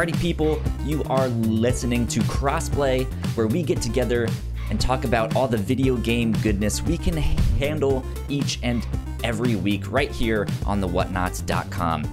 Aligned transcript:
party 0.00 0.12
people. 0.14 0.58
You 0.82 1.04
are 1.10 1.28
listening 1.28 2.06
to 2.06 2.20
Crossplay, 2.20 3.04
where 3.36 3.46
we 3.46 3.62
get 3.62 3.82
together 3.82 4.28
and 4.70 4.80
talk 4.80 5.04
about 5.04 5.36
all 5.36 5.46
the 5.46 5.58
video 5.58 5.94
game 5.94 6.32
goodness 6.40 6.80
we 6.80 6.96
can 6.96 7.18
handle 7.18 8.02
each 8.30 8.58
and 8.62 8.86
every 9.22 9.56
week 9.56 9.92
right 9.92 10.10
here 10.10 10.48
on 10.64 10.80
the 10.80 10.88
whatnots.com. 10.88 12.10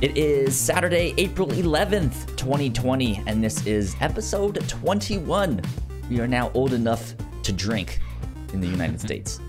It 0.00 0.16
is 0.16 0.56
Saturday, 0.56 1.12
April 1.18 1.48
11th, 1.48 2.34
2020, 2.38 3.22
and 3.26 3.44
this 3.44 3.66
is 3.66 3.94
episode 4.00 4.66
21. 4.66 5.60
We 6.08 6.20
are 6.20 6.26
now 6.26 6.50
old 6.54 6.72
enough 6.72 7.14
to 7.42 7.52
drink 7.52 8.00
in 8.54 8.62
the 8.62 8.66
United 8.66 8.98
States. 8.98 9.40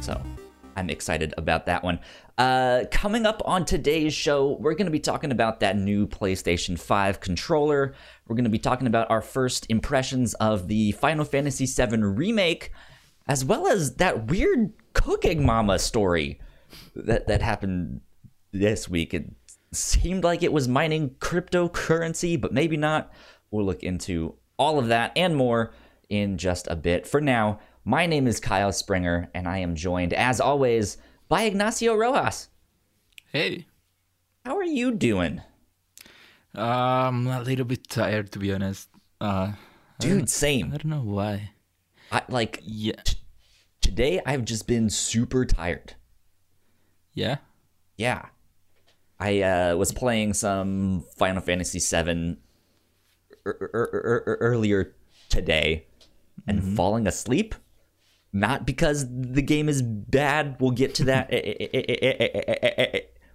So 0.00 0.22
I'm 0.76 0.88
excited 0.88 1.34
about 1.36 1.66
that 1.66 1.82
one. 1.82 1.98
Uh, 2.40 2.86
coming 2.90 3.26
up 3.26 3.42
on 3.44 3.66
today's 3.66 4.14
show, 4.14 4.56
we're 4.60 4.72
going 4.72 4.86
to 4.86 4.90
be 4.90 4.98
talking 4.98 5.30
about 5.30 5.60
that 5.60 5.76
new 5.76 6.06
PlayStation 6.06 6.78
5 6.78 7.20
controller. 7.20 7.92
We're 8.26 8.34
going 8.34 8.44
to 8.44 8.50
be 8.50 8.58
talking 8.58 8.86
about 8.86 9.10
our 9.10 9.20
first 9.20 9.66
impressions 9.68 10.32
of 10.32 10.66
the 10.66 10.92
Final 10.92 11.26
Fantasy 11.26 11.66
VII 11.66 11.98
remake, 11.98 12.72
as 13.28 13.44
well 13.44 13.66
as 13.66 13.96
that 13.96 14.28
weird 14.28 14.72
Cooking 14.94 15.44
Mama 15.44 15.78
story 15.78 16.40
that, 16.96 17.26
that 17.26 17.42
happened 17.42 18.00
this 18.52 18.88
week. 18.88 19.12
It 19.12 19.30
seemed 19.72 20.24
like 20.24 20.42
it 20.42 20.50
was 20.54 20.66
mining 20.66 21.10
cryptocurrency, 21.18 22.40
but 22.40 22.54
maybe 22.54 22.78
not. 22.78 23.12
We'll 23.50 23.66
look 23.66 23.82
into 23.82 24.36
all 24.58 24.78
of 24.78 24.88
that 24.88 25.12
and 25.14 25.36
more 25.36 25.74
in 26.08 26.38
just 26.38 26.68
a 26.68 26.76
bit. 26.76 27.06
For 27.06 27.20
now, 27.20 27.60
my 27.84 28.06
name 28.06 28.26
is 28.26 28.40
Kyle 28.40 28.72
Springer, 28.72 29.28
and 29.34 29.46
I 29.46 29.58
am 29.58 29.74
joined, 29.74 30.14
as 30.14 30.40
always, 30.40 30.96
by 31.30 31.42
Ignacio 31.44 31.94
Rojas. 31.94 32.48
Hey. 33.32 33.66
How 34.44 34.56
are 34.58 34.64
you 34.64 34.90
doing? 34.92 35.40
I'm 36.54 37.26
a 37.28 37.40
little 37.40 37.64
bit 37.64 37.88
tired, 37.88 38.32
to 38.32 38.38
be 38.38 38.52
honest. 38.52 38.88
Uh, 39.20 39.52
Dude, 40.00 40.28
same. 40.28 40.66
I 40.74 40.78
don't 40.78 40.86
know 40.86 41.02
why. 41.02 41.52
I 42.10 42.22
like 42.28 42.60
Yeah. 42.64 43.00
t- 43.04 43.16
today. 43.80 44.20
I've 44.26 44.44
just 44.44 44.66
been 44.66 44.90
super 44.90 45.44
tired. 45.46 45.94
Yeah. 47.14 47.36
Yeah, 47.96 48.26
I 49.18 49.42
uh, 49.42 49.76
was 49.76 49.92
playing 49.92 50.32
some 50.32 51.04
Final 51.18 51.42
Fantasy 51.42 51.78
VII 51.78 52.38
er- 53.46 53.58
er- 53.60 53.70
er- 53.74 54.24
er- 54.26 54.38
earlier 54.40 54.94
today, 55.28 55.84
and 56.46 56.74
falling 56.76 57.06
asleep. 57.06 57.54
Not 58.32 58.64
because 58.64 59.06
the 59.08 59.42
game 59.42 59.68
is 59.68 59.82
bad. 59.82 60.56
We'll 60.60 60.70
get 60.70 60.94
to 60.96 61.04
that. 61.06 61.30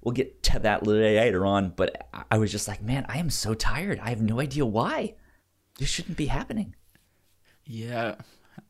we'll 0.02 0.14
get 0.14 0.42
to 0.44 0.60
that 0.60 0.88
later 0.88 1.46
on. 1.46 1.70
But 1.70 2.10
I 2.32 2.38
was 2.38 2.52
just 2.52 2.68
like, 2.68 2.82
man, 2.82 3.06
I 3.10 3.18
am 3.18 3.30
so 3.30 3.54
tired. 3.54 4.00
I 4.00 4.10
have 4.10 4.22
no 4.22 4.40
idea 4.40 4.66
why. 4.66 5.16
This 5.78 5.90
shouldn't 5.90 6.18
be 6.18 6.28
happening. 6.28 6.76
Yeah. 7.66 8.16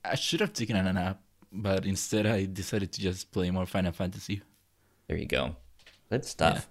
I 0.04 0.16
should 0.16 0.40
have 0.40 0.54
taken 0.54 0.76
a 0.76 0.94
nap, 0.94 1.22
but 1.52 1.86
instead 1.86 2.26
I 2.26 2.46
decided 2.46 2.92
to 2.94 3.02
just 3.02 3.32
play 3.32 3.52
more 3.52 3.66
Final 3.66 3.92
Fantasy. 3.92 4.42
There 5.08 5.18
you 5.18 5.28
go. 5.28 5.56
Good 6.10 6.26
stuff. 6.26 6.68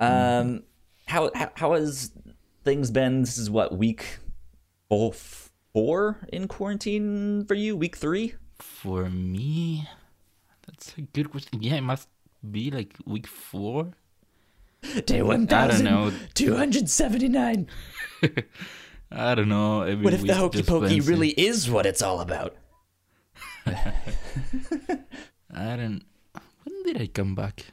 Mm-hmm. 0.00 0.50
Um, 0.50 0.62
how, 1.06 1.30
how 1.34 1.50
how 1.54 1.72
has 1.74 2.12
things 2.64 2.90
been? 2.90 3.20
This 3.20 3.36
is 3.38 3.50
what 3.50 3.76
week 3.76 4.18
oh, 4.90 5.10
four, 5.10 5.50
four 5.72 6.28
in 6.32 6.48
quarantine 6.48 7.44
for 7.46 7.54
you. 7.54 7.76
Week 7.76 7.96
three. 7.96 8.34
For 8.64 9.08
me, 9.10 9.86
that's 10.66 10.96
a 10.96 11.02
good 11.02 11.30
question. 11.30 11.62
Yeah, 11.62 11.74
it 11.74 11.82
must 11.82 12.08
be 12.50 12.70
like 12.70 12.94
week 13.06 13.26
four. 13.26 13.92
Day 15.06 15.22
one 15.22 15.48
I 15.50 15.68
don't 15.68 15.84
know. 15.84 16.12
two 16.34 16.56
hundred 16.56 16.90
seventy 16.90 17.28
nine. 17.28 17.68
I 19.10 19.34
don't 19.34 19.48
know. 19.48 19.82
Every 19.82 20.04
What 20.04 20.14
if 20.14 20.22
the 20.22 20.34
hokey 20.34 20.62
pokey 20.62 21.00
really 21.00 21.30
is 21.30 21.70
what 21.70 21.86
it's 21.86 22.02
all 22.02 22.20
about? 22.20 22.54
I 23.66 23.92
don't. 25.50 26.02
When 26.64 26.82
did 26.84 27.00
I 27.00 27.06
come 27.06 27.34
back? 27.34 27.64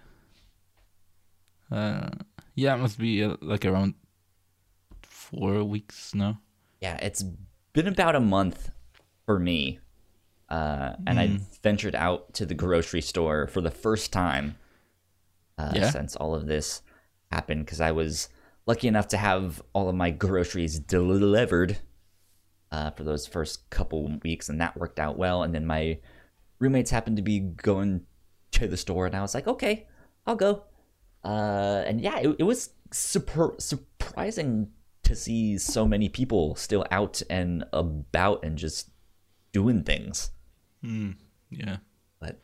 Uh, 1.70 2.10
yeah, 2.56 2.76
it 2.76 2.78
must 2.78 2.98
be 2.98 3.24
uh, 3.24 3.36
like 3.42 3.66
around 3.66 3.96
four 5.02 5.64
weeks 5.64 6.16
now. 6.16 6.40
Yeah, 6.80 6.98
it's 7.02 7.24
been 7.74 7.88
about 7.88 8.16
a 8.16 8.20
month 8.22 8.72
for 9.26 9.40
me. 9.40 9.80
Uh, 10.52 10.98
and 11.08 11.18
I 11.18 11.40
ventured 11.64 11.96
out 11.96 12.34
to 12.34 12.46
the 12.46 12.54
grocery 12.54 13.00
store 13.00 13.48
for 13.48 13.62
the 13.62 13.72
first 13.72 14.12
time 14.12 14.58
uh, 15.58 15.72
Yeah? 15.74 15.90
since 15.90 16.18
all 16.18 16.36
of 16.36 16.46
this 16.46 16.82
happened 17.32 17.66
because 17.66 17.80
I 17.80 17.92
was 17.94 18.28
lucky 18.68 18.90
enough 18.90 19.08
to 19.10 19.18
have 19.18 19.62
all 19.72 19.88
of 19.88 19.96
my 19.96 20.12
groceries 20.12 20.78
delivered 20.78 21.78
uh, 22.70 22.92
for 22.92 23.06
those 23.06 23.26
first 23.26 23.70
couple 23.70 24.20
weeks, 24.24 24.50
and 24.50 24.60
that 24.60 24.76
worked 24.78 25.00
out 25.00 25.18
well. 25.18 25.44
And 25.44 25.56
then 25.56 25.66
my 25.66 26.00
roommates 26.60 26.92
happened 26.92 27.16
to 27.16 27.24
be 27.24 27.40
going 27.40 28.02
to 28.52 28.68
the 28.68 28.78
store, 28.78 29.06
and 29.06 29.16
I 29.16 29.22
was 29.22 29.34
like, 29.34 29.48
okay, 29.48 29.88
I'll 30.28 30.36
go. 30.36 30.64
Uh, 31.24 31.84
and 31.86 32.02
yeah, 32.02 32.20
it, 32.20 32.36
it 32.40 32.44
was 32.44 32.72
super, 32.92 33.56
surprising 33.58 34.72
to 35.04 35.16
see 35.16 35.58
so 35.58 35.88
many 35.88 36.10
people 36.10 36.56
still 36.56 36.86
out 36.92 37.22
and 37.30 37.64
about 37.72 38.44
and 38.44 38.58
just 38.58 38.90
doing 39.54 39.84
things. 39.84 40.32
Hmm, 40.84 41.12
yeah. 41.50 41.78
But 42.20 42.40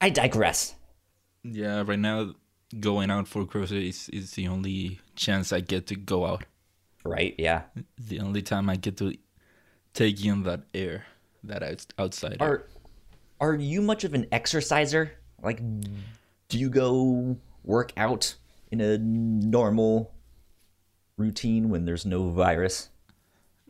I 0.00 0.10
digress. 0.10 0.74
Yeah, 1.42 1.82
right 1.86 1.98
now 1.98 2.34
going 2.80 3.10
out 3.10 3.28
for 3.28 3.44
groceries 3.44 4.08
is 4.08 4.32
the 4.32 4.48
only 4.48 5.00
chance 5.14 5.52
I 5.52 5.60
get 5.60 5.86
to 5.88 5.94
go 5.94 6.26
out. 6.26 6.44
Right? 7.04 7.34
Yeah. 7.38 7.62
The 7.98 8.20
only 8.20 8.42
time 8.42 8.70
I 8.70 8.76
get 8.76 8.96
to 8.98 9.14
take 9.92 10.24
in 10.24 10.42
that 10.44 10.62
air, 10.72 11.06
that 11.44 11.62
outs- 11.62 11.86
outside. 11.98 12.38
air. 12.40 12.48
Are 12.48 12.66
are 13.40 13.54
you 13.54 13.82
much 13.82 14.04
of 14.04 14.14
an 14.14 14.26
exerciser? 14.32 15.12
Like, 15.42 15.60
do 16.48 16.58
you 16.58 16.70
go 16.70 17.36
work 17.62 17.92
out 17.96 18.34
in 18.70 18.80
a 18.80 18.96
normal 18.96 20.14
routine 21.18 21.68
when 21.68 21.84
there's 21.84 22.06
no 22.06 22.30
virus? 22.30 22.88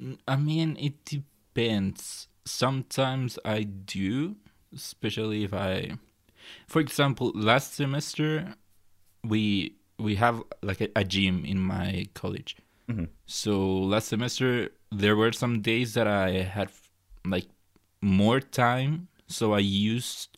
Mm, 0.00 0.18
I 0.28 0.36
mean, 0.36 0.76
it 0.78 1.04
depends. 1.04 2.28
Sometimes 2.44 3.38
I 3.44 3.62
do, 3.62 4.36
especially 4.74 5.44
if 5.44 5.54
I, 5.54 5.92
for 6.66 6.80
example, 6.80 7.32
last 7.34 7.74
semester 7.74 8.54
we 9.22 9.76
we 9.98 10.16
have 10.16 10.42
like 10.62 10.80
a, 10.80 10.88
a 10.96 11.04
gym 11.04 11.44
in 11.44 11.58
my 11.58 12.06
college. 12.14 12.56
Mm-hmm. 12.88 13.04
So 13.26 13.66
last 13.66 14.08
semester 14.08 14.70
there 14.92 15.16
were 15.16 15.32
some 15.32 15.62
days 15.62 15.94
that 15.94 16.06
I 16.06 16.42
had 16.42 16.70
like 17.24 17.46
more 18.02 18.40
time, 18.40 19.08
so 19.26 19.54
I 19.54 19.60
used 19.60 20.36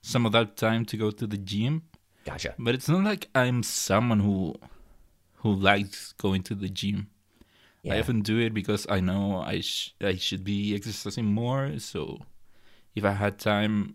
some 0.00 0.26
of 0.26 0.32
that 0.32 0.56
time 0.56 0.84
to 0.86 0.96
go 0.96 1.10
to 1.10 1.26
the 1.26 1.36
gym. 1.36 1.82
Gotcha. 2.24 2.54
But 2.58 2.74
it's 2.74 2.88
not 2.88 3.04
like 3.04 3.28
I'm 3.34 3.62
someone 3.62 4.20
who 4.20 4.54
who 5.36 5.52
likes 5.52 6.12
going 6.12 6.42
to 6.44 6.54
the 6.54 6.68
gym. 6.68 7.08
I 7.84 7.94
Yeah. 7.94 8.00
often 8.00 8.20
do 8.22 8.38
it 8.38 8.54
because 8.54 8.86
I 8.88 9.00
know 9.00 9.40
I 9.40 9.60
sh- 9.60 9.94
I 10.00 10.14
should 10.16 10.44
be 10.44 10.74
exercising 10.74 11.26
more. 11.26 11.78
So 11.78 12.20
if 12.94 13.04
I 13.04 13.12
had 13.12 13.38
time, 13.38 13.94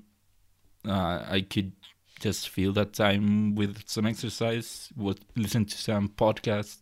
uh, 0.85 1.23
I 1.29 1.41
could 1.41 1.71
just 2.19 2.49
fill 2.49 2.73
that 2.73 2.93
time 2.93 3.55
with 3.55 3.87
some 3.87 4.05
exercise, 4.05 4.89
would 4.97 5.19
listen 5.35 5.65
to 5.65 5.77
some 5.77 6.09
podcast, 6.09 6.79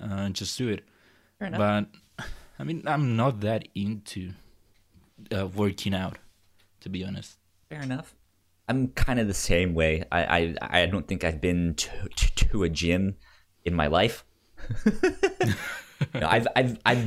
uh, 0.00 0.28
just 0.30 0.56
do 0.58 0.68
it. 0.68 0.84
Fair. 1.38 1.50
But 1.50 1.86
I 2.58 2.64
mean, 2.64 2.82
I'm 2.86 3.14
not 3.16 3.40
that 3.40 3.68
into 3.74 4.32
uh, 5.30 5.46
working 5.46 5.94
out, 5.94 6.18
to 6.80 6.88
be 6.88 7.04
honest. 7.04 7.38
Fair 7.68 7.82
enough. 7.82 8.14
I'm 8.68 8.88
kind 8.88 9.20
of 9.20 9.26
the 9.28 9.34
same 9.34 9.74
way. 9.74 10.04
I 10.10 10.24
I, 10.38 10.80
I 10.82 10.86
don't 10.86 11.06
think 11.06 11.22
I've 11.24 11.40
been 11.40 11.74
to, 11.74 11.90
to, 12.16 12.48
to 12.48 12.62
a 12.64 12.68
gym 12.68 13.16
in 13.64 13.74
my 13.74 13.86
life. 13.86 14.24
No, 16.14 16.26
I've 16.28 16.46
I've 16.56 16.78
I've 16.84 17.06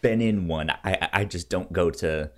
been 0.00 0.20
in 0.20 0.46
one. 0.48 0.70
I 0.70 1.08
I- 1.12 1.24
just 1.24 1.48
don't 1.48 1.72
go 1.72 1.90
to 1.90 2.30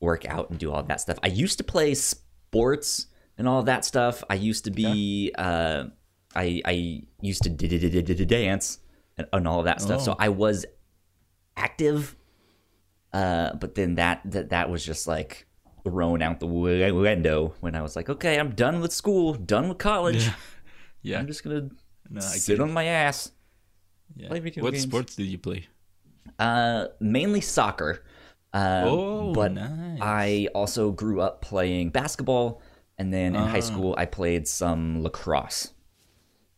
work 0.00 0.24
out 0.26 0.50
and 0.50 0.58
do 0.58 0.72
all 0.72 0.82
that 0.82 1.00
stuff. 1.00 1.18
I 1.22 1.28
used 1.28 1.58
to 1.58 1.64
play 1.64 1.94
sports 1.94 3.06
and 3.36 3.48
all 3.48 3.62
that 3.64 3.84
stuff. 3.84 4.22
I 4.30 4.34
used 4.34 4.64
to 4.64 4.70
be 4.70 5.32
uh 5.36 5.84
I 6.34 6.62
I 6.64 7.02
used 7.20 7.42
to 7.44 7.50
dance 7.50 8.78
and, 9.16 9.26
and 9.32 9.48
all 9.48 9.58
of 9.60 9.64
that 9.64 9.80
stuff. 9.80 10.02
So 10.02 10.12
Oh. 10.12 10.16
I 10.18 10.28
was 10.28 10.64
active 11.56 12.14
uh 13.12 13.54
but 13.54 13.74
then 13.74 13.94
that 13.96 14.20
that 14.24 14.50
that 14.50 14.70
was 14.70 14.84
just 14.84 15.06
like 15.06 15.46
thrown 15.84 16.20
out 16.22 16.38
the 16.40 16.46
window 16.46 17.54
when 17.60 17.74
I 17.74 17.82
was 17.82 17.96
like, 17.96 18.08
okay, 18.10 18.38
I'm 18.38 18.50
done 18.54 18.80
with 18.80 18.92
school, 18.92 19.34
done 19.34 19.68
with 19.68 19.78
college. 19.78 20.28
Yeah. 21.02 21.20
I'm 21.20 21.26
just 21.26 21.42
gonna 21.44 21.70
No, 22.10 22.20
sit 22.20 22.60
on 22.60 22.72
my 22.72 22.84
ass. 22.84 23.30
Yeah. 24.16 24.28
play 24.28 24.40
video 24.40 24.62
What 24.64 24.72
games. 24.72 24.82
sports 24.84 25.16
did 25.16 25.26
you 25.26 25.38
play? 25.38 25.66
Uh, 26.38 26.86
mainly 27.00 27.40
soccer. 27.40 28.02
Uh, 28.52 28.82
Oh, 28.86 29.32
but 29.32 29.52
nice. 29.52 29.98
I 30.00 30.48
also 30.54 30.90
grew 30.90 31.20
up 31.20 31.42
playing 31.42 31.90
basketball, 31.90 32.62
and 32.96 33.12
then 33.12 33.34
in 33.36 33.42
high 33.42 33.58
Ah. 33.58 33.60
school 33.60 33.94
I 33.98 34.06
played 34.06 34.48
some 34.48 35.02
lacrosse. 35.02 35.72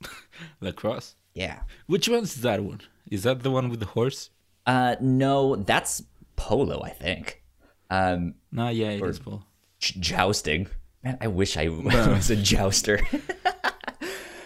Lacrosse. 0.60 1.14
Yeah. 1.34 1.60
Which 1.86 2.08
one's 2.08 2.36
that 2.36 2.62
one? 2.62 2.80
Is 3.10 3.22
that 3.24 3.42
the 3.42 3.50
one 3.50 3.68
with 3.68 3.80
the 3.80 3.86
horse? 3.86 4.30
Uh, 4.66 4.96
no, 5.00 5.56
that's 5.56 6.02
polo, 6.36 6.82
I 6.82 6.90
think. 6.90 7.42
Um, 7.90 8.34
No, 8.52 8.68
yeah, 8.68 8.90
it 8.90 9.02
is 9.02 9.18
Paul. 9.18 9.44
j- 9.78 9.98
jousting. 10.00 10.68
Man, 11.02 11.18
I 11.20 11.26
wish 11.26 11.56
I 11.56 11.68
was 12.14 12.30
a 12.30 12.36
jouster. 12.36 13.00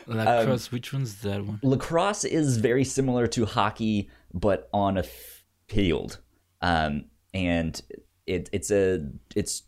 Lacrosse, 0.07 0.71
which 0.73 0.93
one's 0.93 1.21
that 1.23 1.45
one? 1.45 1.61
lacrosse 1.63 2.25
is 2.25 2.57
very 2.59 2.85
similar 2.85 3.27
to 3.29 3.45
hockey, 3.47 4.11
but 4.33 4.69
on 4.73 4.97
a 4.97 5.01
f- 5.01 5.45
field. 5.69 6.19
Um, 6.63 7.07
and 7.33 7.81
it, 8.27 8.49
it's 8.53 8.71
a 8.71 9.07
it's 9.35 9.63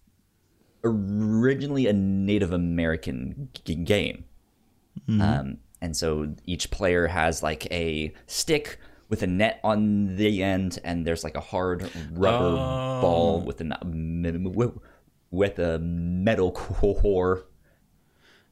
originally 0.84 1.86
a 1.86 1.92
Native 1.92 2.52
American 2.52 3.48
g- 3.64 3.74
game. 3.74 4.24
Um, 5.08 5.58
and 5.80 5.96
so 5.96 6.34
each 6.46 6.70
player 6.70 7.06
has 7.06 7.42
like 7.42 7.70
a 7.70 8.12
stick 8.26 8.78
with 9.08 9.22
a 9.22 9.26
net 9.26 9.60
on 9.62 10.16
the 10.16 10.42
end, 10.42 10.78
and 10.82 11.06
there's 11.06 11.22
like 11.22 11.36
a 11.36 11.40
hard 11.40 11.88
rubber 12.12 12.56
Oh. 12.58 13.00
ball 13.00 13.40
with 13.42 13.60
a 13.60 13.78
with 15.30 15.58
a 15.58 15.78
metal 15.78 16.50
core. 16.52 17.44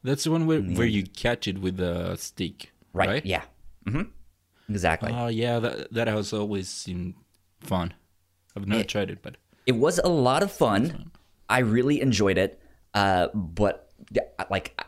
That's 0.05 0.25
the 0.25 0.31
one 0.31 0.47
where, 0.47 0.61
where 0.61 0.87
you 0.87 1.03
catch 1.03 1.49
it 1.49 1.59
with 1.59 1.81
a 1.81 2.17
stick, 2.19 2.71
Right? 2.93 3.09
right? 3.09 3.27
Yeah. 3.27 3.43
hmm 3.87 4.03
Exactly. 4.69 5.12
Oh, 5.12 5.27
yeah, 5.29 5.59
that 5.59 5.93
that 5.93 6.09
has 6.09 6.33
always 6.33 6.69
seemed 6.69 7.15
fun. 7.61 7.93
I've 8.56 8.69
never 8.69 8.85
tried 8.85 9.11
it, 9.11 9.19
but 9.23 9.37
it 9.67 9.73
was 9.73 9.99
a 9.99 10.09
lot 10.09 10.43
of 10.43 10.53
fun. 10.53 11.11
I 11.49 11.59
really 11.61 12.01
enjoyed 12.01 12.39
it. 12.39 12.61
Uh, 12.95 13.29
but 13.35 13.91
like, 14.51 14.81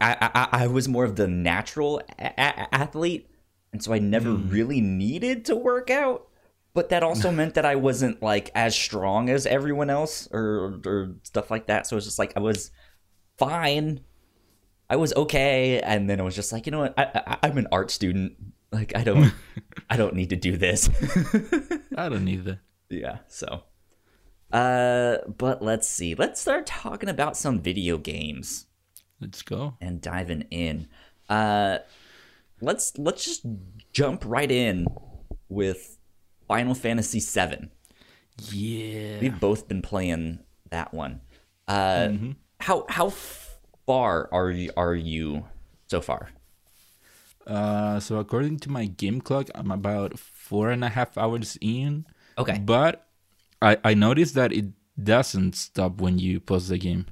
I, 0.00 0.12
I, 0.20 0.30
I- 0.34 0.48
I 0.64 0.66
was 0.66 0.88
more 0.88 1.04
of 1.04 1.16
the 1.16 1.28
natural 1.28 2.00
a- 2.18 2.34
a- 2.38 2.74
athlete, 2.74 3.28
and 3.72 3.82
so 3.82 3.92
I 3.94 3.98
never 3.98 4.32
really 4.32 4.80
needed 4.80 5.44
to 5.46 5.56
work 5.56 5.88
out. 5.90 6.28
But 6.74 6.88
that 6.90 7.02
also 7.02 7.30
meant 7.38 7.54
that 7.54 7.64
I 7.64 7.76
wasn't 7.76 8.22
like 8.22 8.50
as 8.54 8.74
strong 8.74 9.30
as 9.30 9.46
everyone 9.46 9.88
else 9.90 10.28
or 10.32 10.80
or 10.84 11.14
stuff 11.22 11.50
like 11.50 11.66
that. 11.66 11.86
So 11.86 11.94
it 11.94 11.98
was 11.98 12.04
just 12.04 12.18
like 12.18 12.32
I 12.36 12.40
was 12.40 12.70
fine. 13.38 14.00
I 14.92 14.96
was 14.96 15.14
okay, 15.14 15.80
and 15.80 16.08
then 16.10 16.20
I 16.20 16.22
was 16.22 16.34
just 16.34 16.52
like, 16.52 16.66
you 16.66 16.70
know 16.70 16.80
what? 16.80 16.92
I, 16.98 17.04
I, 17.26 17.38
I'm 17.44 17.56
an 17.56 17.66
art 17.72 17.90
student. 17.90 18.34
Like 18.70 18.94
I 18.94 19.02
don't, 19.02 19.32
I 19.90 19.96
don't 19.96 20.14
need 20.14 20.28
to 20.30 20.36
do 20.36 20.58
this. 20.58 20.90
I 21.96 22.10
don't 22.10 22.26
need 22.26 22.44
that. 22.44 22.58
Yeah, 22.90 23.20
so. 23.26 23.62
Uh, 24.52 25.16
but 25.38 25.62
let's 25.62 25.88
see. 25.88 26.14
Let's 26.14 26.42
start 26.42 26.66
talking 26.66 27.08
about 27.08 27.38
some 27.38 27.62
video 27.62 27.96
games 27.96 28.66
Let's 29.18 29.40
go. 29.40 29.78
and 29.80 29.98
diving 29.98 30.42
in. 30.50 30.88
Uh, 31.26 31.78
let's 32.60 32.92
let's 32.98 33.24
just 33.24 33.46
jump 33.94 34.24
right 34.26 34.50
in 34.50 34.86
with 35.48 35.96
Final 36.46 36.74
Fantasy 36.74 37.18
VII. 37.18 37.70
Yeah. 38.50 39.20
We've 39.20 39.40
both 39.40 39.68
been 39.68 39.80
playing 39.80 40.40
that 40.68 40.92
one. 40.92 41.22
Uh, 41.66 42.12
how 42.60 42.84
how 42.90 43.08
far 43.86 44.28
are 44.32 44.50
you 44.50 44.70
are 44.76 44.94
you 44.94 45.44
so 45.88 46.00
far? 46.00 46.30
Uh, 47.46 47.98
so 47.98 48.18
according 48.18 48.58
to 48.60 48.70
my 48.70 48.86
game 48.86 49.20
clock, 49.20 49.48
I'm 49.54 49.70
about 49.70 50.18
four 50.18 50.70
and 50.70 50.84
a 50.84 50.88
half 50.88 51.18
hours 51.18 51.58
in. 51.60 52.06
Okay. 52.38 52.58
But 52.58 53.06
I 53.60 53.78
I 53.84 53.94
noticed 53.94 54.34
that 54.34 54.52
it 54.52 54.66
doesn't 55.02 55.54
stop 55.56 56.00
when 56.00 56.18
you 56.18 56.40
pause 56.40 56.68
the 56.68 56.78
game. 56.78 57.06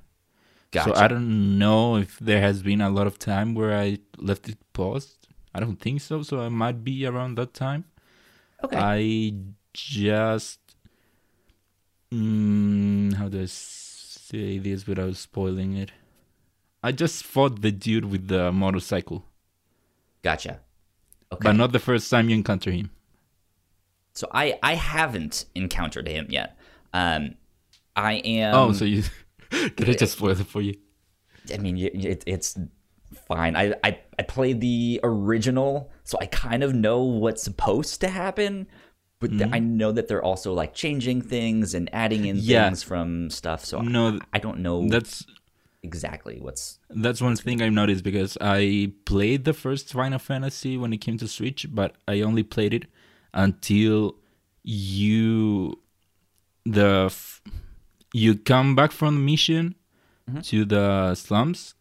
Gotcha. 0.70 0.94
So 0.94 1.00
I 1.02 1.08
don't 1.08 1.58
know 1.58 1.96
if 1.96 2.18
there 2.20 2.40
has 2.40 2.62
been 2.62 2.80
a 2.80 2.90
lot 2.90 3.06
of 3.06 3.18
time 3.18 3.54
where 3.54 3.76
I 3.76 3.98
left 4.18 4.48
it 4.48 4.58
paused. 4.72 5.26
I 5.52 5.58
don't 5.58 5.80
think 5.80 6.00
so. 6.00 6.22
So 6.22 6.40
I 6.40 6.48
might 6.48 6.84
be 6.84 7.04
around 7.06 7.36
that 7.36 7.54
time. 7.54 7.84
okay. 8.62 8.76
I 8.76 9.34
just 9.72 10.60
mm, 12.12 13.14
how 13.14 13.28
do 13.28 13.42
I 13.42 13.46
say 13.46 14.58
this 14.58 14.86
without 14.86 15.16
spoiling 15.16 15.76
it? 15.76 15.90
I 16.82 16.92
just 16.92 17.24
fought 17.24 17.60
the 17.62 17.70
dude 17.72 18.06
with 18.06 18.28
the 18.28 18.50
motorcycle, 18.52 19.24
gotcha. 20.22 20.60
Okay. 21.32 21.40
but 21.44 21.52
not 21.52 21.72
the 21.72 21.78
first 21.78 22.10
time 22.10 22.28
you 22.28 22.34
encounter 22.36 22.70
him. 22.70 22.90
so 24.14 24.28
I 24.32 24.58
I 24.62 24.74
haven't 24.74 25.44
encountered 25.54 26.08
him 26.08 26.26
yet. 26.30 26.56
Um, 26.92 27.34
I 27.94 28.14
am. 28.14 28.54
oh, 28.54 28.72
so 28.72 28.84
you 28.84 29.02
did 29.50 29.88
I 29.88 29.92
just 29.92 30.14
spoil 30.16 30.30
it 30.30 30.46
for 30.46 30.60
you? 30.62 30.74
I 31.52 31.58
mean, 31.58 31.76
it, 31.78 32.22
it's 32.26 32.58
fine. 33.28 33.56
I, 33.56 33.74
I 33.84 33.98
I 34.18 34.22
played 34.22 34.60
the 34.60 35.00
original, 35.02 35.90
so 36.04 36.18
I 36.20 36.26
kind 36.26 36.62
of 36.62 36.74
know 36.74 37.02
what's 37.02 37.42
supposed 37.42 38.00
to 38.02 38.08
happen. 38.08 38.66
But 39.20 39.32
th- 39.32 39.50
I 39.52 39.58
know 39.58 39.92
that 39.92 40.08
they're 40.08 40.24
also 40.24 40.54
like 40.54 40.72
changing 40.72 41.20
things 41.20 41.74
and 41.74 41.90
adding 41.92 42.24
in 42.24 42.36
Yeah. 42.38 42.64
things 42.64 42.82
from 42.82 43.28
stuff. 43.28 43.64
So 43.66 43.80
No, 43.82 44.18
I 44.32 44.38
don't 44.38 44.60
know 44.60 44.88
That's 44.88 45.26
exactly 45.82 46.38
what's. 46.40 46.78
that's 46.90 47.20
one 47.20 47.36
thing 47.36 47.62
I've 47.62 47.72
noticed 47.72 48.04
because 48.04 48.36
I 48.40 48.92
played 49.04 49.44
the 49.44 49.52
first 49.52 49.92
Final 49.92 50.18
Fantasy 50.18 50.76
when 50.76 50.92
it 50.92 50.98
came 50.98 51.18
to 51.18 51.28
Switch, 51.28 51.66
but 51.70 51.96
I 52.06 52.20
only 52.20 52.42
played 52.42 52.74
it 52.74 52.86
until 53.32 54.16
you 54.62 55.78
the 56.64 57.06
f- 57.06 57.42
you 58.12 58.36
come 58.36 58.76
back 58.76 58.92
from 58.92 59.14
the 59.14 59.20
mission 59.20 59.74
mm-hmm. 60.28 60.40
to 60.40 60.64
the 60.64 61.14
slums, 61.14 61.74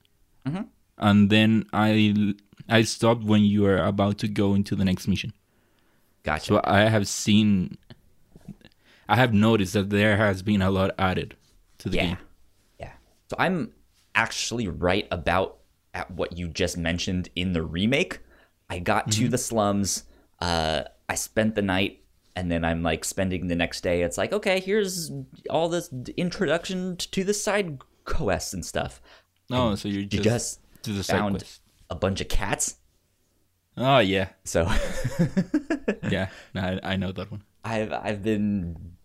mm-hmm. 0.45 0.63
and 0.97 1.29
then 1.29 1.65
I 1.73 2.35
I 2.69 2.83
stopped 2.83 3.23
when 3.23 3.43
you 3.43 3.65
are 3.65 3.77
about 3.77 4.17
to 4.19 4.27
go 4.27 4.53
into 4.53 4.75
the 4.75 4.85
next 4.85 5.07
mission. 5.07 5.33
Gotcha. 6.23 6.45
So 6.45 6.61
I 6.63 6.81
have 6.81 7.07
seen, 7.07 7.77
I 9.07 9.15
have 9.15 9.33
noticed 9.33 9.73
that 9.73 9.89
there 9.89 10.17
has 10.17 10.41
been 10.41 10.61
a 10.61 10.69
lot 10.69 10.91
added 10.99 11.35
to 11.79 11.89
the 11.89 11.97
yeah, 11.97 12.05
game. 12.05 12.17
yeah. 12.79 12.91
So 13.29 13.35
I'm 13.39 13.71
actually 14.15 14.67
right 14.67 15.07
about 15.11 15.57
at 15.93 16.11
what 16.11 16.37
you 16.37 16.47
just 16.47 16.77
mentioned 16.77 17.29
in 17.35 17.53
the 17.53 17.63
remake. 17.63 18.19
I 18.69 18.79
got 18.79 19.11
to 19.13 19.27
the 19.27 19.37
slums. 19.37 20.03
Uh, 20.39 20.83
I 21.07 21.15
spent 21.15 21.55
the 21.55 21.61
night, 21.61 22.03
and 22.35 22.51
then 22.51 22.63
I'm 22.63 22.83
like 22.83 23.03
spending 23.03 23.47
the 23.47 23.55
next 23.55 23.81
day. 23.81 24.03
It's 24.03 24.17
like, 24.17 24.31
okay, 24.31 24.59
here's 24.59 25.11
all 25.49 25.69
this 25.69 25.89
introduction 26.15 26.97
to 26.97 27.23
the 27.23 27.33
side 27.33 27.79
quests 28.05 28.53
and 28.53 28.65
stuff. 28.65 29.01
Oh, 29.51 29.75
so 29.75 29.87
you're 29.87 30.03
just, 30.03 30.23
just 30.23 30.59
to 30.83 30.93
the 30.93 31.03
side 31.03 31.17
found 31.17 31.39
quest. 31.39 31.61
a 31.89 31.95
bunch 31.95 32.21
of 32.21 32.27
cats. 32.27 32.75
Oh 33.77 33.99
yeah, 33.99 34.29
So 34.43 34.69
yeah. 36.09 36.29
No, 36.53 36.61
I, 36.61 36.79
I 36.83 36.95
know 36.97 37.11
that 37.11 37.31
one. 37.31 37.43
I've 37.63 37.93
I've 37.93 38.23
been 38.23 38.95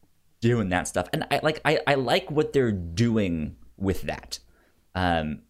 doing 0.40 0.68
that 0.70 0.88
stuff, 0.88 1.08
and 1.12 1.26
I 1.30 1.40
like 1.42 1.60
I, 1.64 1.80
I 1.86 1.94
like 1.94 2.30
what 2.30 2.52
they're 2.52 2.72
doing 2.72 3.56
with 3.76 4.02
that. 4.02 4.40
Um, 4.94 5.42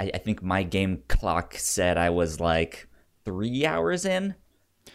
I, 0.00 0.10
I 0.14 0.18
think 0.18 0.42
my 0.42 0.62
game 0.62 1.02
clock 1.08 1.54
said 1.56 1.96
I 1.98 2.10
was 2.10 2.40
like 2.40 2.88
three 3.24 3.64
hours 3.66 4.04
in. 4.04 4.34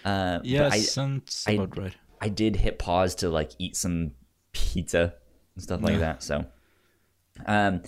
Uh, 0.04 0.40
Yeah, 0.44 0.70
I, 0.72 0.80
sounds 0.80 1.46
I- 1.48 1.54
about 1.54 1.78
right. 1.78 1.96
I 2.22 2.30
did 2.30 2.56
hit 2.56 2.80
pause 2.80 3.16
to 3.16 3.30
like 3.30 3.52
eat 3.60 3.76
some 3.76 4.12
pizza 4.54 5.14
and 5.56 5.64
stuff 5.64 5.82
like 5.82 6.00
that. 6.00 6.24
So, 6.24 6.46
um, 7.46 7.82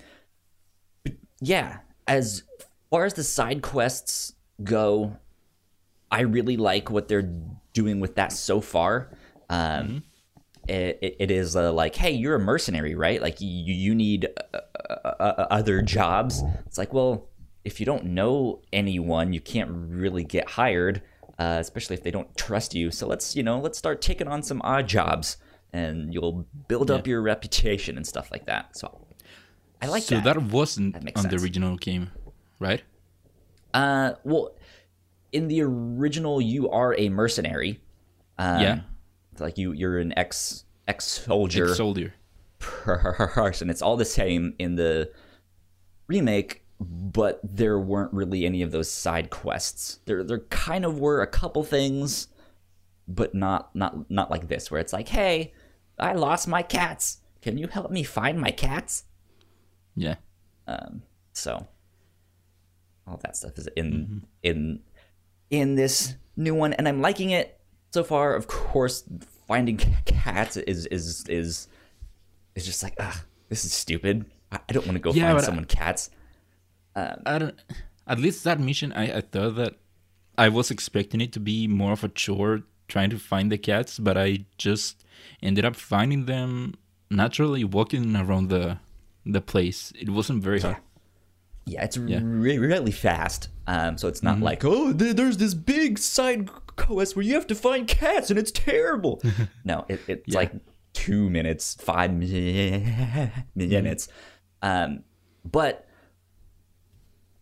yeah, 1.40 1.78
as 2.08 2.44
far 2.90 3.06
as 3.06 3.14
the 3.14 3.24
side 3.24 3.62
quests 3.62 4.34
go, 4.64 5.18
I 6.12 6.22
really 6.22 6.58
like 6.58 6.90
what 6.92 7.08
they're 7.08 7.30
doing 7.74 8.00
with 8.00 8.16
that 8.16 8.32
so 8.34 8.62
far. 8.62 9.12
Um, 9.50 10.04
it, 10.68 11.00
it, 11.02 11.16
it 11.20 11.32
is 11.32 11.56
uh, 11.56 11.72
like, 11.72 11.96
hey, 11.96 12.12
you're 12.12 12.36
a 12.36 12.40
mercenary, 12.40 12.96
right? 12.96 13.22
Like 13.22 13.42
you 13.42 13.74
you 13.74 13.96
need 13.96 14.28
uh, 14.54 14.60
uh, 14.90 15.14
uh, 15.20 15.48
other 15.50 15.82
jobs. 15.82 16.44
It's 16.66 16.78
like, 16.78 16.94
well, 16.94 17.30
if 17.64 17.80
you 17.80 17.86
don't 17.86 18.06
know 18.06 18.62
anyone, 18.72 19.34
you 19.34 19.42
can't 19.42 19.70
really 19.72 20.24
get 20.24 20.50
hired, 20.52 21.02
uh, 21.40 21.58
especially 21.60 21.96
if 21.96 22.04
they 22.04 22.12
don't 22.12 22.36
trust 22.38 22.76
you. 22.76 22.92
So 22.92 23.08
let's 23.08 23.36
you 23.36 23.44
know 23.44 23.60
let's 23.60 23.78
start 23.78 24.02
taking 24.02 24.28
on 24.28 24.44
some 24.44 24.62
odd 24.64 24.88
jobs, 24.88 25.38
and 25.74 26.14
you'll 26.14 26.46
build 26.68 26.92
up 26.92 27.08
your 27.08 27.22
reputation 27.22 27.98
and 27.98 28.06
stuff 28.06 28.32
like 28.32 28.46
that. 28.46 28.78
So 28.78 29.06
I 29.82 29.88
like 29.88 30.04
so 30.04 30.16
that. 30.16 30.24
So 30.24 30.34
that, 30.40 30.52
wasn't 30.52 30.94
That 30.94 31.18
on 31.18 31.28
the 31.28 31.38
original 31.38 31.76
game, 31.78 32.12
right? 32.60 32.82
Uh, 33.74 34.14
well, 34.24 34.56
in 35.32 35.48
the 35.48 35.62
original, 35.62 36.40
you 36.42 36.70
are 36.70 36.96
a 36.98 37.10
mercenary. 37.10 37.82
Um, 38.38 38.62
Yeah. 38.62 38.80
It's 39.36 39.42
like 39.42 39.58
you 39.58 39.74
you're 39.74 40.00
an 40.00 40.18
ex 40.18 40.64
ex 40.88 41.04
soldier 41.04 41.66
Ex 41.68 41.76
Soldier. 41.76 42.14
person. 42.60 43.70
It's 43.70 43.82
all 43.82 43.98
the 43.98 44.06
same 44.06 44.56
in 44.60 44.76
the 44.76 45.12
remake, 46.08 46.64
but 46.80 47.42
there 47.44 47.78
weren't 47.78 48.14
really 48.14 48.46
any 48.46 48.62
of 48.62 48.72
those 48.72 48.90
side 48.90 49.30
quests. 49.30 50.00
There 50.06 50.24
there 50.24 50.40
kind 50.40 50.86
of 50.86 51.00
were 51.02 51.22
a 51.22 51.28
couple 51.28 51.66
things, 51.66 52.30
but 53.10 53.36
not 53.36 53.76
not 53.76 54.10
not 54.10 54.32
like 54.32 54.48
this 54.48 54.72
where 54.72 54.80
it's 54.80 54.94
like, 54.94 55.10
"Hey, 55.10 55.52
I 56.00 56.14
lost 56.14 56.48
my 56.48 56.62
cats. 56.62 57.18
Can 57.42 57.58
you 57.58 57.68
help 57.68 57.92
me 57.92 58.04
find 58.04 58.40
my 58.40 58.52
cats?" 58.52 59.04
Yeah. 59.98 60.16
Um, 60.66 61.02
so 61.34 61.68
all 63.06 63.20
that 63.22 63.36
stuff 63.36 63.58
is 63.58 63.68
in 63.76 64.26
in 64.44 64.80
in 65.50 65.76
this 65.76 66.16
new 66.38 66.56
one, 66.56 66.72
and 66.72 66.88
I'm 66.88 67.02
liking 67.02 67.32
it 67.32 67.55
so 67.96 68.04
far. 68.04 68.36
Of 68.36 68.46
course, 68.48 69.04
finding 69.48 69.78
cats 70.06 70.56
is 70.58 70.86
is 70.98 71.24
is 71.40 71.68
is 72.56 72.64
just 72.66 72.84
like, 72.84 72.96
ah, 73.00 73.18
this 73.50 73.66
is 73.66 73.74
stupid. 73.74 74.26
I, 74.52 74.60
I 74.68 74.74
don't 74.74 74.86
want 74.86 74.96
to 75.00 75.04
go 75.08 75.12
Yeah, 75.12 75.24
find 75.26 75.36
but 75.38 75.44
I- 75.44 75.46
someone 75.46 75.66
cats. 75.66 76.10
I 76.96 77.38
don't. 77.40 77.56
At 78.08 78.20
least 78.20 78.44
that 78.44 78.60
mission, 78.60 78.94
I, 78.94 79.18
I 79.18 79.22
thought 79.22 79.56
that 79.56 79.74
I 80.38 80.48
was 80.50 80.70
expecting 80.72 81.22
it 81.22 81.32
to 81.34 81.40
be 81.40 81.68
more 81.68 81.92
of 81.94 82.04
a 82.04 82.08
chore 82.10 82.62
trying 82.88 83.10
to 83.10 83.18
find 83.18 83.52
the 83.52 83.58
cats, 83.58 83.98
but 84.00 84.16
I 84.18 84.46
just 84.58 85.04
ended 85.42 85.66
up 85.66 85.76
finding 85.76 86.26
them 86.26 86.76
naturally 87.10 87.64
walking 87.64 88.16
around 88.16 88.50
the 88.50 88.78
the 89.26 89.42
place. 89.42 89.92
It 90.00 90.10
wasn't 90.10 90.44
very 90.44 90.60
hard. 90.62 90.78
Yeah, 91.66 91.84
it's 91.84 91.98
Yeah. 91.98 92.20
re- 92.24 92.58
really 92.60 92.92
fast. 92.92 93.50
Um, 93.68 93.98
so 93.98 94.08
it's 94.08 94.20
Mm-hmm. 94.22 94.40
not 94.40 94.46
like, 94.46 94.64
oh, 94.64 94.94
th- 94.94 95.16
there's 95.16 95.38
this 95.38 95.54
big 95.56 95.98
side 95.98 96.50
quest 96.76 97.16
where 97.16 97.24
you 97.26 97.34
have 97.34 97.48
to 97.48 97.56
find 97.56 97.88
cats 97.88 98.30
and 98.30 98.38
it's 98.38 98.52
terrible. 98.52 99.22
no, 99.64 99.86
it, 99.90 100.00
it's 100.08 100.24
Yeah. 100.28 100.38
like 100.40 100.52
two 100.94 101.30
minutes, 101.30 101.76
five 101.82 102.14
minutes. 103.56 104.08
Um, 104.62 105.04
but 105.44 105.88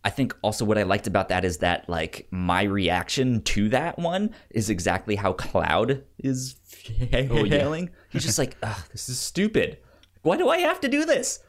I 0.06 0.10
think 0.10 0.34
also 0.42 0.64
what 0.64 0.76
I 0.78 0.82
liked 0.82 1.06
about 1.06 1.28
that 1.30 1.44
is 1.44 1.58
that 1.58 1.88
like 1.88 2.26
my 2.30 2.62
reaction 2.62 3.40
to 3.42 3.68
that 3.70 3.98
one 3.98 4.34
is 4.50 4.68
exactly 4.70 5.16
how 5.16 5.32
Cloud 5.34 6.02
is 6.18 6.56
Oh, 7.12 7.44
yeah. 7.44 7.86
He's 8.10 8.24
just 8.24 8.38
like, 8.38 8.56
Ugh, 8.62 8.76
this 8.92 9.08
is 9.08 9.18
stupid. 9.18 9.78
Why 10.22 10.36
do 10.36 10.48
I 10.48 10.58
have 10.58 10.80
to 10.80 10.88
do 10.88 11.04
this? 11.04 11.40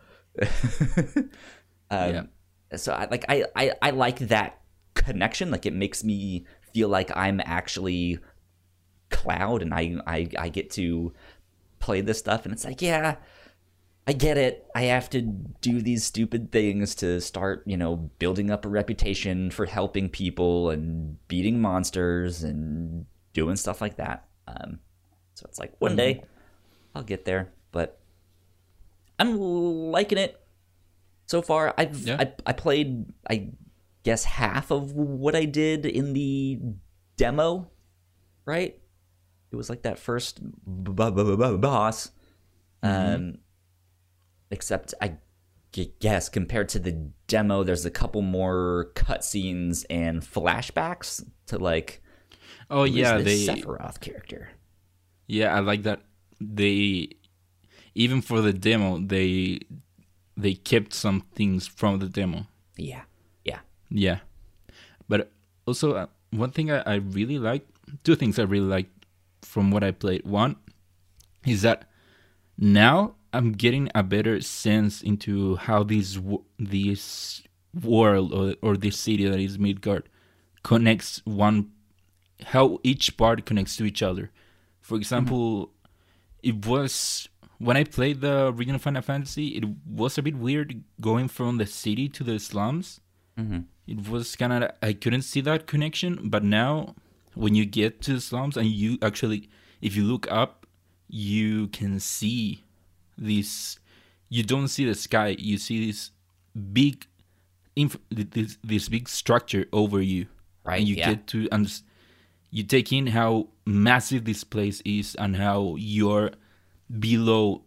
Um, 1.92 2.14
Yeah. 2.14 2.24
So 2.78 2.94
I 2.94 3.08
like 3.10 3.26
I, 3.30 3.46
I 3.56 3.72
I 3.82 3.90
like 3.92 4.20
that 4.20 4.62
connection. 4.94 5.52
Like 5.52 5.66
it 5.66 5.74
makes 5.74 6.04
me 6.04 6.46
feel 6.74 6.90
like 6.90 7.16
I'm 7.16 7.42
actually 7.44 8.20
Cloud, 9.10 9.62
and 9.62 9.74
I 9.74 9.96
I 10.08 10.28
I 10.38 10.50
get 10.50 10.72
to 10.72 11.14
play 11.80 12.02
this 12.02 12.20
stuff, 12.20 12.46
and 12.46 12.54
it's 12.54 12.66
like 12.66 12.82
yeah. 12.82 13.18
I 14.08 14.14
get 14.14 14.38
it. 14.38 14.68
I 14.76 14.84
have 14.84 15.10
to 15.12 15.22
do 15.22 15.82
these 15.82 16.04
stupid 16.04 16.52
things 16.52 16.94
to 16.96 17.20
start, 17.20 17.64
you 17.66 17.76
know, 17.76 17.96
building 18.20 18.52
up 18.52 18.64
a 18.64 18.70
reputation 18.70 19.50
for 19.50 19.66
helping 19.66 20.10
people 20.10 20.70
and 20.70 21.18
beating 21.28 21.60
monsters 21.60 22.44
and 22.44 23.08
doing 23.34 23.56
stuff 23.56 23.82
like 23.82 23.96
that. 23.98 24.28
Um, 24.48 24.78
so 25.34 25.48
it's 25.50 25.58
like 25.58 25.74
one 25.80 25.96
day 25.96 26.24
I'll 26.94 27.02
get 27.02 27.26
there, 27.26 27.52
but 27.72 28.00
I'm 29.18 29.40
liking 29.40 30.20
it 30.20 30.40
so 31.26 31.42
far. 31.42 31.74
I've 31.78 31.98
Yeah. 31.98 32.18
I, 32.20 32.34
I 32.46 32.54
played 32.54 33.06
I 33.30 33.50
guess 34.04 34.24
half 34.24 34.72
of 34.72 34.92
what 34.94 35.36
I 35.36 35.46
did 35.46 35.86
in 35.86 36.14
the 36.14 36.60
demo, 37.18 37.72
right? 38.46 38.80
It 39.52 39.56
was 39.56 39.70
like 39.70 39.84
that 39.84 39.98
first 40.00 40.42
b- 40.44 40.92
b- 40.92 41.12
b- 41.12 41.36
b- 41.36 41.58
boss. 41.58 42.12
Um, 42.84 43.40
except 44.52 44.94
I 45.02 45.18
g- 45.72 45.94
guess 46.00 46.30
compared 46.30 46.70
to 46.70 46.80
the 46.80 46.92
demo, 47.28 47.64
there's 47.64 47.86
a 47.86 47.92
couple 47.92 48.22
more 48.22 48.92
cutscenes 48.96 49.86
and 49.90 50.22
flashbacks 50.22 51.26
to 51.48 51.58
like 51.58 52.02
Oh 52.70 52.84
yeah, 52.84 53.18
the 53.18 53.48
Sephiroth 53.48 54.00
character. 54.00 54.50
yeah, 55.28 55.56
I 55.56 55.60
like 55.60 55.84
that. 55.84 56.02
They 56.42 57.10
even 57.96 58.22
for 58.22 58.42
the 58.42 58.54
demo, 58.54 59.00
they 59.00 59.62
they 60.38 60.54
kept 60.54 60.94
some 60.94 61.22
things 61.34 61.68
from 61.68 62.00
the 62.00 62.08
demo. 62.08 62.48
Yeah, 62.78 63.04
yeah, 63.44 63.60
Yeah, 63.90 64.20
but 65.08 65.32
also 65.66 65.94
uh, 65.94 66.08
one 66.32 66.52
thing 66.52 66.72
I, 66.72 66.80
I 66.82 66.96
really 66.96 67.40
like, 67.40 67.66
two 68.04 68.16
things 68.16 68.38
I 68.40 68.44
really 68.44 68.68
like 68.68 68.90
from 69.42 69.72
what 69.72 69.84
I 69.84 69.92
played. 69.92 70.26
One 70.26 70.58
is 71.46 71.62
that 71.62 71.90
now 72.58 73.16
I'm 73.32 73.52
getting 73.54 73.90
a 73.94 74.04
better 74.04 74.42
sense 74.42 75.02
into 75.02 75.56
how 75.58 75.84
this 75.84 76.20
this 76.58 77.44
world 77.74 78.34
or, 78.34 78.56
or 78.62 78.78
this 78.78 78.98
city 78.98 79.28
that 79.28 79.40
is 79.40 79.60
Midgard 79.60 80.08
connects 80.64 81.22
one, 81.26 81.72
how 82.48 82.80
each 82.84 83.18
part 83.18 83.46
connects 83.46 83.76
to 83.78 83.86
each 83.86 84.02
other. 84.02 84.32
For 84.82 84.96
example, 84.96 85.72
it 86.42 86.66
was 86.66 87.30
when 87.58 87.78
I 87.78 87.84
played 87.84 88.22
the 88.22 88.48
original 88.48 88.80
Final 88.80 89.02
Fantasy, 89.02 89.50
it 89.50 89.66
was 89.88 90.18
a 90.18 90.22
bit 90.22 90.36
weird 90.36 90.84
going 91.00 91.28
from 91.28 91.58
the 91.58 91.66
city 91.66 92.10
to 92.10 92.24
the 92.24 92.40
slums 92.40 93.00
mm-hmm. 93.38 93.60
it 93.88 94.10
was 94.10 94.36
kind 94.36 94.54
of 94.54 94.72
I 94.82 94.94
couldn't 94.94 95.24
see 95.24 95.42
that 95.42 95.68
connection, 95.68 96.30
but 96.30 96.44
now 96.44 96.96
when 97.34 97.56
you 97.56 97.66
get 97.66 98.02
to 98.04 98.14
the 98.14 98.22
slums 98.22 98.58
and 98.58 98.68
you 98.68 98.98
actually, 99.02 99.50
if 99.82 99.96
you 99.96 100.04
look 100.04 100.30
up, 100.32 100.66
you 101.08 101.68
can 101.68 102.00
see 102.00 102.64
this. 103.18 103.80
You 104.30 104.44
don't 104.44 104.68
see 104.68 104.86
the 104.86 104.96
sky. 104.96 105.36
You 105.38 105.58
see 105.58 105.88
this 105.88 106.12
big, 106.74 107.06
inf- 107.76 108.00
this 108.10 108.58
this 108.64 108.90
big 108.90 109.08
structure 109.08 109.66
over 109.72 110.02
you, 110.02 110.28
Right, 110.64 110.80
And 110.80 110.88
you 110.88 110.96
yeah. 110.96 111.10
get 111.12 111.28
to 111.28 111.48
and 111.52 111.82
you 112.50 112.64
take 112.64 112.92
in 112.92 113.08
how 113.08 113.50
massive 113.66 114.26
this 114.26 114.44
place 114.44 114.82
is 114.86 115.16
and 115.16 115.36
how 115.36 115.76
you're 115.78 116.32
below 117.00 117.64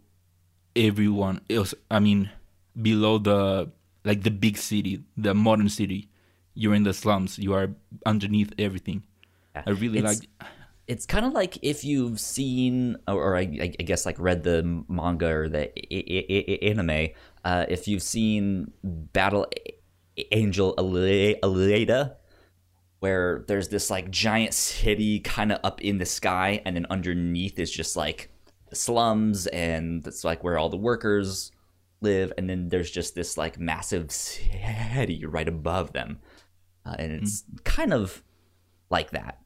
everyone 0.75 1.41
else. 1.49 1.73
I 1.91 1.99
mean, 1.99 2.29
below 2.79 3.17
the 3.17 3.71
like 4.05 4.23
the 4.23 4.31
big 4.31 4.57
city, 4.57 5.03
the 5.17 5.33
modern 5.33 5.69
city. 5.69 6.09
You're 6.55 6.75
in 6.75 6.83
the 6.83 6.93
slums. 6.93 7.37
You 7.39 7.53
are 7.53 7.69
underneath 8.05 8.51
everything. 8.59 9.03
I 9.55 9.69
really 9.71 9.99
It's- 9.99 10.19
like. 10.19 10.29
it's 10.87 11.05
kind 11.05 11.25
of 11.25 11.33
like 11.33 11.57
if 11.61 11.83
you've 11.85 12.19
seen 12.19 12.97
or, 13.07 13.15
or 13.21 13.37
I, 13.37 13.41
I 13.79 13.83
guess 13.85 14.05
like 14.05 14.19
read 14.19 14.43
the 14.43 14.83
manga 14.89 15.27
or 15.29 15.47
the 15.49 15.69
I- 15.93 16.25
I- 16.29 16.59
anime 16.65 17.09
uh, 17.45 17.65
if 17.69 17.87
you've 17.87 18.01
seen 18.03 18.71
battle 18.83 19.45
angel 20.31 20.73
Alita, 20.77 22.15
where 22.99 23.43
there's 23.47 23.69
this 23.69 23.89
like 23.89 24.11
giant 24.11 24.53
city 24.53 25.19
kind 25.19 25.51
of 25.51 25.59
up 25.63 25.79
in 25.81 25.97
the 25.97 26.05
sky 26.05 26.61
and 26.65 26.75
then 26.75 26.85
underneath 26.89 27.57
is 27.59 27.71
just 27.71 27.95
like 27.95 28.29
slums 28.73 29.47
and 29.47 30.05
it's 30.05 30.23
like 30.23 30.43
where 30.43 30.57
all 30.57 30.69
the 30.69 30.77
workers 30.77 31.51
live 32.01 32.31
and 32.37 32.49
then 32.49 32.69
there's 32.69 32.91
just 32.91 33.15
this 33.15 33.37
like 33.37 33.59
massive 33.59 34.11
city 34.11 35.25
right 35.25 35.47
above 35.47 35.93
them 35.93 36.19
uh, 36.85 36.95
and 36.97 37.11
it's 37.11 37.43
kind 37.63 37.93
of 37.93 38.23
like 38.89 39.11
that 39.11 39.39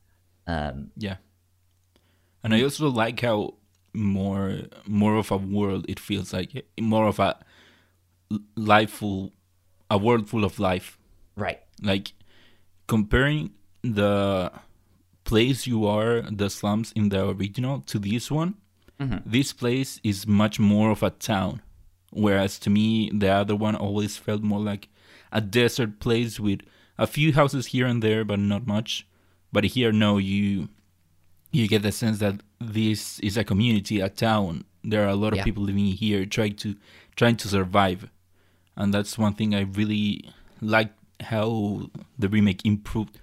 um, 0.47 0.91
Yeah. 0.97 1.17
And 2.43 2.53
I 2.53 2.61
also 2.63 2.89
like 2.89 3.21
how 3.21 3.55
more 3.93 4.61
more 4.85 5.15
of 5.15 5.31
a 5.31 5.37
world 5.37 5.85
it 5.87 5.99
feels 5.99 6.33
like 6.33 6.65
more 6.79 7.07
of 7.07 7.19
a 7.19 7.37
life 8.55 8.89
full 8.89 9.31
a 9.89 9.97
world 9.97 10.27
full 10.29 10.43
of 10.43 10.59
life. 10.59 10.97
right 11.35 11.59
Like 11.81 12.13
comparing 12.87 13.51
the 13.81 14.51
place 15.23 15.65
you 15.65 15.85
are, 15.87 16.21
the 16.21 16.49
slums 16.49 16.91
in 16.95 17.09
the 17.09 17.29
original 17.29 17.79
to 17.81 17.97
this 17.97 18.29
one, 18.29 18.55
Mm-hmm. 19.00 19.17
this 19.25 19.53
place 19.53 20.00
is 20.03 20.27
much 20.27 20.59
more 20.59 20.91
of 20.91 21.01
a 21.03 21.09
town. 21.09 21.62
Whereas 22.12 22.59
to 22.59 22.69
me, 22.69 23.09
the 23.13 23.27
other 23.29 23.55
one 23.55 23.75
always 23.75 24.17
felt 24.17 24.43
more 24.43 24.59
like 24.59 24.88
a 25.31 25.41
desert 25.41 26.00
place 26.00 26.39
with 26.39 26.62
a 26.97 27.07
few 27.07 27.33
houses 27.33 27.67
here 27.67 27.88
and 27.88 28.03
there, 28.03 28.23
but 28.23 28.39
not 28.39 28.67
much. 28.67 29.07
But 29.51 29.63
here, 29.63 29.91
no, 29.91 30.17
you 30.19 30.69
you 31.51 31.67
get 31.67 31.81
the 31.81 31.91
sense 31.91 32.19
that 32.19 32.41
this 32.59 33.19
is 33.19 33.35
a 33.38 33.43
community, 33.43 34.00
a 34.00 34.09
town. 34.09 34.63
There 34.83 35.03
are 35.03 35.09
a 35.09 35.15
lot 35.15 35.33
of 35.33 35.38
Yeah. 35.38 35.43
people 35.43 35.63
living 35.63 35.85
here, 35.88 36.25
trying 36.25 36.55
to 36.57 36.75
trying 37.15 37.35
to 37.38 37.47
survive, 37.47 38.09
and 38.75 38.93
that's 38.93 39.17
one 39.17 39.33
thing 39.33 39.53
I 39.55 39.62
really 39.62 40.23
like 40.62 40.93
how 41.19 41.89
the 42.17 42.29
remake 42.29 42.62
improved 42.65 43.17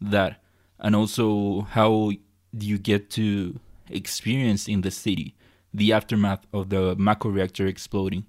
that, 0.00 0.40
and 0.78 0.94
also 0.94 1.62
how 1.62 2.12
do 2.56 2.66
you 2.66 2.78
get 2.78 3.10
to 3.10 3.58
experience 3.90 4.68
in 4.68 4.80
the 4.82 4.90
city 4.90 5.34
the 5.74 5.92
aftermath 5.92 6.46
of 6.52 6.70
the 6.70 6.96
Mako 6.96 7.28
reactor 7.28 7.66
exploding. 7.66 8.24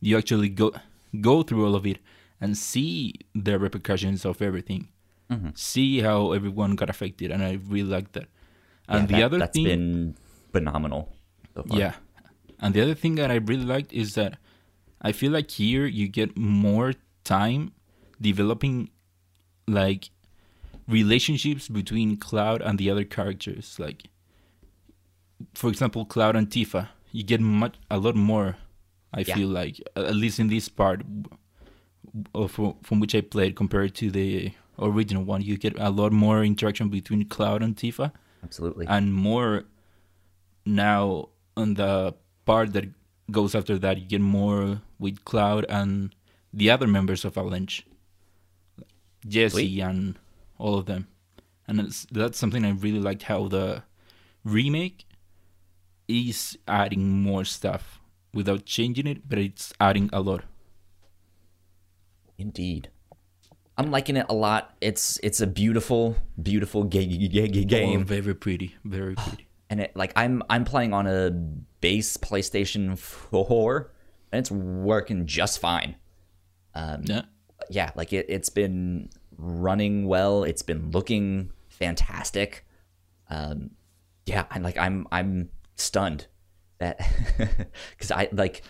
You 0.00 0.18
actually 0.18 0.50
go 0.50 0.72
go 1.20 1.42
through 1.42 1.64
all 1.66 1.74
of 1.74 1.86
it 1.86 1.98
and 2.40 2.56
see 2.58 3.14
the 3.34 3.58
repercussions 3.58 4.24
of 4.26 4.42
everything. 4.42 4.88
Mm-hmm. 5.30 5.48
See 5.54 6.00
how 6.00 6.32
everyone 6.32 6.74
got 6.76 6.90
affected, 6.90 7.30
and 7.30 7.42
I 7.42 7.58
really 7.66 7.88
like 7.88 8.12
that. 8.12 8.26
And 8.86 9.02
Yeah, 9.02 9.06
the 9.06 9.12
that- 9.16 9.24
other 9.24 9.38
that's 9.38 9.54
thing, 9.56 9.64
been 9.64 10.16
phenomenal. 10.52 11.08
So 11.54 11.62
far. 11.62 11.78
yeah. 11.78 11.94
And 12.60 12.74
the 12.74 12.82
other 12.82 12.94
thing 12.94 13.14
that 13.14 13.30
I 13.30 13.36
really 13.36 13.64
liked 13.64 13.92
is 13.92 14.14
that 14.14 14.38
I 15.00 15.12
feel 15.12 15.32
like 15.32 15.50
here 15.50 15.86
you 15.86 16.06
get 16.08 16.36
more 16.36 16.92
time 17.24 17.72
developing 18.20 18.90
like 19.66 20.10
relationships 20.86 21.68
between 21.68 22.16
Cloud 22.16 22.60
and 22.62 22.78
the 22.78 22.90
other 22.90 23.04
characters. 23.04 23.76
Like 23.78 24.04
for 25.54 25.68
example, 25.70 26.04
Cloud 26.04 26.36
and 26.36 26.48
Tifa. 26.50 26.88
You 27.12 27.22
get 27.22 27.40
much 27.40 27.76
a 27.90 27.98
lot 27.98 28.16
more 28.16 28.56
I 29.12 29.20
Yeah. 29.20 29.34
feel 29.36 29.48
like 29.48 29.80
at 29.94 30.16
least 30.16 30.40
in 30.40 30.48
this 30.48 30.68
part 30.68 31.02
of 32.34 32.50
from 32.82 33.00
which 33.00 33.14
I 33.14 33.20
played 33.20 33.54
compared 33.56 33.94
to 33.96 34.10
the 34.10 34.52
original 34.78 35.22
one. 35.24 35.40
You 35.42 35.56
get 35.56 35.74
a 35.78 35.90
lot 35.90 36.12
more 36.12 36.42
interaction 36.44 36.88
between 36.88 37.24
Cloud 37.26 37.62
and 37.62 37.76
Tifa, 37.76 38.10
Absolutely. 38.42 38.86
and 38.88 39.14
more 39.14 39.64
now 40.66 41.28
on 41.56 41.74
the 41.74 42.14
part 42.44 42.72
that 42.72 42.86
goes 43.30 43.54
after 43.54 43.78
that. 43.78 43.98
You 43.98 44.04
get 44.06 44.20
more 44.20 44.80
with 44.98 45.24
Cloud 45.24 45.64
and 45.68 46.14
the 46.52 46.70
other 46.70 46.86
members 46.88 47.24
of 47.24 47.38
Avalanche, 47.38 47.86
Jesse 49.26 49.50
Sweet. 49.54 49.80
and 49.80 50.18
all 50.58 50.76
of 50.78 50.86
them, 50.86 51.06
and 51.66 51.80
it's, 51.80 52.06
that's 52.10 52.38
something 52.38 52.64
I 52.64 52.70
really 52.70 53.00
liked. 53.00 53.24
How 53.24 53.48
the 53.48 53.82
remake 54.44 55.06
is 56.08 56.58
adding 56.68 57.08
more 57.22 57.44
stuff 57.44 58.00
without 58.32 58.64
changing 58.66 59.06
it, 59.06 59.28
but 59.28 59.38
it's 59.38 59.72
adding 59.80 60.10
a 60.12 60.20
lot. 60.20 60.42
Indeed. 62.38 62.90
I'm 63.76 63.90
liking 63.90 64.16
it 64.16 64.26
a 64.28 64.34
lot. 64.34 64.74
It's 64.80 65.18
it's 65.22 65.40
a 65.40 65.46
beautiful, 65.46 66.16
beautiful 66.40 66.84
ga- 66.84 67.06
ga- 67.28 67.62
Oh, 67.62 67.64
game, 67.64 68.04
very 68.04 68.34
pretty, 68.34 68.76
very 68.84 69.14
pretty. 69.16 69.46
and 69.68 69.80
it 69.80 69.96
like 69.96 70.12
I'm 70.16 70.42
I'm 70.48 70.64
playing 70.64 70.92
on 70.92 71.06
a 71.06 71.30
base 71.80 72.16
PlayStation 72.16 72.96
4, 72.96 73.92
and 74.32 74.38
it's 74.38 74.50
working 74.50 75.26
just 75.26 75.58
fine. 75.58 75.96
yeah. 76.74 77.22
yeah, 77.70 77.90
like 77.96 78.12
it, 78.12 78.26
it's 78.28 78.48
been 78.48 79.10
running 79.36 80.06
well. 80.06 80.44
It's 80.44 80.62
been 80.62 80.90
looking 80.92 81.50
fantastic. 81.68 82.64
Um, 83.28 83.70
yeah, 84.26 84.44
and 84.52 84.62
like 84.62 84.78
I'm 84.78 85.08
I'm 85.10 85.50
stunned 85.76 86.26
that 86.78 86.98
because 87.90 88.10
I 88.10 88.28
like 88.32 88.62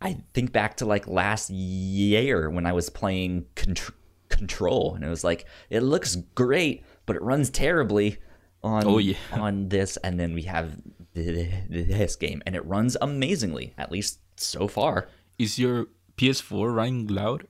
I 0.00 0.18
think 0.34 0.52
back 0.52 0.76
to 0.78 0.86
like 0.86 1.06
last 1.06 1.50
year 1.50 2.50
when 2.50 2.66
I 2.66 2.72
was 2.72 2.90
playing 2.90 3.46
Contr- 3.56 3.92
Control, 4.28 4.94
and 4.94 5.04
it 5.04 5.08
was 5.08 5.24
like 5.24 5.46
it 5.70 5.80
looks 5.82 6.16
great, 6.34 6.84
but 7.06 7.16
it 7.16 7.22
runs 7.22 7.50
terribly 7.50 8.18
on 8.62 8.84
Oh, 8.86 8.98
yeah. 8.98 9.16
on 9.32 9.68
this, 9.68 9.96
and 9.98 10.18
then 10.18 10.34
we 10.34 10.42
have 10.42 10.76
this 11.14 12.16
game, 12.16 12.42
and 12.46 12.56
it 12.56 12.64
runs 12.66 12.96
amazingly, 13.00 13.72
at 13.78 13.92
least 13.92 14.18
so 14.36 14.66
far. 14.68 15.08
Is 15.38 15.58
your 15.58 15.86
PS4 16.16 16.74
running 16.74 17.06
loud? 17.06 17.46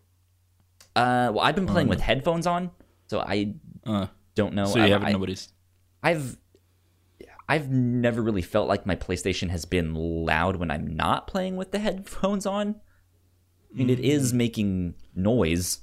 Uh, 0.95 1.31
well, 1.35 1.40
I've 1.40 1.54
been 1.54 1.66
playing 1.66 1.88
with 1.88 2.00
headphones 2.00 2.47
on, 2.47 2.71
so 3.07 3.21
I 3.21 3.54
Uh, 3.87 4.07
don't 4.35 4.54
know. 4.54 4.66
so 4.66 4.78
you 4.78 4.85
I, 4.85 4.88
haven't 4.88 5.09
I, 5.09 5.12
noticed? 5.12 5.52
I've 6.02 6.37
I've 7.49 7.71
never 7.71 8.23
really 8.23 8.43
felt 8.43 8.69
like 8.69 8.87
my 8.87 8.97
PlayStation 8.97 9.51
has 9.51 9.65
been 9.65 9.95
loud 9.95 10.57
when 10.57 10.71
I'm 10.71 10.97
not 10.97 11.27
playing 11.27 11.57
with 11.57 11.73
the 11.73 11.79
headphones 11.81 12.47
on. 12.47 12.81
I 13.73 13.77
mean, 13.77 13.91
it 13.91 13.99
mm-hmm. 13.99 14.05
is 14.05 14.33
making 14.33 14.95
noise, 15.15 15.81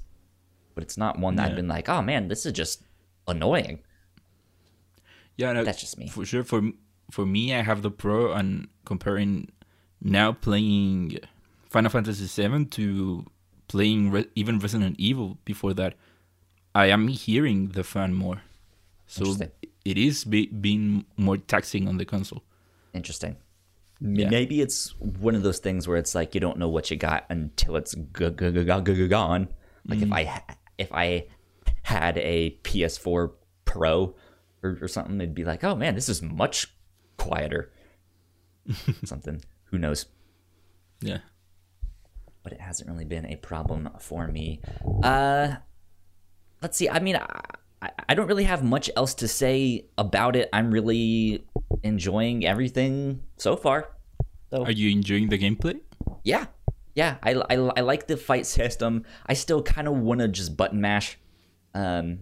but 0.74 0.82
it's 0.82 0.96
not 0.96 1.18
one 1.18 1.36
that 1.36 1.50
I've 1.50 1.56
been 1.56 1.68
like, 1.68 1.88
oh 1.88 2.02
man, 2.02 2.28
this 2.28 2.46
is 2.46 2.52
just 2.52 2.82
annoying. 3.28 3.80
Yeah, 5.36 5.52
no, 5.52 5.64
That's 5.64 5.80
just 5.80 5.98
me. 5.98 6.08
For 6.08 6.24
sure, 6.24 6.44
for 6.44 6.62
for 7.10 7.26
me, 7.26 7.54
I 7.54 7.62
have 7.62 7.82
the 7.82 7.90
Pro, 7.90 8.32
and 8.32 8.68
comparing 8.84 9.50
now 10.00 10.32
playing 10.32 11.18
Final 11.68 11.90
Fantasy 11.90 12.26
VII 12.42 12.66
to 12.66 13.26
playing 13.68 14.10
Re- 14.10 14.28
even 14.34 14.58
Resident 14.58 14.96
Evil 14.98 15.38
before 15.44 15.74
that, 15.74 15.94
I 16.74 16.86
am 16.86 17.08
hearing 17.08 17.68
the 17.68 17.84
fan 17.84 18.14
more. 18.14 18.42
So. 19.06 19.36
It 19.84 19.98
is 19.98 20.24
be- 20.24 20.46
being 20.46 21.04
more 21.16 21.36
taxing 21.36 21.88
on 21.88 21.96
the 21.96 22.04
console. 22.04 22.42
Interesting. 22.92 23.36
Yeah. 24.00 24.28
Maybe 24.30 24.60
it's 24.60 24.98
one 24.98 25.34
of 25.34 25.42
those 25.42 25.58
things 25.60 25.86
where 25.86 25.96
it's 25.96 26.14
like 26.14 26.34
you 26.34 26.40
don't 26.40 26.58
know 26.58 26.68
what 26.68 26.90
you 26.90 26.96
got 26.96 27.24
until 27.28 27.76
it's 27.76 27.94
g- 27.94 28.30
g- 28.30 28.50
g- 28.52 28.82
g- 28.84 29.08
gone. 29.08 29.48
Like 29.86 30.02
if 30.02 30.12
I 30.12 30.24
ha- 30.24 30.44
if 30.78 30.92
I 30.92 31.26
had 31.82 32.18
a 32.18 32.58
PS4 32.64 33.32
Pro 33.64 34.14
or, 34.62 34.78
or 34.80 34.88
something, 34.88 35.16
it'd 35.20 35.34
be 35.34 35.44
like, 35.44 35.62
oh 35.64 35.74
man, 35.74 35.94
this 35.94 36.08
is 36.08 36.20
much 36.22 36.74
quieter. 37.16 37.72
something. 39.04 39.42
Who 39.66 39.78
knows? 39.78 40.06
Yeah. 41.00 41.18
But 42.42 42.52
it 42.52 42.60
hasn't 42.60 42.90
really 42.90 43.04
been 43.04 43.26
a 43.26 43.36
problem 43.36 43.88
for 43.98 44.26
me. 44.28 44.60
Uh, 45.02 45.56
let's 46.60 46.76
see. 46.76 46.88
I 46.88 46.98
mean, 46.98 47.16
I, 47.16 47.40
I- 47.82 47.90
I 48.10 48.14
don't 48.14 48.28
really 48.28 48.44
have 48.44 48.62
much 48.62 48.88
else 48.96 49.14
to 49.14 49.28
say 49.28 49.86
about 49.98 50.36
it. 50.36 50.48
I'm 50.52 50.70
really 50.70 51.44
enjoying 51.82 52.46
everything 52.46 53.22
so 53.36 53.56
far. 53.56 53.88
So 54.50 54.64
Are 54.64 54.70
you 54.72 54.90
enjoying 54.90 55.28
the 55.28 55.38
gameplay? 55.38 55.80
yeah, 56.24 56.46
yeah. 56.94 57.16
I, 57.22 57.32
I, 57.34 57.54
I 57.54 57.80
like 57.80 58.06
the 58.06 58.16
fight 58.16 58.46
system. 58.46 59.04
I 59.26 59.34
still 59.34 59.62
kind 59.62 59.88
of 59.88 59.94
want 59.96 60.20
to 60.20 60.28
just 60.28 60.56
button 60.56 60.80
mash. 60.80 61.18
Um, 61.74 62.20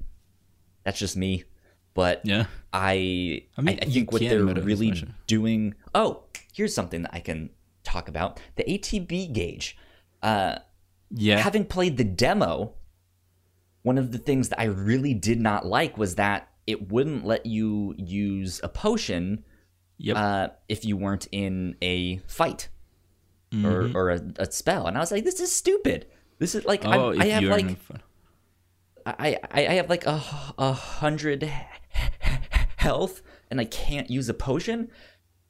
that's 0.84 0.98
just 0.98 1.16
me. 1.16 1.44
But 1.92 2.22
Yeah. 2.24 2.46
I 2.72 3.42
I, 3.58 3.60
mean, 3.62 3.78
I 3.82 3.84
think 3.86 4.12
what 4.12 4.20
they're 4.22 4.44
really 4.44 5.04
doing. 5.26 5.74
Oh, 5.94 6.22
here's 6.54 6.72
something 6.74 7.02
that 7.02 7.10
I 7.12 7.20
can 7.20 7.50
talk 7.82 8.08
about: 8.08 8.38
the 8.56 8.62
ATB 8.64 9.32
gauge. 9.32 9.76
Uh, 10.22 10.58
Yeah. 11.10 11.38
having 11.40 11.64
played 11.64 11.96
the 11.96 12.04
demo, 12.04 12.74
one 13.82 13.98
of 13.98 14.12
the 14.12 14.18
things 14.18 14.50
that 14.50 14.60
I 14.60 14.64
really 14.64 15.14
did 15.14 15.40
not 15.40 15.66
like 15.66 15.96
was 15.96 16.16
that 16.16 16.48
it 16.66 16.90
wouldn't 16.90 17.24
let 17.24 17.46
you 17.46 17.94
use 17.96 18.60
a 18.62 18.68
potion 18.68 19.44
yep. 19.98 20.16
uh, 20.16 20.48
if 20.68 20.84
you 20.84 20.96
weren't 20.96 21.26
in 21.32 21.76
a 21.82 22.18
fight 22.26 22.68
or, 23.64 23.90
or 23.94 24.10
a, 24.10 24.20
a 24.38 24.50
spell. 24.50 24.86
And 24.86 24.96
I 24.96 25.00
was 25.00 25.10
like, 25.10 25.24
this 25.24 25.40
is 25.40 25.52
stupid. 25.52 26.06
This 26.38 26.54
is 26.54 26.64
like 26.64 26.84
oh, 26.84 27.12
I'm, 27.12 27.20
I 27.20 27.26
have 27.26 27.42
like. 27.44 27.76
I, 29.06 29.38
I 29.50 29.66
I 29.66 29.72
have 29.74 29.88
like 29.88 30.06
a, 30.06 30.22
a 30.58 30.72
hundred 30.72 31.50
health 32.76 33.22
and 33.50 33.60
I 33.60 33.64
can't 33.64 34.10
use 34.10 34.28
a 34.28 34.34
potion. 34.34 34.90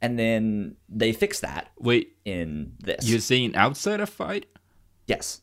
And 0.03 0.19
then 0.19 0.77
they 0.89 1.13
fix 1.13 1.41
that 1.41 1.71
Wait, 1.79 2.17
in 2.25 2.73
this. 2.79 3.07
you're 3.07 3.21
saying 3.21 3.55
outside 3.55 4.01
a 4.01 4.07
fight? 4.07 4.47
Yes. 5.07 5.43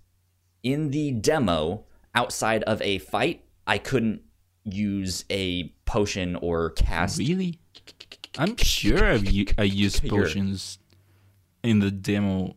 In 0.63 0.89
the 0.89 1.11
demo, 1.11 1.85
outside 2.17 2.63
of 2.63 2.81
a 2.81 2.97
fight, 2.99 3.45
I 3.65 3.77
couldn't 3.77 4.21
use 4.63 5.23
a 5.29 5.69
potion 5.85 6.35
or 6.37 6.71
cast. 6.71 7.19
Really? 7.19 7.59
I'm 8.37 8.55
sure 8.57 9.03
I've 9.13 9.29
u- 9.31 9.45
I 9.57 9.63
used 9.85 10.07
potions 10.07 10.79
in 11.63 11.79
the 11.79 11.91
demo 11.91 12.55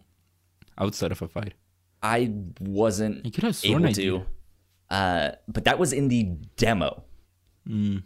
outside 0.79 1.12
of 1.12 1.23
a 1.23 1.29
fight. 1.29 1.55
I 2.03 2.33
wasn't 2.59 3.27
I 3.27 3.31
could 3.31 3.44
have 3.44 3.57
sworn 3.57 3.85
able 3.85 3.94
to. 3.94 4.27
Uh, 4.90 5.31
but 5.46 5.64
that 5.64 5.79
was 5.79 5.92
in 5.92 6.09
the 6.09 6.25
demo. 6.57 7.05
Mm. 7.68 8.03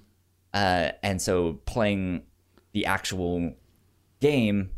Uh, 0.53 0.91
and 1.03 1.23
so 1.23 1.55
playing 1.65 2.23
the 2.73 2.87
actual 2.87 3.55
game, 4.21 4.71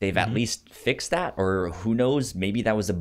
they've 0.00 0.14
Mm-hmm. 0.14 0.30
at 0.30 0.34
least 0.34 0.68
fixed 0.70 1.10
that, 1.10 1.34
or 1.36 1.68
who 1.70 1.94
knows, 1.94 2.34
maybe 2.34 2.62
that 2.62 2.76
was 2.76 2.90
a 2.90 3.00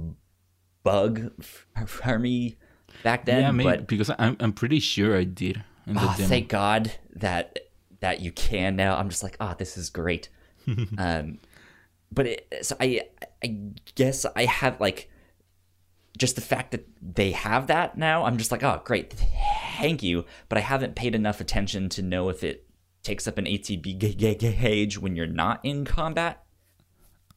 bug 0.84 1.32
for 1.88 2.20
me 2.20 2.58
back 3.04 3.26
then. 3.26 3.42
yeah, 3.42 3.52
maybe 3.52 3.70
but 3.70 3.88
because 3.88 4.12
I'm 4.18 4.38
I'm 4.40 4.54
pretty 4.54 4.80
sure 4.80 5.18
I 5.18 5.24
did 5.24 5.64
oh, 5.88 5.94
demo. 5.94 6.30
thank 6.30 6.50
God 6.50 6.92
that 7.16 7.60
that 8.00 8.22
you 8.22 8.32
can 8.32 8.76
now. 8.76 8.98
I'm 8.98 9.10
just 9.10 9.24
like, 9.24 9.38
ah, 9.40 9.54
this 9.54 9.78
is 9.78 9.90
great. 9.90 10.30
um, 10.98 11.40
but 12.12 12.28
it, 12.28 12.54
so 12.62 12.76
I 12.80 13.02
I 13.44 13.58
guess 13.96 14.26
I 14.36 14.46
have 14.46 14.80
like 14.80 15.10
just 16.18 16.36
the 16.36 16.42
fact 16.42 16.72
that 16.72 16.88
they 17.02 17.32
have 17.32 17.68
that 17.68 17.98
now. 17.98 18.26
I'm 18.26 18.38
just 18.38 18.52
like, 18.52 18.64
oh, 18.64 18.82
great, 18.84 19.14
thank 19.78 20.04
you. 20.04 20.26
But 20.50 20.58
I 20.58 20.62
haven't 20.62 20.96
paid 20.96 21.16
enough 21.16 21.42
attention 21.42 21.90
to 21.90 22.02
know 22.02 22.30
if 22.30 22.44
it 22.44 22.68
takes 23.04 23.28
up 23.28 23.38
an 23.38 23.46
ATB 23.46 23.98
ga- 23.98 24.14
ga- 24.14 24.36
gauge 24.36 24.98
when 24.98 25.16
you're 25.16 25.26
not 25.28 25.60
in 25.64 25.86
combat. 25.86 26.44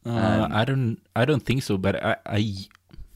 Uh, 0.05 0.47
I 0.51 0.65
don't 0.65 0.99
I 1.15 1.25
don't 1.25 1.43
think 1.43 1.63
so. 1.63 1.77
But 1.77 2.03
I, 2.03 2.17
I 2.25 2.55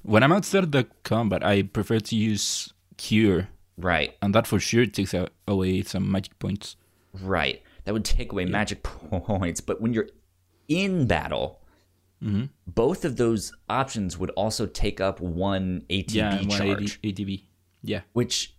when 0.03 0.23
I'm 0.23 0.31
outside 0.31 0.63
of 0.63 0.71
the 0.71 0.87
combat, 1.03 1.43
I 1.45 1.63
prefer 1.63 1.99
to 1.99 2.15
use 2.15 2.73
cure, 2.97 3.49
Right, 3.77 4.15
and 4.21 4.35
that 4.35 4.45
for 4.47 4.59
sure 4.59 4.85
takes 4.85 5.13
away 5.47 5.81
some 5.83 6.11
magic 6.11 6.37
points. 6.39 6.75
right. 7.21 7.61
That 7.85 7.93
would 7.93 8.05
take 8.05 8.31
away 8.31 8.45
magic 8.45 8.83
points. 8.83 9.61
But 9.61 9.81
when 9.81 9.93
you're 9.93 10.09
in 10.67 11.07
battle, 11.07 11.55
Mm-hmm. 12.21 12.47
both 12.67 13.05
of 13.05 13.15
those 13.15 13.53
options 13.69 14.17
would 14.17 14.29
also 14.31 14.65
take 14.65 14.99
up 14.99 15.21
one 15.21 15.83
ATB 15.89 16.13
yeah, 16.13 16.37
charge. 16.39 16.99
180 16.99 17.13
ATB. 17.13 17.43
Yeah, 17.81 18.01
which 18.11 18.53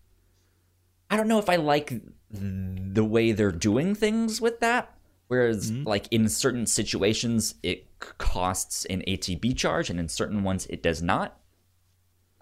I 1.10 1.18
don't 1.18 1.28
know 1.28 1.38
if 1.38 1.50
I 1.50 1.56
like 1.56 1.92
the 2.30 3.04
way 3.04 3.32
they're 3.32 3.52
doing 3.52 3.94
things 3.94 4.40
with 4.40 4.60
that. 4.60 4.96
Whereas, 5.28 5.70
like 5.70 6.08
in 6.10 6.30
certain 6.30 6.64
situations, 6.64 7.54
it 7.62 7.86
costs 8.00 8.84
an 8.86 9.02
ATB 9.06 9.56
charge, 9.56 9.90
and 9.90 10.00
in 10.00 10.08
certain 10.08 10.42
ones, 10.42 10.66
it 10.66 10.82
does 10.82 11.02
not. 11.02 11.38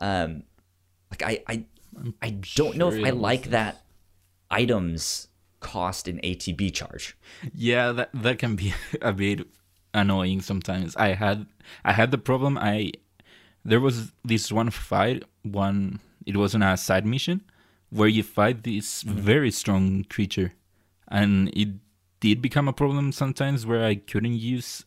Um, 0.00 0.44
like 1.10 1.22
I, 1.22 1.42
I, 1.48 1.64
I 2.22 2.30
don't 2.54 2.76
know 2.76 2.90
if 2.90 3.04
I 3.04 3.10
like 3.10 3.42
was 3.42 3.50
that 3.50 3.82
items 4.50 5.28
cost 5.60 6.06
an 6.08 6.20
ATB 6.22 6.72
charge. 6.72 7.16
yeah, 7.52 7.92
that 7.92 8.10
that 8.14 8.38
can 8.38 8.56
be 8.56 8.74
a 9.02 9.12
bit 9.12 9.46
annoying 9.94 10.40
sometimes. 10.40 10.96
I 10.96 11.14
had 11.14 11.46
I 11.84 11.92
had 11.92 12.10
the 12.10 12.18
problem. 12.18 12.58
I 12.58 12.92
there 13.64 13.80
was 13.80 14.12
this 14.24 14.52
one 14.52 14.70
fight. 14.70 15.24
One 15.42 16.00
it 16.26 16.36
wasn't 16.36 16.64
a 16.64 16.76
side 16.76 17.06
mission, 17.06 17.42
where 17.90 18.08
you 18.08 18.22
fight 18.22 18.62
this 18.62 19.02
very 19.02 19.50
strong 19.50 20.04
creature, 20.04 20.52
and 21.08 21.48
it 21.56 21.68
did 22.20 22.42
become 22.42 22.68
a 22.68 22.72
problem 22.72 23.12
sometimes 23.12 23.64
where 23.64 23.84
I 23.84 23.94
couldn't 23.94 24.34
use, 24.34 24.84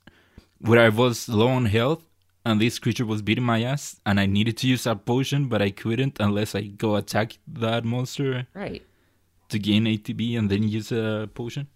where 0.62 0.80
I 0.80 0.90
was 0.90 1.28
low 1.30 1.48
on 1.50 1.66
health, 1.66 2.04
and 2.46 2.60
this 2.62 2.80
creature 2.80 3.06
was 3.06 3.22
beating 3.22 3.44
my 3.44 3.64
ass, 3.64 4.00
and 4.06 4.20
I 4.20 4.26
needed 4.26 4.58
to 4.58 4.68
use 4.68 4.86
a 4.88 4.96
potion, 4.96 5.48
but 5.50 5.62
I 5.62 5.72
couldn't 5.72 6.18
unless 6.20 6.56
I 6.56 6.62
go 6.62 6.96
attack 6.96 7.38
that 7.48 7.84
monster 7.86 8.48
Right. 8.54 8.84
to 9.50 9.60
gain 9.60 9.86
ATB 9.86 10.38
and 10.38 10.50
then 10.50 10.64
use 10.64 10.92
a 10.92 11.30
potion. 11.34 11.68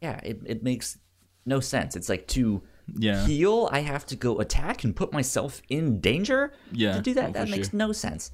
Yeah, 0.00 0.20
it, 0.22 0.40
it 0.46 0.62
makes 0.62 0.98
no 1.46 1.60
sense. 1.60 1.96
It's 1.96 2.08
like 2.08 2.26
to 2.28 2.62
Yeah. 2.98 3.26
heal, 3.26 3.68
I 3.72 3.80
have 3.80 4.04
to 4.06 4.16
go 4.16 4.38
attack 4.40 4.84
and 4.84 4.94
put 4.94 5.12
myself 5.12 5.62
in 5.68 6.00
danger 6.00 6.52
Yeah, 6.72 6.96
to 6.96 7.00
do 7.02 7.14
that. 7.14 7.30
oh, 7.30 7.32
that 7.32 7.48
makes 7.48 7.70
sure. 7.70 7.78
no 7.78 7.92
sense. 7.92 8.30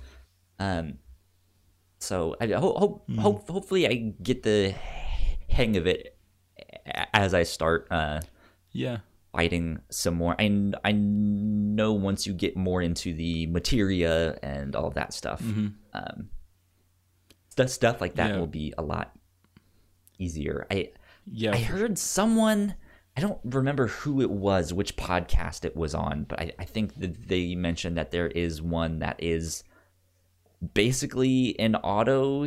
Um, 0.58 0.98
so 1.98 2.36
I 2.40 2.46
hope, 2.48 2.76
hope, 2.78 3.06
Hmm. 3.06 3.18
hope 3.18 3.48
hopefully 3.48 3.86
I 3.86 4.14
get 4.22 4.42
the 4.42 4.74
hang 5.48 5.76
of 5.76 5.86
it 5.86 6.16
as 7.14 7.34
I 7.34 7.42
start 7.44 7.86
uh, 7.90 8.20
Yeah. 8.72 8.98
Fighting 9.32 9.78
some 9.90 10.14
more. 10.14 10.34
I 10.38 10.72
I 10.84 10.92
know 10.92 11.92
once 11.92 12.26
you 12.26 12.32
get 12.34 12.56
more 12.56 12.82
into 12.82 13.12
the 13.14 13.46
materia 13.46 14.38
and 14.42 14.74
all 14.76 14.86
of 14.88 14.94
that 14.94 15.12
stuff, 15.14 15.40
um, 15.92 16.28
stu- 17.50 17.68
stuff 17.68 18.00
like 18.00 18.14
that 18.16 18.26
Mm-hmm. 18.26 18.34
Yeah. 18.34 18.40
will 18.40 18.46
be 18.46 18.74
a 18.78 18.82
lot 18.82 19.12
easier. 20.18 20.66
I 20.70 20.90
Yeah. 21.30 21.52
I 21.52 21.58
heard 21.58 21.98
someone 21.98 22.74
I 23.16 23.20
don't 23.20 23.40
remember 23.44 23.88
who 23.88 24.20
it 24.22 24.30
was, 24.30 24.72
which 24.72 24.96
podcast 24.96 25.64
it 25.64 25.76
was 25.76 25.94
on, 25.94 26.24
but 26.24 26.40
I, 26.40 26.52
I 26.60 26.64
think 26.64 26.94
that 27.00 27.26
they 27.28 27.54
mentioned 27.56 27.96
that 27.98 28.12
there 28.12 28.28
is 28.28 28.62
one 28.62 29.00
that 29.00 29.16
is 29.22 29.64
basically 30.74 31.58
an 31.58 31.74
auto 31.76 32.46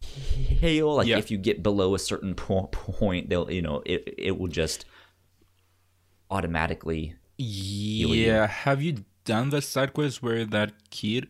heal. 0.00 0.94
Like 0.96 1.08
Yeah. 1.08 1.18
if 1.18 1.30
you 1.30 1.38
get 1.38 1.62
below 1.62 1.94
a 1.94 1.98
certain 1.98 2.34
po- 2.34 2.68
point, 2.68 3.28
they'll 3.28 3.50
you 3.50 3.62
know 3.62 3.82
it 3.84 4.14
it 4.18 4.38
will 4.38 4.48
just 4.48 4.84
automatically. 6.30 7.14
Yeah. 7.38 8.46
Have 8.46 8.82
you 8.82 9.04
done 9.24 9.50
the 9.50 9.60
side 9.62 9.92
quest 9.92 10.22
where 10.22 10.44
that 10.44 10.72
kid 10.90 11.28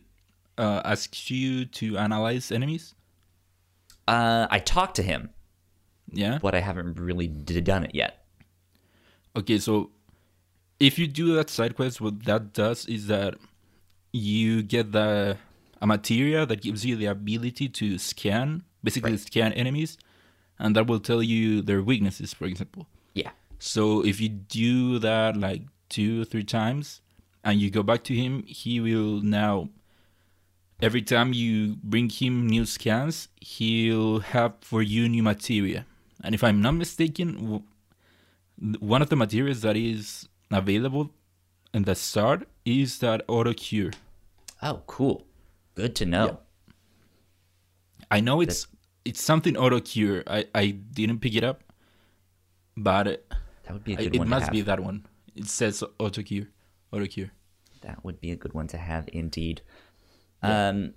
uh, 0.57 0.81
asks 0.85 1.29
you 1.31 1.65
to 1.65 1.97
analyze 1.97 2.51
enemies? 2.51 2.93
Uh, 4.07 4.47
I 4.49 4.59
talked 4.59 4.95
to 4.95 5.03
him, 5.03 5.29
Yeah. 6.11 6.39
but 6.41 6.55
I 6.55 6.61
haven't 6.61 6.99
really 6.99 7.27
d- 7.27 7.59
done 7.61 7.83
it 7.83 7.93
yet. 7.93 8.25
Okay, 9.35 9.59
so 9.59 9.91
if 10.79 10.97
you 10.97 11.07
do 11.07 11.35
that 11.35 11.49
side 11.49 11.75
quest, 11.75 11.99
what 11.99 12.23
that 12.25 12.53
does 12.53 12.85
is 12.85 13.07
that 13.07 13.35
you 14.13 14.63
get 14.63 14.91
the 14.93 15.37
a 15.79 15.85
materia 15.85 16.43
that 16.45 16.61
gives 16.61 16.83
you 16.85 16.95
the 16.95 17.05
ability 17.05 17.69
to 17.69 17.99
scan, 17.99 18.63
basically 18.83 19.11
Right. 19.11 19.19
scan 19.19 19.53
enemies, 19.53 19.97
and 20.57 20.75
that 20.75 20.87
will 20.87 20.99
tell 20.99 21.21
you 21.21 21.61
their 21.61 21.83
weaknesses, 21.83 22.33
for 22.33 22.45
example. 22.45 22.87
Yeah. 23.59 23.63
So 23.63 24.05
if 24.05 24.21
you 24.21 24.29
do 24.29 24.99
that 24.99 25.37
like 25.37 25.63
two 25.89 26.21
or 26.21 26.25
three 26.25 26.43
times 26.43 27.01
and 27.43 27.59
you 27.59 27.69
go 27.69 27.83
back 27.83 28.03
to 28.05 28.15
him, 28.15 28.43
he 28.47 28.79
will 28.79 29.21
now 29.21 29.69
every 30.81 31.01
time 31.01 31.33
you 31.33 31.75
bring 31.83 32.09
him 32.09 32.47
new 32.47 32.65
scans, 32.65 33.29
he'll 33.41 34.19
have 34.19 34.53
for 34.61 34.81
you 34.81 35.09
new 35.09 35.23
material. 35.23 35.83
And 36.23 36.35
if 36.35 36.43
I'm 36.43 36.61
not 36.61 36.73
mistaken, 36.73 37.63
one 38.79 39.01
of 39.01 39.09
the 39.09 39.15
materials 39.15 39.61
that 39.61 39.75
is 39.75 40.27
available 40.51 41.11
in 41.73 41.83
the 41.83 41.95
start 41.95 42.47
is 42.65 42.99
that 42.99 43.23
auto 43.27 43.53
cure. 43.53 43.91
Oh, 44.61 44.81
cool. 44.87 45.25
Good 45.75 45.95
to 45.97 46.05
know. 46.05 46.39
I 48.09 48.19
know 48.19 48.41
it's 48.41 48.67
it's 49.05 49.21
something 49.21 49.55
auto 49.55 49.79
cure. 49.79 50.23
I 50.27 50.45
I 50.55 50.67
didn't 50.71 51.19
pick 51.19 51.35
it 51.35 51.43
up, 51.43 51.61
but 52.75 53.07
it, 53.07 53.33
That 53.67 53.73
would 53.73 53.83
be 53.83 53.93
a 53.93 53.97
I- 53.99 54.03
good 54.05 54.15
it 54.15 54.19
one. 54.19 54.29
must 54.29 54.41
to 54.41 54.45
have. 54.45 54.51
be 54.53 54.61
that 54.61 54.79
one. 54.79 55.05
It 55.35 55.47
says 55.47 55.83
auto 55.99 56.23
cure, 56.23 56.47
auto 56.91 57.05
cure. 57.05 57.31
That 57.81 58.03
would 58.03 58.19
be 58.21 58.31
a 58.31 58.35
good 58.35 58.53
one 58.53 58.67
to 58.67 58.77
have 58.77 59.07
indeed. 59.13 59.61
Um 60.41 60.93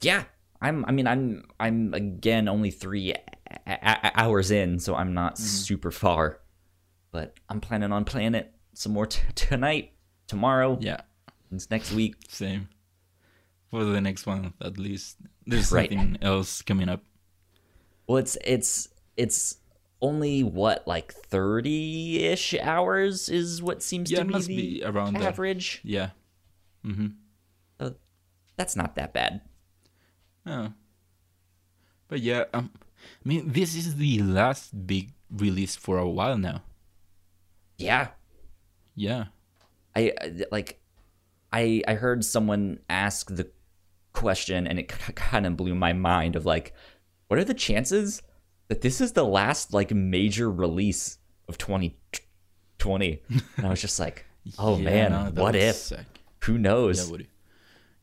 yeah, 0.00 0.24
I'm 0.62 0.84
I 0.86 0.92
mean 0.92 1.06
I'm 1.06 1.44
I'm 1.58 1.92
again 1.94 2.48
only 2.48 2.70
3 2.70 3.12
a- 3.12 3.18
a- 3.66 4.12
hours 4.20 4.50
in, 4.50 4.78
so 4.78 4.94
I'm 4.94 5.12
not 5.14 5.36
super 5.38 5.90
far. 5.90 6.40
But 7.10 7.34
I'm 7.48 7.60
planning 7.60 7.90
on 7.92 8.04
playing 8.04 8.34
it 8.34 8.52
some 8.74 8.92
more 8.92 9.06
t- 9.06 9.20
tonight, 9.34 9.92
tomorrow, 10.26 10.78
Yeah, 10.80 11.00
It's 11.50 11.70
next 11.70 11.92
week. 11.92 12.14
same. 12.28 12.68
For 13.70 13.84
the 13.84 14.00
next 14.00 14.26
one, 14.26 14.54
at 14.62 14.78
least 14.78 15.16
there's 15.46 15.72
Right. 15.72 15.90
something 15.90 16.18
else 16.22 16.62
coming 16.62 16.88
up. 16.88 17.02
Well, 18.06 18.18
it's 18.18 18.36
it's 18.44 18.88
it's 19.16 19.56
only 20.00 20.42
what 20.42 20.86
like 20.86 21.14
30ish 21.30 22.60
hours 22.62 23.28
is 23.28 23.62
what 23.62 23.82
seems 23.82 24.10
Yeah, 24.10 24.20
to 24.20 24.24
be 24.24 24.32
must 24.32 24.46
the 24.48 24.56
be 24.56 24.84
around 24.84 25.16
average. 25.16 25.80
Yeah. 25.82 26.10
Mm-hmm. 26.86 27.08
So 27.80 27.94
that's 28.56 28.76
not 28.76 28.94
that 28.96 29.12
bad. 29.12 29.40
Oh. 30.46 30.72
But 32.08 32.20
yeah, 32.20 32.44
um, 32.54 32.70
I 32.74 33.28
mean, 33.28 33.52
this 33.52 33.74
is 33.74 33.96
the 33.96 34.22
last 34.22 34.86
big 34.86 35.12
release 35.30 35.76
for 35.76 35.98
a 35.98 36.08
while 36.08 36.38
now. 36.38 36.62
Yeah, 37.76 38.08
Yeah. 38.94 39.26
I 39.94 40.12
I- 40.20 40.44
like 40.50 40.80
I 41.52 41.82
I 41.88 41.94
heard 41.94 42.24
someone 42.24 42.80
ask 42.90 43.34
the 43.34 43.50
question 44.12 44.66
and 44.66 44.78
it 44.78 44.88
kind 44.88 45.46
of 45.46 45.56
blew 45.56 45.74
my 45.74 45.92
mind 45.92 46.34
of 46.36 46.44
like 46.46 46.72
what 47.28 47.38
are 47.38 47.44
the 47.44 47.54
chances 47.54 48.22
that 48.68 48.80
this 48.82 49.00
is 49.00 49.12
the 49.12 49.24
last 49.24 49.72
like 49.74 49.90
major 49.92 50.50
release 50.50 51.18
of 51.48 51.58
2020 51.58 53.22
and 53.56 53.66
I 53.66 53.70
was 53.70 53.80
just 53.80 53.98
like 53.98 54.24
oh 54.58 54.76
Yeah, 54.76 54.84
man 54.84 55.34
what 55.34 55.56
if 55.56 55.76
suck. 55.76 56.04
who 56.44 56.58
knows 56.58 57.10
it? 57.10 57.26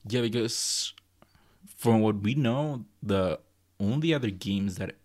Yeah, 0.07 0.21
because 0.21 0.93
from 1.77 2.01
what 2.01 2.21
we 2.21 2.35
know, 2.35 2.85
the 3.01 3.39
only 3.79 4.13
other 4.13 4.29
games 4.29 4.75
that 4.75 4.95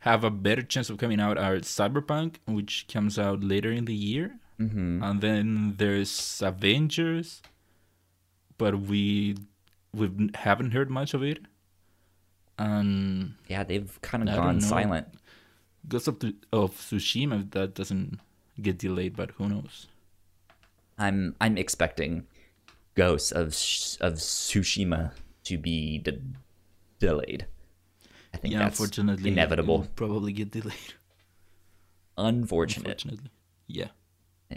have 0.00 0.24
a 0.24 0.30
better 0.30 0.62
chance 0.62 0.90
of 0.90 0.98
coming 0.98 1.20
out 1.20 1.38
are 1.38 1.56
Cyberpunk, 1.56 2.36
which 2.46 2.86
comes 2.92 3.18
out 3.18 3.42
later 3.42 3.70
in 3.72 3.84
the 3.86 3.94
year, 3.94 4.36
mm-hmm. 4.60 5.02
and 5.02 5.20
then 5.20 5.74
there's 5.78 6.42
Avengers, 6.44 7.40
but 8.58 8.80
we 8.80 9.36
we 9.94 10.10
haven't 10.34 10.72
heard 10.72 10.90
much 10.90 11.14
of 11.14 11.22
it. 11.22 11.38
And 12.62 13.34
yeah 13.48 13.64
they've 13.64 14.00
kind 14.02 14.28
of 14.28 14.34
gone 14.34 14.60
silent 14.60 15.08
Ghost 15.88 16.06
of, 16.08 16.22
of 16.52 16.74
Tsushima 16.74 17.50
that 17.52 17.74
doesn't 17.74 18.20
get 18.60 18.78
delayed, 18.78 19.16
but 19.16 19.32
who 19.32 19.48
knows? 19.48 19.88
I'm 20.98 21.34
I'm 21.40 21.58
expecting 21.58 22.26
Ghosts 22.94 23.32
of 23.32 23.48
of 24.00 24.18
Tsushima 24.18 25.12
to 25.44 25.58
be 25.58 25.98
de- 25.98 26.22
delayed 27.00 27.46
I 28.32 28.36
think 28.38 28.54
yeah, 28.54 28.60
that's 28.60 28.78
unfortunately, 28.78 29.30
it 29.30 29.32
inevitable 29.32 29.86
probably 29.96 30.32
get 30.32 30.50
delayed. 30.50 30.94
unfortunate 32.16 32.86
Unfortunately, 32.86 33.30
yeah. 33.66 33.88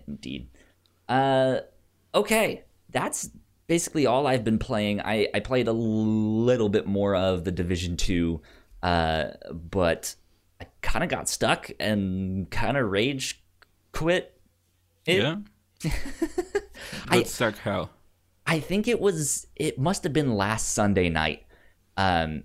Indeed. 0.08 0.50
Uh, 1.08 1.60
okay, 2.14 2.64
that's 2.90 3.30
basically 3.68 4.06
all 4.06 4.28
I've 4.28 4.44
been 4.44 4.60
playing. 4.60 5.02
I 5.02 5.28
I 5.34 5.40
played 5.40 5.68
a 5.68 5.74
little 5.74 6.70
bit 6.70 6.86
more 6.88 7.16
of 7.16 7.44
the 7.44 7.52
Division 7.52 7.98
Two, 7.98 8.42
uh, 8.84 9.30
but 9.52 10.16
I 10.62 10.68
kind 10.82 11.04
of 11.04 11.10
got 11.10 11.28
stuck 11.30 11.70
and 11.80 12.50
kind 12.50 12.78
of 12.78 12.90
rage 12.90 13.44
quit. 13.92 14.40
It, 15.06 15.22
yeah. 15.22 15.38
I- 17.10 17.20
But 17.20 17.28
suck 17.28 17.58
how? 17.60 17.90
I 18.48 18.60
think 18.60 18.88
it 18.88 19.00
was. 19.00 19.48
It 19.56 19.80
must 19.80 20.04
have 20.04 20.14
been 20.14 20.36
last 20.36 20.74
Sunday 20.74 21.10
night. 21.10 21.44
Um, 21.98 22.44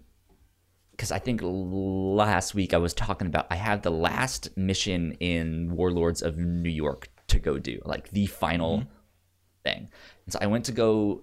because 0.93 1.13
I 1.13 1.19
think 1.19 1.41
last 1.43 2.55
week 2.55 2.75
I 2.75 2.77
was 2.77 2.93
talking 2.93 3.27
about 3.27 3.47
I 3.51 3.55
had 3.57 3.83
the 3.83 3.91
last 3.91 4.55
mission 4.57 5.13
in 5.13 5.75
Warlords 5.75 6.21
of 6.21 6.37
New 6.37 6.69
York 6.71 7.09
to 7.29 7.39
go 7.39 7.59
do, 7.59 7.81
like 7.87 8.11
the 8.11 8.27
final 8.27 8.85
thing. 9.64 9.88
And 10.25 10.33
so 10.33 10.38
I 10.40 10.46
went 10.46 10.64
to 10.66 10.73
go 10.73 11.23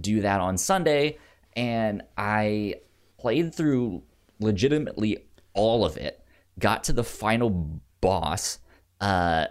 do 0.00 0.20
that 0.22 0.40
on 0.40 0.56
Sunday, 0.58 1.18
and 1.56 2.02
I 2.16 2.76
played 3.18 3.54
through 3.54 4.02
legitimately 4.40 5.18
all 5.54 5.84
of 5.84 5.96
it. 5.96 6.24
Got 6.58 6.84
to 6.84 6.92
the 6.92 7.04
final 7.04 7.80
boss, 8.00 8.58
uh, 9.00 9.46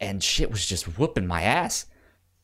and 0.00 0.22
shit 0.22 0.50
was 0.50 0.66
just 0.66 0.98
whooping 0.98 1.26
my 1.26 1.42
ass. 1.42 1.86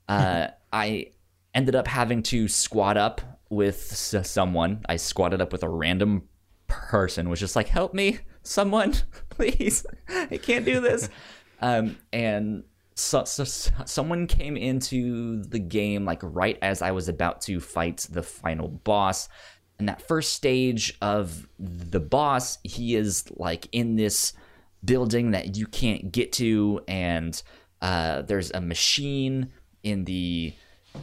Uh, 0.09 0.49
I 0.73 1.13
ended 1.55 1.75
up 1.75 1.87
having 1.87 2.23
to 2.25 2.49
squat 2.49 2.97
up 2.97 3.21
with 3.51 3.89
s- 3.93 4.31
someone. 4.31 4.83
I 4.89 4.97
squatted 4.97 5.41
up 5.41 5.53
with 5.53 5.63
a 5.63 5.69
random 5.69 6.29
person, 6.67 7.29
was 7.29 7.41
just 7.41 7.57
like, 7.57 7.69
"Help 7.69 7.95
me, 7.95 8.19
someone, 8.43 8.95
please! 9.31 9.85
I 10.09 10.37
can't 10.37 10.65
do 10.65 10.81
this." 10.81 11.09
um, 11.61 11.97
and 12.13 12.65
so, 12.99 13.25
so, 13.25 13.45
so- 13.45 13.71
someone 13.85 14.27
came 14.27 14.57
into 14.57 15.43
the 15.45 15.59
game 15.59 16.05
like 16.05 16.21
right 16.23 16.59
as 16.63 16.83
I 16.83 16.91
was 16.91 17.09
about 17.09 17.41
to 17.43 17.61
fight 17.61 18.07
the 18.11 18.23
final 18.23 18.69
boss, 18.69 19.29
And 19.79 19.89
that 19.89 20.03
first 20.03 20.33
stage 20.35 20.97
of 21.01 21.49
the 21.59 22.01
boss, 22.01 22.59
he 22.65 22.97
is 22.97 23.25
like 23.37 23.69
in 23.73 23.97
this 23.97 24.33
building 24.85 25.31
that 25.33 25.57
you 25.57 25.67
can't 25.67 26.11
get 26.11 26.33
to, 26.33 26.81
and 26.89 27.41
uh, 27.81 28.23
there's 28.23 28.51
a 28.51 28.61
machine 28.61 29.53
in 29.83 30.05
the 30.05 30.53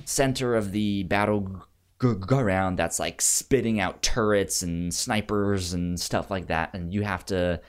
center 0.03 0.55
of 0.55 0.71
the 0.73 1.03
battle 1.03 1.63
ground 1.97 2.77
that's 2.77 2.99
like 2.99 3.21
spitting 3.21 3.79
out 3.79 4.01
turrets 4.01 4.61
and 4.61 4.93
snipers 4.93 5.71
and 5.73 5.97
stuff 5.99 6.29
like 6.29 6.47
that, 6.47 6.73
and 6.73 6.93
you 6.93 7.03
have 7.03 7.25
to 7.25 7.61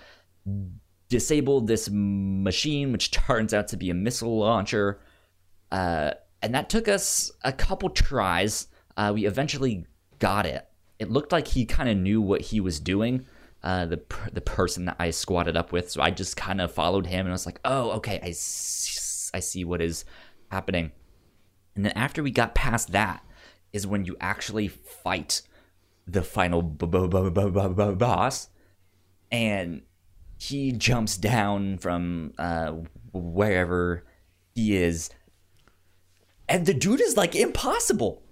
disable 1.09 1.61
this 1.61 1.88
machine, 1.90 2.92
which 2.92 3.11
turns 3.27 3.55
out 3.55 3.69
to 3.69 3.77
be 3.77 3.90
a 3.90 3.95
missile 3.95 4.38
launcher. 4.38 5.01
Uh, 5.71 6.12
and 6.42 6.55
that 6.55 6.69
took 6.69 6.88
us 6.88 7.31
a 7.42 7.53
couple 7.53 7.90
tries. 7.90 8.69
Uh, 8.97 9.12
we 9.14 9.27
eventually 9.27 9.87
got 10.19 10.47
it. 10.47 10.66
It 10.99 11.11
looked 11.11 11.33
like 11.33 11.49
he 11.49 11.64
kind 11.64 11.88
of 11.88 11.97
knew 11.97 12.21
what 12.21 12.40
he 12.40 12.61
was 12.61 12.81
doing. 12.81 13.27
Uh, 13.62 13.85
the 13.85 14.01
the 14.33 14.40
person 14.40 14.85
that 14.85 14.97
I 14.99 15.11
squatted 15.11 15.57
up 15.57 15.73
with, 15.73 15.90
so 15.90 16.01
I 16.01 16.11
just 16.11 16.37
kind 16.37 16.61
of 16.61 16.71
followed 16.71 17.07
him, 17.07 17.21
and 17.21 17.31
I 17.31 17.33
was 17.33 17.47
like, 17.47 17.59
"Oh, 17.64 17.92
okay, 17.92 18.21
I 18.23 18.31
see, 18.31 19.31
I 19.35 19.40
see 19.40 19.64
what 19.64 19.83
is 19.83 20.05
happening." 20.53 20.92
And 21.75 21.85
then 21.85 21.92
after 21.92 22.23
we 22.23 22.31
got 22.31 22.55
past 22.55 22.92
that, 22.92 23.25
is 23.73 23.87
when 23.87 24.05
you 24.05 24.16
actually 24.21 24.69
fight 24.69 25.42
the 26.07 26.23
final 26.23 26.62
b- 26.62 26.87
b- 26.87 27.09
b- 27.09 27.95
boss, 27.95 28.49
and 29.33 29.83
he 30.38 30.72
jumps 30.72 31.16
down 31.16 31.79
from 31.79 32.33
uh, 32.38 32.72
wherever 33.12 34.05
he 34.55 34.77
is, 34.77 35.11
and 36.49 36.66
the 36.66 36.75
dude 36.75 37.01
is 37.01 37.16
like 37.16 37.35
impossible. 37.35 38.22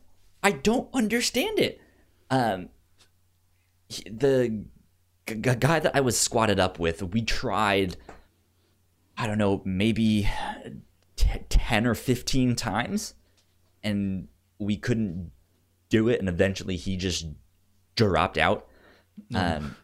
I 0.42 0.52
don't 0.52 0.88
understand 0.94 1.58
it. 1.58 1.80
Um, 2.30 2.68
he- 3.88 4.08
the 4.10 4.64
g- 5.26 5.34
g- 5.34 5.54
guy 5.54 5.78
that 5.80 5.96
I 5.96 6.00
was 6.00 6.18
squatted 6.18 6.60
up 6.60 6.78
with, 6.78 7.02
we 7.02 7.22
tried. 7.22 7.96
I 9.16 9.26
don't 9.28 9.38
know, 9.38 9.62
maybe 9.64 10.28
t- 11.16 11.28
ten 11.48 11.86
or 11.86 11.94
fifteen 11.94 12.56
times, 12.56 13.14
and 13.82 14.28
we 14.58 14.76
couldn't 14.76 15.30
do 15.88 16.08
it. 16.08 16.18
And 16.18 16.28
eventually, 16.28 16.76
he 16.76 16.96
just 16.96 17.26
dropped 17.96 18.36
out. 18.38 18.66
Um, 19.32 19.76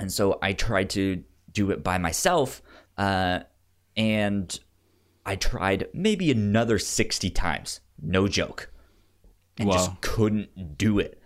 and 0.00 0.12
so 0.12 0.38
I 0.42 0.52
tried 0.54 0.90
to 0.90 1.22
do 1.52 1.70
it 1.70 1.84
by 1.84 1.98
myself, 1.98 2.60
uh, 2.98 3.40
and 3.96 4.58
I 5.24 5.36
tried 5.36 5.88
maybe 5.92 6.30
another 6.30 6.78
sixty 6.78 7.30
times, 7.30 7.80
no 8.00 8.26
joke, 8.26 8.72
and 9.58 9.68
Wow. 9.68 9.74
just 9.76 10.00
couldn't 10.00 10.76
do 10.78 10.98
it. 10.98 11.20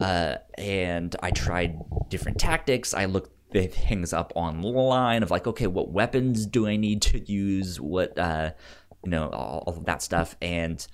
Uh, 0.00 0.36
and 0.56 1.16
I 1.22 1.30
tried 1.30 1.78
different 2.08 2.38
tactics. 2.38 2.94
I 2.94 3.06
looked 3.06 3.32
the 3.50 3.66
things 3.66 4.12
up 4.12 4.32
online 4.36 5.22
of 5.22 5.30
like, 5.30 5.46
okay, 5.46 5.66
what 5.66 5.90
weapons 5.90 6.46
do 6.46 6.66
I 6.66 6.76
need 6.76 7.00
to 7.02 7.18
use? 7.32 7.80
What, 7.80 8.18
uh, 8.18 8.52
you 9.04 9.10
know, 9.10 9.28
all, 9.30 9.64
all 9.66 9.76
of 9.78 9.84
that 9.86 10.02
stuff, 10.02 10.36
and 10.42 10.86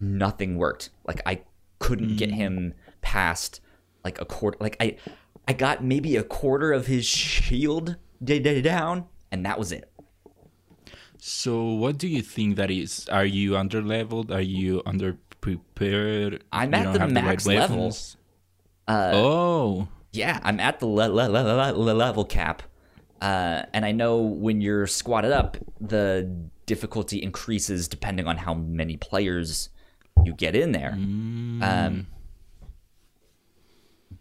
nothing 0.00 0.56
worked. 0.56 0.90
Like 1.06 1.20
I 1.26 1.42
couldn't 1.78 2.16
get 2.16 2.30
him 2.30 2.74
past 3.00 3.60
like 4.04 4.20
a 4.20 4.24
quarter. 4.24 4.58
Like 4.60 4.76
I, 4.80 4.96
I 5.48 5.52
got 5.52 5.82
maybe 5.84 6.16
a 6.16 6.22
quarter 6.22 6.72
of 6.72 6.86
his 6.86 7.04
shield 7.04 7.96
down, 8.24 9.06
and 9.30 9.44
that 9.44 9.58
was 9.58 9.72
it. 9.72 9.90
So, 11.18 11.64
what 11.64 11.98
do 11.98 12.08
you 12.08 12.22
think 12.22 12.56
that 12.56 12.70
is? 12.70 13.08
Are 13.08 13.24
you 13.24 13.52
underleveled? 13.52 14.30
Are 14.30 14.40
you 14.40 14.82
underprepared? 14.86 16.42
I'm 16.52 16.74
at 16.74 16.92
the 16.92 17.06
max 17.06 17.46
right 17.46 17.58
level. 17.58 17.76
weapons? 17.76 18.16
oh, 18.88 19.88
Yeah, 20.12 20.40
I'm 20.42 20.58
at 20.60 20.80
the 20.80 20.86
le- 20.86 21.08
le- 21.08 21.28
le- 21.28 21.72
le- 21.72 21.72
le- 21.72 21.92
level 21.92 22.24
cap. 22.24 22.62
Uh, 23.20 23.62
and 23.72 23.84
I 23.84 23.92
know 23.92 24.18
when 24.18 24.60
you're 24.60 24.86
squatted 24.88 25.30
up, 25.30 25.56
the 25.80 26.28
difficulty 26.66 27.22
increases 27.22 27.86
depending 27.86 28.26
on 28.26 28.36
how 28.36 28.54
many 28.54 28.96
players 28.96 29.68
you 30.24 30.34
get 30.34 30.56
in 30.56 30.72
there. 30.72 30.92
Um, 30.94 32.06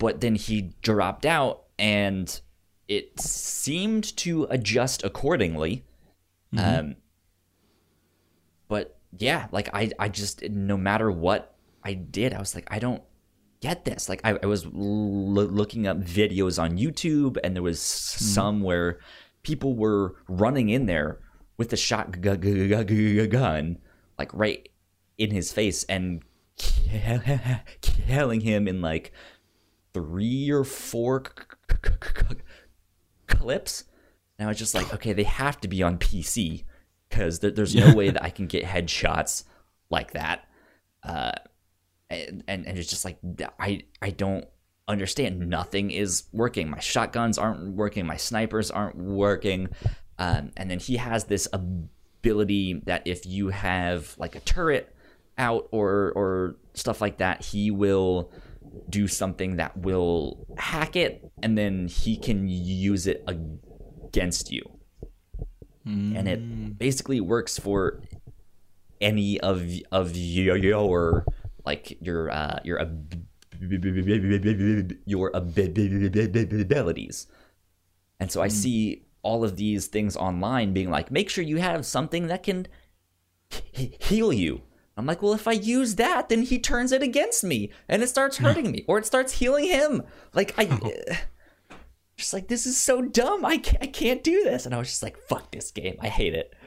but 0.01 0.19
then 0.19 0.33
he 0.33 0.73
dropped 0.81 1.27
out, 1.27 1.65
and 1.77 2.41
it 2.87 3.19
seemed 3.19 4.17
to 4.17 4.47
adjust 4.49 5.03
accordingly. 5.03 5.85
Um, 6.57 6.95
but 8.67 8.97
yeah, 9.15 9.47
like 9.51 9.69
I, 9.75 9.91
I 9.99 10.09
just 10.09 10.41
no 10.49 10.75
matter 10.75 11.11
what 11.11 11.55
I 11.83 11.93
did, 11.93 12.33
I 12.33 12.39
was 12.39 12.55
like, 12.55 12.67
I 12.71 12.79
don't 12.79 13.03
get 13.59 13.85
this. 13.85 14.09
Like 14.09 14.21
I, 14.23 14.39
I 14.41 14.47
was 14.47 14.65
l- 14.65 14.71
looking 14.73 15.85
up 15.85 15.99
videos 15.99 16.59
on 16.59 16.79
YouTube, 16.79 17.37
and 17.43 17.55
there 17.55 17.61
was 17.61 17.79
some 17.79 18.61
where 18.61 18.97
people 19.43 19.75
were 19.75 20.15
running 20.27 20.69
in 20.69 20.87
there 20.87 21.19
with 21.57 21.71
a 21.73 21.77
shotgun, 21.77 23.77
like 24.17 24.33
right 24.33 24.67
in 25.19 25.29
his 25.29 25.53
face, 25.53 25.83
and 25.83 26.23
killing 27.81 28.41
him 28.41 28.67
in 28.67 28.81
like 28.81 29.13
three 29.93 30.49
or 30.49 30.63
four 30.63 31.23
c- 31.25 31.77
c- 31.83 31.91
c- 32.29 32.35
clips. 33.27 33.83
And 34.37 34.47
I 34.47 34.49
was 34.49 34.57
just 34.57 34.73
like, 34.73 34.93
okay, 34.93 35.13
they 35.13 35.23
have 35.23 35.59
to 35.61 35.67
be 35.67 35.83
on 35.83 35.97
PC 35.97 36.65
because 37.09 37.39
there, 37.39 37.51
there's 37.51 37.75
no 37.75 37.93
way 37.93 38.09
that 38.09 38.23
I 38.23 38.29
can 38.29 38.47
get 38.47 38.63
headshots 38.63 39.43
like 39.89 40.13
that. 40.13 40.47
Uh, 41.03 41.33
and, 42.09 42.43
and 42.47 42.67
and 42.67 42.77
it's 42.77 42.89
just 42.89 43.05
like 43.05 43.19
I 43.59 43.83
I 44.01 44.09
don't 44.09 44.45
understand. 44.87 45.39
Nothing 45.39 45.91
is 45.91 46.23
working. 46.31 46.69
My 46.69 46.79
shotguns 46.79 47.37
aren't 47.37 47.75
working. 47.75 48.05
My 48.05 48.17
snipers 48.17 48.69
aren't 48.71 48.97
working. 48.97 49.69
Um, 50.19 50.51
and 50.57 50.69
then 50.69 50.79
he 50.79 50.97
has 50.97 51.25
this 51.25 51.47
ability 51.53 52.81
that 52.85 53.03
if 53.05 53.25
you 53.25 53.49
have 53.49 54.15
like 54.17 54.35
a 54.35 54.39
turret 54.41 54.93
out 55.37 55.67
or 55.71 56.11
or 56.15 56.55
stuff 56.73 57.01
like 57.01 57.17
that, 57.17 57.43
he 57.43 57.71
will 57.71 58.31
do 58.89 59.07
something 59.07 59.57
that 59.57 59.77
will 59.77 60.45
hack 60.57 60.95
it, 60.95 61.23
and 61.43 61.57
then 61.57 61.87
he 61.87 62.17
can 62.17 62.47
use 62.47 63.07
it 63.07 63.23
against 63.27 64.51
you. 64.51 64.63
And 66.15 66.27
it 66.27 66.77
basically 66.77 67.21
works 67.21 67.57
for 67.57 68.01
any 68.99 69.39
of 69.39 69.67
of 69.91 70.15
your, 70.15 70.55
your 70.55 71.25
like 71.65 71.97
your 72.01 72.29
uh, 72.29 72.59
your 72.63 72.79
your 75.05 75.31
abilities. 75.33 77.27
And 78.19 78.31
so 78.31 78.41
I 78.41 78.47
see 78.49 79.03
all 79.23 79.43
of 79.43 79.55
these 79.55 79.87
things 79.87 80.15
online 80.15 80.73
being 80.73 80.89
like, 80.89 81.11
make 81.11 81.29
sure 81.29 81.43
you 81.43 81.57
have 81.57 81.85
something 81.85 82.27
that 82.27 82.43
can 82.43 82.67
heal 83.49 84.31
you. 84.33 84.61
I'm 85.01 85.07
like, 85.07 85.23
well, 85.23 85.33
if 85.33 85.47
I 85.47 85.53
use 85.53 85.95
that, 85.95 86.29
then 86.29 86.43
he 86.43 86.59
turns 86.59 86.91
it 86.91 87.01
against 87.01 87.43
me 87.43 87.71
and 87.89 88.03
it 88.03 88.07
starts 88.07 88.37
hurting 88.37 88.69
me 88.71 88.85
or 88.87 88.99
it 88.99 89.05
starts 89.07 89.33
healing 89.33 89.65
him. 89.65 90.03
Like, 90.35 90.53
I 90.59 90.65
uh, 91.71 91.75
just 92.17 92.33
like, 92.33 92.47
this 92.47 92.67
is 92.67 92.77
so 92.77 93.01
dumb. 93.01 93.43
I 93.43 93.57
can't, 93.57 93.81
I 93.81 93.87
can't 93.87 94.23
do 94.23 94.43
this. 94.43 94.67
And 94.67 94.75
I 94.75 94.77
was 94.77 94.89
just 94.89 95.01
like, 95.01 95.17
fuck 95.17 95.49
this 95.51 95.71
game. 95.71 95.95
I 95.99 96.07
hate 96.07 96.35
it. 96.35 96.53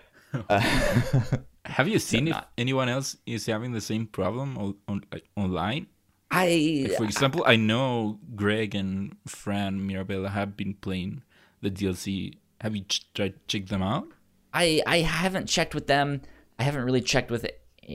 Uh, 0.51 0.59
have 1.65 1.87
you 1.87 2.01
seen 2.01 2.27
if 2.27 2.33
not- 2.35 2.51
anyone 2.59 2.89
else 2.89 3.17
is 3.25 3.47
having 3.47 3.71
the 3.71 3.81
same 3.81 4.05
problem 4.05 4.59
on, 4.59 4.75
on 4.89 5.05
like, 5.13 5.29
online? 5.37 5.87
I, 6.29 6.91
For 6.97 7.05
example, 7.05 7.45
I 7.47 7.55
know 7.55 8.19
Greg 8.35 8.75
and 8.75 9.17
Fran 9.29 9.87
Mirabella 9.87 10.31
have 10.31 10.57
been 10.57 10.75
playing 10.75 11.23
the 11.63 11.71
DLC. 11.71 12.35
Have 12.61 12.75
you 12.75 12.83
ch- 12.83 13.07
tried 13.15 13.35
to 13.35 13.41
check 13.47 13.69
them 13.69 13.81
out? 13.81 14.09
I 14.53 14.83
I 14.89 14.99
haven't 15.03 15.47
checked 15.47 15.73
with 15.73 15.87
them. 15.87 16.23
I 16.59 16.65
haven't 16.65 16.83
really 16.85 17.01
checked 17.01 17.31
with 17.31 17.45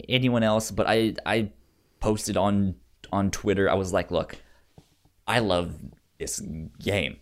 anyone 0.08 0.44
else, 0.44 0.72
but 0.72 0.88
I 0.88 1.16
I 1.26 1.52
posted 2.00 2.38
on 2.38 2.76
on 3.12 3.32
Twitter. 3.32 3.70
I 3.70 3.76
was 3.76 3.94
like, 3.94 4.12
look, 4.12 4.38
I 5.28 5.40
love 5.40 5.76
this 6.18 6.40
game. 6.80 7.18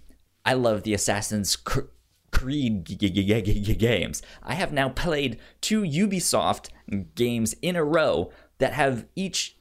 I 0.46 0.54
love 0.54 0.84
the 0.84 0.94
Assassin's 0.94 1.56
Cr- 1.56 1.92
Creed 2.32 2.86
g- 2.86 2.96
g- 2.96 3.10
g- 3.10 3.42
g- 3.42 3.62
g- 3.62 3.76
games. 3.76 4.22
I 4.44 4.56
have 4.56 4.72
now 4.72 4.90
played 4.90 5.40
two 5.62 5.82
Ubisoft 5.82 6.70
games 7.16 7.54
in 7.62 7.76
a 7.76 7.84
row 7.84 8.32
that 8.60 8.74
have 8.74 9.06
each 9.16 9.58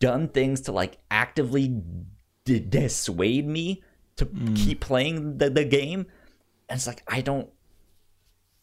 done 0.00 0.28
things 0.28 0.60
to 0.62 0.72
like 0.72 0.98
actively 1.10 1.82
d- 2.44 2.60
dissuade 2.60 3.46
me 3.46 3.82
to 4.16 4.24
hmm. 4.24 4.54
keep 4.54 4.80
playing 4.80 5.38
the, 5.38 5.50
the 5.50 5.64
game. 5.64 6.06
And 6.68 6.78
it's 6.78 6.86
like 6.86 7.02
I 7.06 7.20
don't 7.20 7.48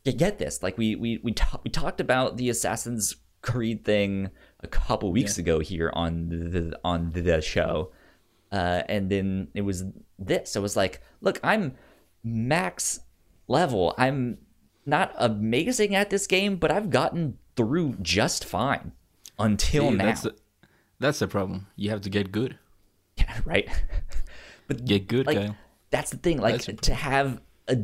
get 0.04 0.40
this. 0.40 0.64
Like 0.64 0.78
we 0.78 0.96
we 0.96 1.20
we, 1.24 1.32
ta- 1.34 1.60
we 1.64 1.70
talked 1.70 2.02
about 2.02 2.38
the 2.38 2.50
Assassin's 2.50 3.16
Creed 3.42 3.86
thing 3.86 4.30
a 4.62 4.68
couple 4.68 5.12
weeks 5.12 5.38
ago 5.38 5.60
here 5.60 5.92
on 5.94 6.30
the 6.30 6.78
on 6.84 7.12
the 7.12 7.42
show, 7.42 7.92
uh, 8.52 8.84
and 8.90 9.10
then 9.10 9.48
it 9.54 9.62
was 9.62 9.84
this. 10.18 10.56
I 10.56 10.60
was 10.60 10.76
like, 10.76 11.02
look, 11.22 11.40
I'm 11.44 11.76
max 12.24 13.00
level. 13.48 13.96
I'm 13.98 14.40
not 14.86 15.14
amazing 15.18 15.96
at 15.96 16.10
this 16.10 16.28
game, 16.28 16.58
but 16.58 16.72
I've 16.72 16.90
gotten 16.90 17.38
through 17.56 17.98
just 18.02 18.46
fine 18.46 18.92
until 19.38 19.90
See, 19.90 19.96
now. 19.96 20.06
That's 20.06 20.22
the, 20.22 20.36
that's 21.00 21.20
the 21.20 21.28
problem. 21.28 21.68
You 21.76 21.90
have 21.92 22.02
to 22.02 22.10
get 22.10 22.32
good. 22.32 22.58
Yeah, 23.18 23.40
right? 23.46 23.70
but 24.68 24.86
Get 24.86 25.08
good, 25.08 25.28
like 25.28 25.38
Kyle. 25.38 25.56
that's 25.90 26.12
the 26.12 26.18
thing. 26.18 26.40
Like 26.40 26.62
That's- 26.64 26.86
to 26.88 26.94
have 26.94 27.42
a 27.68 27.78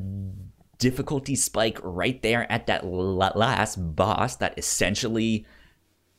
difficulty 0.78 1.36
spike 1.36 1.80
right 1.84 2.22
there 2.22 2.52
at 2.52 2.68
that 2.68 2.86
last 2.86 3.76
boss 3.96 4.36
that 4.38 4.58
essentially 4.58 5.46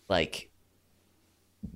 like 0.08 0.50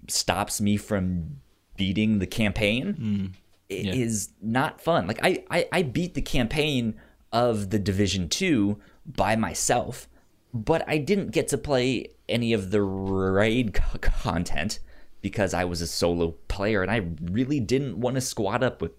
stops 0.09 0.61
me 0.61 0.77
from 0.77 1.41
beating 1.77 2.19
the 2.19 2.27
campaign 2.27 3.35
i- 3.71 3.75
yeah. 3.75 3.93
is 3.95 4.31
not 4.43 4.81
fun. 4.81 5.07
Like 5.07 5.21
I, 5.23 5.45
I 5.51 5.69
I 5.73 5.83
beat 5.83 6.15
the 6.15 6.23
campaign 6.23 6.95
of 7.33 7.71
the 7.71 7.79
Division 7.79 8.29
2 8.29 8.79
by 9.07 9.37
myself, 9.37 10.09
but 10.53 10.85
I 10.89 10.99
didn't 10.99 11.31
get 11.31 11.49
to 11.49 11.59
play 11.59 12.09
any 12.29 12.53
of 12.53 12.71
the 12.71 12.83
raid 12.83 13.75
co- 13.75 13.99
content 14.01 14.79
because 15.23 15.55
I 15.55 15.65
was 15.65 15.81
a 15.81 15.87
solo 15.87 16.33
player 16.49 16.83
and 16.83 16.91
I 16.91 17.07
really 17.31 17.61
didn't 17.61 18.01
want 18.01 18.15
to 18.17 18.21
squad 18.21 18.63
up 18.63 18.81
with 18.83 18.93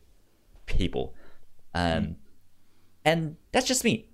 people. 0.66 1.14
Um 1.74 2.16
and 3.06 3.38
that's 3.52 3.68
just 3.68 3.84
me. 3.84 4.10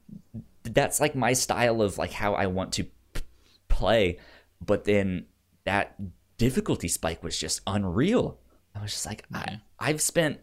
That's 0.63 0.99
like 0.99 1.15
my 1.15 1.33
style 1.33 1.81
of 1.81 1.97
like 1.97 2.11
how 2.11 2.33
I 2.33 2.47
want 2.47 2.73
to 2.73 2.83
p- 2.83 3.21
play, 3.69 4.19
but 4.61 4.83
then 4.85 5.25
that 5.65 5.95
difficulty 6.37 6.87
spike 6.87 7.23
was 7.23 7.37
just 7.37 7.61
unreal. 7.67 8.39
I 8.75 8.81
was 8.81 8.91
just 8.91 9.05
like 9.05 9.25
I, 9.33 9.37
mm-hmm. 9.37 9.55
I've 9.79 10.01
spent 10.01 10.39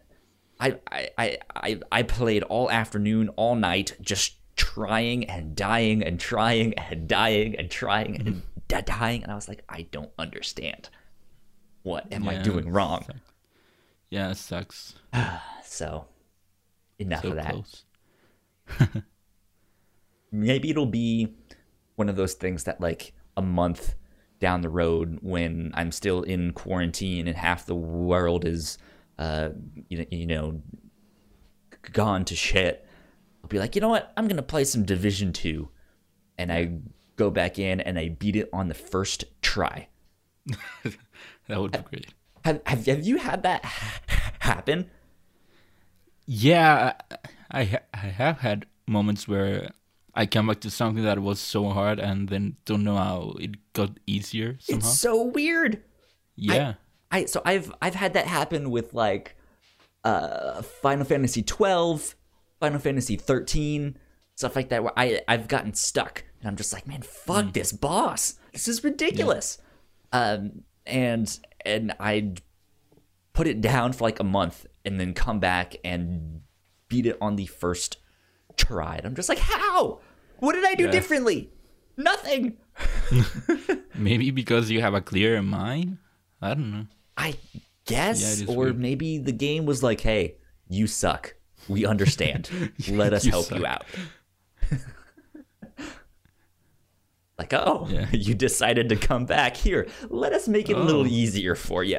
I, 0.60 0.78
I 0.90 1.38
I 1.54 1.80
I 1.90 2.02
played 2.02 2.42
all 2.44 2.70
afternoon, 2.70 3.28
all 3.30 3.54
night, 3.54 3.96
just 4.00 4.36
trying 4.56 5.24
and 5.24 5.56
dying 5.56 6.02
and 6.02 6.18
trying 6.18 6.74
and 6.74 7.08
dying 7.08 7.56
and 7.56 7.70
trying 7.70 8.16
and 8.16 8.26
mm-hmm. 8.26 8.38
di- 8.68 8.82
dying, 8.82 9.22
and 9.22 9.32
I 9.32 9.34
was 9.34 9.48
like, 9.48 9.64
I 9.68 9.82
don't 9.90 10.12
understand. 10.18 10.88
What 11.82 12.10
am 12.12 12.26
I 12.28 12.36
doing 12.36 12.70
wrong? 12.70 13.06
Yeah, 14.10 14.30
it 14.30 14.36
sucks. 14.36 14.94
So 15.66 16.06
enough 17.00 17.22
So 17.22 17.30
of 17.30 17.34
that. 17.34 17.50
close. 17.50 17.84
maybe 20.32 20.70
it'll 20.70 20.86
be 20.86 21.34
one 21.96 22.08
of 22.08 22.16
those 22.16 22.34
things 22.34 22.64
that 22.64 22.80
like 22.80 23.12
a 23.36 23.42
month 23.42 23.94
down 24.40 24.60
the 24.60 24.68
road 24.68 25.18
when 25.22 25.70
I'm 25.74 25.92
still 25.92 26.22
in 26.22 26.52
quarantine 26.52 27.28
and 27.28 27.36
half 27.36 27.66
the 27.66 27.74
world 27.74 28.44
is 28.44 28.78
uh 29.18 29.50
you 29.88 29.98
know, 29.98 30.04
you 30.10 30.26
know 30.26 30.62
gone 31.92 32.24
to 32.24 32.34
shit 32.34 32.86
I'll 33.42 33.48
be 33.48 33.58
like 33.58 33.74
you 33.74 33.80
know 33.80 33.88
what? 33.88 34.12
I'm 34.16 34.26
going 34.26 34.36
to 34.36 34.42
play 34.42 34.64
some 34.64 34.84
division 34.84 35.32
2 35.32 35.68
and 36.38 36.50
I 36.50 36.78
go 37.16 37.30
back 37.30 37.58
in 37.58 37.80
and 37.80 37.98
I 37.98 38.08
beat 38.08 38.36
it 38.36 38.48
on 38.52 38.68
the 38.68 38.74
first 38.74 39.24
try. 39.42 39.88
That 41.48 41.60
would 41.60 41.72
be 41.72 41.78
great. 41.78 42.06
have 42.44 42.62
have, 42.66 42.86
have 42.86 43.06
you 43.06 43.18
had 43.18 43.42
that 43.42 43.64
happen? 44.38 44.90
Yeah, 46.26 46.94
I, 47.54 47.60
I 47.60 47.64
ha- 47.64 47.86
I 47.94 47.96
have 47.98 48.38
had 48.40 48.66
moments 48.86 49.26
where 49.28 49.70
I 50.14 50.26
come 50.26 50.46
back 50.46 50.60
to 50.60 50.70
something 50.70 51.04
that 51.04 51.18
was 51.18 51.40
so 51.40 51.70
hard 51.70 51.98
and 51.98 52.28
then 52.28 52.56
don't 52.64 52.84
know 52.84 52.96
how 52.96 53.34
it 53.40 53.72
got 53.72 53.90
easier 54.06 54.56
somehow. 54.60 54.78
it's 54.78 54.98
so 54.98 55.22
weird 55.22 55.82
yeah. 56.36 56.74
I 57.10 57.26
so 57.26 57.40
I've 57.44 57.72
I've 57.80 57.94
had 57.94 58.14
that 58.14 58.26
happen 58.26 58.70
with 58.70 58.92
like 58.92 59.36
uh 60.02 60.62
Final 60.62 61.04
Fantasy 61.04 61.42
12, 61.42 62.16
Final 62.60 62.78
Fantasy 62.80 63.16
13, 63.16 63.96
stuff 64.34 64.56
like 64.56 64.68
that 64.70 64.82
where 64.82 64.92
I 64.96 65.20
I've 65.28 65.48
gotten 65.48 65.74
stuck 65.74 66.24
and 66.40 66.48
I'm 66.48 66.56
just 66.56 66.72
like, 66.72 66.86
man, 66.86 67.02
fuck 67.02 67.52
this 67.52 67.72
boss. 67.72 68.34
This 68.52 68.68
is 68.68 68.82
ridiculous. 68.84 69.58
Um 70.12 70.62
and 70.86 71.38
and 71.64 71.94
I'd 72.00 72.42
put 73.32 73.46
it 73.46 73.60
down 73.60 73.92
for 73.92 74.04
like 74.04 74.20
a 74.20 74.24
month 74.24 74.66
and 74.84 75.00
then 75.00 75.14
come 75.14 75.38
back 75.40 75.76
and 75.84 76.42
beat 76.94 77.06
it 77.06 77.18
on 77.20 77.34
the 77.36 77.46
first 77.46 77.96
try. 78.56 78.96
And 78.96 79.06
I'm 79.06 79.14
just 79.16 79.28
like, 79.28 79.38
how? 79.40 80.00
What 80.38 80.52
did 80.54 80.64
I 80.64 80.74
do 80.74 80.84
Yeah. 80.84 80.90
differently? 80.92 81.50
Nothing. 81.96 82.56
Maybe 83.94 84.30
because 84.30 84.70
you 84.70 84.80
have 84.80 84.94
a 84.94 85.00
clearer 85.00 85.42
mind. 85.42 85.98
I 86.40 86.54
don't 86.54 86.70
know. 86.70 86.86
I 87.16 87.34
guess, 87.86 88.40
Yeah, 88.42 88.46
or 88.54 88.56
weird. 88.66 88.78
maybe 88.78 89.18
the 89.18 89.32
game 89.32 89.66
was 89.66 89.82
like, 89.82 90.00
"Hey, 90.00 90.34
you 90.68 90.86
suck. 90.86 91.34
We 91.68 91.86
understand. 91.86 92.50
Let 92.88 93.12
us 93.12 93.24
You 93.24 93.30
help 93.30 93.46
suck." 93.46 93.58
you 93.58 93.66
out." 93.66 93.84
like, 97.38 97.52
oh, 97.54 97.86
Yeah. 97.90 98.06
you 98.12 98.34
decided 98.34 98.88
to 98.90 98.96
come 98.96 99.26
back 99.26 99.56
here. 99.56 99.86
Let 100.08 100.32
us 100.32 100.48
make 100.48 100.68
it 100.70 100.76
a 100.76 100.80
little 100.82 101.02
Oh. 101.02 101.06
easier 101.22 101.54
for 101.54 101.82
you. 101.84 101.98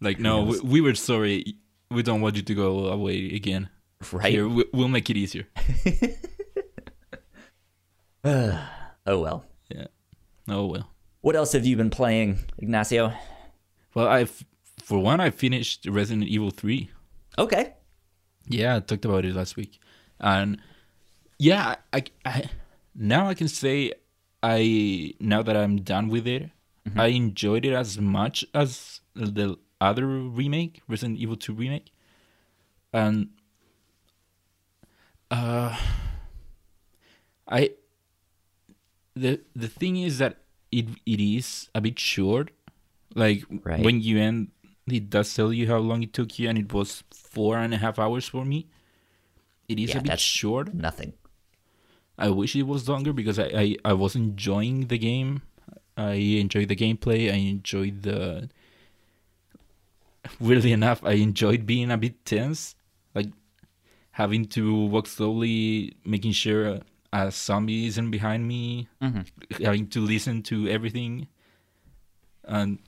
Like, 0.00 0.18
no, 0.18 0.42
we, 0.44 0.60
we 0.60 0.80
were 0.80 0.94
sorry. 0.94 1.56
We 1.90 2.02
don't 2.02 2.20
want 2.20 2.36
you 2.36 2.42
to 2.42 2.54
go 2.54 2.86
away 2.86 3.34
again. 3.34 3.68
right? 4.12 4.32
Here, 4.32 4.48
we, 4.48 4.64
we'll 4.72 4.88
make 4.88 5.10
it 5.10 5.16
easier. 5.16 5.46
oh 8.24 8.60
well. 9.06 9.44
Yeah. 9.68 9.86
Oh 10.48 10.66
well. 10.66 10.90
What 11.20 11.36
else 11.36 11.52
have 11.52 11.66
you 11.66 11.76
been 11.76 11.90
playing, 11.90 12.38
Ignacio? 12.58 13.12
Well, 13.94 14.06
I've 14.06 14.44
for 14.82 14.98
one, 14.98 15.20
I 15.20 15.30
finished 15.30 15.86
Resident 15.86 16.28
Evil 16.28 16.50
Three. 16.50 16.90
Okay. 17.38 17.74
Yeah, 18.46 18.76
I 18.76 18.80
talked 18.80 19.04
about 19.04 19.24
it 19.24 19.34
last 19.34 19.56
week, 19.56 19.78
and 20.18 20.60
yeah, 21.38 21.76
I, 21.92 22.04
I 22.24 22.50
now 22.94 23.28
I 23.28 23.34
can 23.34 23.48
say 23.48 23.92
I 24.42 25.14
now 25.20 25.42
that 25.42 25.56
I'm 25.56 25.80
done 25.82 26.08
with 26.08 26.26
it, 26.26 26.50
mm-hmm. 26.88 27.00
I 27.00 27.06
enjoyed 27.06 27.64
it 27.64 27.72
as 27.72 27.98
much 27.98 28.44
as 28.54 29.00
the 29.14 29.58
other 29.80 30.06
remake, 30.06 30.82
Resident 30.88 31.18
Evil 31.18 31.36
Two 31.36 31.54
remake, 31.54 31.92
and 32.92 33.28
uh, 35.30 35.76
I 37.48 37.70
the 39.14 39.40
the 39.54 39.68
thing 39.68 39.96
is 39.96 40.18
that 40.18 40.38
it 40.70 40.86
it 41.06 41.20
is 41.20 41.68
a 41.74 41.80
bit 41.80 41.98
short. 41.98 42.50
Like 43.14 43.44
Right. 43.64 43.82
when 43.82 44.00
you 44.00 44.18
end, 44.18 44.48
it 44.86 45.10
does 45.10 45.34
tell 45.34 45.52
you 45.52 45.66
how 45.66 45.78
long 45.78 46.02
it 46.02 46.12
took 46.12 46.38
you, 46.38 46.48
and 46.48 46.58
it 46.58 46.72
was 46.72 47.02
four 47.12 47.58
and 47.58 47.74
a 47.74 47.78
half 47.78 47.98
hours 47.98 48.26
for 48.28 48.44
me. 48.44 48.66
It 49.68 49.78
is 49.78 49.90
Yeah, 49.90 49.98
a 49.98 50.02
bit 50.02 50.20
short. 50.20 50.74
Nothing. 50.74 51.14
I 52.18 52.28
wish 52.30 52.54
it 52.54 52.64
was 52.64 52.88
longer 52.88 53.12
because 53.12 53.38
I, 53.38 53.44
I, 53.46 53.76
I 53.84 53.92
was 53.94 54.14
enjoying 54.14 54.88
the 54.88 54.98
game. 54.98 55.42
I 55.96 56.12
enjoyed 56.38 56.68
the 56.68 56.76
gameplay. 56.76 57.32
I 57.32 57.36
enjoyed 57.36 58.02
the. 58.02 58.48
Weirdly 60.40 60.72
enough, 60.72 61.04
I 61.04 61.12
enjoyed 61.12 61.66
being 61.66 61.90
a 61.90 61.96
bit 61.96 62.24
tense, 62.24 62.74
like 63.14 63.28
having 64.12 64.46
to 64.46 64.86
walk 64.86 65.06
slowly, 65.06 65.96
making 66.04 66.32
sure 66.32 66.68
uh, 66.68 66.80
a 67.12 67.30
zombie 67.30 67.86
isn't 67.86 68.10
behind 68.10 68.46
me, 68.46 68.88
mm-hmm. 69.02 69.62
having 69.62 69.88
to 69.88 70.00
listen 70.00 70.42
to 70.44 70.68
everything, 70.68 71.26
and 72.44 72.78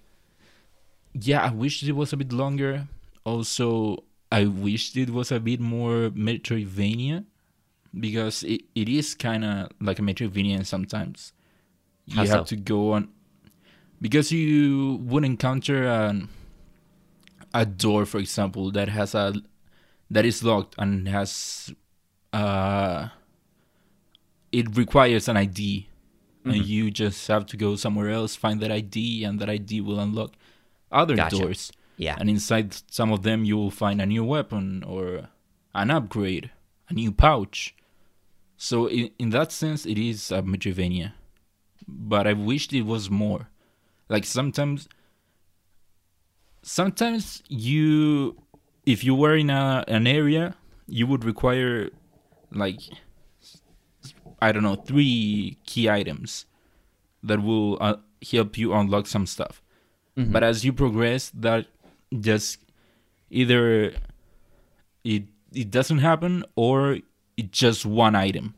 yeah, 1.14 1.42
I 1.42 1.50
wished 1.50 1.83
it 1.83 1.92
was 1.92 2.12
a 2.12 2.16
bit 2.16 2.33
longer. 2.33 2.88
Also, 3.24 4.05
I 4.31 4.46
wished 4.46 4.96
it 4.96 5.11
was 5.11 5.31
a 5.31 5.40
bit 5.40 5.61
more 5.61 6.11
Metroidvania 6.11 7.24
because 7.98 8.42
it, 8.42 8.62
it 8.74 8.88
is 8.88 9.14
kind 9.14 9.44
of 9.44 9.70
like 9.81 9.98
a 9.98 10.02
Metroidvania 10.02 10.64
sometimes. 10.64 11.33
You 12.07 12.16
How 12.16 12.26
have 12.26 12.48
so? 12.48 12.57
to 12.57 12.57
go 12.57 12.92
on 12.92 13.09
because 14.00 14.33
you 14.33 14.98
would 15.05 15.24
encounter 15.24 15.87
an, 15.87 16.28
a 17.55 17.65
door, 17.67 18.07
for 18.07 18.19
example, 18.19 18.71
that 18.73 18.88
has 18.88 19.15
a 19.15 19.35
that 20.11 20.25
is 20.25 20.42
locked 20.44 20.75
and 20.79 21.09
has 21.09 21.73
uh 22.33 23.09
it 24.50 24.77
requires 24.77 25.29
an 25.29 25.37
ID, 25.37 25.88
and 26.44 26.55
Mm-hmm. 26.55 26.63
you 26.65 26.90
just 26.90 27.27
have 27.29 27.46
to 27.46 27.57
go 27.57 27.77
somewhere 27.77 28.11
else, 28.11 28.35
find 28.37 28.61
that 28.61 28.71
ID, 28.73 29.25
and 29.25 29.38
that 29.38 29.48
ID 29.48 29.81
will 29.81 30.00
unlock 30.00 30.33
other 30.90 31.15
Gotcha. 31.17 31.38
doors. 31.38 31.73
Yeah. 31.96 32.17
And 32.19 32.29
inside 32.29 32.75
some 32.90 33.13
of 33.13 33.23
them, 33.23 33.44
you 33.44 33.57
will 33.57 33.71
find 33.71 34.00
a 34.03 34.07
new 34.07 34.25
weapon 34.25 34.83
or 34.83 35.29
an 35.75 35.90
upgrade, 35.90 36.50
a 36.88 36.94
new 36.94 37.13
pouch. 37.13 37.75
So 38.57 38.87
in, 38.88 39.11
in 39.19 39.31
that 39.31 39.53
sense, 39.53 39.87
it 39.87 39.98
is 39.98 40.31
a 40.33 40.42
Metroidvania. 40.42 41.13
But 41.87 42.27
I 42.27 42.33
wished 42.33 42.73
it 42.73 42.83
was 42.83 43.09
more. 43.09 43.48
Like 44.09 44.25
sometimes, 44.25 44.88
sometimes 46.63 47.42
you, 47.48 48.37
if 48.87 49.04
you 49.04 49.15
were 49.15 49.37
in 49.37 49.50
a, 49.50 49.85
an 49.88 50.06
area, 50.06 50.56
you 50.87 51.06
would 51.06 51.25
require 51.25 51.90
like, 52.52 52.81
I 54.40 54.52
don't 54.52 54.63
know, 54.63 54.77
three 54.77 55.58
key 55.67 55.88
items 55.88 56.46
that 57.23 57.42
will 57.42 57.79
uh, 57.81 57.96
help 58.31 58.58
you 58.58 58.73
unlock 58.73 59.06
some 59.06 59.27
stuff. 59.27 59.63
But 60.33 60.42
as 60.42 60.65
you 60.65 60.73
progress, 60.73 61.31
that 61.35 61.67
just 62.21 62.58
either 63.31 63.94
it 65.04 65.25
it 65.54 65.71
doesn't 65.71 65.98
happen 65.98 66.44
or 66.54 66.98
it's 67.37 67.58
just 67.58 67.87
one 67.87 68.15
item, 68.15 68.54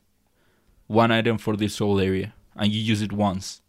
one 0.89 1.13
item 1.13 1.39
for 1.39 1.57
this 1.57 1.79
whole 1.79 2.01
area, 2.01 2.35
and 2.57 2.73
you 2.73 2.81
use 2.81 3.03
it 3.03 3.13
once. 3.13 3.63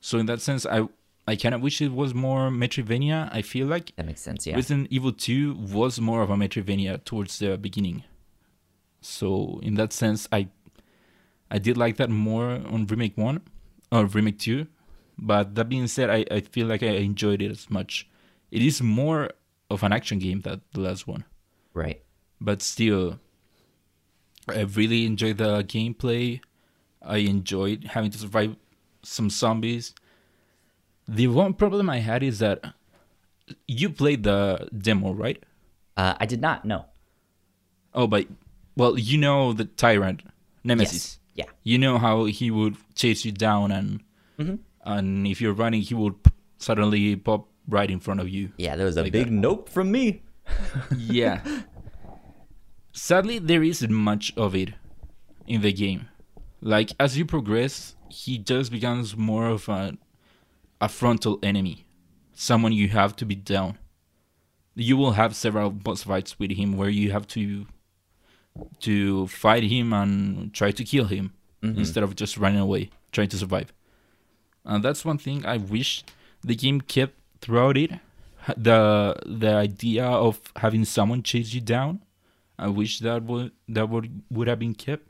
So 0.00 0.18
in 0.18 0.26
that 0.26 0.42
sense, 0.42 0.66
I 0.66 0.86
I 1.28 1.36
kind 1.36 1.54
of 1.54 1.60
wish 1.60 1.80
it 1.82 1.92
was 1.92 2.14
more 2.14 2.48
Metroidvania. 2.48 3.28
I 3.32 3.42
feel 3.42 3.66
like 3.66 3.94
That 3.96 4.06
makes 4.06 4.22
sense. 4.22 4.46
Yeah. 4.46 4.56
Resident 4.56 4.88
Evil 4.90 5.12
2 5.12 5.54
was 5.54 6.00
more 6.00 6.22
of 6.22 6.30
a 6.30 6.36
Metroidvania 6.36 7.04
towards 7.04 7.38
the 7.38 7.58
beginning. 7.58 8.04
So 9.00 9.60
in 9.62 9.74
that 9.74 9.92
sense, 9.92 10.26
I 10.32 10.48
I 11.50 11.58
did 11.58 11.76
like 11.76 11.96
that 11.96 12.10
more 12.10 12.50
on 12.74 12.86
remake 12.86 13.16
one 13.16 13.40
or 13.92 14.06
remake 14.06 14.38
two. 14.38 14.66
But 15.18 15.54
that 15.56 15.68
being 15.68 15.86
said, 15.86 16.10
I, 16.10 16.24
I 16.30 16.40
feel 16.40 16.66
like 16.66 16.82
I 16.82 16.88
enjoyed 17.10 17.42
it 17.42 17.50
as 17.50 17.68
much. 17.70 18.08
It 18.50 18.62
is 18.62 18.80
more 18.82 19.30
of 19.70 19.82
an 19.82 19.92
action 19.92 20.18
game 20.18 20.40
than 20.40 20.62
the 20.72 20.80
last 20.80 21.06
one. 21.06 21.24
right. 21.74 22.02
But 22.40 22.62
still 22.62 23.18
I 24.48 24.62
really 24.62 25.04
enjoyed 25.04 25.38
the 25.38 25.62
gameplay. 25.64 26.40
I 27.02 27.18
enjoyed 27.18 27.84
having 27.84 28.10
to 28.12 28.18
survive 28.18 28.56
some 29.02 29.28
zombies. 29.28 29.94
The 31.08 31.26
one 31.28 31.54
problem 31.54 31.88
I 31.88 31.98
had 31.98 32.22
is 32.22 32.38
that 32.40 32.62
you 33.66 33.88
played 33.90 34.24
the 34.24 34.68
demo, 34.76 35.12
right? 35.12 35.42
Uh, 35.96 36.14
I 36.20 36.26
did 36.26 36.40
not 36.40 36.64
know. 36.64 36.84
Oh, 37.94 38.06
but 38.06 38.26
well, 38.76 38.98
you 38.98 39.16
know 39.18 39.52
the 39.52 39.64
tyrant 39.64 40.22
Nemesis. 40.64 41.18
Yes. 41.34 41.46
Yeah. 41.46 41.52
You 41.64 41.78
know 41.78 41.98
how 41.98 42.24
he 42.26 42.50
would 42.50 42.76
chase 42.94 43.24
you 43.24 43.32
down, 43.32 43.72
and 43.72 44.00
Mhm. 44.38 44.58
and 44.84 45.26
if 45.26 45.40
you're 45.40 45.54
running, 45.54 45.80
he 45.82 45.94
would 45.94 46.14
suddenly 46.58 47.16
pop 47.16 47.48
right 47.68 47.90
in 47.90 48.00
front 48.00 48.20
of 48.20 48.28
you. 48.28 48.52
Yeah. 48.58 48.76
There 48.76 48.86
was 48.86 48.96
a 48.96 49.02
Like 49.04 49.12
big 49.12 49.26
that. 49.26 49.32
nope 49.46 49.68
from 49.68 49.90
me. 49.90 50.22
yeah. 50.96 51.40
Sadly, 52.92 53.38
there 53.38 53.62
isn't 53.62 53.92
much 53.92 54.32
of 54.36 54.54
it 54.54 54.70
in 55.46 55.60
the 55.62 55.72
game. 55.72 56.08
Like 56.60 56.92
as 56.98 57.16
you 57.16 57.24
progress, 57.24 57.94
he 58.08 58.38
just 58.38 58.70
becomes 58.72 59.16
more 59.16 59.46
of 59.48 59.68
a 59.68 59.96
a 60.80 60.88
frontal 60.88 61.38
enemy, 61.42 61.84
someone 62.32 62.72
you 62.72 62.88
have 62.88 63.16
to 63.16 63.26
beat 63.26 63.44
down. 63.44 63.78
You 64.74 64.96
will 64.96 65.12
have 65.12 65.34
several 65.34 65.70
boss 65.70 66.04
fights 66.04 66.38
with 66.38 66.52
him 66.52 66.76
where 66.76 66.88
you 66.88 67.10
have 67.10 67.26
to 67.28 67.66
to 68.80 69.26
fight 69.28 69.64
him 69.64 69.92
and 69.92 70.52
try 70.52 70.70
to 70.72 70.84
kill 70.84 71.04
him 71.04 71.32
mm-hmm. 71.62 71.78
instead 71.78 72.02
of 72.02 72.16
just 72.16 72.36
running 72.36 72.58
away, 72.58 72.90
trying 73.12 73.28
to 73.28 73.36
survive. 73.36 73.72
And 74.64 74.84
that's 74.84 75.04
one 75.04 75.18
thing 75.18 75.46
I 75.46 75.56
wish 75.56 76.04
the 76.42 76.54
game 76.54 76.80
kept 76.80 77.14
throughout 77.40 77.76
it. 77.76 77.92
The 78.56 79.14
the 79.26 79.54
idea 79.54 80.06
of 80.06 80.40
having 80.56 80.84
someone 80.84 81.22
chase 81.22 81.52
you 81.52 81.60
down. 81.60 82.02
I 82.58 82.68
wish 82.68 83.00
that 83.00 83.24
would 83.24 83.52
that 83.68 83.88
would 83.88 84.22
would 84.30 84.48
have 84.48 84.58
been 84.58 84.74
kept. 84.74 85.06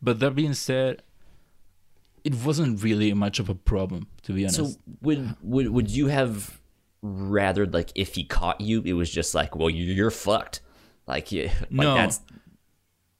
But 0.00 0.20
that 0.20 0.34
being 0.34 0.54
said, 0.54 1.02
it 2.28 2.34
wasn't 2.46 2.82
really 2.86 3.10
much 3.24 3.36
of 3.42 3.46
a 3.48 3.54
problem 3.72 4.02
to 4.24 4.32
be 4.36 4.44
honest. 4.44 4.56
So 4.56 4.64
would 5.06 5.20
would 5.42 5.68
would 5.74 5.88
you 5.98 6.06
have 6.18 6.60
rather 7.02 7.64
like 7.78 7.90
if 7.94 8.08
he 8.16 8.24
caught 8.24 8.60
you, 8.60 8.82
it 8.90 8.94
was 9.00 9.08
just 9.18 9.30
like, 9.40 9.50
well, 9.58 9.70
you- 9.76 9.92
you're 9.98 10.10
fucked. 10.26 10.56
Like, 11.12 11.26
yeah, 11.36 11.50
like 11.60 11.70
No. 11.86 11.94
that's 12.00 12.20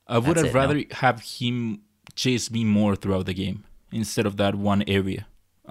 I 0.06 0.18
would 0.18 0.36
That's 0.36 0.38
have 0.40 0.46
it, 0.46 0.54
no? 0.54 0.60
rather 0.60 0.78
have 1.04 1.16
him 1.20 1.82
chase 2.14 2.46
me 2.56 2.62
more 2.64 2.94
throughout 2.96 3.26
the 3.26 3.34
game 3.44 3.58
instead 3.92 4.26
of 4.26 4.34
that 4.42 4.54
one 4.54 4.82
area 4.98 5.22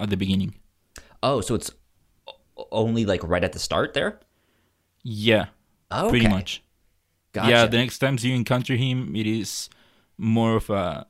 at 0.02 0.08
the 0.10 0.16
beginning. 0.24 0.52
oh, 1.22 1.40
so 1.46 1.54
it's 1.58 1.70
only 2.82 3.04
like 3.12 3.22
right 3.32 3.44
at 3.44 3.52
the 3.52 3.58
start 3.68 3.94
there. 3.94 4.12
Yeah, 5.02 5.46
Okay. 5.92 6.10
pretty 6.10 6.28
much. 6.28 6.62
Gotcha. 7.32 7.50
Yeah, 7.50 7.66
the 7.66 7.76
next 7.82 7.98
times 7.98 8.24
you 8.24 8.34
encounter 8.34 8.74
him, 8.76 9.14
it 9.14 9.26
is 9.26 9.68
more 10.16 10.56
of 10.56 10.70
a 10.70 11.06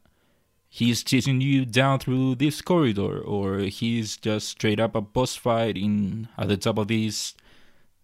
he's 0.68 1.02
chasing 1.02 1.40
you 1.40 1.64
down 1.64 1.98
through 1.98 2.36
this 2.36 2.60
corridor, 2.60 3.18
or 3.18 3.58
he's 3.60 4.16
just 4.16 4.48
straight 4.48 4.78
up 4.80 4.94
a 4.94 5.00
boss 5.00 5.36
fight 5.36 5.76
in 5.76 6.28
at 6.36 6.48
the 6.48 6.56
top 6.56 6.78
of 6.78 6.88
this 6.88 7.34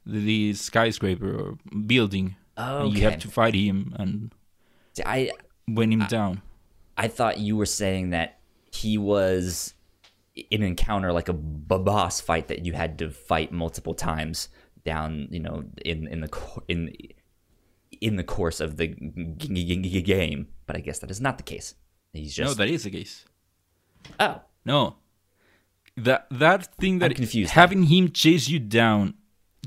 this 0.06 0.60
skyscraper 0.60 1.34
or 1.34 1.58
building. 1.86 2.36
And 2.56 2.94
you 2.94 3.02
have 3.02 3.18
to 3.20 3.28
fight 3.28 3.54
him 3.54 3.94
and 3.98 4.32
I 5.04 5.30
win 5.66 5.92
him 5.92 6.06
down. 6.06 6.42
I 6.96 7.08
thought 7.08 7.38
you 7.38 7.56
were 7.56 7.66
saying 7.66 8.10
that 8.10 8.38
he 8.70 8.96
was 8.98 9.74
an 10.52 10.62
encounter 10.62 11.12
like 11.12 11.28
a 11.28 11.32
boss 11.32 12.20
fight 12.20 12.48
that 12.48 12.64
you 12.64 12.72
had 12.72 12.98
to 12.98 13.10
fight 13.10 13.50
multiple 13.52 13.94
times 13.94 14.48
down, 14.84 15.28
you 15.30 15.40
know, 15.40 15.64
in 15.84 16.06
in 16.06 16.20
the 16.20 16.60
in 16.68 16.94
in 18.00 18.16
the 18.16 18.24
course 18.24 18.60
of 18.60 18.76
the 18.76 18.88
g- 18.88 19.48
g- 19.48 19.76
g- 19.82 20.02
game. 20.02 20.48
But 20.66 20.76
I 20.76 20.80
guess 20.80 20.98
that 21.00 21.10
is 21.10 21.20
not 21.20 21.38
the 21.38 21.44
case. 21.44 21.74
He's 22.14 22.38
no, 22.38 22.54
that 22.54 22.68
is 22.68 22.84
the 22.84 22.90
case. 22.90 23.24
oh 24.20 24.40
No. 24.64 24.96
That 25.96 26.26
that 26.30 26.74
thing 26.76 26.98
that 27.00 27.10
I'm 27.10 27.16
confused 27.16 27.52
having 27.52 27.84
him 27.84 28.10
chase 28.10 28.48
you 28.48 28.58
down, 28.58 29.14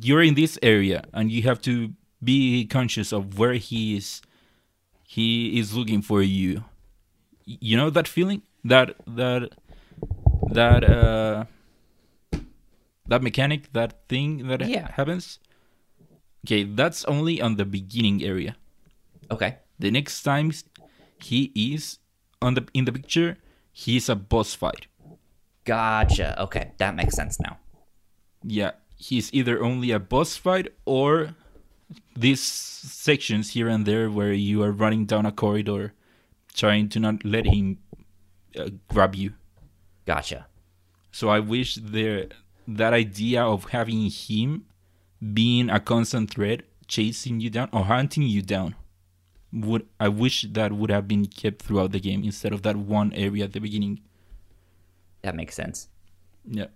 you're 0.01 0.23
in 0.23 0.33
this 0.35 0.57
area 0.63 1.03
and 1.13 1.31
you 1.31 1.43
have 1.43 1.61
to 1.63 1.93
be 2.23 2.65
conscious 2.65 3.13
of 3.13 3.37
where 3.39 3.53
he 3.53 3.95
is 3.97 4.21
he 5.03 5.59
is 5.59 5.73
looking 5.75 6.01
for 6.01 6.21
you. 6.21 6.63
You 7.45 7.77
know 7.77 7.89
that 7.89 8.07
feeling? 8.07 8.41
That 8.63 8.95
that 9.07 9.53
that 10.51 10.83
uh 10.83 11.45
that 13.07 13.21
mechanic, 13.21 13.71
that 13.73 14.07
thing 14.09 14.47
that 14.47 14.67
Yeah. 14.67 14.91
happens? 14.99 15.39
Okay, 16.45 16.63
that's 16.63 17.03
only 17.05 17.39
on 17.41 17.55
the 17.55 17.65
beginning 17.65 18.23
area. 18.23 18.55
okay 19.31 19.59
The 19.79 19.91
next 19.91 20.23
time 20.23 20.51
he 21.23 21.51
is 21.55 21.99
on 22.41 22.53
the 22.53 22.67
in 22.73 22.85
the 22.85 22.91
picture, 22.91 23.37
he's 23.71 24.09
a 24.09 24.15
boss 24.15 24.53
fight. 24.53 24.87
gotcha. 25.65 26.41
Okay, 26.43 26.71
that 26.77 26.95
makes 26.95 27.15
sense 27.15 27.39
now. 27.39 27.57
Yeah, 28.43 28.71
he's 28.97 29.33
either 29.33 29.61
only 29.63 29.91
a 29.91 29.99
boss 29.99 30.37
fight 30.37 30.73
or 30.85 31.35
these 32.15 32.41
sections 32.41 33.51
here 33.51 33.67
and 33.67 33.85
there 33.85 34.09
where 34.09 34.33
you 34.33 34.63
are 34.63 34.71
running 34.71 35.05
down 35.05 35.25
a 35.25 35.31
corridor 35.31 35.93
trying 36.53 36.89
to 36.89 36.99
not 36.99 37.23
let 37.23 37.45
him 37.45 37.77
uh, 38.57 38.69
grab 38.89 39.15
you. 39.15 39.33
Gotcha. 40.05 40.47
So 41.11 41.29
I 41.29 41.39
wish 41.39 41.75
there 41.75 42.27
that 42.67 42.93
idea 42.93 43.43
of 43.43 43.65
having 43.69 44.09
him 44.09 44.65
being 45.33 45.69
a 45.69 45.79
constant 45.79 46.31
threat 46.31 46.61
chasing 46.87 47.39
you 47.39 47.49
down 47.49 47.69
or 47.71 47.85
hunting 47.85 48.23
you 48.23 48.41
down 48.41 48.75
would 49.53 49.87
I 49.99 50.09
wish 50.09 50.45
that 50.51 50.73
would 50.73 50.91
have 50.91 51.07
been 51.07 51.25
kept 51.25 51.61
throughout 51.61 51.91
the 51.91 51.99
game 51.99 52.23
instead 52.23 52.53
of 52.53 52.61
that 52.63 52.75
one 52.75 53.13
area 53.13 53.45
at 53.45 53.53
the 53.53 53.59
beginning. 53.59 54.01
That 55.21 55.35
makes 55.35 55.55
sense. 55.55 55.87
Yeah. 56.49 56.67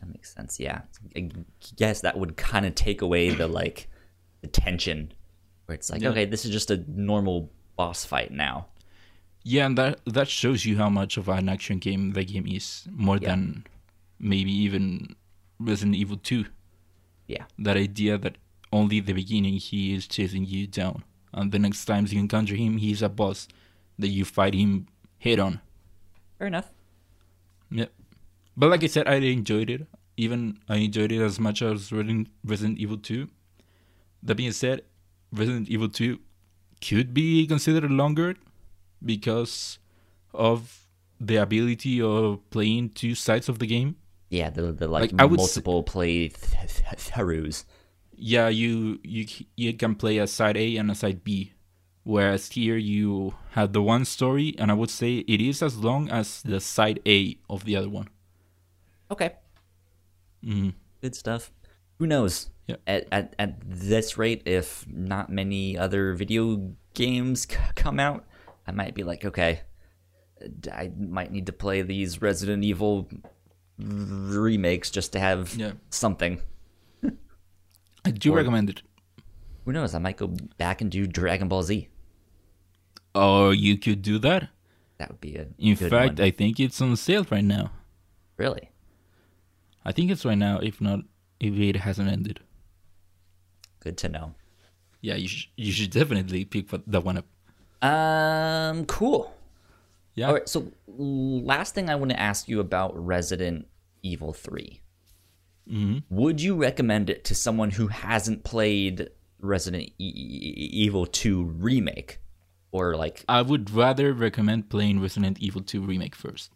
That 0.00 0.08
makes 0.12 0.32
sense. 0.34 0.60
Yeah. 0.60 0.82
I 1.16 1.30
guess 1.76 2.00
that 2.02 2.16
would 2.18 2.36
kind 2.36 2.66
of 2.66 2.74
take 2.74 3.02
away 3.02 3.30
the 3.30 3.48
like 3.48 3.88
the 4.42 4.48
tension 4.48 5.12
where 5.66 5.74
it's 5.74 5.90
like, 5.90 6.02
Yeah. 6.02 6.10
okay, 6.10 6.24
this 6.24 6.44
is 6.44 6.50
just 6.52 6.70
a 6.70 6.84
normal 6.88 7.50
boss 7.76 8.04
fight 8.04 8.30
now. 8.30 8.66
Yeah, 9.44 9.66
and 9.66 9.78
that 9.78 10.00
that 10.06 10.28
shows 10.28 10.64
you 10.66 10.76
how 10.76 10.88
much 10.90 11.16
of 11.16 11.28
an 11.28 11.48
action 11.48 11.78
game 11.78 12.12
the 12.12 12.24
game 12.24 12.46
is, 12.46 12.86
more 12.92 13.16
Yeah. 13.16 13.30
than 13.30 13.64
maybe 14.18 14.52
even 14.52 15.16
Resident 15.58 15.96
Evil 15.96 16.16
2. 16.18 16.44
Yeah. 17.26 17.44
That 17.58 17.76
idea 17.76 18.18
that 18.18 18.36
only 18.72 19.00
the 19.00 19.12
beginning 19.14 19.54
he 19.54 19.94
is 19.94 20.06
chasing 20.06 20.44
you 20.44 20.66
down, 20.66 21.02
and 21.32 21.52
the 21.52 21.58
next 21.58 21.84
times 21.84 22.12
you 22.12 22.20
encounter 22.20 22.54
him, 22.54 22.78
he's 22.78 23.02
a 23.02 23.08
boss 23.08 23.48
that 23.98 24.08
you 24.08 24.24
fight 24.24 24.54
him 24.54 24.86
head 25.18 25.38
on. 25.38 25.60
Fair 26.38 26.46
enough. 26.46 26.70
Yeah. 27.70 27.86
But 28.56 28.70
like 28.70 28.82
I 28.82 28.86
said, 28.86 29.06
I 29.08 29.16
enjoyed 29.16 29.70
it. 29.70 29.86
Even 30.16 30.58
I 30.68 30.76
enjoyed 30.76 31.12
it 31.12 31.20
as 31.22 31.38
much 31.38 31.62
as 31.62 31.92
Resident 31.92 32.28
Resident 32.44 32.78
Evil 32.78 32.96
2. 32.96 33.28
That 34.22 34.34
being 34.34 34.52
said, 34.52 34.82
Resident 35.32 35.68
Evil 35.68 35.88
2 35.88 36.18
could 36.80 37.12
be 37.14 37.46
considered 37.46 37.90
longer 37.90 38.34
because 39.04 39.78
of 40.34 40.86
the 41.20 41.36
ability 41.36 42.00
of 42.00 42.48
playing 42.50 42.90
two 42.90 43.14
sides 43.14 43.48
of 43.48 43.58
the 43.58 43.66
game. 43.66 43.96
Yeah, 44.30 44.50
the 44.50 44.72
the 44.72 44.88
like, 44.88 45.12
Like, 45.12 45.20
I 45.20 45.24
would 45.24 45.40
s- 45.40 45.46
multiple 45.46 45.82
play 45.82 46.28
th- 46.28 46.32
th- 46.76 46.98
throughs. 47.10 47.64
Yeah, 48.20 48.48
you 48.48 48.98
you 49.04 49.26
you 49.56 49.72
can 49.74 49.94
play 49.94 50.18
a 50.18 50.26
side 50.26 50.56
A 50.56 50.76
and 50.76 50.90
a 50.90 50.94
side 50.94 51.22
B, 51.22 51.52
whereas 52.02 52.50
here 52.50 52.76
you 52.76 53.34
have 53.52 53.72
the 53.72 53.82
one 53.82 54.04
story, 54.04 54.54
and 54.58 54.70
I 54.70 54.74
would 54.74 54.90
say 54.90 55.18
it 55.18 55.40
is 55.40 55.62
as 55.62 55.76
long 55.76 56.10
as 56.10 56.42
the 56.42 56.58
side 56.60 56.98
A 57.06 57.38
of 57.48 57.64
the 57.64 57.76
other 57.76 57.88
one. 57.88 58.08
Okay. 59.10 59.36
Mhm. 60.44 60.74
Good 61.00 61.14
stuff. 61.14 61.52
Who 61.98 62.06
knows? 62.06 62.50
Yeah. 62.66 62.76
At, 62.86 63.06
at 63.12 63.34
at 63.38 63.60
this 63.64 64.18
rate, 64.18 64.42
if 64.46 64.84
not 64.88 65.30
many 65.30 65.78
other 65.78 66.12
video 66.14 66.74
games 66.94 67.46
c- 67.48 67.56
come 67.76 68.00
out, 68.00 68.26
I 68.66 68.72
might 68.72 68.94
be 68.94 69.04
like, 69.04 69.24
okay, 69.24 69.62
I 70.72 70.90
might 70.98 71.30
need 71.30 71.46
to 71.46 71.52
play 71.52 71.82
these 71.82 72.20
Resident 72.20 72.64
Evil 72.64 73.08
remakes 73.78 74.90
just 74.90 75.12
to 75.12 75.20
have 75.20 75.54
Yeah. 75.54 75.72
something. 75.90 76.40
I 78.08 78.10
do 78.12 78.32
Or- 78.32 78.36
recommend 78.36 78.70
it. 78.70 78.82
Who 79.64 79.72
knows? 79.72 79.94
I 79.94 79.98
might 79.98 80.16
go 80.16 80.28
back 80.56 80.80
and 80.80 80.90
do 80.90 81.06
Dragon 81.06 81.48
Ball 81.48 81.62
Z. 81.62 81.88
Or 83.14 83.52
you 83.54 83.76
could 83.76 84.02
do 84.02 84.18
that. 84.20 84.48
That 84.98 85.10
would 85.10 85.20
be 85.20 85.36
a 85.36 85.46
In 85.58 85.74
good 85.76 85.90
fact, 85.90 86.18
one. 86.18 86.26
I 86.26 86.30
think 86.30 86.58
it's 86.58 86.80
on 86.80 86.96
sale 86.96 87.26
right 87.30 87.44
now. 87.44 87.70
really. 88.36 88.70
I 89.84 89.92
think 89.92 90.10
it's 90.10 90.24
right 90.24 90.36
now. 90.38 90.58
If 90.58 90.80
not, 90.80 91.00
if 91.40 91.54
it 91.54 91.76
hasn't 91.76 92.10
ended, 92.10 92.40
Good 93.80 93.96
to 93.98 94.08
know. 94.08 94.34
yeah, 95.00 95.14
you 95.14 95.28
sh- 95.28 95.48
you 95.56 95.72
should 95.72 95.90
definitely 95.90 96.44
pick 96.44 96.68
that 96.70 97.04
one 97.04 97.18
up. 97.18 97.26
Um, 97.82 98.84
cool. 98.86 99.34
Yeah. 100.14 100.26
All 100.28 100.34
right. 100.34 100.48
So, 100.48 100.72
last 100.88 101.74
thing 101.74 101.88
I 101.88 101.94
want 101.94 102.10
to 102.10 102.20
ask 102.20 102.48
you 102.48 102.60
about 102.60 102.92
Resident 102.98 103.66
Evil 104.02 104.32
3. 105.68 106.02
Would 106.10 106.40
you 106.40 106.56
recommend 106.56 107.10
it 107.10 107.24
to 107.26 107.34
someone 107.34 107.70
who 107.70 107.88
hasn't 107.88 108.44
played 108.44 109.10
Resident 109.40 109.84
E- 109.84 109.92
E- 109.98 110.70
Evil 110.72 111.06
2 111.06 111.44
remake, 111.44 112.18
or 112.72 112.96
like? 112.96 113.24
I 113.28 113.42
would 113.42 113.70
rather 113.70 114.12
recommend 114.12 114.68
playing 114.70 115.00
Resident 115.00 115.38
Evil 115.40 115.62
2 115.62 115.80
remake 115.82 116.14
first. 116.14 116.50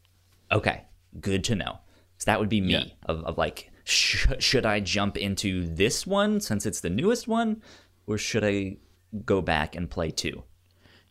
Okay, 0.50 0.82
good 1.20 1.44
to 1.44 1.54
know. 1.54 1.78
So 2.18 2.24
that 2.26 2.38
would 2.40 2.48
be 2.48 2.60
me 2.60 2.72
Yeah. 2.72 2.84
of, 3.06 3.24
of 3.24 3.38
like, 3.38 3.70
sh- 3.84 4.26
should 4.38 4.66
I 4.66 4.80
jump 4.80 5.16
into 5.16 5.66
this 5.66 6.06
one 6.06 6.40
since 6.40 6.66
it's 6.66 6.80
the 6.80 6.90
newest 6.90 7.26
one, 7.28 7.62
or 8.06 8.18
should 8.18 8.44
I 8.44 8.76
go 9.24 9.42
back 9.42 9.74
and 9.76 9.90
play 9.90 10.10
two? 10.10 10.44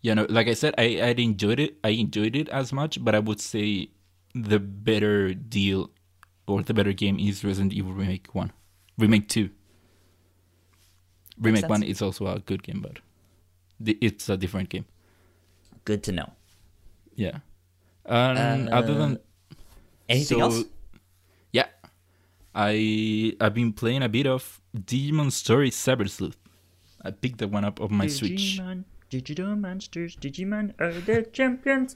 Yeah, 0.01 0.15
no, 0.15 0.25
like 0.29 0.47
I 0.47 0.53
said, 0.53 0.73
I 0.77 0.99
I 1.01 1.09
enjoyed 1.17 1.59
it. 1.59 1.77
I 1.83 1.89
enjoyed 1.89 2.35
it 2.35 2.49
as 2.49 2.73
much, 2.73 3.03
but 3.03 3.13
I 3.13 3.19
would 3.19 3.39
say 3.39 3.89
the 4.33 4.59
better 4.59 5.33
deal 5.33 5.91
or 6.51 6.63
the 6.63 6.73
better 6.73 6.93
game 6.93 7.19
is 7.19 7.43
Resident 7.43 7.73
Evil 7.73 7.93
Remake 7.93 8.33
One, 8.33 8.51
Remake 8.97 9.27
Two. 9.27 9.49
Remake. 11.39 11.67
One 11.67 11.83
is 11.83 12.01
also 12.01 12.27
a 12.27 12.39
good 12.39 12.61
game, 12.63 12.81
but 12.81 12.99
it's 13.83 14.29
a 14.29 14.37
different 14.37 14.69
game. 14.69 14.85
Good 15.85 16.03
to 16.03 16.11
know. 16.11 16.33
Yeah. 17.15 17.39
Um, 18.05 18.69
other 18.71 18.93
than 18.93 19.19
Anything 20.11 20.39
so, 20.39 20.41
else? 20.41 20.63
Yeah, 21.53 21.67
I 22.53 23.33
I've 23.39 23.53
been 23.53 23.71
playing 23.71 24.03
a 24.03 24.09
bit 24.09 24.27
of 24.27 24.59
Digimon 24.75 25.31
Story 25.31 25.71
Cyber 25.71 26.09
Sleuth. 26.09 26.37
I 27.01 27.11
picked 27.11 27.37
that 27.37 27.49
one 27.49 27.63
up 27.63 27.79
on 27.79 27.93
my 27.93 28.07
Switch. 28.07 28.59
Digimon, 28.59 28.83
digital 29.09 29.55
monsters, 29.55 30.17
Digimon 30.17 30.73
are 30.81 30.91
the 30.91 31.23
champions. 31.23 31.95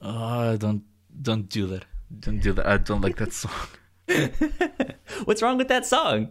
Oh, 0.00 0.56
don't 0.56 0.84
don't 1.20 1.48
do 1.50 1.66
that. 1.66 1.84
Don't 2.20 2.40
do 2.40 2.52
that. 2.54 2.66
I 2.66 2.78
don't 2.78 3.00
like 3.00 3.16
that 3.16 3.32
song. 3.32 3.52
What's 5.24 5.42
wrong 5.42 5.58
with 5.58 5.68
that 5.68 5.86
song? 5.86 6.30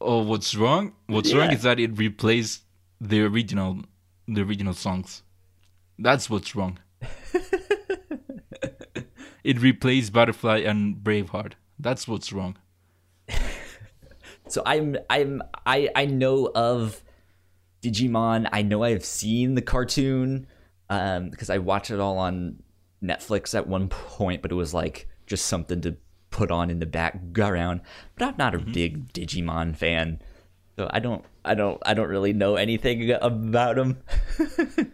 Oh, 0.00 0.22
what's 0.22 0.54
wrong? 0.56 0.94
What's 1.06 1.32
wrong 1.32 1.52
is 1.52 1.62
that 1.62 1.78
it 1.78 1.96
replaced 1.96 2.62
the 3.00 3.22
original 3.22 3.82
the 4.26 4.42
original 4.42 4.74
songs. 4.74 5.22
That's 5.98 6.28
what's 6.28 6.56
wrong. 6.56 6.78
it 9.44 9.60
replaced 9.60 10.12
Butterfly 10.12 10.58
and 10.58 10.96
Braveheart. 10.96 11.52
That's 11.78 12.08
what's 12.08 12.32
wrong. 12.32 12.56
So 14.48 14.62
I'm 14.66 14.98
I'm 15.08 15.40
I 15.64 15.88
I 15.96 16.04
know 16.04 16.50
of 16.54 17.02
Digimon. 17.80 18.48
I 18.52 18.60
know 18.60 18.82
I've 18.82 19.04
seen 19.04 19.54
the 19.54 19.62
cartoon 19.62 20.46
um 20.90 21.30
because 21.30 21.48
I 21.48 21.56
watched 21.56 21.90
it 21.90 22.00
all 22.00 22.18
on 22.18 22.62
Netflix 23.02 23.54
at 23.54 23.66
one 23.66 23.88
point, 23.90 24.42
but 24.42 24.52
it 24.52 24.56
was 24.56 24.74
like 24.74 25.08
just 25.26 25.46
something 25.46 25.80
to 25.82 25.96
put 26.30 26.50
on 26.50 26.70
in 26.70 26.78
the 26.78 26.86
background. 26.86 27.80
But 28.16 28.28
I'm 28.28 28.34
not 28.38 28.54
a 28.54 28.58
mm-hmm. 28.58 28.72
big 28.72 29.12
Digimon 29.12 29.76
fan. 29.76 30.20
So 30.76 30.88
I 30.90 31.00
don't 31.00 31.24
I 31.44 31.54
don't 31.54 31.78
I 31.84 31.94
don't 31.94 32.08
really 32.08 32.32
know 32.32 32.56
anything 32.56 33.10
about 33.10 33.76
them. 33.76 34.02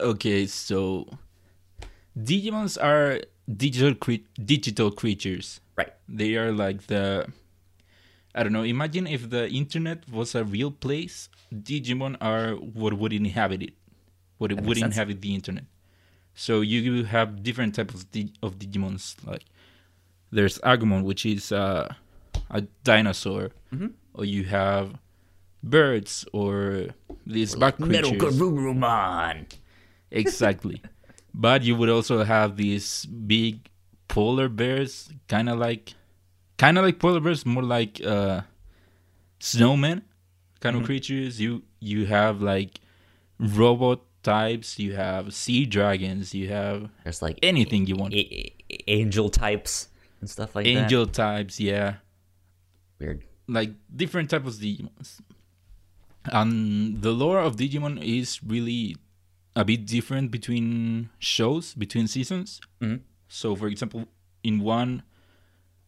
Okay, 0.00 0.46
so 0.46 1.06
Digimons 2.18 2.82
are 2.82 3.20
digital 3.44 3.94
cre- 3.94 4.24
digital 4.42 4.90
creatures. 4.90 5.60
right. 5.76 5.92
They 6.08 6.36
are 6.36 6.52
like 6.52 6.86
the 6.86 7.26
I 8.34 8.42
don't 8.42 8.52
know, 8.52 8.62
imagine 8.62 9.06
if 9.06 9.28
the 9.28 9.48
internet 9.50 10.08
was 10.08 10.34
a 10.34 10.44
real 10.44 10.70
place, 10.70 11.28
Digimon 11.52 12.16
are 12.20 12.54
what 12.54 12.94
would 12.94 13.12
inhabit 13.12 13.62
it. 13.62 13.74
What 14.38 14.52
makes 14.52 14.62
would 14.66 14.78
inhabit 14.78 15.20
the 15.20 15.34
internet. 15.34 15.64
So 16.44 16.52
you 16.62 17.04
have 17.04 17.42
different 17.42 17.74
types 17.74 17.94
of, 17.94 18.10
di- 18.10 18.32
of 18.42 18.58
Digimons 18.58 19.04
like 19.30 19.44
there's 20.32 20.56
Agumon 20.72 21.02
which 21.04 21.26
is 21.26 21.52
uh, 21.52 21.92
a 22.50 22.60
dinosaur 22.84 23.50
Mm-hmm. 23.74 23.88
or 24.14 24.24
you 24.24 24.42
have 24.44 24.86
birds 25.62 26.24
or 26.32 26.86
these 27.26 27.54
bug 27.54 27.78
Metal 27.78 28.10
creatures. 28.10 28.38
Garurumon. 28.40 29.46
Exactly. 30.22 30.82
but 31.46 31.62
you 31.62 31.76
would 31.78 31.88
also 31.96 32.24
have 32.24 32.56
these 32.56 33.06
big 33.06 33.68
polar 34.08 34.48
bears, 34.48 35.12
kind 35.28 35.48
of 35.48 35.56
like, 35.66 35.94
kind 36.58 36.78
of 36.78 36.84
like 36.84 36.98
polar 36.98 37.20
bears, 37.20 37.46
more 37.46 37.62
like 37.62 38.00
uh, 38.04 38.40
snowmen 39.38 40.02
kind 40.58 40.74
of 40.76 40.82
creatures. 40.84 41.40
You 41.40 41.62
you 41.78 42.06
have 42.06 42.42
like 42.42 42.80
robot 43.38 44.00
types. 44.22 44.78
You 44.78 44.94
have 44.94 45.32
sea 45.34 45.66
dragons. 45.66 46.34
You 46.34 46.48
have 46.48 46.90
There's 47.04 47.22
like 47.22 47.38
anything 47.42 47.86
you 47.86 47.96
want. 47.96 48.14
a- 48.14 48.18
a- 48.46 48.84
angel 48.86 49.28
types 49.30 49.88
and 50.20 50.28
stuff 50.30 50.54
like 50.54 50.64
that. 50.66 50.70
Angel 50.70 51.06
types, 51.06 51.58
yeah, 51.60 51.96
Weird. 52.98 53.24
like 53.48 53.72
different 53.94 54.30
types 54.30 54.46
of 54.56 54.60
Digimons. 54.60 55.20
And 56.26 57.00
the 57.02 57.12
lore 57.12 57.40
of 57.40 57.56
Digimon 57.56 58.02
is 58.02 58.42
really 58.44 58.96
a 59.56 59.64
bit 59.64 59.86
different 59.86 60.30
between 60.30 61.08
shows, 61.18 61.74
between 61.74 62.06
seasons. 62.06 62.60
Mhm. 62.80 63.00
So, 63.28 63.56
for 63.56 63.68
example, 63.68 64.06
in 64.42 64.60
one, 64.60 65.02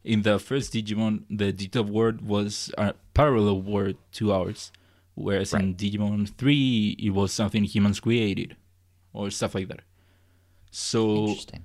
in 0.05 0.22
the 0.22 0.39
first 0.39 0.72
Digimon, 0.72 1.24
the 1.30 1.53
digital 1.53 1.85
world 1.85 2.22
was 2.22 2.72
a 2.78 2.95
parallel 3.14 3.61
world 3.62 3.97
to 4.12 4.33
ours, 4.33 4.72
whereas 5.15 5.53
in 5.55 5.75
Digimon 5.75 6.29
Three, 6.37 6.97
it 6.99 7.11
was 7.11 7.33
something 7.33 7.65
humans 7.65 8.01
created, 8.01 8.57
or 9.13 9.31
stuff 9.31 9.55
like 9.55 9.69
that. 9.69 9.81
So 10.71 11.27
Interesting. 11.27 11.65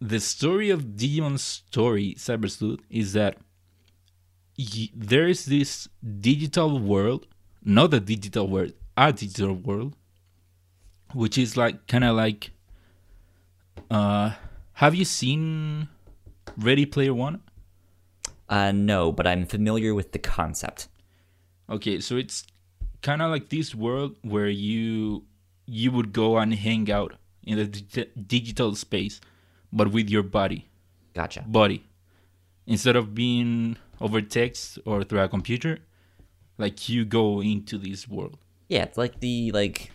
the 0.00 0.20
story 0.20 0.70
of 0.70 0.96
Digimon's 0.96 1.42
story, 1.42 2.14
Cyber 2.18 2.50
Sleuth, 2.50 2.80
is 2.90 3.12
that 3.14 3.36
y- 4.58 4.90
there 4.94 5.26
is 5.26 5.46
this 5.46 5.88
digital 6.20 6.78
world, 6.78 7.26
not 7.64 7.94
a 7.94 8.00
digital 8.00 8.46
world, 8.46 8.72
a 8.96 9.12
digital 9.12 9.54
world, 9.54 9.96
which 11.14 11.38
is 11.38 11.56
like 11.56 11.86
kind 11.86 12.04
of 12.04 12.16
like. 12.16 12.50
Uh, 13.90 14.32
have 14.74 14.94
you 14.94 15.04
seen 15.04 15.88
Ready 16.56 16.86
Player 16.86 17.12
One? 17.14 17.40
Uh, 18.48 18.72
no, 18.72 19.12
but 19.12 19.26
I'm 19.26 19.46
familiar 19.46 19.94
with 19.94 20.12
the 20.12 20.18
concept. 20.18 20.88
Okay, 21.70 22.00
so 22.00 22.16
it's 22.16 22.44
kind 23.02 23.22
of 23.22 23.30
like 23.30 23.48
this 23.48 23.74
world 23.74 24.16
where 24.22 24.48
you 24.48 25.24
you 25.66 25.92
would 25.92 26.12
go 26.12 26.36
and 26.38 26.52
hang 26.54 26.90
out 26.90 27.14
in 27.44 27.56
the 27.58 27.66
digi- 27.66 28.10
digital 28.26 28.74
space, 28.74 29.20
but 29.72 29.90
with 29.92 30.10
your 30.10 30.22
body. 30.24 30.66
Gotcha. 31.14 31.42
body 31.46 31.84
instead 32.66 32.94
of 32.94 33.14
being 33.16 33.76
over 34.00 34.20
text 34.20 34.78
or 34.84 35.02
through 35.02 35.20
a 35.20 35.28
computer 35.28 35.78
like 36.56 36.88
you 36.88 37.04
go 37.04 37.42
into 37.42 37.76
this 37.78 38.06
world 38.08 38.38
Yeah, 38.68 38.84
it's 38.84 38.96
like 38.96 39.18
the 39.18 39.50
like 39.50 39.90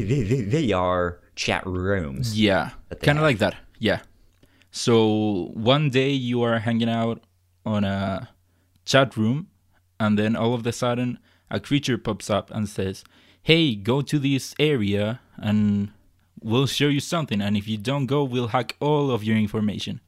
VR 0.00 1.16
chat 1.36 1.64
rooms. 1.66 2.38
yeah 2.38 2.70
kind 3.02 3.18
of 3.18 3.22
like 3.22 3.38
that 3.38 3.54
yeah 3.78 4.00
so 4.72 5.50
one 5.54 5.90
day 5.90 6.10
you 6.10 6.42
are 6.42 6.58
hanging 6.58 6.88
out 6.90 7.22
on 7.64 7.84
a 7.84 8.28
chat 8.84 9.16
room 9.16 9.46
and 10.00 10.18
then 10.18 10.34
all 10.34 10.54
of 10.54 10.66
a 10.66 10.72
sudden 10.72 11.18
a 11.50 11.60
creature 11.60 11.98
pops 11.98 12.30
up 12.30 12.50
and 12.50 12.68
says 12.68 13.04
hey 13.42 13.74
go 13.74 14.00
to 14.00 14.18
this 14.18 14.54
area 14.58 15.20
and 15.36 15.90
we'll 16.42 16.66
show 16.66 16.88
you 16.88 17.00
something. 17.00 17.40
And 17.42 17.56
if 17.56 17.68
you 17.68 17.76
don't 17.76 18.06
go 18.06 18.24
we'll 18.24 18.48
hack 18.48 18.76
all 18.80 19.10
of 19.10 19.22
your 19.22 19.36
information. 19.36 20.00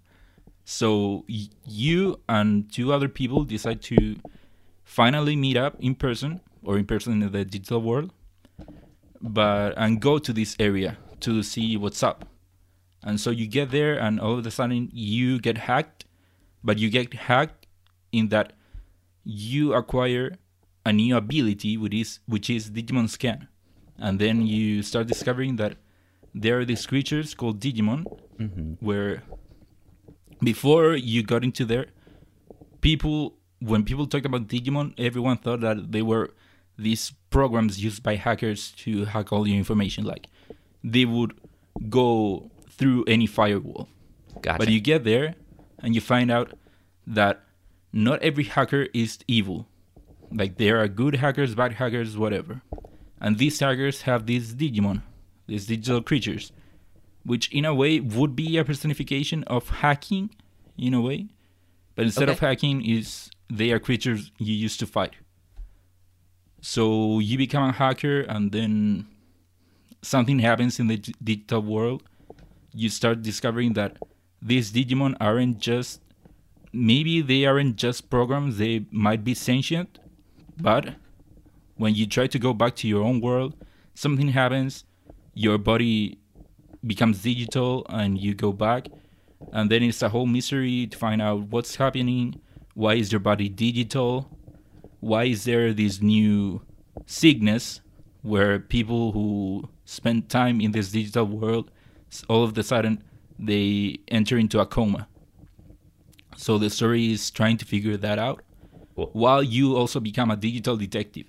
So 0.65 1.25
you 1.29 2.21
and 2.29 2.73
two 2.73 2.93
other 2.93 3.09
people 3.09 3.45
decide 3.45 3.83
to 3.83 4.17
finally 4.85 5.37
meet 5.37 5.57
up 5.57 5.77
in 5.79 5.95
person 5.95 6.41
or 6.63 6.79
in 6.79 6.87
person 6.87 7.23
in 7.23 7.33
the 7.33 7.45
digital 7.45 7.83
world 7.83 8.13
but 9.21 9.75
and 9.77 10.01
go 10.01 10.19
to 10.19 10.33
this 10.33 10.57
area 10.59 10.97
to 11.21 11.43
see 11.43 11.77
what's 11.77 12.03
up. 12.03 12.27
And 13.05 13.21
so 13.21 13.31
you 13.31 13.47
get 13.47 13.71
there 13.71 13.99
and 13.99 14.21
all 14.21 14.39
of 14.39 14.47
a 14.47 14.51
sudden 14.51 14.91
you 14.93 15.39
get 15.39 15.59
hacked 15.59 16.07
but 16.65 16.79
you 16.79 16.89
get 16.91 17.13
hacked 17.15 17.67
in 18.13 18.29
that 18.29 18.53
you 19.25 19.75
acquire 19.75 20.37
a 20.85 20.93
new 20.93 21.17
ability 21.17 21.77
which 21.77 21.95
is 21.95 22.21
which 22.27 22.51
is 22.51 22.71
digimon 22.71 23.09
scan. 23.09 23.49
And 23.99 24.19
then 24.19 24.47
you 24.47 24.83
start 24.83 25.07
discovering 25.07 25.57
that 25.57 25.77
there 26.35 26.59
are 26.59 26.65
these 26.65 26.87
creatures 26.87 27.35
called 27.35 27.61
digimon 27.61 28.05
mm-hmm. 28.39 28.73
where 28.85 29.23
before 30.43 30.95
you 30.95 31.23
got 31.23 31.45
into 31.45 31.65
there 31.65 31.87
people 32.81 33.35
when 33.61 33.85
people 33.85 34.07
talked 34.07 34.27
about 34.27 34.49
digimon 34.49 34.93
everyone 34.99 35.37
thought 35.37 35.61
that 35.61 35.93
they 35.93 36.03
were 36.03 36.31
these 36.79 37.13
programs 37.31 37.83
used 37.83 38.03
by 38.03 38.17
hackers 38.17 38.73
to 38.73 39.05
hack 39.05 39.33
all 39.33 39.47
your 39.47 39.57
information. 39.57 40.05
Like 40.05 40.29
they 40.83 41.05
would 41.05 41.39
go 41.89 42.51
through 42.71 43.05
any 43.07 43.27
firewall. 43.27 43.89
Gotcha. 44.41 44.59
but 44.59 44.69
you 44.69 44.81
get 44.81 45.05
there 45.05 45.35
and 45.81 45.95
you 45.95 46.01
find 46.01 46.31
out 46.31 46.53
that 47.07 47.45
not 47.93 48.23
every 48.23 48.45
hacker 48.45 48.89
is 48.95 49.19
evil. 49.29 49.69
Like 50.31 50.57
there 50.57 50.81
are 50.81 50.89
good 50.89 51.17
hackers, 51.17 51.55
bad 51.55 51.75
hackers, 51.75 52.17
whatever. 52.17 52.63
And 53.21 53.39
these 53.39 53.61
hackers 53.61 54.03
have 54.03 54.27
these 54.27 54.55
Digimon, 54.55 55.03
these 55.47 55.67
digital 55.67 56.03
creatures, 56.03 56.53
which 57.25 57.53
in 57.53 57.65
a 57.65 57.75
way 57.75 58.01
would 58.01 58.35
be 58.35 58.57
a 58.57 58.65
personification 58.65 59.45
of 59.45 59.69
hacking, 59.69 60.31
in 60.79 60.95
a 60.95 61.01
way. 61.01 61.29
But 61.95 62.07
instead 62.07 62.29
of 62.29 62.39
hacking, 62.41 62.85
is 62.85 63.31
they 63.51 63.71
are 63.71 63.79
creatures 63.79 64.33
you 64.39 64.55
used 64.55 64.81
to 64.81 64.87
fight. 64.87 65.13
So 66.61 67.19
you 67.19 67.37
become 67.37 67.69
a 67.69 67.73
hacker, 67.73 68.23
and 68.23 68.51
then 68.53 69.07
something 70.01 70.39
happens 70.39 70.81
in 70.81 70.87
the 70.87 70.97
digital 70.97 71.61
world. 71.61 72.03
You 72.73 72.89
start 72.89 73.23
discovering 73.23 73.75
that 73.75 73.99
these 74.41 74.73
Digimon 74.73 75.15
aren't 75.21 75.59
just 75.59 76.01
maybe 76.73 77.21
they 77.21 77.45
aren't 77.45 77.77
just 77.77 78.11
programs, 78.11 78.59
they 78.59 78.87
might 78.91 79.25
be 79.25 79.35
sentient, 79.35 79.99
but 80.61 80.95
when 81.77 81.95
you 81.95 82.07
try 82.07 82.27
to 82.27 82.39
go 82.39 82.53
back 82.53 82.77
to 82.77 82.89
your 82.89 83.03
own 83.03 83.21
world, 83.21 83.55
something 83.95 84.29
happens, 84.29 84.85
your 85.35 85.59
body 85.59 86.19
becomes 86.87 87.23
digital 87.23 87.87
and 87.89 88.19
you 88.19 88.35
go 88.35 88.53
back, 88.53 88.89
and 89.53 89.71
then 89.71 89.83
it's 89.83 90.03
a 90.03 90.09
whole 90.09 90.27
mystery 90.27 90.87
to 90.87 90.97
find 90.97 91.21
out 91.21 91.41
what's 91.49 91.77
happening, 91.77 92.41
why 92.75 92.95
is 92.95 93.13
your 93.13 93.21
body 93.21 93.49
digital, 93.49 94.31
why 95.01 95.25
is 95.25 95.45
there 95.45 95.73
this 95.73 96.01
new 96.01 96.63
sickness 97.07 97.81
where 98.23 98.59
people 98.59 99.13
who 99.13 99.69
spend 99.85 100.29
time 100.29 100.61
in 100.61 100.73
this 100.73 100.93
digital 100.93 101.25
world 101.25 101.71
all 102.29 102.45
of 102.45 102.57
a 102.57 102.63
sudden 102.63 103.03
they 103.39 103.99
enter 104.09 104.39
into 104.39 104.61
a 104.61 104.67
coma 104.67 105.09
so 106.47 106.59
the 106.59 106.69
story 106.77 107.03
is 107.17 107.31
trying 107.31 107.57
to 107.63 107.65
figure 107.73 107.97
that 108.05 108.19
out 108.19 108.43
Cool. 108.97 109.11
while 109.25 109.43
you 109.57 109.77
also 109.83 110.01
become 110.07 110.31
a 110.31 110.37
digital 110.37 110.77
detective 110.77 111.29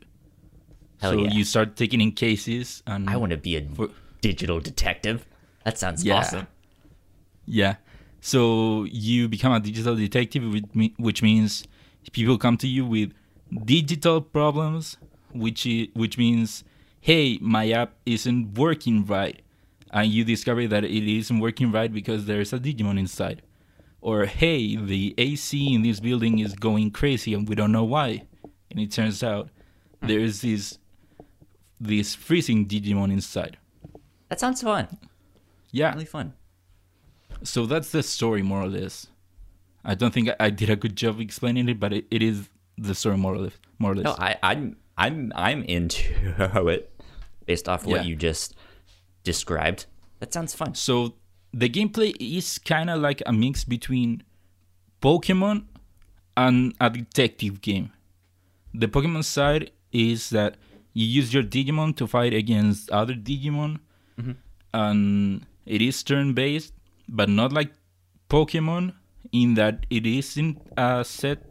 Hell 1.01 1.11
so 1.13 1.17
yeah. 1.23 1.31
you 1.37 1.43
start 1.51 1.75
taking 1.81 2.01
in 2.07 2.11
cases 2.23 2.81
and 2.87 3.09
I 3.09 3.17
want 3.17 3.31
to 3.31 3.37
be 3.49 3.55
a 3.57 3.61
For- 3.77 3.89
digital 4.21 4.59
detective. 4.71 5.25
That 5.65 5.77
sounds 5.77 6.03
Yeah. 6.03 6.17
awesome. 6.19 6.47
Yeah. 7.45 7.75
So 8.21 8.85
you 8.85 9.27
become 9.27 9.51
a 9.51 9.59
digital 9.59 9.95
detective, 9.95 10.43
which 10.55 10.65
me- 10.73 10.93
which 10.97 11.21
means 11.21 11.65
people 12.13 12.37
come 12.37 12.55
to 12.57 12.67
you 12.67 12.85
with 12.85 13.11
digital 13.65 14.21
problems, 14.21 14.95
which 15.33 15.67
i- 15.67 15.89
which 15.93 16.17
means, 16.17 16.63
hey, 17.01 17.37
my 17.41 17.69
app 17.71 17.91
isn't 18.05 18.53
working 18.57 19.05
right, 19.05 19.41
and 19.91 20.09
you 20.11 20.23
discover 20.23 20.67
that 20.67 20.85
it 20.85 21.03
isn't 21.19 21.39
working 21.39 21.69
right 21.71 21.91
because 21.99 22.25
there's 22.25 22.53
a 22.53 22.59
Digimon 22.59 22.97
inside, 22.97 23.41
or 24.03 24.25
hey, 24.25 24.75
the 24.75 25.15
AC 25.17 25.73
in 25.73 25.81
this 25.81 25.99
building 25.99 26.39
is 26.39 26.53
going 26.53 26.91
crazy 26.91 27.33
and 27.33 27.47
we 27.47 27.55
don't 27.55 27.71
know 27.71 27.85
why, 27.85 28.23
and 28.69 28.79
it 28.79 28.91
turns 28.91 29.23
out 29.23 29.49
there's 30.01 30.41
this 30.41 30.77
this 31.79 32.13
freezing 32.15 32.67
Digimon 32.67 33.11
inside. 33.11 33.57
That 34.29 34.39
sounds 34.39 34.61
fun. 34.61 34.87
Yeah. 35.71 35.93
Really 35.93 36.05
fun. 36.05 36.33
So 37.43 37.65
that's 37.65 37.91
the 37.91 38.03
story, 38.03 38.41
more 38.41 38.61
or 38.61 38.67
less. 38.67 39.07
I 39.83 39.95
don't 39.95 40.13
think 40.13 40.29
I, 40.29 40.35
I 40.39 40.49
did 40.49 40.69
a 40.69 40.75
good 40.75 40.95
job 40.95 41.19
explaining 41.19 41.67
it, 41.69 41.79
but 41.79 41.91
it, 41.93 42.05
it 42.09 42.21
is 42.23 42.49
the 42.77 42.95
story, 42.95 43.17
more 43.17 43.33
or 43.35 43.39
less. 43.39 43.57
More 43.79 43.91
or 43.91 43.95
less. 43.95 44.05
No, 44.05 44.15
I, 44.17 44.37
I'm 44.43 44.77
I'm 44.97 45.31
I'm 45.35 45.63
into 45.63 46.03
it 46.69 46.91
based 47.45 47.67
off 47.67 47.85
what 47.85 48.01
Yeah. 48.01 48.03
you 48.09 48.15
just 48.15 48.55
described. 49.23 49.85
That 50.19 50.31
sounds 50.33 50.53
fun. 50.55 50.75
So 50.75 51.15
the 51.53 51.69
gameplay 51.69 52.15
is 52.19 52.57
kind 52.57 52.89
of 52.89 52.99
like 52.99 53.21
a 53.25 53.31
mix 53.31 53.63
between 53.63 54.23
Pokemon 55.01 55.65
and 56.35 56.73
a 56.81 56.89
detective 56.89 57.61
game. 57.61 57.91
The 58.73 58.87
Pokemon 58.87 59.23
side 59.23 59.71
is 59.91 60.31
that 60.31 60.57
you 60.93 61.05
use 61.05 61.33
your 61.33 61.43
Digimon 61.43 61.95
to 61.97 62.07
fight 62.07 62.33
against 62.33 62.89
other 62.89 63.13
Digimon, 63.13 63.79
mm-hmm. 64.19 64.31
and 64.73 65.45
it 65.65 65.81
is 65.81 66.01
turn 66.01 66.33
based, 66.33 66.73
but 67.07 67.29
not 67.29 67.53
like 67.53 67.71
Pokemon 68.29 68.93
in 69.31 69.53
that 69.55 69.85
it 69.89 70.05
isn't 70.05 70.59
a 70.75 71.03
set, 71.03 71.43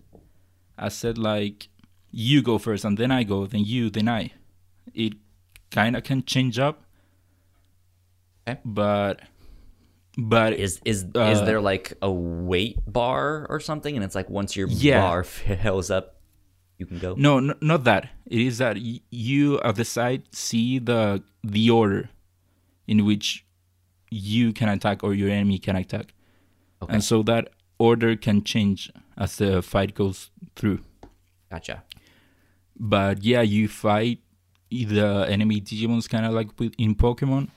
a 0.79 0.91
set 0.91 1.17
like 1.17 1.69
you 2.11 2.43
go 2.43 2.59
first 2.59 2.85
and 2.85 2.99
then 2.99 3.11
I 3.11 3.23
go, 3.23 3.47
then 3.47 3.65
you, 3.65 3.89
then 3.89 4.09
I. 4.09 4.33
It 4.95 5.15
kind 5.71 5.97
of 5.97 6.03
can 6.03 6.25
change 6.25 6.59
up, 6.59 6.85
Okay. 8.49 8.61
but 8.65 9.21
but 10.19 10.53
Is 10.55 10.81
is 10.85 11.05
is 11.05 11.41
Uh, 11.41 11.45
there 11.45 11.61
like 11.61 11.95
a 12.03 12.11
weight 12.11 12.79
bar 12.87 13.47
or 13.49 13.61
something? 13.61 13.95
And 13.97 14.05
it's 14.05 14.15
like 14.15 14.29
once 14.31 14.57
your 14.57 14.69
Yeah. 14.69 15.01
bar 15.01 15.25
fills 15.25 15.91
up, 15.91 16.21
you 16.79 16.87
can 16.87 16.99
go. 16.99 17.15
No, 17.17 17.39
n- 17.39 17.55
not 17.61 17.85
that. 17.85 18.11
It 18.27 18.41
is 18.41 18.59
that 18.59 18.77
you 19.11 19.61
at 19.61 19.77
the 19.77 19.85
side 19.85 20.23
see 20.33 20.79
the 20.79 21.23
the 21.43 21.71
order 21.71 22.11
in 22.87 23.05
which 23.05 23.47
you 24.11 24.53
can 24.53 24.69
attack 24.69 25.03
or 25.03 25.15
your 25.15 25.31
enemy 25.31 25.59
can 25.59 25.77
attack, 25.77 26.13
Okay. 26.83 26.93
and 26.95 27.03
so 27.05 27.23
that 27.23 27.49
order 27.79 28.15
can 28.17 28.43
change 28.45 28.91
as 29.17 29.37
the 29.37 29.63
fight 29.63 29.95
goes 29.95 30.31
through. 30.57 30.81
Gotcha. 31.51 31.83
But 32.79 33.25
yeah, 33.25 33.43
you 33.43 33.69
fight 33.69 34.21
the 34.71 35.27
enemy 35.29 35.61
Digimons 35.61 36.09
kind 36.09 36.27
of 36.27 36.33
like 36.33 36.49
in 36.79 36.95
Pokemon. 36.95 37.49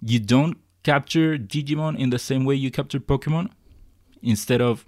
You 0.00 0.20
don't 0.20 0.56
capture 0.84 1.36
Digimon 1.36 1.98
in 1.98 2.10
the 2.10 2.18
same 2.18 2.44
way 2.44 2.54
you 2.54 2.70
capture 2.70 3.00
Pokemon. 3.00 3.50
Instead 4.22 4.60
of 4.60 4.86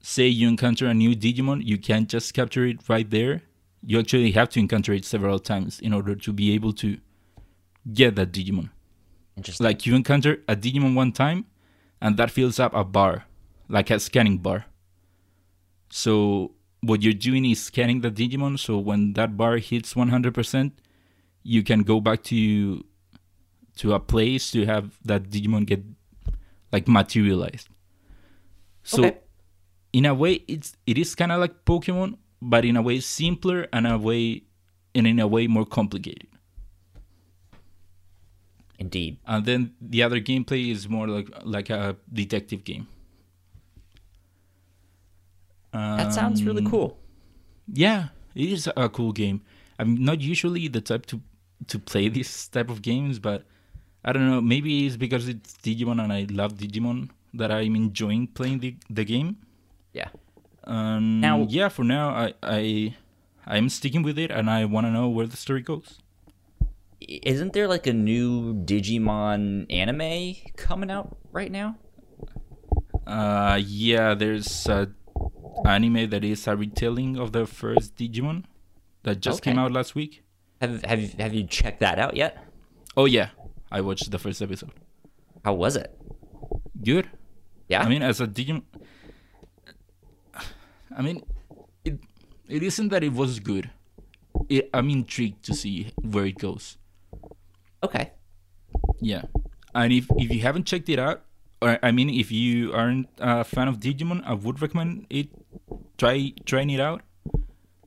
say 0.00 0.26
you 0.26 0.48
encounter 0.48 0.86
a 0.86 0.94
new 0.94 1.14
Digimon, 1.14 1.64
you 1.64 1.76
can't 1.76 2.08
just 2.08 2.32
capture 2.32 2.64
it 2.64 2.88
right 2.88 3.10
there. 3.10 3.42
You 3.84 3.98
actually 3.98 4.32
have 4.32 4.48
to 4.50 4.60
encounter 4.60 4.92
it 4.92 5.04
several 5.04 5.38
times 5.38 5.80
in 5.80 5.92
order 5.92 6.14
to 6.14 6.32
be 6.32 6.52
able 6.54 6.72
to 6.74 6.98
get 7.92 8.16
that 8.16 8.32
Digimon. 8.32 8.70
Like 9.58 9.86
you 9.86 9.94
encounter 9.94 10.42
a 10.48 10.56
Digimon 10.56 10.94
one 10.94 11.12
time, 11.12 11.46
and 12.00 12.16
that 12.16 12.30
fills 12.30 12.58
up 12.58 12.74
a 12.74 12.84
bar, 12.84 13.24
like 13.68 13.90
a 13.90 13.98
scanning 14.00 14.38
bar. 14.38 14.66
So 15.90 16.52
what 16.80 17.02
you're 17.02 17.12
doing 17.12 17.44
is 17.44 17.62
scanning 17.62 18.00
the 18.00 18.10
Digimon. 18.10 18.58
So 18.58 18.78
when 18.78 19.14
that 19.14 19.36
bar 19.36 19.56
hits 19.58 19.94
100%, 19.94 20.72
you 21.42 21.62
can 21.62 21.82
go 21.82 22.00
back 22.00 22.22
to 22.24 22.84
to 23.76 23.94
a 23.94 24.00
place 24.00 24.50
to 24.52 24.66
have 24.66 24.98
that 25.04 25.30
Digimon 25.30 25.66
get 25.66 25.82
like 26.72 26.86
materialized. 26.88 27.68
So 28.82 29.04
Okay. 29.04 29.18
in 29.92 30.06
a 30.06 30.14
way, 30.14 30.42
it's 30.48 30.76
it 30.86 30.98
is 30.98 31.14
kind 31.14 31.32
of 31.32 31.40
like 31.40 31.64
Pokemon, 31.64 32.16
but 32.42 32.64
in 32.64 32.76
a 32.76 32.82
way 32.82 33.00
simpler 33.00 33.66
and 33.72 33.86
a 33.86 33.98
way 33.98 34.42
and 34.94 35.06
in 35.06 35.18
a 35.20 35.26
way 35.26 35.46
more 35.46 35.64
complicated. 35.66 36.26
Indeed. 38.78 39.18
and 39.26 39.44
then 39.44 39.74
the 39.80 40.02
other 40.02 40.20
gameplay 40.20 40.70
is 40.70 40.88
more 40.88 41.06
like 41.06 41.28
like 41.44 41.68
a 41.68 41.96
detective 42.10 42.64
game. 42.64 42.88
That 45.72 46.12
sounds 46.12 46.44
really 46.44 46.64
Um, 46.64 46.70
cool. 46.70 46.98
Yeah, 47.72 48.08
it 48.34 48.48
is 48.50 48.68
a 48.76 48.88
cool 48.88 49.12
game. 49.12 49.42
I'm 49.78 49.94
not 50.02 50.20
usually 50.20 50.66
the 50.68 50.80
type 50.80 51.06
to 51.06 51.20
to 51.68 51.78
play 51.78 52.08
this 52.18 52.48
type 52.48 52.70
of 52.70 52.80
games, 52.82 53.18
but 53.18 53.44
I 54.04 54.12
don't 54.12 54.28
know. 54.30 54.40
Maybe 54.40 54.86
it's 54.86 54.96
because 54.96 55.28
it's 55.28 55.56
Digimon 55.58 56.02
and 56.02 56.12
I 56.12 56.26
love 56.30 56.54
Digimon 56.54 57.10
that 57.34 57.50
I'm 57.52 57.76
enjoying 57.76 58.26
playing 58.28 58.60
the 58.60 58.76
the 58.88 59.04
game. 59.04 59.36
Yeah. 59.92 60.08
Um, 60.64 61.20
Now- 61.20 61.46
yeah, 61.48 61.68
for 61.68 61.84
now 61.84 62.10
I 62.10 62.34
I 62.42 62.94
I'm 63.46 63.68
sticking 63.68 64.02
with 64.02 64.18
it, 64.18 64.30
and 64.30 64.48
I 64.50 64.64
want 64.64 64.86
to 64.86 64.90
know 64.90 65.08
where 65.08 65.26
the 65.26 65.36
story 65.36 65.62
goes. 65.62 65.98
Isn't 67.00 67.52
there 67.54 67.66
like 67.66 67.86
a 67.86 67.92
new 67.92 68.54
Digimon 68.54 69.66
anime 69.72 70.36
coming 70.56 70.90
out 70.90 71.16
right 71.32 71.50
now? 71.50 71.76
Uh, 73.06 73.58
yeah, 73.64 74.14
there's 74.14 74.66
a 74.68 74.88
anime 75.66 76.08
that 76.10 76.24
is 76.24 76.46
a 76.46 76.56
retelling 76.56 77.16
of 77.18 77.32
the 77.32 77.46
first 77.46 77.96
Digimon 77.96 78.44
that 79.02 79.20
just 79.20 79.42
came 79.42 79.58
out 79.58 79.72
last 79.72 79.94
week. 79.94 80.22
Have 80.60 80.82
have 80.84 81.12
have 81.14 81.34
you 81.34 81.44
checked 81.44 81.80
that 81.80 81.98
out 81.98 82.16
yet? 82.16 82.38
Oh 82.96 83.06
yeah, 83.06 83.30
I 83.70 83.80
watched 83.80 84.10
the 84.10 84.18
first 84.18 84.42
episode. 84.42 84.72
How 85.44 85.54
was 85.54 85.76
it? 85.76 85.96
Good. 86.82 87.08
Yeah. 87.68 87.82
I 87.82 87.88
mean, 87.88 88.02
as 88.02 88.20
a 88.20 88.26
Digimon, 88.26 88.62
I 90.96 91.02
mean, 91.02 91.22
it 91.84 91.98
it 92.48 92.62
isn't 92.62 92.88
that 92.88 93.04
it 93.04 93.12
was 93.12 93.38
good. 93.40 93.70
It, 94.48 94.70
I'm 94.74 94.90
intrigued 94.90 95.44
to 95.44 95.54
see 95.54 95.92
where 96.02 96.26
it 96.26 96.38
goes. 96.38 96.78
okay. 97.82 98.12
Yeah, 99.00 99.22
and 99.74 99.92
if 99.92 100.06
if 100.16 100.30
you 100.30 100.40
haven't 100.40 100.66
checked 100.66 100.88
it 100.88 100.98
out, 100.98 101.22
or 101.62 101.78
I 101.82 101.90
mean, 101.90 102.10
if 102.10 102.30
you 102.30 102.72
aren't 102.72 103.08
a 103.18 103.44
fan 103.44 103.68
of 103.68 103.80
Digimon, 103.80 104.22
I 104.24 104.34
would 104.34 104.60
recommend 104.60 105.06
it. 105.10 105.28
Try 105.96 106.32
trying 106.44 106.70
it 106.70 106.80
out 106.80 107.02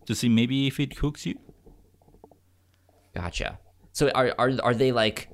to 0.05 0.15
see 0.15 0.29
maybe 0.29 0.67
if 0.67 0.79
it 0.79 0.93
hooks 0.97 1.25
you. 1.25 1.37
Gotcha. 3.15 3.59
So 3.91 4.09
are 4.11 4.33
are 4.39 4.51
are 4.63 4.73
they 4.73 4.91
like 4.91 5.29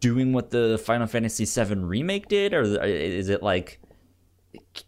doing 0.00 0.32
what 0.32 0.50
the 0.50 0.78
Final 0.84 1.06
Fantasy 1.06 1.44
VII 1.44 1.74
remake 1.76 2.28
did, 2.28 2.54
or 2.54 2.62
is 2.62 3.28
it 3.28 3.42
like 3.42 3.80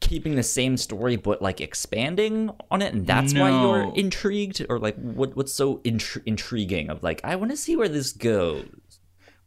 keeping 0.00 0.36
the 0.36 0.42
same 0.42 0.76
story 0.76 1.16
but 1.16 1.42
like 1.42 1.60
expanding 1.60 2.50
on 2.70 2.80
it 2.80 2.94
and 2.94 3.06
that's 3.06 3.34
why 3.34 3.50
you're 3.50 3.92
intrigued 3.94 4.64
or 4.70 4.78
like 4.78 4.96
what 4.96 5.36
what's 5.36 5.52
so 5.52 5.76
intri- 5.78 6.22
intriguing 6.24 6.88
of 6.88 7.02
like 7.02 7.20
I 7.24 7.36
want 7.36 7.50
to 7.50 7.56
see 7.56 7.76
where 7.76 7.88
this 7.88 8.12
goes. 8.12 8.64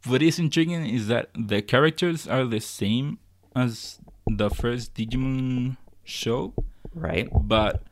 What 0.05 0.21
is 0.21 0.37
intriguing 0.37 0.85
is 0.85 1.07
that 1.07 1.29
the 1.33 1.61
characters 1.61 2.27
are 2.27 2.45
the 2.45 2.59
same 2.59 3.19
as 3.55 3.99
the 4.27 4.49
first 4.49 4.93
Digimon 4.95 5.77
show, 6.03 6.53
Right? 6.93 7.27
but 7.33 7.83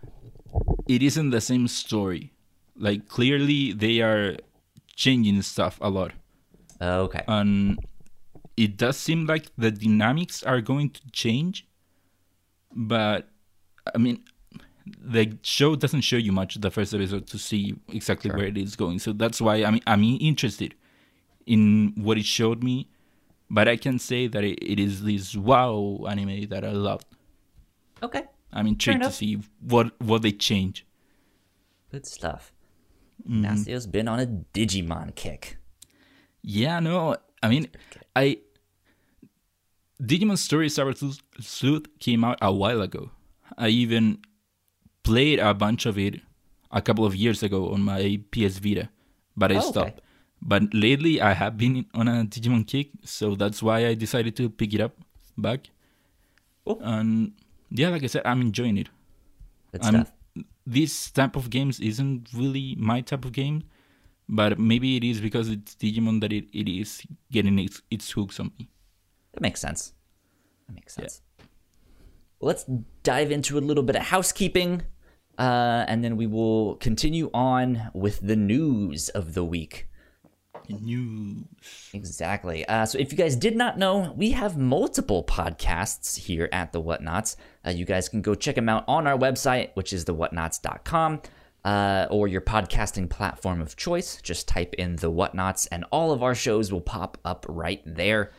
it 0.87 1.01
isn't 1.01 1.29
the 1.31 1.41
same 1.41 1.67
story. 1.67 2.33
Like 2.75 3.07
clearly 3.07 3.71
they 3.71 4.01
are 4.01 4.37
changing 4.95 5.41
stuff 5.41 5.79
a 5.81 5.89
lot. 5.89 6.11
Okay. 6.81 7.23
and 7.27 7.77
it 8.57 8.75
does 8.77 8.97
seem 8.97 9.25
like 9.27 9.51
the 9.57 9.71
dynamics 9.71 10.43
are 10.43 10.61
going 10.61 10.89
to 10.89 11.01
change 11.11 11.67
but 12.73 13.29
i 13.93 13.97
mean 13.97 14.23
the 14.85 15.37
show 15.43 15.75
doesn't 15.75 16.01
show 16.01 16.17
you 16.17 16.31
much 16.31 16.55
the 16.55 16.71
first 16.71 16.93
episode 16.93 17.27
to 17.27 17.37
see 17.37 17.75
exactly 17.89 18.31
where 18.31 18.45
it 18.45 18.57
is 18.57 18.75
going 18.75 18.97
so 18.99 19.13
that's 19.13 19.39
why 19.39 19.55
i'm 19.57 19.79
i'm 19.85 20.03
interested 20.03 20.73
in 21.45 21.93
what 21.95 22.17
it 22.17 22.25
showed 22.25 22.63
me 22.63 22.87
but 23.49 23.67
i 23.67 23.75
can 23.77 23.99
say 23.99 24.27
that 24.27 24.43
it, 24.43 24.57
it 24.61 24.79
is 24.79 25.03
this 25.03 25.35
wow 25.35 26.03
anime 26.09 26.47
that 26.49 26.63
i 26.65 26.71
love 26.71 27.01
Okay. 28.03 28.23
i'm 28.53 28.65
intrigued 28.65 29.03
to 29.03 29.11
see 29.11 29.39
what 29.61 29.99
what 30.01 30.21
they 30.23 30.31
change 30.31 30.85
Good 31.91 32.05
stuff. 32.05 32.53
Mm-hmm. 33.23 33.41
Nastio's 33.41 33.85
been 33.85 34.07
on 34.07 34.21
a 34.21 34.25
Digimon 34.25 35.13
kick. 35.13 35.57
Yeah, 36.43 36.79
no. 36.79 37.15
I 37.43 37.49
mean, 37.49 37.67
I 38.15 38.37
Digimon 40.01 40.37
Story 40.37 40.67
Cyber 40.67 40.95
Sleuth- 41.39 41.99
came 41.99 42.23
out 42.23 42.37
a 42.41 42.51
while 42.51 42.81
ago. 42.81 43.11
I 43.57 43.67
even 43.69 44.19
played 45.03 45.39
a 45.39 45.53
bunch 45.53 45.85
of 45.85 45.97
it 45.97 46.21
a 46.71 46.81
couple 46.81 47.05
of 47.05 47.15
years 47.15 47.43
ago 47.43 47.71
on 47.71 47.81
my 47.83 48.19
PS 48.31 48.57
Vita, 48.59 48.89
but 49.37 49.51
I 49.51 49.55
Oh, 49.55 49.59
okay. 49.59 49.67
stopped. 49.69 50.01
But 50.41 50.73
lately, 50.73 51.21
I 51.21 51.33
have 51.33 51.55
been 51.57 51.85
on 51.93 52.07
a 52.07 52.25
Digimon 52.25 52.65
kick, 52.65 52.89
so 53.03 53.35
that's 53.35 53.61
why 53.61 53.85
I 53.85 53.93
decided 53.93 54.35
to 54.37 54.49
pick 54.49 54.73
it 54.73 54.81
up 54.81 54.95
back. 55.37 55.69
Cool. 56.65 56.79
And 56.81 57.33
yeah, 57.69 57.89
like 57.89 58.03
I 58.03 58.07
said, 58.07 58.23
I'm 58.25 58.41
enjoying 58.41 58.77
it. 58.77 58.89
Good 59.71 59.83
stuff. 59.85 60.11
this 60.65 61.09
type 61.11 61.35
of 61.35 61.49
games 61.49 61.79
isn't 61.79 62.29
really 62.33 62.75
my 62.77 63.01
type 63.01 63.25
of 63.25 63.31
game, 63.33 63.63
but 64.29 64.59
maybe 64.59 64.97
it 64.97 65.03
is 65.03 65.21
because 65.21 65.49
it's 65.49 65.75
Digimon 65.75 66.21
that 66.21 66.31
it, 66.31 66.45
it 66.53 66.69
is 66.69 67.03
getting 67.31 67.59
its, 67.59 67.81
its 67.91 68.09
hooks 68.11 68.39
on 68.39 68.51
me. 68.57 68.69
That 69.33 69.41
makes 69.41 69.61
sense. 69.61 69.93
That 70.67 70.75
makes 70.75 70.93
sense. 70.93 71.21
Well, 72.39 72.47
let's 72.47 72.65
dive 73.03 73.31
into 73.31 73.57
a 73.57 73.61
little 73.61 73.83
bit 73.83 73.95
of 73.95 74.03
housekeeping, 74.03 74.83
uh, 75.37 75.85
and 75.87 76.03
then 76.03 76.17
we 76.17 76.27
will 76.27 76.75
continue 76.75 77.29
on 77.33 77.91
with 77.93 78.19
the 78.21 78.35
news 78.35 79.09
of 79.09 79.33
the 79.33 79.43
week. 79.43 79.87
News. 80.69 81.43
Exactly. 81.93 82.65
Uh, 82.65 82.85
so, 82.85 82.97
if 82.97 83.11
you 83.11 83.17
guys 83.17 83.35
did 83.35 83.55
not 83.55 83.77
know, 83.77 84.13
we 84.15 84.31
have 84.31 84.57
multiple 84.57 85.23
podcasts 85.23 86.17
here 86.17 86.47
at 86.51 86.71
the 86.71 86.81
Whatnots. 86.81 87.35
Uh, 87.65 87.71
you 87.71 87.85
guys 87.85 88.07
can 88.07 88.21
go 88.21 88.35
check 88.35 88.55
them 88.55 88.69
out 88.69 88.85
on 88.87 89.05
our 89.05 89.17
website, 89.17 89.71
which 89.73 89.91
is 89.91 90.05
thewhatnots.com, 90.05 91.21
uh, 91.63 92.07
or 92.09 92.27
your 92.27 92.41
podcasting 92.41 93.09
platform 93.09 93.61
of 93.61 93.75
choice. 93.75 94.21
Just 94.21 94.47
type 94.47 94.73
in 94.75 94.95
the 94.97 95.11
Whatnots, 95.11 95.67
and 95.71 95.85
all 95.91 96.11
of 96.11 96.23
our 96.23 96.35
shows 96.35 96.71
will 96.71 96.81
pop 96.81 97.17
up 97.23 97.45
right 97.47 97.81
there. 97.85 98.31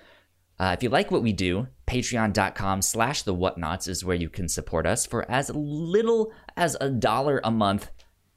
Uh, 0.58 0.74
if 0.76 0.82
you 0.82 0.88
like 0.88 1.10
what 1.10 1.22
we 1.22 1.32
do, 1.32 1.66
patreon.com 1.86 2.82
slash 2.82 3.22
the 3.22 3.34
whatnots 3.34 3.88
is 3.88 4.04
where 4.04 4.16
you 4.16 4.28
can 4.28 4.48
support 4.48 4.86
us 4.86 5.04
for 5.06 5.28
as 5.30 5.50
little 5.50 6.32
as 6.56 6.76
a 6.80 6.88
dollar 6.88 7.40
a 7.42 7.50
month. 7.50 7.90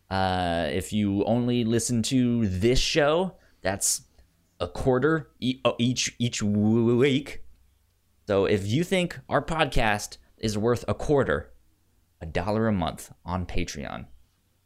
Uh, 0.09 0.67
if 0.71 0.91
you 0.93 1.23
only 1.25 1.63
listen 1.63 2.01
to 2.01 2.47
this 2.47 2.79
show, 2.79 3.37
that's 3.61 4.03
a 4.59 4.67
quarter 4.67 5.29
uh, 5.65 5.73
each 5.77 6.15
each 6.17 6.41
week. 6.41 7.43
So 8.27 8.45
if 8.45 8.65
you 8.65 8.83
think 8.83 9.19
our 9.29 9.43
podcast 9.43 10.17
is 10.37 10.57
worth 10.57 10.85
a 10.87 10.93
quarter, 10.93 11.51
a 12.21 12.25
dollar 12.25 12.67
a 12.67 12.71
month 12.71 13.11
on 13.23 13.45
Patreon, 13.45 14.07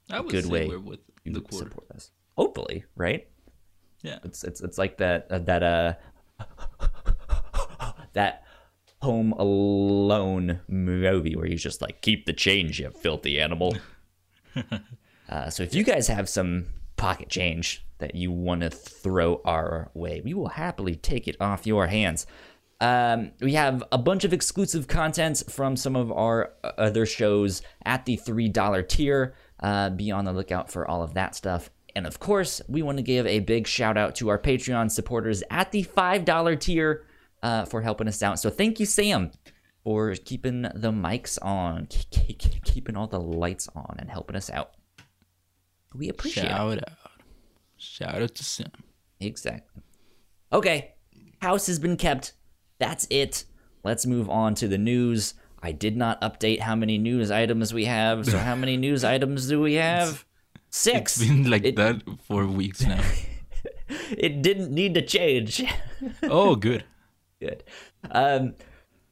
I 0.10 0.20
would 0.20 0.32
Good 0.32 0.46
say 0.46 0.50
way 0.50 0.68
we're 0.68 0.80
with 0.80 1.00
the 1.26 1.42
quarter. 1.42 1.68
support 1.70 1.92
us. 1.92 2.12
Hopefully, 2.38 2.86
right? 2.96 3.28
Yeah. 4.02 4.20
It's 4.24 4.44
it's 4.44 4.62
it's 4.62 4.78
like 4.78 4.98
that 4.98 5.28
uh, 5.30 5.40
that 5.40 5.64
uh 5.64 5.94
that 8.14 8.44
Home 9.02 9.34
Alone 9.34 10.60
movie 10.68 11.36
where 11.36 11.46
he's 11.46 11.64
just 11.64 11.82
like 11.82 12.02
keep 12.02 12.26
the 12.26 12.34
change, 12.34 12.80
you 12.80 12.90
filthy 12.92 13.40
animal. 13.40 13.78
uh, 15.30 15.50
so 15.50 15.64
if 15.64 15.74
you 15.74 15.84
guys 15.84 16.08
have 16.08 16.28
some 16.28 16.66
pocket 16.98 17.30
change 17.30 17.86
that 18.00 18.16
you 18.16 18.32
want 18.32 18.62
to 18.62 18.70
throw 18.70 19.42
our 19.46 19.90
way, 19.94 20.22
we 20.24 20.34
will 20.34 20.50
happily 20.50 20.96
take 20.96 21.28
it 21.28 21.38
off 21.40 21.66
your 21.68 21.88
hands. 21.88 22.26
Um, 22.82 23.32
we 23.42 23.54
have 23.54 23.84
a 23.92 23.98
bunch 23.98 24.24
of 24.24 24.32
exclusive 24.32 24.88
content 24.88 25.44
from 25.50 25.76
some 25.76 25.96
of 25.98 26.12
our 26.12 26.54
uh, 26.64 26.72
other 26.78 27.06
shows 27.06 27.62
at 27.86 28.06
the 28.06 28.18
$3 28.18 28.88
tier. 28.88 29.36
Uh, 29.62 29.90
be 29.90 30.12
on 30.12 30.26
the 30.26 30.34
lookout 30.34 30.72
for 30.72 30.88
all 30.88 31.04
of 31.04 31.14
that 31.16 31.36
stuff. 31.36 31.70
And 31.96 32.08
of 32.08 32.20
course, 32.20 32.62
we 32.68 32.82
want 32.82 32.98
to 32.98 33.04
give 33.04 33.26
a 33.28 33.40
big 33.40 33.68
shout 33.68 33.98
out 33.98 34.16
to 34.16 34.30
our 34.30 34.40
Patreon 34.40 34.92
supporters 34.92 35.44
at 35.50 35.72
the 35.72 35.84
$5 35.84 36.60
tier 36.60 37.06
uh, 37.44 37.66
for 37.66 37.82
helping 37.82 38.08
us 38.08 38.24
out. 38.24 38.40
So 38.40 38.50
thank 38.50 38.80
you, 38.80 38.86
Sam, 38.86 39.32
for 39.84 40.16
keeping 40.16 40.62
the 40.62 40.92
mics 40.92 41.38
on, 41.42 41.88
keeping 42.64 42.96
all 42.96 43.08
the 43.08 43.20
lights 43.20 43.68
on, 43.76 43.96
and 44.00 44.10
helping 44.10 44.36
us 44.36 44.50
out. 44.50 44.72
We 45.94 46.10
appreciate 46.10 46.46
it. 46.46 46.50
Shout 46.50 46.78
out. 46.78 47.12
Shout 47.78 48.22
out 48.22 48.36
to 48.36 48.44
Sam. 48.44 48.72
Exactly. 49.20 49.84
Okay, 50.52 50.94
house 51.42 51.68
has 51.68 51.80
been 51.80 51.98
kept. 51.98 52.34
That's 52.80 53.08
it. 53.10 53.46
Let's 53.84 54.06
move 54.06 54.30
on 54.30 54.56
to 54.56 54.68
the 54.68 54.78
news. 54.78 55.34
I 55.62 55.72
did 55.72 55.98
not 55.98 56.22
update 56.22 56.60
how 56.60 56.76
many 56.76 56.98
news 56.98 57.32
items 57.32 57.74
we 57.74 57.86
have. 57.86 58.26
So 58.26 58.38
how 58.38 58.56
many 58.56 58.78
news 58.78 59.04
items 59.16 59.48
do 59.48 59.62
we 59.62 59.76
have? 59.76 60.26
Six. 60.70 61.20
It's 61.20 61.30
been 61.30 61.50
like 61.50 61.66
it, 61.66 61.76
that 61.76 62.02
for 62.24 62.46
weeks 62.46 62.86
now. 62.86 63.04
it 64.18 64.42
didn't 64.42 64.72
need 64.72 64.94
to 64.94 65.02
change. 65.02 65.64
oh, 66.24 66.56
good. 66.56 66.84
Good. 67.42 67.64
Um, 68.12 68.56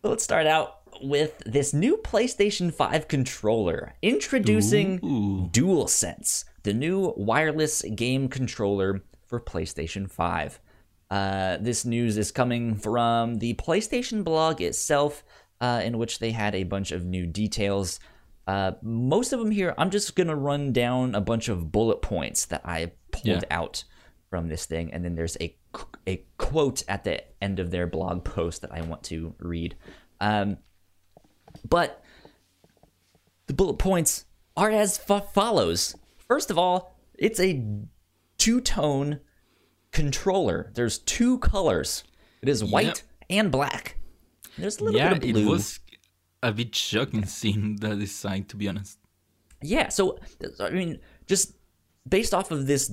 let's 0.03 0.23
start 0.23 0.47
out 0.47 0.75
with 1.01 1.41
this 1.45 1.73
new 1.73 1.97
PlayStation 1.97 2.73
5 2.73 3.07
controller. 3.07 3.93
Introducing 4.01 4.99
Ooh. 5.03 5.49
DualSense, 5.51 6.45
the 6.63 6.73
new 6.73 7.13
wireless 7.17 7.81
game 7.95 8.27
controller 8.27 9.01
for 9.25 9.39
PlayStation 9.39 10.09
5. 10.09 10.59
Uh, 11.09 11.57
this 11.61 11.85
news 11.85 12.17
is 12.17 12.31
coming 12.31 12.75
from 12.75 13.35
the 13.35 13.53
PlayStation 13.55 14.23
blog 14.23 14.61
itself, 14.61 15.23
uh, 15.61 15.81
in 15.83 15.97
which 15.97 16.19
they 16.19 16.31
had 16.31 16.55
a 16.55 16.63
bunch 16.63 16.91
of 16.91 17.05
new 17.05 17.25
details. 17.25 17.99
Uh, 18.45 18.71
most 18.81 19.33
of 19.33 19.39
them 19.39 19.51
here, 19.51 19.73
I'm 19.77 19.89
just 19.89 20.15
going 20.15 20.27
to 20.27 20.35
run 20.35 20.71
down 20.71 21.15
a 21.15 21.21
bunch 21.21 21.49
of 21.49 21.71
bullet 21.71 22.01
points 22.01 22.45
that 22.45 22.61
I 22.65 22.91
pulled 23.11 23.25
Yeah. 23.25 23.41
out 23.51 23.83
from 24.29 24.47
this 24.47 24.65
thing. 24.65 24.93
And 24.93 25.03
then 25.03 25.15
there's 25.15 25.37
a, 25.41 25.55
a 26.07 26.23
quote 26.37 26.83
at 26.87 27.03
the 27.03 27.23
end 27.43 27.59
of 27.59 27.71
their 27.71 27.87
blog 27.87 28.23
post 28.23 28.61
that 28.61 28.71
I 28.71 28.81
want 28.81 29.03
to 29.05 29.35
read. 29.39 29.75
Um, 30.21 30.57
but 31.67 32.03
the 33.47 33.53
bullet 33.53 33.77
points 33.77 34.25
are 34.55 34.69
as 34.69 34.97
fo- 34.97 35.19
follows. 35.19 35.95
First 36.27 36.49
of 36.51 36.57
all, 36.57 36.95
it's 37.17 37.39
a 37.39 37.63
two 38.37 38.61
tone 38.61 39.19
controller. 39.91 40.71
There's 40.75 40.99
two 40.99 41.39
colors. 41.39 42.03
It 42.41 42.49
is 42.49 42.63
white 42.63 43.03
and 43.29 43.51
black. 43.51 43.97
There's 44.57 44.79
a 44.79 44.83
little 44.85 44.99
Yeah, 44.99 45.13
bit 45.13 45.35
of 45.35 45.37
it 45.43 45.45
was 45.45 45.79
a 46.43 46.51
bit 46.51 46.75
shocking 46.75 47.25
seeing 47.39 47.77
the 47.77 47.95
design, 47.95 48.45
to 48.45 48.55
be 48.55 48.67
honest. 48.67 48.99
Yeah, 49.61 49.89
so 49.89 50.19
I 50.59 50.69
mean, 50.69 50.99
just 51.25 51.55
based 52.07 52.33
off 52.33 52.51
of 52.51 52.67
this 52.67 52.91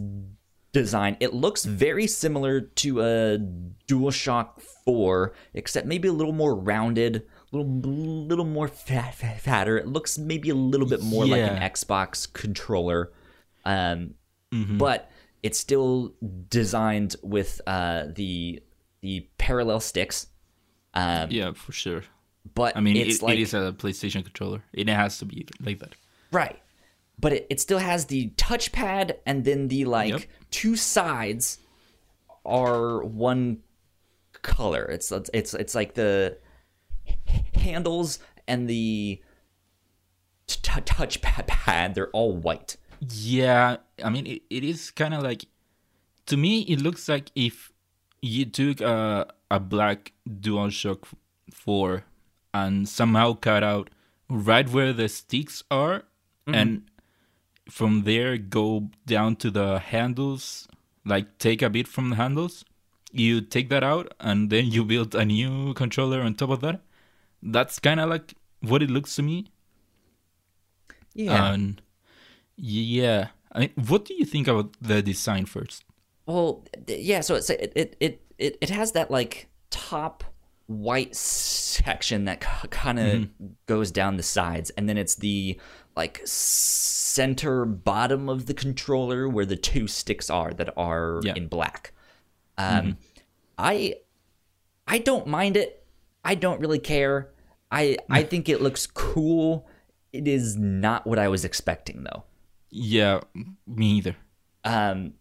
design, 0.72 1.16
it 1.20 1.34
looks 1.34 1.64
very 1.64 2.06
similar 2.06 2.60
to 2.60 3.00
a 3.00 3.38
DualShock 3.86 4.60
4, 4.84 5.34
except 5.54 5.86
maybe 5.86 6.08
a 6.08 6.12
little 6.12 6.32
more 6.32 6.54
rounded, 6.54 7.16
a 7.52 7.56
little 7.56 7.70
little 7.70 8.44
more 8.46 8.66
fat, 8.68 9.14
fat, 9.14 9.40
fatter. 9.40 9.76
It 9.78 9.86
looks 9.88 10.18
maybe 10.18 10.48
a 10.50 10.54
little 10.54 10.86
bit 10.88 11.02
more 11.02 11.26
like 11.26 11.40
an 11.42 11.60
Xbox 11.70 12.30
controller, 12.32 13.12
um, 13.64 14.14
Mm-hmm. 14.52 14.78
but 14.78 15.10
it's 15.42 15.58
still 15.58 16.14
designed 16.48 17.16
with 17.24 17.60
uh, 17.66 18.04
the 18.14 18.62
the 19.00 19.28
parallel 19.36 19.80
sticks. 19.80 20.28
Um, 20.94 21.30
Yeah, 21.30 21.52
for 21.52 21.72
sure. 21.72 22.02
but 22.54 22.76
I 22.76 22.80
mean, 22.80 22.96
it's 22.96 23.16
it, 23.16 23.22
like 23.22 23.38
it 23.38 23.42
is 23.42 23.54
a 23.54 23.72
PlayStation 23.76 24.22
controller. 24.24 24.62
It 24.72 24.88
has 24.88 25.18
to 25.18 25.24
be 25.24 25.46
like 25.60 25.78
that. 25.80 25.94
Right. 26.30 26.60
But 27.18 27.32
it, 27.32 27.46
it 27.50 27.60
still 27.60 27.78
has 27.78 28.06
the 28.06 28.30
touchpad 28.36 29.16
and 29.26 29.44
then 29.44 29.68
the 29.68 29.84
like 29.84 30.10
Yep. 30.10 30.22
two 30.50 30.76
sides 30.76 31.58
are 32.44 33.02
one 33.02 33.58
color. 34.42 34.84
It's 34.84 35.10
it's 35.32 35.54
it's 35.54 35.74
like 35.74 35.94
the 35.94 36.38
handles 37.54 38.18
and 38.46 38.68
the 38.68 39.20
t- 40.46 40.58
t- 40.62 40.80
touchpad 40.80 41.46
pad, 41.46 41.94
they're 41.94 42.10
all 42.10 42.34
white. 42.36 42.76
Yeah, 43.10 43.76
I 44.02 44.10
mean, 44.10 44.26
it, 44.26 44.42
it 44.50 44.64
is 44.64 44.90
kind 44.90 45.14
of 45.14 45.22
like, 45.22 45.46
to 46.26 46.36
me, 46.36 46.60
it 46.62 46.80
looks 46.80 47.08
like 47.08 47.30
if 47.34 47.70
you 48.22 48.44
took 48.46 48.80
a, 48.80 49.26
a 49.54 49.60
black 49.60 50.12
DualShock 50.28 51.04
4 51.50 52.04
and 52.52 52.88
somehow 52.88 53.34
cut 53.34 53.62
out 53.62 53.90
right 54.28 54.68
where 54.68 54.92
the 54.92 55.08
sticks 55.08 55.62
are, 55.70 56.04
mm-hmm. 56.46 56.54
and 56.54 56.82
from 57.68 58.02
there 58.02 58.36
go 58.36 58.90
down 59.06 59.36
to 59.36 59.50
the 59.50 59.78
handles, 59.78 60.68
like 61.04 61.38
take 61.38 61.62
a 61.62 61.70
bit 61.70 61.88
from 61.88 62.10
the 62.10 62.16
handles. 62.16 62.64
You 63.12 63.40
take 63.40 63.68
that 63.68 63.84
out, 63.84 64.12
and 64.18 64.50
then 64.50 64.66
you 64.66 64.84
build 64.84 65.14
a 65.14 65.24
new 65.24 65.72
controller 65.74 66.20
on 66.20 66.34
top 66.34 66.50
of 66.50 66.60
that. 66.60 66.80
That's 67.42 67.78
kind 67.78 68.00
of 68.00 68.10
like 68.10 68.34
what 68.60 68.82
it 68.82 68.90
looks 68.90 69.14
to 69.16 69.22
me. 69.22 69.46
Yeah. 71.14 71.52
And 71.52 71.80
yeah, 72.56 73.28
I 73.52 73.60
mean, 73.60 73.72
what 73.86 74.04
do 74.04 74.14
you 74.14 74.24
think 74.24 74.48
about 74.48 74.74
the 74.80 75.00
design 75.00 75.46
first? 75.46 75.84
Well, 76.26 76.64
yeah. 76.88 77.20
So 77.20 77.36
it's 77.36 77.50
it 77.50 77.72
it 77.76 77.96
it 78.00 78.23
it, 78.44 78.58
it 78.60 78.70
has 78.70 78.92
that 78.92 79.10
like 79.10 79.48
top 79.70 80.24
white 80.66 81.14
section 81.14 82.24
that 82.24 82.40
k- 82.40 82.68
kind 82.70 82.98
of 82.98 83.28
goes 83.66 83.90
down 83.90 84.16
the 84.16 84.22
sides, 84.22 84.70
and 84.70 84.88
then 84.88 84.96
it's 84.98 85.14
the 85.16 85.58
like 85.96 86.20
center 86.24 87.64
bottom 87.64 88.28
of 88.28 88.46
the 88.46 88.54
controller 88.54 89.28
where 89.28 89.46
the 89.46 89.56
two 89.56 89.86
sticks 89.86 90.28
are 90.30 90.52
that 90.52 90.70
are 90.76 91.20
Yeah. 91.22 91.34
in 91.36 91.48
black. 91.48 91.92
Um, 92.58 92.96
I 93.58 93.96
I 94.86 94.98
don't 94.98 95.26
mind 95.26 95.56
it. 95.56 95.84
I 96.24 96.34
don't 96.34 96.60
really 96.60 96.78
care. 96.78 97.30
I 97.70 97.96
I 98.10 98.22
think 98.22 98.48
it 98.48 98.60
looks 98.60 98.86
cool. 98.86 99.66
It 100.12 100.28
is 100.28 100.56
not 100.56 101.06
what 101.06 101.18
I 101.18 101.28
was 101.28 101.44
expecting 101.44 102.04
though. 102.04 102.24
Yeah, 102.70 103.20
me 103.66 103.92
either. 103.98 104.16
um 104.64 105.14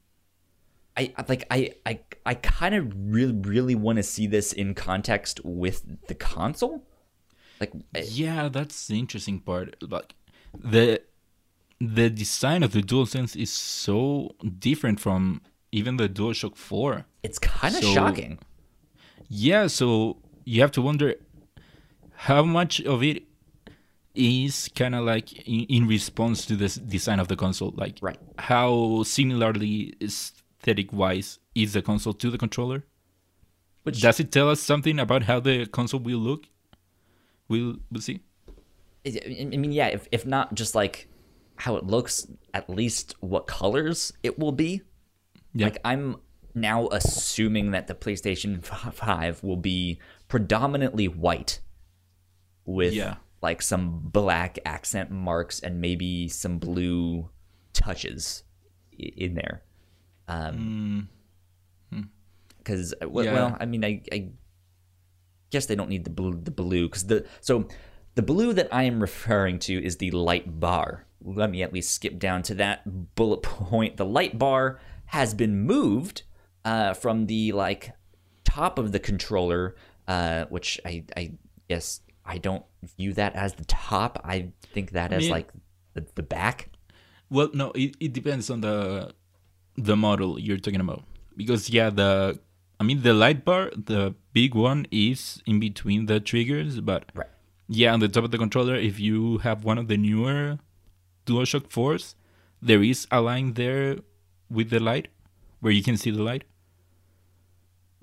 I 0.96 1.14
like 1.28 1.46
I 1.50 1.74
I 1.86 2.00
I 2.26 2.34
kind 2.36 2.76
of 2.76 2.92
really 2.96 3.34
really 3.34 3.76
want 3.76 3.98
to 3.98 4.04
see 4.04 4.28
this 4.28 4.54
in 4.54 4.74
context 4.76 5.40
with 5.44 5.84
the 6.08 6.16
console. 6.16 6.84
Like 7.60 7.72
Yeah, 8.10 8.50
that's 8.50 8.88
the 8.88 9.00
interesting 9.00 9.40
part. 9.40 9.76
Like 9.82 10.14
the 10.54 11.02
the 11.80 12.10
design 12.10 12.64
of 12.64 12.72
the 12.72 12.82
DualSense 12.82 13.36
is 13.36 13.52
so 13.52 14.36
different 14.60 15.00
from 15.00 15.42
even 15.72 15.98
the 15.98 16.08
DualShock 16.08 16.56
4. 16.56 17.06
it's 17.24 17.40
kind 17.40 17.76
of 17.76 17.84
So- 17.84 17.94
shocking. 17.94 18.40
Yeah, 19.30 19.68
so 19.68 20.18
you 20.46 20.62
have 20.62 20.72
to 20.74 20.82
wonder 20.82 21.16
how 22.28 22.44
much 22.44 22.80
of 22.82 23.02
it 23.02 23.24
is 24.14 24.70
kind 24.76 24.94
of 24.94 25.04
like 25.06 25.34
in, 25.48 25.62
in 25.62 25.88
response 25.88 26.46
to 26.46 26.56
the 26.56 26.66
s- 26.66 26.76
design 26.76 27.20
of 27.20 27.28
the 27.30 27.36
console. 27.36 27.74
Like, 27.76 27.98
Right. 28.02 28.20
how 28.38 29.02
similarly 29.04 29.96
aesthetic 30.64 30.94
wise 30.94 31.40
is 31.56 31.74
the 31.74 31.82
console 31.82 32.14
to 32.14 32.30
the 32.32 32.38
controller? 32.38 32.84
Which 33.84 34.02
Does 34.02 34.20
it 34.20 34.32
tell 34.32 34.50
us 34.50 34.62
something 34.62 34.98
about 34.98 35.24
how 35.24 35.40
the 35.42 35.66
console 35.66 36.00
will 36.00 36.20
look? 36.20 36.46
We'll, 37.50 37.76
we'll 37.92 38.02
see. 38.02 38.22
I 39.06 39.58
mean 39.58 39.74
yeah, 39.74 39.88
if 39.88 40.08
if 40.14 40.26
not 40.26 40.56
just 40.56 40.76
like 40.76 41.10
how 41.58 41.76
it 41.76 41.86
looks, 41.86 42.26
at 42.54 42.70
least 42.70 43.16
what 43.20 43.48
colors 43.48 44.14
it 44.24 44.40
will 44.40 44.54
be. 44.54 44.82
Yeah. 45.54 45.66
Like 45.66 45.80
I'm 45.84 46.16
now 46.56 46.88
assuming 46.88 47.72
that 47.72 47.88
the 47.88 47.96
PlayStation 47.96 48.64
5 48.94 49.44
will 49.44 49.58
be 49.58 50.00
predominantly 50.30 51.10
white 51.10 51.60
with 52.66 52.94
Yeah. 52.94 53.16
like 53.42 53.62
some 53.62 54.00
black 54.00 54.58
accent 54.66 55.12
marks 55.12 55.60
and 55.60 55.82
maybe 55.82 56.30
some 56.30 56.58
blue 56.60 57.30
touches 57.74 58.44
in 58.98 59.34
there. 59.34 59.64
Um 60.34 61.10
cuz 62.64 62.94
well, 63.02 63.26
Yeah. 63.26 63.34
well, 63.34 63.58
I 63.60 63.66
mean 63.66 63.84
I 63.84 64.02
I 64.12 64.30
guess 65.50 65.66
they 65.66 65.76
don't 65.76 65.90
need 65.90 66.04
the 66.06 66.10
blue 66.10 66.34
the 66.42 66.52
blue 66.52 66.90
cuz 66.90 67.04
the 67.06 67.26
so 67.42 67.68
the 68.16 68.22
blue 68.22 68.54
that 68.54 68.68
I 68.72 68.84
am 68.84 69.00
referring 69.02 69.60
to 69.60 69.74
is 69.84 69.98
the 69.98 70.12
light 70.12 70.60
bar. 70.60 71.06
Let 71.22 71.50
me 71.50 71.64
at 71.64 71.74
least 71.74 71.92
skip 71.96 72.20
down 72.20 72.44
to 72.44 72.54
that 72.56 73.16
bullet 73.16 73.42
point. 73.44 73.98
The 73.98 74.06
light 74.06 74.38
bar 74.38 74.80
has 75.08 75.34
been 75.34 75.60
moved 75.62 76.24
uh, 76.66 76.94
from 76.94 77.26
the 77.26 77.52
like 77.54 77.92
top 78.44 78.78
of 78.78 78.92
the 78.92 79.00
controller, 79.00 79.76
uh, 80.08 80.46
which 80.46 80.80
I, 80.86 81.04
I 81.18 81.34
guess 81.70 82.02
I 82.26 82.38
don't 82.38 82.64
view 82.98 83.14
that 83.14 83.36
as 83.36 83.54
the 83.56 83.66
top. 83.66 84.22
I 84.24 84.52
think 84.74 84.92
that 84.92 85.12
as 85.12 85.24
mean- 85.24 85.32
like 85.32 85.52
the, 85.94 86.06
the 86.16 86.24
back. 86.24 86.70
Well, 87.30 87.50
no, 87.54 87.72
it, 87.72 87.96
it 88.00 88.14
depends 88.14 88.50
on 88.52 88.62
the 88.62 89.14
the 89.76 89.96
model 89.96 90.40
you're 90.40 90.58
talking 90.58 90.80
about. 90.80 91.04
Because 91.36 91.70
yeah, 91.70 91.90
the 91.90 92.40
I 92.80 92.84
mean 92.84 93.02
the 93.02 93.14
light 93.14 93.44
bar, 93.46 93.72
the 93.76 94.14
big 94.34 94.56
one 94.56 94.86
is 94.92 95.42
in 95.46 95.60
between 95.60 96.06
the 96.08 96.20
triggers, 96.20 96.80
but 96.82 97.12
Right. 97.16 97.28
yeah, 97.68 97.94
on 97.94 98.00
the 98.00 98.08
top 98.08 98.24
of 98.24 98.32
the 98.32 98.38
controller, 98.38 98.76
if 98.76 99.00
you 99.00 99.40
have 99.40 99.64
one 99.64 99.78
of 99.78 99.88
the 99.88 99.98
newer 99.98 100.60
DualShock 101.26 101.70
4s, 101.70 102.16
there 102.62 102.84
is 102.84 103.08
a 103.12 103.22
line 103.22 103.54
there 103.54 103.98
with 104.50 104.70
the 104.70 104.80
light 104.80 105.08
where 105.62 105.72
you 105.74 105.82
can 105.84 105.98
see 105.98 106.12
the 106.12 106.22
light. 106.22 106.44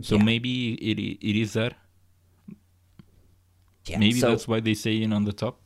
So 0.00 0.16
Yeah. 0.16 0.24
maybe 0.24 0.74
it 0.74 0.98
it 0.98 1.36
is 1.36 1.52
that. 1.52 1.74
Yeah, 3.86 3.98
Maybe 3.98 4.20
so 4.20 4.30
that's 4.30 4.46
why 4.48 4.60
they 4.60 4.74
say 4.74 4.96
it 5.02 5.12
on 5.12 5.24
the 5.24 5.32
top. 5.32 5.58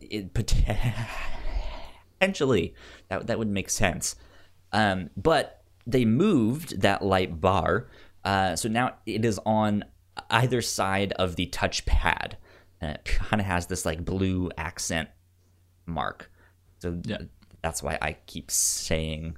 it, 0.00 0.32
potentially 2.18 2.74
that 3.08 3.26
that 3.26 3.38
would 3.38 3.48
make 3.48 3.70
sense. 3.70 4.16
Um, 4.72 5.10
but 5.16 5.62
they 5.86 6.04
moved 6.04 6.80
that 6.80 7.02
light 7.04 7.40
bar, 7.40 7.88
uh, 8.24 8.56
so 8.56 8.68
now 8.68 8.94
it 9.06 9.24
is 9.24 9.38
on 9.44 9.84
either 10.30 10.62
side 10.62 11.12
of 11.14 11.36
the 11.36 11.46
touchpad, 11.46 12.34
and 12.80 12.92
it 12.96 13.04
kind 13.04 13.40
of 13.40 13.46
has 13.46 13.66
this 13.66 13.84
like 13.84 14.04
blue 14.04 14.50
accent 14.56 15.08
mark. 15.86 16.30
So 16.78 17.00
Yeah. 17.04 17.18
that's 17.62 17.82
why 17.82 17.98
I 18.00 18.16
keep 18.26 18.50
saying 18.50 19.36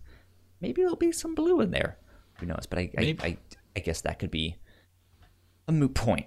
maybe 0.61 0.83
there'll 0.83 0.97
be 0.97 1.13
some 1.13 1.35
blue 1.35 1.61
in 1.61 1.71
there. 1.71 1.99
Who 2.41 2.47
knows? 2.47 2.67
But 2.69 2.79
I 2.79 2.91
I, 2.99 3.17
I, 3.23 3.37
I 3.77 3.81
guess 3.81 4.01
that 4.03 4.19
could 4.19 4.31
be 4.31 4.57
a 5.69 5.73
moot 5.73 5.95
point. 5.95 6.27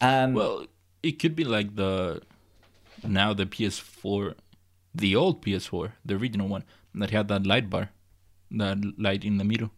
Um, 0.00 0.34
Well, 0.34 0.66
it 1.02 1.18
could 1.18 1.34
be 1.36 1.44
like 1.44 1.76
the 1.76 2.20
now 3.04 3.32
the 3.34 3.46
PS4, 3.46 4.34
the 4.94 5.14
old 5.16 5.42
PS4, 5.44 5.92
the 6.04 6.14
original 6.16 6.48
one 6.48 6.64
that 6.94 7.10
had 7.10 7.28
that 7.28 7.46
light 7.46 7.68
bar, 7.70 7.90
that 8.52 8.78
light 8.98 9.24
in 9.24 9.38
the 9.38 9.44
middle. 9.44 9.70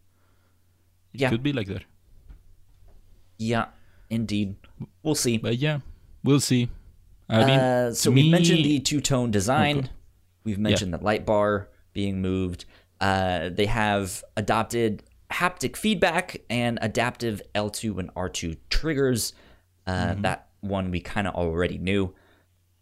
It 1.14 1.20
Yeah. 1.20 1.30
could 1.30 1.42
be 1.42 1.52
like 1.52 1.66
that. 1.68 1.84
yeah, 3.38 3.66
indeed. 4.10 4.56
We'll 5.02 5.14
see. 5.14 5.38
But 5.38 5.58
yeah, 5.58 5.80
we'll 6.24 6.40
see. 6.40 6.68
I 7.28 7.44
mean, 7.44 7.58
Uh, 7.60 7.92
so 7.94 8.10
we 8.10 8.22
me- 8.24 8.30
mentioned 8.30 8.64
the 8.64 8.80
two-tone 8.80 9.30
design. 9.30 9.78
Okay. 9.78 9.88
We've 10.44 10.58
mentioned 10.58 10.92
the 10.94 10.98
light 10.98 11.24
bar 11.26 11.68
being 11.92 12.20
moved. 12.22 12.64
Uh, 13.00 13.48
they 13.50 13.66
have 13.66 14.24
adopted 14.36 15.02
haptic 15.30 15.76
feedback 15.76 16.40
and 16.48 16.78
adaptive 16.82 17.42
L2 17.54 17.98
and 17.98 18.10
R2 18.14 18.56
triggers. 18.70 19.32
Uh, 19.86 19.92
Mm-hmm. 20.12 20.22
That 20.22 20.48
one 20.60 20.90
we 20.90 21.00
kind 21.00 21.26
of 21.28 21.34
already 21.34 21.78
knew. 21.78 22.14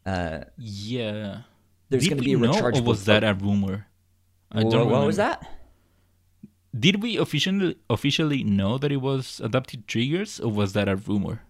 yeah. 0.07 1.43
There's 1.89 2.09
going 2.09 2.19
to 2.19 2.25
be 2.25 2.33
a 2.33 2.39
know, 2.39 2.51
rechargeable. 2.53 2.81
or 2.81 2.83
was 2.83 3.05
that 3.05 3.23
a 3.25 3.35
rumor? 3.35 3.87
I 4.51 4.63
don't 4.63 4.91
what 4.91 5.07
was 5.07 5.17
that? 5.17 5.47
Did 6.79 7.03
we 7.03 7.17
officially 7.17 7.77
officially 7.89 8.45
know 8.45 8.79
that 8.79 8.93
it 8.93 8.99
was 8.99 9.41
adapted 9.43 9.87
triggers, 9.87 10.41
or 10.41 10.51
was 10.51 10.73
that 10.73 10.89
a 10.89 10.97
rumor? 10.97 11.43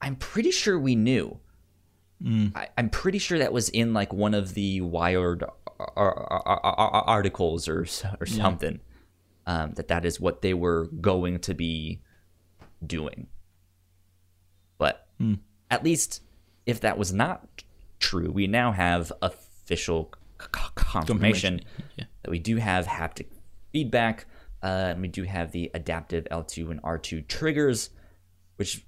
I'm 0.00 0.16
pretty 0.16 0.50
sure 0.50 0.78
we 0.78 0.94
knew. 0.94 1.38
Mm. 2.22 2.56
I, 2.56 2.68
I'm 2.76 2.90
pretty 2.90 3.18
sure 3.18 3.38
that 3.38 3.52
was 3.52 3.68
in 3.68 3.94
like 3.94 4.12
one 4.12 4.34
of 4.34 4.54
the 4.54 4.80
Wired 4.80 5.44
ar- 5.78 5.90
ar- 5.96 6.60
ar- 6.64 7.04
articles 7.06 7.68
or 7.68 7.86
or 8.20 8.26
something. 8.26 8.80
Um, 9.46 9.72
that 9.74 9.88
that 9.88 10.04
is 10.04 10.20
what 10.20 10.42
they 10.42 10.52
were 10.52 10.88
going 11.00 11.38
to 11.40 11.54
be 11.54 12.02
doing. 12.84 13.28
But 14.76 15.06
hmm. 15.18 15.34
at 15.70 15.82
least 15.82 16.22
if 16.66 16.80
that 16.80 16.98
was 16.98 17.12
not 17.12 17.64
true, 17.98 18.30
we 18.30 18.46
now 18.46 18.72
have 18.72 19.10
official 19.22 20.12
c- 20.38 20.46
c- 20.54 20.68
confirmation 20.74 21.62
Yeah. 21.96 22.04
that 22.22 22.30
we 22.30 22.38
do 22.38 22.56
have 22.56 22.86
haptic 22.86 23.28
feedback. 23.72 24.26
Uh, 24.62 24.66
and 24.92 25.00
we 25.02 25.08
do 25.08 25.22
have 25.22 25.52
the 25.52 25.70
adaptive 25.74 26.26
L2 26.30 26.70
and 26.70 26.82
R2 26.82 27.26
triggers, 27.28 27.90
which 28.56 28.84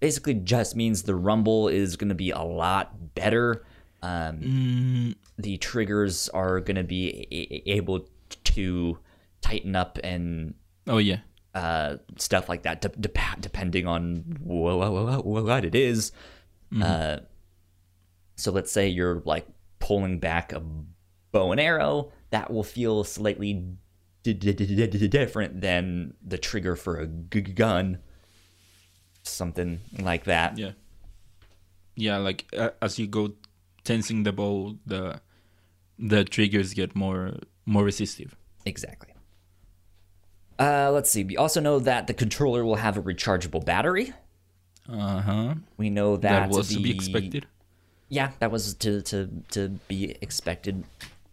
basically 0.00 0.34
just 0.34 0.74
means 0.74 1.02
the 1.04 1.14
rumble 1.14 1.68
is 1.68 1.96
going 1.96 2.08
to 2.08 2.14
be 2.14 2.30
a 2.30 2.42
lot 2.42 3.14
better. 3.14 3.64
Um, 4.02 5.14
The 5.38 5.56
triggers 5.58 6.28
are 6.30 6.60
going 6.60 6.76
to 6.76 6.84
be 6.84 7.26
a- 7.30 7.70
able 7.76 8.06
to 8.44 8.98
tighten 9.40 9.74
up 9.76 9.98
and 10.04 10.54
Oh 10.86 10.98
yeah. 10.98 11.20
uh, 11.54 11.96
stuff 12.18 12.48
like 12.48 12.62
that, 12.64 12.80
de- 12.82 12.88
dep 12.88 13.18
depending 13.40 13.86
on 13.86 14.38
wha- 14.42 14.76
wha- 14.76 15.20
wha- 15.20 15.42
what 15.42 15.64
it 15.64 15.74
is. 15.74 16.12
Uh, 16.82 17.18
So 18.36 18.50
let's 18.50 18.72
say 18.72 18.88
you're 18.88 19.22
like 19.24 19.46
pulling 19.78 20.18
back 20.18 20.52
a 20.52 20.60
bow 21.30 21.52
and 21.52 21.60
arrow, 21.60 22.10
that 22.30 22.52
will 22.52 22.64
feel 22.64 23.04
slightly 23.04 23.64
different 24.32 25.60
than 25.60 26.14
the 26.26 26.38
trigger 26.38 26.76
for 26.76 26.96
a 26.96 27.06
g- 27.06 27.40
gun. 27.42 27.98
Something 29.22 29.80
like 29.98 30.24
that. 30.24 30.58
Yeah. 30.58 30.72
Yeah, 31.96 32.16
like 32.18 32.46
uh, 32.56 32.70
as 32.82 32.98
you 32.98 33.06
go 33.06 33.34
tensing 33.84 34.24
the 34.24 34.32
bow, 34.32 34.76
the 34.86 35.20
the 35.98 36.24
triggers 36.24 36.74
get 36.74 36.96
more 36.96 37.34
more 37.66 37.84
resistive. 37.84 38.34
Exactly. 38.66 39.14
Uh, 40.58 40.90
let's 40.92 41.10
see. 41.10 41.24
We 41.24 41.36
also 41.36 41.60
know 41.60 41.78
that 41.80 42.06
the 42.06 42.14
controller 42.14 42.64
will 42.64 42.76
have 42.76 42.96
a 42.96 43.02
rechargeable 43.02 43.64
battery. 43.64 44.12
Uh 44.88 45.20
huh. 45.20 45.54
We 45.76 45.90
know 45.90 46.16
that, 46.16 46.48
That 46.48 46.50
was 46.50 46.68
the, 46.68 46.76
to 46.76 46.82
be 46.82 46.90
expected. 46.94 47.46
Yeah, 48.08 48.32
that 48.38 48.50
was 48.50 48.74
to 48.74 49.00
to 49.02 49.30
to 49.52 49.68
be 49.88 50.16
expected 50.20 50.84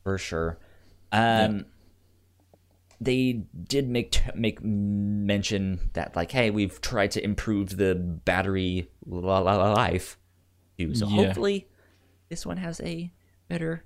for 0.04 0.18
sure. 0.18 0.58
Um, 1.12 1.66
they 3.02 3.42
did 3.68 3.90
make 3.90 4.12
t- 4.12 4.22
make 4.36 4.64
mention 4.64 5.90
that 5.94 6.16
like, 6.16 6.32
hey, 6.32 6.52
we've 6.52 6.80
tried 6.82 7.10
to 7.12 7.24
improve 7.24 7.78
the 7.78 7.96
battery 7.96 8.90
la- 9.06 9.40
la- 9.40 9.58
la- 9.58 9.74
life. 9.74 10.18
too. 10.78 10.94
So 10.96 11.08
Yeah. 11.08 11.26
hopefully, 11.26 11.68
this 12.30 12.46
one 12.46 12.58
has 12.58 12.80
a 12.82 13.12
better 13.50 13.84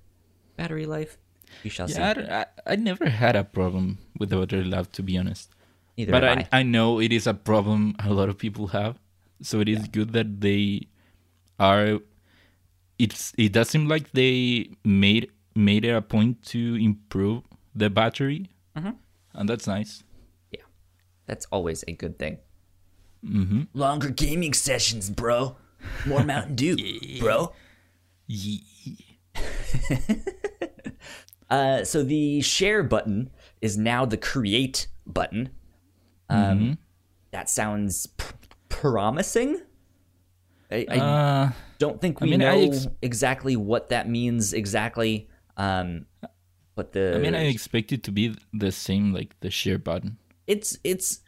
battery 0.58 0.86
life. 0.86 1.18
We 1.64 1.70
shall 1.70 1.90
Yeah, 1.90 2.10
I, 2.10 2.14
see. 2.14 2.20
don't- 2.22 2.32
I, 2.32 2.46
I 2.68 2.76
never 2.76 3.10
had 3.10 3.36
a 3.36 3.44
problem 3.44 4.00
with 4.20 4.30
the 4.30 4.38
battery 4.38 4.64
life, 4.66 4.92
to 4.94 5.02
be 5.04 5.18
honest. 5.18 5.50
Neither 5.98 6.12
but 6.12 6.24
have 6.24 6.38
I, 6.52 6.60
I 6.60 6.64
know 6.64 7.00
it 7.00 7.12
is 7.14 7.26
a 7.28 7.34
problem 7.34 7.96
a 8.00 8.12
lot 8.14 8.28
of 8.30 8.38
people 8.38 8.68
have. 8.68 9.00
So 9.42 9.60
it 9.62 9.70
is 9.70 9.88
good 9.88 10.12
that 10.14 10.42
they 10.42 10.88
are. 11.60 12.00
It's 12.98 13.34
it 13.38 13.52
does 13.52 13.70
seem 13.70 13.88
like 13.88 14.12
they 14.12 14.70
made 14.84 15.30
made 15.56 15.84
it 15.86 15.92
a 15.96 16.02
point 16.02 16.42
to 16.56 16.76
improve 16.76 17.44
the 17.76 17.90
battery, 17.90 18.50
Mhm. 18.78 18.96
And 19.36 19.48
that's 19.50 19.68
nice. 19.68 20.04
Yeah, 20.52 20.62
that's 21.28 21.46
always 21.52 21.84
a 21.88 21.92
good 21.94 22.18
thing. 22.20 22.38
Mm-hmm. 23.26 23.64
Longer 23.74 24.10
gaming 24.10 24.54
sessions, 24.54 25.10
bro. 25.10 25.58
More 26.06 26.24
Mountain 26.34 26.56
Dew, 26.56 26.78
bro. 27.20 27.54
Yeah. 28.28 28.60
Uh, 31.48 31.84
so 31.84 32.02
the 32.04 32.42
share 32.42 32.82
button 32.82 33.30
is 33.62 33.78
now 33.78 34.04
the 34.04 34.18
create 34.18 34.88
button. 35.06 35.50
Um, 36.28 36.40
Mm-hmm. 36.60 36.74
That 37.32 37.50
sounds 37.52 38.08
p- 38.08 38.26
promising. 38.70 39.62
I, 40.72 40.86
I 40.90 40.98
Uh, 40.98 41.52
don't 41.78 42.02
think 42.02 42.20
I 42.22 42.26
we 42.26 42.32
mean, 42.32 42.40
know 42.40 42.60
ex- 42.62 42.88
exactly 43.04 43.56
what 43.56 43.90
that 43.90 44.10
means 44.10 44.54
exactly. 44.54 45.30
Um, 45.56 46.08
but 46.76 46.92
the 46.94 47.16
I 47.16 47.20
mean, 47.20 47.36
I 47.36 47.46
expect 47.46 47.92
it 47.92 48.04
to 48.04 48.12
be 48.12 48.36
the 48.54 48.72
same, 48.72 49.14
like 49.14 49.40
the 49.40 49.50
share 49.50 49.78
button. 49.80 50.18
it's 50.48 50.78
it's 50.84 51.22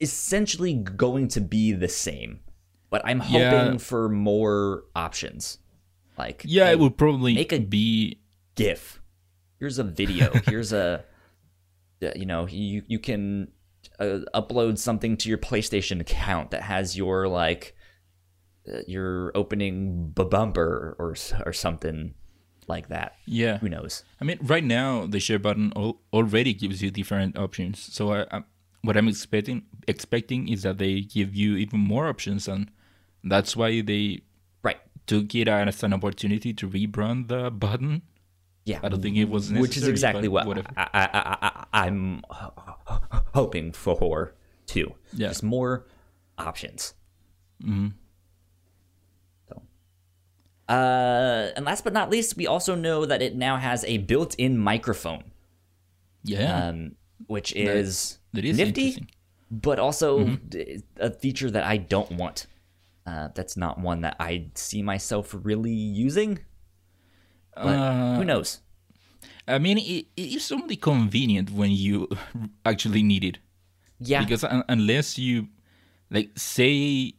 essentially 0.00 0.74
going 0.74 1.28
to 1.28 1.40
be 1.40 1.72
the 1.72 1.88
same, 1.88 2.40
but 2.90 3.02
I'm 3.04 3.22
Yeah. 3.28 3.50
hoping 3.50 3.78
for 3.78 4.08
more 4.08 4.84
options. 4.94 5.58
Like 6.16 6.42
Yeah, 6.44 6.66
hey, 6.66 6.72
it 6.72 6.78
would 6.80 6.96
probably 6.96 7.34
make 7.34 7.52
a- 7.52 7.60
be. 7.60 8.18
GIF. 8.54 9.00
Here's 9.60 9.78
a 9.78 9.84
video. 9.84 10.32
Here's 10.46 10.72
a, 10.72 11.04
you 12.16 12.26
know, 12.26 12.46
you 12.48 12.82
you 12.88 12.98
can 12.98 13.52
uh, 14.00 14.20
upload 14.34 14.78
something 14.78 15.16
to 15.18 15.28
your 15.28 15.38
PlayStation 15.38 16.00
account 16.00 16.50
that 16.50 16.62
has 16.62 16.96
your 16.96 17.28
like 17.28 17.76
uh, 18.72 18.80
your 18.88 19.30
opening 19.36 20.10
b- 20.10 20.24
bumper 20.24 20.96
or 20.98 21.14
or 21.46 21.52
something 21.52 22.14
like 22.68 22.88
that. 22.88 23.16
Yeah, 23.26 23.58
Who 23.58 23.68
knows? 23.68 24.04
I 24.20 24.24
mean, 24.24 24.38
right 24.42 24.64
now 24.64 25.06
the 25.06 25.20
share 25.20 25.38
button 25.38 25.72
al- 25.76 26.00
already 26.12 26.52
gives 26.54 26.82
you 26.82 26.90
different 26.90 27.38
options. 27.38 27.80
So 27.92 28.12
I, 28.12 28.26
I, 28.30 28.42
what 28.82 28.96
I'm 28.96 29.08
expecting 29.08 29.64
expecting 29.88 30.48
is 30.48 30.62
that 30.62 30.78
they 30.78 31.00
give 31.00 31.34
you 31.34 31.56
even 31.56 31.80
more 31.80 32.06
options, 32.08 32.46
and 32.48 32.70
that's 33.24 33.56
why 33.56 33.80
they 33.80 34.20
Right. 34.62 34.78
took 35.06 35.34
it 35.34 35.48
as 35.48 35.82
an 35.82 35.92
opportunity 35.94 36.52
to 36.54 36.68
rebrand 36.68 37.28
the 37.28 37.50
button. 37.50 38.02
Yeah. 38.64 38.80
I 38.82 38.88
don't 38.90 39.00
think 39.00 39.16
it 39.16 39.30
was 39.30 39.50
necessary. 39.50 39.62
Which 39.62 39.76
is 39.78 39.88
exactly 39.88 40.28
what 40.28 40.46
whatever. 40.46 40.68
I, 40.76 40.88
I, 40.92 41.08
I, 41.14 41.36
I, 41.48 41.86
I'm 41.86 42.22
hoping 43.34 43.72
for 43.72 44.34
too. 44.66 44.94
Yeah. 45.14 45.28
Just 45.28 45.42
more 45.42 45.86
options. 46.36 46.92
Mhm. 47.64 47.94
Uh, 50.68 51.50
and 51.56 51.64
last 51.64 51.82
but 51.84 51.92
not 51.92 52.10
least, 52.10 52.36
we 52.36 52.46
also 52.46 52.74
know 52.74 53.06
that 53.06 53.22
it 53.22 53.34
now 53.34 53.56
has 53.56 53.84
a 53.84 53.98
built-in 53.98 54.58
microphone, 54.58 55.24
Yeah, 56.22 56.68
um, 56.68 56.96
which 57.26 57.52
is 57.56 58.18
that 58.34 58.44
is 58.44 58.58
nifty, 58.58 59.06
but 59.50 59.78
also 59.78 60.26
Mm-hmm. 60.26 60.78
a 61.00 61.10
feature 61.10 61.50
that 61.50 61.64
I 61.64 61.78
don't 61.78 62.12
want. 62.12 62.46
Uh, 63.06 63.28
that's 63.34 63.56
not 63.56 63.80
one 63.80 64.02
that 64.02 64.16
I 64.20 64.50
see 64.54 64.82
myself 64.82 65.34
really 65.42 65.72
using. 65.72 66.40
But 67.54 67.76
Uh, 67.78 68.16
who 68.18 68.24
knows? 68.24 68.60
I 69.48 69.58
mean, 69.58 69.78
it, 69.78 70.06
it 70.16 70.36
is 70.36 70.52
only 70.52 70.76
convenient 70.76 71.50
when 71.50 71.70
you 71.72 72.08
actually 72.66 73.02
need 73.02 73.24
it. 73.24 73.38
Yeah, 73.98 74.20
because 74.22 74.44
un- 74.44 74.64
unless 74.68 75.16
you 75.18 75.48
like 76.10 76.30
say 76.36 77.14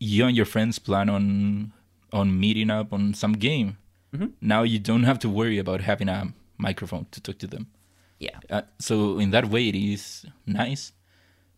you 0.00 0.24
and 0.24 0.34
your 0.34 0.46
friends 0.46 0.78
plan 0.78 1.08
on 1.10 1.72
on 2.12 2.38
meeting 2.38 2.70
up 2.70 2.92
on 2.92 3.14
some 3.14 3.32
game 3.34 3.76
Mm-hmm. 4.12 4.26
now 4.40 4.62
you 4.64 4.80
don't 4.80 5.04
have 5.04 5.20
to 5.20 5.28
worry 5.28 5.58
about 5.58 5.82
having 5.82 6.08
a 6.08 6.34
microphone 6.58 7.06
to 7.12 7.20
talk 7.20 7.38
to 7.38 7.46
them 7.46 7.68
yeah. 8.18 8.38
uh, 8.50 8.62
so 8.80 9.20
in 9.20 9.30
that 9.30 9.48
way 9.48 9.68
it 9.68 9.76
is 9.76 10.26
nice 10.46 10.90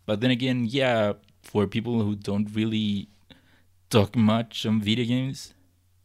but 0.05 0.20
then 0.20 0.30
again 0.30 0.66
yeah 0.68 1.14
for 1.42 1.66
people 1.66 2.03
who 2.03 2.14
don't 2.14 2.55
really 2.55 3.09
talk 3.88 4.14
much 4.16 4.66
on 4.66 4.82
video 4.82 5.07
games 5.07 5.55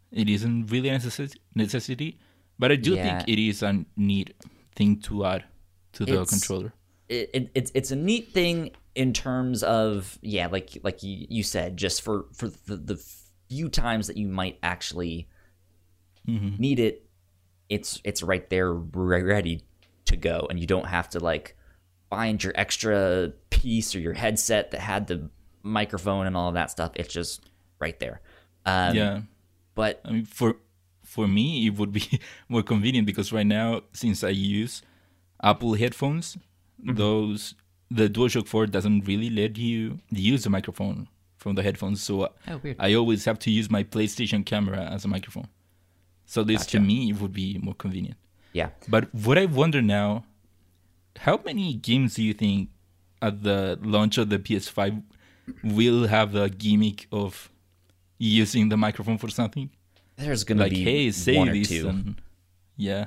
it 0.10 0.30
isn't 0.30 0.68
really 0.72 0.88
a 0.88 0.98
necessi- 0.98 1.36
necessity 1.54 2.18
but 2.58 2.72
i 2.72 2.76
do 2.78 2.94
Yeah. 2.96 3.04
think 3.20 3.28
it 3.28 3.40
is 3.50 3.62
a 3.62 3.84
neat 3.98 4.34
thing 4.74 5.00
to 5.02 5.26
add 5.26 5.44
to 5.94 6.06
the 6.06 6.14
It's- 6.14 6.30
controller 6.30 6.72
it, 7.10 7.30
it, 7.34 7.50
it's 7.56 7.72
it's 7.74 7.92
a 7.92 7.96
neat 7.98 8.32
thing 8.32 8.72
in 8.96 9.12
terms 9.12 9.64
of 9.64 10.18
yeah 10.22 10.48
like 10.48 10.78
like 10.84 11.04
you, 11.04 11.28
you 11.30 11.44
said 11.44 11.76
just 11.76 12.02
for 12.02 12.26
for 12.34 12.48
the, 12.68 12.78
the 12.78 12.96
few 13.50 13.70
times 13.70 14.08
that 14.08 14.18
you 14.18 14.28
might 14.28 14.58
actually 14.64 15.28
Mm-hmm. 16.28 16.62
need 16.62 16.80
it 16.80 17.06
it's 17.70 18.02
it's 18.04 18.22
right 18.22 18.50
there 18.50 18.74
ready 18.74 19.64
to 20.06 20.18
go. 20.18 20.46
And 20.50 20.60
you 20.60 20.68
don't 20.68 20.88
have 20.88 21.08
to 21.10 21.20
like 21.20 21.56
find 22.10 22.44
your 22.44 22.54
extra 22.56 23.32
piece 23.50 23.96
or 23.96 24.00
your 24.00 24.14
headset 24.14 24.72
that 24.72 24.82
had 24.82 25.08
the 25.08 25.30
microphone 25.64 26.28
and 26.28 26.36
all 26.36 26.50
of 26.50 26.54
that 26.56 26.70
stuff. 26.72 26.92
It's 26.96 27.14
just 27.14 27.50
right 27.80 27.98
there. 28.00 28.22
Um, 28.66 28.96
yeah. 28.96 29.22
but 29.76 30.02
I 30.06 30.12
mean, 30.12 30.26
for 30.26 30.58
for 31.04 31.28
me, 31.28 31.66
it 31.68 31.76
would 31.78 31.94
be 31.94 32.20
more 32.50 32.64
convenient 32.64 33.06
because 33.08 33.32
right 33.32 33.48
now, 33.48 33.82
since 33.94 34.22
I 34.24 34.30
use 34.30 34.82
Apple 35.42 35.76
headphones, 35.76 36.38
Mm-hmm. 36.84 36.96
those 36.96 37.56
the 37.90 38.08
DualShock 38.10 38.48
4 38.48 38.68
doesn't 38.68 39.08
really 39.08 39.30
let 39.30 39.58
you 39.58 40.00
use 40.12 40.44
the 40.44 40.50
microphone 40.50 41.08
from 41.38 41.56
the 41.56 41.64
headphones. 41.64 42.02
So 42.04 42.30
Oh, 42.48 42.58
weird. 42.64 42.76
I 42.80 42.94
always 42.94 43.26
have 43.26 43.40
to 43.40 43.52
use 43.52 43.70
my 43.70 43.84
PlayStation 43.84 44.46
camera 44.46 44.82
as 44.96 45.06
a 45.06 45.08
microphone. 45.08 45.48
So 46.26 46.44
this 46.44 46.62
Gotcha. 46.64 46.78
to 46.78 46.84
me 46.84 47.14
would 47.14 47.34
be 47.34 47.58
more 47.62 47.76
convenient. 47.76 48.18
yeah 48.54 48.70
But 48.90 49.14
what 49.14 49.38
I 49.38 49.46
wonder 49.46 49.82
now, 49.82 50.26
how 51.26 51.40
many 51.46 51.74
games 51.74 52.16
do 52.16 52.24
you 52.24 52.34
think 52.34 52.70
at 53.22 53.44
the 53.44 53.78
launch 53.82 54.18
of 54.18 54.30
the 54.30 54.40
PS5 54.40 55.02
will 55.64 56.08
have 56.08 56.32
the 56.34 56.50
gimmick 56.50 57.08
of 57.12 57.50
using 58.20 58.70
the 58.70 58.78
microphone 58.78 59.18
for 59.18 59.30
something? 59.30 59.70
there's 60.18 60.44
gonna 60.44 60.64
like 60.64 60.72
be 60.72 60.84
hey 60.84 61.12
say 61.12 61.38
one 61.38 61.50
or 61.50 61.54
this 61.54 61.68
two. 61.70 61.88
and 61.88 62.20
yeah 62.76 63.06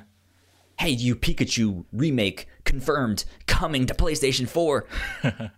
hey 0.79 0.89
you 0.89 1.13
pikachu 1.13 1.83
remake 1.91 2.47
confirmed 2.63 3.25
coming 3.47 3.85
to 3.85 3.93
playstation 3.93 4.47
4 4.47 4.87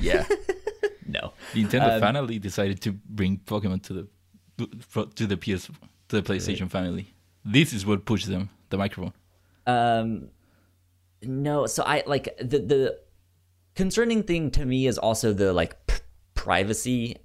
yeah 0.00 0.26
no. 1.12 1.32
Nintendo 1.54 1.94
Um, 1.94 2.00
finally 2.00 2.38
decided 2.38 2.80
to 2.82 2.92
bring 2.92 3.38
pokemon 3.38 3.82
to 3.88 3.92
the 3.94 4.04
to 5.18 5.26
the 5.26 5.36
ps 5.36 5.70
to 6.08 6.20
the 6.20 6.22
playstation 6.22 6.70
family 6.70 7.06
this 7.44 7.72
is 7.72 7.84
what 7.84 8.04
pushed 8.04 8.28
them 8.28 8.50
the 8.70 8.78
microphone. 8.78 9.12
Um, 9.66 10.28
no. 11.22 11.66
So 11.66 11.82
I 11.82 12.02
like 12.06 12.36
the 12.38 12.58
the 12.58 12.98
concerning 13.74 14.22
thing 14.22 14.50
to 14.52 14.64
me 14.64 14.86
is 14.86 14.98
also 14.98 15.32
the 15.32 15.52
like 15.52 15.86
p- 15.86 15.98
privacy 16.34 17.16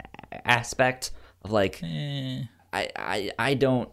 aspect 0.45 1.11
of 1.43 1.51
like 1.51 1.81
eh, 1.83 2.43
I 2.73 2.89
I 2.95 3.31
I 3.38 3.53
don't 3.53 3.89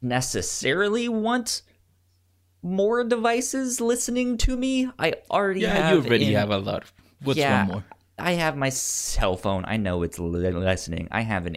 necessarily 0.00 1.08
want 1.08 1.62
more 2.62 3.02
devices 3.04 3.80
listening 3.80 4.38
to 4.38 4.56
me. 4.56 4.90
I 4.98 5.14
already 5.30 5.60
yeah 5.60 5.74
have 5.74 6.04
you 6.04 6.10
already 6.10 6.28
in- 6.28 6.34
have 6.34 6.50
a 6.50 6.58
lot 6.58 6.84
what's 7.22 7.38
yeah, 7.38 7.66
one 7.66 7.72
more 7.74 7.84
I 8.22 8.32
have 8.34 8.56
my 8.56 8.68
cell 8.68 9.36
phone. 9.36 9.64
I 9.66 9.76
know 9.76 10.02
it's 10.02 10.18
listening. 10.18 11.08
I 11.10 11.22
have 11.22 11.46
an 11.46 11.56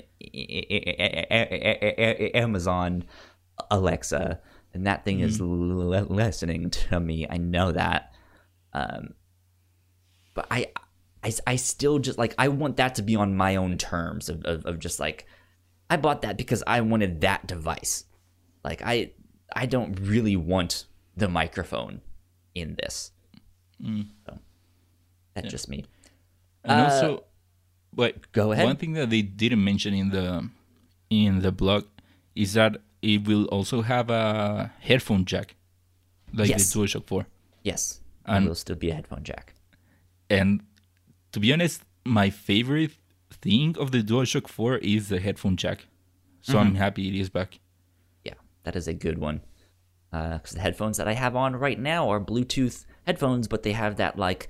Amazon 2.34 3.04
Alexa, 3.72 4.40
and 4.74 4.88
that 4.88 5.06
thing 5.06 5.20
is 5.20 5.40
listening 5.40 6.70
to 6.72 7.00
me. 7.00 7.28
I 7.30 7.38
know 7.38 7.72
that. 7.72 8.14
Um, 8.74 9.14
but 10.34 10.48
I, 10.52 10.72
I, 11.24 11.32
I 11.48 11.56
still 11.56 12.00
just 12.00 12.18
like 12.18 12.34
I 12.38 12.48
want 12.50 12.78
that 12.78 12.96
to 12.96 13.02
be 13.02 13.16
on 13.16 13.38
my 13.38 13.56
own 13.56 13.78
terms 13.78 14.28
of, 14.28 14.44
of, 14.46 14.66
of 14.66 14.80
just 14.80 15.00
like 15.00 15.26
I 15.90 15.98
bought 15.98 16.24
that 16.24 16.36
because 16.36 16.64
I 16.68 16.82
wanted 16.82 17.22
that 17.22 17.48
device. 17.48 18.06
Like 18.64 18.82
I, 18.84 19.12
I 19.56 19.66
don't 19.68 19.98
really 20.02 20.36
want 20.36 20.86
the 21.16 21.30
microphone 21.30 22.02
in 22.54 22.76
this. 22.82 23.12
Mm. 23.82 24.08
So 24.26 24.40
that's 25.36 25.46
Yeah. 25.46 25.52
just 25.52 25.70
me. 25.70 25.86
And 26.66 26.82
Uh, 26.82 26.84
also, 26.86 27.24
wait, 27.96 28.32
go 28.32 28.52
ahead. 28.52 28.66
One 28.66 28.76
thing 28.78 28.94
that 28.94 29.10
they 29.10 29.22
didn't 29.22 29.64
mention 29.64 29.94
in 29.94 30.10
the 30.10 30.50
in 31.10 31.40
the 31.42 31.52
blog 31.52 31.86
is 32.36 32.54
that 32.54 32.78
it 33.02 33.28
will 33.28 33.46
also 33.46 33.82
have 33.84 34.10
a 34.10 34.72
headphone 34.80 35.24
jack, 35.26 35.56
like 36.34 36.50
Yes. 36.50 36.74
the 36.74 36.80
DualShock 36.80 37.06
4. 37.06 37.28
Yes, 37.64 38.02
And- 38.26 38.44
there 38.46 38.50
will 38.50 38.56
still 38.56 38.76
be 38.76 38.90
a 38.90 38.96
headphone 38.96 39.24
jack. 39.24 39.54
And 40.30 40.64
to 41.32 41.40
be 41.40 41.54
honest, 41.54 41.84
my 42.04 42.30
favorite 42.32 42.94
thing 43.30 43.78
of 43.78 43.92
the 43.92 44.02
DualShock 44.02 44.48
4 44.48 44.78
is 44.80 45.10
the 45.10 45.20
headphone 45.20 45.56
jack. 45.56 45.86
So 46.42 46.54
Mm-hmm. 46.54 46.68
I'm 46.70 46.76
happy 46.76 47.08
it 47.08 47.16
is 47.16 47.30
back. 47.30 47.60
Yeah, 48.24 48.34
that 48.64 48.76
is 48.76 48.88
a 48.88 48.94
good 48.94 49.20
one. 49.20 49.42
Because 50.12 50.52
the 50.52 50.62
headphones 50.62 50.98
that 50.98 51.08
I 51.08 51.14
have 51.14 51.36
on 51.36 51.56
right 51.56 51.80
now 51.80 52.10
are 52.10 52.20
Bluetooth 52.22 52.86
headphones, 53.06 53.48
but 53.48 53.64
they 53.64 53.74
have 53.74 53.98
that 53.98 54.18
like 54.18 54.48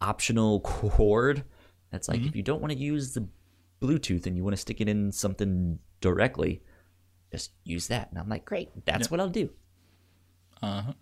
optional 0.00 0.60
cord. 0.60 1.44
That's 1.90 2.08
like 2.08 2.22
if 2.22 2.36
you 2.36 2.42
don't 2.42 2.60
want 2.60 2.72
to 2.72 2.78
use 2.78 3.14
the 3.14 3.26
Bluetooth 3.80 4.26
and 4.26 4.36
you 4.36 4.44
want 4.44 4.54
to 4.54 4.60
stick 4.60 4.80
it 4.80 4.88
in 4.88 5.10
something 5.10 5.78
directly, 6.00 6.62
just 7.32 7.52
use 7.64 7.88
that. 7.88 8.10
And 8.10 8.18
I'm 8.18 8.28
like, 8.28 8.44
great, 8.44 8.70
that's 8.84 9.10
what 9.10 9.20
I'll 9.20 9.28
do. 9.28 9.50
Uh-huh. 10.62 10.92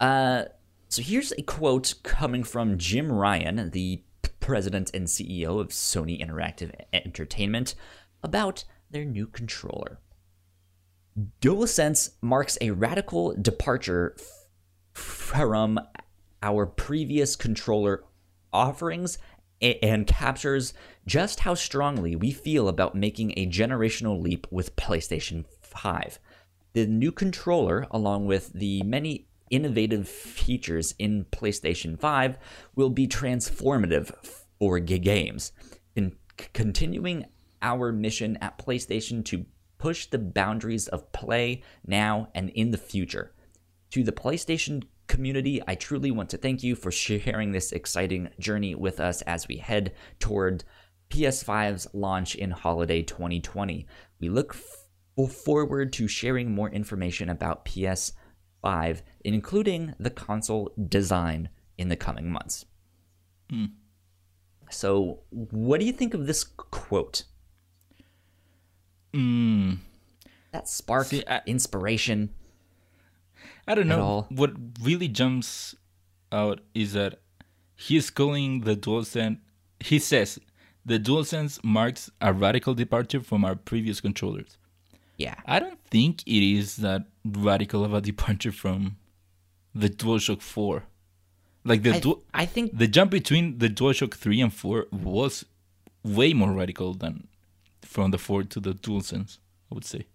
Uh, 0.00 0.44
so 0.88 1.02
here's 1.02 1.32
a 1.32 1.42
quote 1.42 1.94
coming 2.02 2.44
from 2.44 2.78
Jim 2.78 3.10
Ryan, 3.10 3.70
the 3.70 4.02
president 4.40 4.90
and 4.94 5.06
CEO 5.06 5.60
of 5.60 5.68
Sony 5.68 6.24
Interactive 6.24 6.72
Entertainment, 6.92 7.74
about 8.22 8.64
their 8.90 9.04
new 9.04 9.26
controller. 9.26 9.98
DualSense 11.40 12.10
marks 12.22 12.56
a 12.60 12.70
radical 12.70 13.34
departure 13.34 14.14
f- 14.18 14.46
from 14.92 15.78
our 16.42 16.66
previous 16.66 17.36
controller 17.36 18.04
offerings 18.52 19.18
and 19.60 20.06
captures 20.06 20.72
just 21.06 21.40
how 21.40 21.54
strongly 21.54 22.14
we 22.14 22.30
feel 22.30 22.68
about 22.68 22.94
making 22.94 23.32
a 23.36 23.46
generational 23.46 24.20
leap 24.20 24.46
with 24.50 24.76
PlayStation 24.76 25.44
5. 25.60 26.18
The 26.74 26.86
new 26.86 27.10
controller, 27.10 27.86
along 27.90 28.26
with 28.26 28.52
the 28.52 28.82
many 28.82 29.26
innovative 29.50 30.08
features 30.08 30.94
in 30.98 31.24
PlayStation 31.32 31.98
5, 31.98 32.38
will 32.76 32.90
be 32.90 33.08
transformative 33.08 34.12
for 34.58 34.78
games, 34.78 35.52
in 35.96 36.16
continuing 36.52 37.26
our 37.62 37.90
mission 37.90 38.36
at 38.40 38.58
PlayStation 38.58 39.24
to 39.24 39.46
push 39.78 40.06
the 40.06 40.18
boundaries 40.18 40.88
of 40.88 41.10
play 41.12 41.62
now 41.86 42.28
and 42.34 42.50
in 42.50 42.70
the 42.70 42.78
future. 42.78 43.32
To 43.90 44.04
the 44.04 44.12
PlayStation 44.12 44.84
community, 45.08 45.60
I 45.66 45.74
truly 45.74 46.10
want 46.10 46.30
to 46.30 46.36
thank 46.38 46.62
you 46.62 46.76
for 46.76 46.90
sharing 46.92 47.50
this 47.52 47.72
exciting 47.72 48.28
journey 48.38 48.74
with 48.74 49.00
us 49.00 49.22
as 49.22 49.48
we 49.48 49.56
head 49.56 49.92
toward 50.20 50.64
PS5's 51.10 51.88
launch 51.92 52.34
in 52.34 52.50
holiday 52.50 53.02
2020. 53.02 53.86
We 54.20 54.28
look 54.28 54.54
f- 54.54 55.32
forward 55.32 55.92
to 55.94 56.06
sharing 56.06 56.52
more 56.54 56.70
information 56.70 57.28
about 57.28 57.64
PS5, 57.64 59.02
including 59.24 59.94
the 59.98 60.10
console 60.10 60.72
design, 60.88 61.48
in 61.78 61.88
the 61.88 61.96
coming 61.96 62.28
months. 62.30 62.64
So, 64.70 65.20
what 65.30 65.80
do 65.80 65.86
you 65.86 65.92
think 65.92 66.12
of 66.12 66.26
this 66.26 66.44
quote? 66.44 67.22
Mm, 69.14 69.78
That 70.52 70.68
spark, 70.68 71.06
See, 71.06 71.22
I- 71.26 71.40
inspiration. 71.46 72.34
I 73.68 73.74
don't 73.74 73.86
know. 73.86 74.26
What 74.30 74.52
really 74.82 75.08
jumps 75.08 75.76
out 76.32 76.60
is 76.74 76.94
that 76.94 77.20
he's 77.76 78.10
calling 78.10 78.62
the 78.62 78.74
DualSense. 78.74 79.38
He 79.80 79.98
says 79.98 80.38
the 80.84 80.98
DualSense 80.98 81.62
marks 81.62 82.10
a 82.20 82.32
radical 82.32 82.74
departure 82.74 83.20
from 83.20 83.44
our 83.44 83.54
previous 83.54 84.00
controllers. 84.00 84.56
Yeah. 85.18 85.34
I 85.44 85.58
don't 85.58 85.78
think 85.90 86.22
it 86.26 86.42
is 86.42 86.76
that 86.76 87.04
radical 87.24 87.84
of 87.84 87.92
a 87.92 88.00
departure 88.10 88.52
from 88.52 88.96
the 89.74 89.90
DualShock 89.90 90.40
4. 90.40 90.84
Like 91.64 91.82
the 91.82 91.96
I, 91.96 92.00
dual, 92.00 92.22
I 92.32 92.46
think 92.46 92.78
the 92.78 92.88
jump 92.88 93.10
between 93.10 93.58
the 93.58 93.68
DualShock 93.68 94.14
3 94.14 94.40
and 94.40 94.52
4 94.52 94.86
was 94.90 95.44
way 96.02 96.32
more 96.32 96.52
radical 96.52 96.94
than 96.94 97.28
from 97.82 98.12
the 98.12 98.18
4 98.18 98.44
to 98.44 98.60
the 98.60 98.72
DualSense, 98.72 99.38
I 99.70 99.74
would 99.74 99.84
say. 99.84 100.06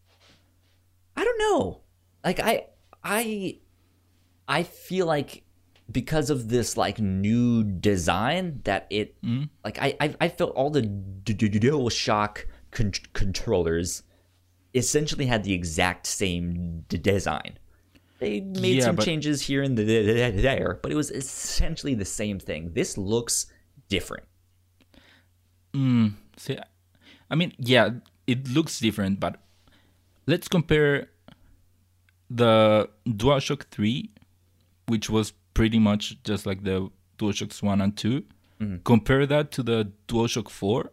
I 1.15 1.23
don't 1.23 1.37
know. 1.37 1.81
Like 2.23 2.39
I 2.39 2.65
I 3.03 3.57
I 4.47 4.63
feel 4.63 5.05
like 5.05 5.43
because 5.91 6.29
of 6.29 6.49
this 6.49 6.77
like 6.77 6.99
new 6.99 7.63
design 7.63 8.61
that 8.63 8.87
it 8.89 9.21
mm-hmm. 9.21 9.43
like 9.63 9.77
I 9.81 9.95
I, 9.99 10.15
I 10.21 10.27
felt 10.29 10.53
all 10.55 10.69
the 10.69 10.81
d- 10.83 11.33
d- 11.33 11.49
dual 11.49 11.89
shock 11.89 12.47
con- 12.71 12.91
controllers 13.13 14.03
essentially 14.73 15.25
had 15.25 15.43
the 15.43 15.53
exact 15.53 16.07
same 16.07 16.85
d- 16.87 16.97
design. 16.97 17.57
They 18.19 18.39
made 18.39 18.77
Yeah, 18.77 18.85
some 18.85 18.95
but- 18.95 19.05
changes 19.05 19.41
here 19.41 19.61
and 19.61 19.75
th- 19.75 19.85
th- 19.87 20.05
th- 20.05 20.41
there, 20.41 20.79
but 20.81 20.91
it 20.91 20.95
was 20.95 21.11
essentially 21.11 21.93
the 21.93 22.05
same 22.05 22.39
thing. 22.39 22.71
This 22.73 22.97
looks 22.97 23.47
different. 23.89 24.25
Mm, 25.73 26.13
see, 26.38 26.57
I 27.30 27.35
mean, 27.35 27.53
yeah, 27.57 27.89
it 28.27 28.47
looks 28.49 28.80
different, 28.80 29.19
but 29.19 29.41
let's 30.27 30.47
compare 30.47 31.09
the 32.29 32.89
DualShock 33.07 33.63
3, 33.71 34.09
which 34.87 35.09
was 35.09 35.33
pretty 35.53 35.79
much 35.79 36.21
just 36.23 36.45
like 36.45 36.63
the 36.63 36.89
DualShocks 37.17 37.61
1 37.61 37.81
and 37.81 37.95
2. 37.95 38.23
Mm-hmm. 38.61 38.75
Compare 38.83 39.25
that 39.27 39.51
to 39.51 39.63
the 39.63 39.91
DualShock 40.07 40.49
4, 40.49 40.91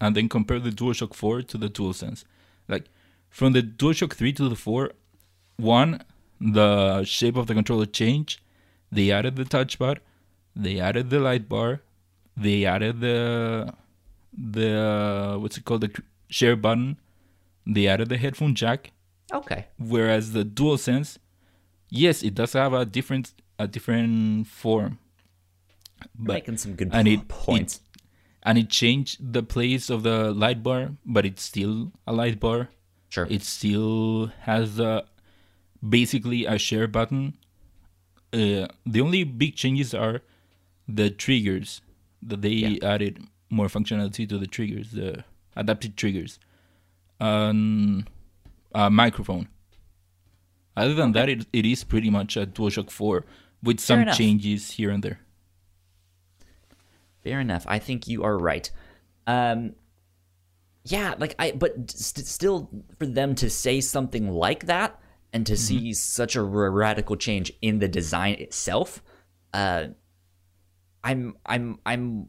and 0.00 0.16
then 0.16 0.28
compare 0.28 0.58
the 0.58 0.70
DualShock 0.70 1.14
4 1.14 1.42
to 1.42 1.58
the 1.58 1.68
DualSense. 1.68 2.24
Like, 2.68 2.86
from 3.30 3.52
the 3.52 3.62
DualShock 3.62 4.14
3 4.14 4.32
to 4.34 4.48
the 4.48 4.56
4, 4.56 4.90
one, 5.56 6.02
the 6.40 7.04
shape 7.04 7.36
of 7.36 7.46
the 7.46 7.54
controller 7.54 7.86
changed. 7.86 8.40
They 8.90 9.10
added 9.10 9.36
the 9.36 9.44
touch 9.44 9.78
bar, 9.78 9.96
they 10.54 10.78
added 10.78 11.10
the 11.10 11.18
light 11.18 11.48
bar, 11.48 11.82
they 12.36 12.64
added 12.64 13.00
the 13.00 13.72
the 14.36 15.36
what's 15.40 15.56
it 15.56 15.64
called 15.64 15.82
the 15.82 16.02
share 16.28 16.56
button. 16.56 16.98
They 17.66 17.86
added 17.86 18.08
the 18.08 18.18
headphone 18.18 18.54
jack. 18.54 18.92
Okay. 19.34 19.66
Whereas 19.78 20.32
the 20.32 20.44
DualSense, 20.44 21.18
yes, 21.90 22.22
it 22.22 22.34
does 22.34 22.52
have 22.52 22.72
a 22.72 22.84
different 22.86 23.32
a 23.58 23.66
different 23.68 24.46
form, 24.48 24.98
but 26.18 26.34
Making 26.34 26.56
some 26.56 26.74
good 26.74 26.90
and 26.92 27.06
it- 27.06 27.28
points. 27.28 27.80
and 28.42 28.58
it 28.58 28.68
changed 28.68 29.32
the 29.32 29.42
place 29.42 29.90
of 29.90 30.02
the 30.02 30.32
light 30.32 30.62
bar, 30.62 30.92
but 31.06 31.24
it's 31.24 31.42
still 31.42 31.92
a 32.06 32.12
light 32.12 32.38
bar. 32.40 32.68
sure. 33.10 33.26
It 33.30 33.42
still 33.44 34.32
has 34.40 34.74
the 34.76 35.04
basically 35.88 36.46
a 36.46 36.58
share 36.58 36.88
button. 36.88 37.34
Uh, 38.32 38.66
the 38.84 39.00
only 39.00 39.22
big 39.22 39.54
changes 39.54 39.94
are 39.94 40.20
the 40.88 41.10
triggers 41.10 41.80
that 42.20 42.42
they 42.42 42.54
Yeah. 42.66 42.78
added 42.94 43.22
more 43.50 43.68
functionality 43.68 44.28
to 44.28 44.36
the 44.38 44.48
triggers, 44.48 44.90
the 44.90 45.22
adapted 45.54 45.96
triggers, 45.96 46.40
um, 47.20 48.04
a 48.74 48.90
microphone. 48.90 49.48
Other 50.76 50.94
than 50.94 51.12
that, 51.12 51.28
it, 51.28 51.46
it 51.52 51.64
is 51.64 51.84
pretty 51.84 52.10
much 52.10 52.36
a 52.36 52.46
DualShock 52.46 52.90
4 52.90 53.24
with 53.62 53.78
some 53.80 54.00
enough. 54.00 54.18
changes 54.18 54.72
here 54.72 54.90
and 54.90 55.02
there. 55.02 55.20
Fair 57.22 57.40
enough. 57.40 57.64
I 57.68 57.78
think 57.78 58.08
you 58.08 58.24
are 58.24 58.36
right. 58.36 58.70
Um, 59.26 59.74
yeah, 60.84 61.14
like 61.18 61.34
I, 61.38 61.52
but 61.52 61.90
st- 61.90 62.26
still, 62.26 62.68
for 62.98 63.06
them 63.06 63.34
to 63.36 63.48
say 63.48 63.80
something 63.80 64.30
like 64.30 64.66
that 64.66 65.00
and 65.32 65.46
to 65.46 65.56
see 65.56 65.94
such 65.94 66.36
a 66.36 66.40
r- 66.40 66.70
radical 66.70 67.16
change 67.16 67.52
in 67.62 67.78
the 67.78 67.88
design 67.88 68.34
itself, 68.34 69.02
uh, 69.54 69.86
I'm, 71.02 71.36
I'm, 71.46 71.78
I'm 71.86 72.28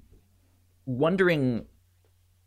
wondering 0.85 1.65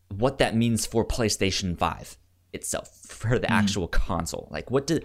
what 0.08 0.38
that 0.38 0.56
means 0.56 0.86
for 0.86 1.04
PlayStation 1.04 1.76
Five 1.76 2.16
itself 2.52 2.88
for 3.06 3.38
the 3.38 3.50
actual 3.50 3.88
console. 3.88 4.48
Like, 4.50 4.70
what 4.70 4.90
i- 4.90 5.02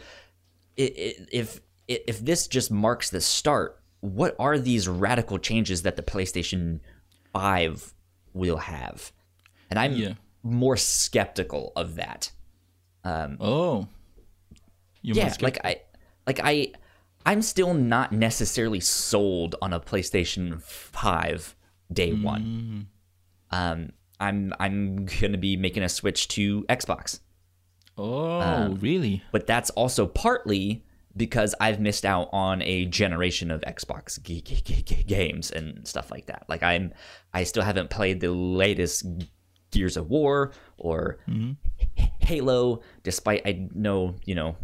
if 0.77 1.59
if 1.87 2.19
this 2.19 2.47
just 2.47 2.71
marks 2.71 3.09
the 3.09 3.21
start? 3.21 3.79
What 3.99 4.35
are 4.39 4.57
these 4.59 4.87
radical 4.87 5.37
changes 5.37 5.81
that 5.83 5.95
the 5.95 6.01
PlayStation 6.03 6.79
Five 7.33 7.93
will 8.33 8.57
have. 8.57 9.11
And 9.69 9.79
I'm 9.79 9.93
Yeah. 9.95 10.13
more 10.43 10.77
skeptical 10.77 11.71
of 11.75 11.95
that. 11.95 12.31
Oh. 13.03 13.87
You 15.01 15.15
yeah, 15.15 15.25
must 15.25 15.41
like 15.41 15.59
I 15.65 15.81
like 16.27 16.39
I 16.43 16.71
I'm 17.25 17.41
still 17.41 17.73
not 17.73 18.11
necessarily 18.11 18.79
sold 18.79 19.55
on 19.61 19.73
a 19.73 19.79
PlayStation 19.79 20.61
5 20.61 21.55
day 21.91 22.11
Mm. 22.11 22.23
1. 22.23 22.87
Um 23.51 23.91
I'm 24.19 24.53
I'm 24.59 25.05
going 25.05 25.31
to 25.33 25.37
be 25.37 25.57
making 25.57 25.83
a 25.83 25.89
switch 25.89 26.27
to 26.29 26.63
Xbox. 26.69 27.19
Oh, 27.97 28.39
um, 28.41 28.75
really? 28.75 29.21
But 29.31 29.45
that's 29.47 29.69
also 29.71 30.07
partly 30.07 30.83
because 31.15 31.53
I've 31.61 31.79
missed 31.79 32.05
out 32.05 32.27
on 32.33 32.61
a 32.63 32.85
generation 32.85 33.51
of 33.51 33.61
Xbox 33.61 34.21
g- 34.23 34.41
g- 34.41 34.61
g- 34.63 35.03
games 35.03 35.51
and 35.51 35.87
stuff 35.87 36.09
like 36.09 36.25
that. 36.25 36.43
Like 36.49 36.63
I'm 36.63 36.91
I 37.33 37.43
still 37.43 37.61
haven't 37.63 37.89
played 37.91 38.19
the 38.19 38.31
latest 38.31 39.05
Gears 39.71 39.95
of 39.97 40.09
War 40.09 40.53
or 40.77 41.19
Halo 42.19 42.81
despite 43.03 43.43
I 43.45 43.67
know, 43.75 44.15
you 44.25 44.33
know, 44.33 44.55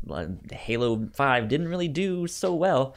Halo 0.52 1.08
5 1.14 1.48
didn't 1.48 1.68
really 1.68 1.88
do 1.88 2.26
so 2.26 2.54
well. 2.56 2.96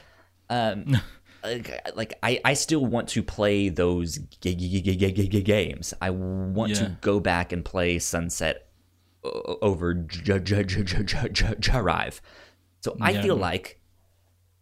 Um 0.49 0.97
like, 1.45 1.71
like 1.97 2.15
I, 2.23 2.41
I 2.45 2.55
still 2.55 2.87
want 2.87 3.09
to 3.11 3.23
play 3.23 3.69
those 3.69 4.17
games. 4.41 5.95
I 6.01 6.11
want 6.11 6.71
Yeah. 6.73 6.79
to 6.79 6.97
go 7.01 7.21
back 7.21 7.53
and 7.53 7.65
play 7.65 7.99
Sunset 7.99 8.69
over 9.25 9.95
J- 9.95 10.41
J- 10.41 10.65
J- 10.65 10.83
J- 10.83 11.03
J- 11.05 11.29
J- 11.31 11.55
Drive. 11.59 12.21
So 12.81 12.97
I 13.01 13.13
Yeah. 13.13 13.23
feel 13.23 13.37
like 13.37 13.81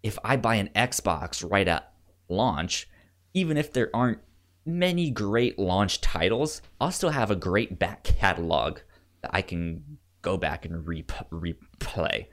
if 0.02 0.18
I 0.24 0.36
buy 0.36 0.56
an 0.56 0.68
Xbox 0.74 1.48
right 1.48 1.66
at 1.68 1.92
launch, 2.28 2.88
even 3.34 3.56
if 3.56 3.72
there 3.72 3.90
aren't 3.94 4.18
many 4.66 5.10
great 5.10 5.58
launch 5.58 6.00
titles, 6.00 6.60
I'll 6.80 6.92
still 6.92 7.10
have 7.10 7.30
a 7.30 7.36
great 7.36 7.78
back 7.78 8.04
catalog 8.04 8.80
that 9.22 9.30
I 9.32 9.42
can 9.42 9.98
go 10.22 10.36
back 10.36 10.64
and 10.64 10.86
re- 10.86 11.02
replay. 11.02 12.26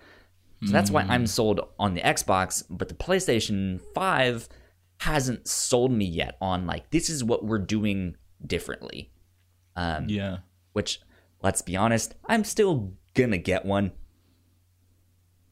So 0.66 0.72
that's 0.72 0.90
why 0.90 1.04
I'm 1.04 1.28
sold 1.28 1.62
on 1.78 1.94
the 1.94 2.02
Xbox, 2.02 2.64
but 2.70 2.90
the 2.90 2.96
PlayStation 2.96 3.80
5 3.94 4.50
hasn't 5.02 5.48
sold 5.48 5.92
me 5.92 6.06
yet 6.06 6.36
on 6.42 6.66
like 6.66 6.90
this 6.90 7.10
is 7.10 7.24
what 7.24 7.46
we're 7.46 7.60
doing 7.60 8.16
differently. 8.46 9.12
Um, 9.76 10.10
Yeah. 10.10 10.38
which 10.74 11.00
let's 11.48 11.62
be 11.62 11.78
honest, 11.78 12.14
I'm 12.26 12.44
still 12.44 12.92
gonna 13.14 13.38
get 13.38 13.64
one. 13.64 13.94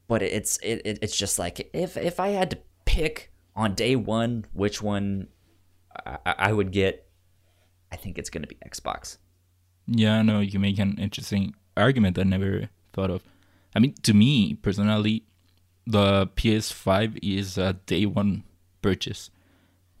But 0.08 0.20
it's 0.20 0.58
it, 0.58 0.82
it 0.84 0.98
it's 1.00 1.16
just 1.16 1.38
like 1.38 1.70
if 1.72 1.96
if 1.96 2.20
I 2.20 2.28
had 2.28 2.50
to 2.50 2.58
pick 2.84 3.32
on 3.56 3.74
day 3.74 3.96
one 3.96 4.44
which 4.52 4.82
one 4.82 5.28
I, 6.04 6.18
I 6.50 6.52
would 6.52 6.70
get, 6.70 7.08
I 7.90 7.96
think 7.96 8.18
it's 8.18 8.28
gonna 8.28 8.46
be 8.46 8.56
Xbox. 8.56 9.16
Yeah, 9.86 10.20
no, 10.20 10.40
you 10.40 10.58
make 10.58 10.78
an 10.78 10.98
interesting 10.98 11.54
argument 11.78 12.18
I 12.18 12.24
never 12.24 12.68
thought 12.92 13.10
of. 13.10 13.22
I 13.74 13.78
mean, 13.78 13.94
to 14.02 14.12
me 14.12 14.52
personally, 14.52 15.24
the 15.86 16.26
PS5 16.36 17.20
is 17.22 17.56
a 17.56 17.72
day 17.72 18.04
one 18.04 18.44
purchase 18.82 19.30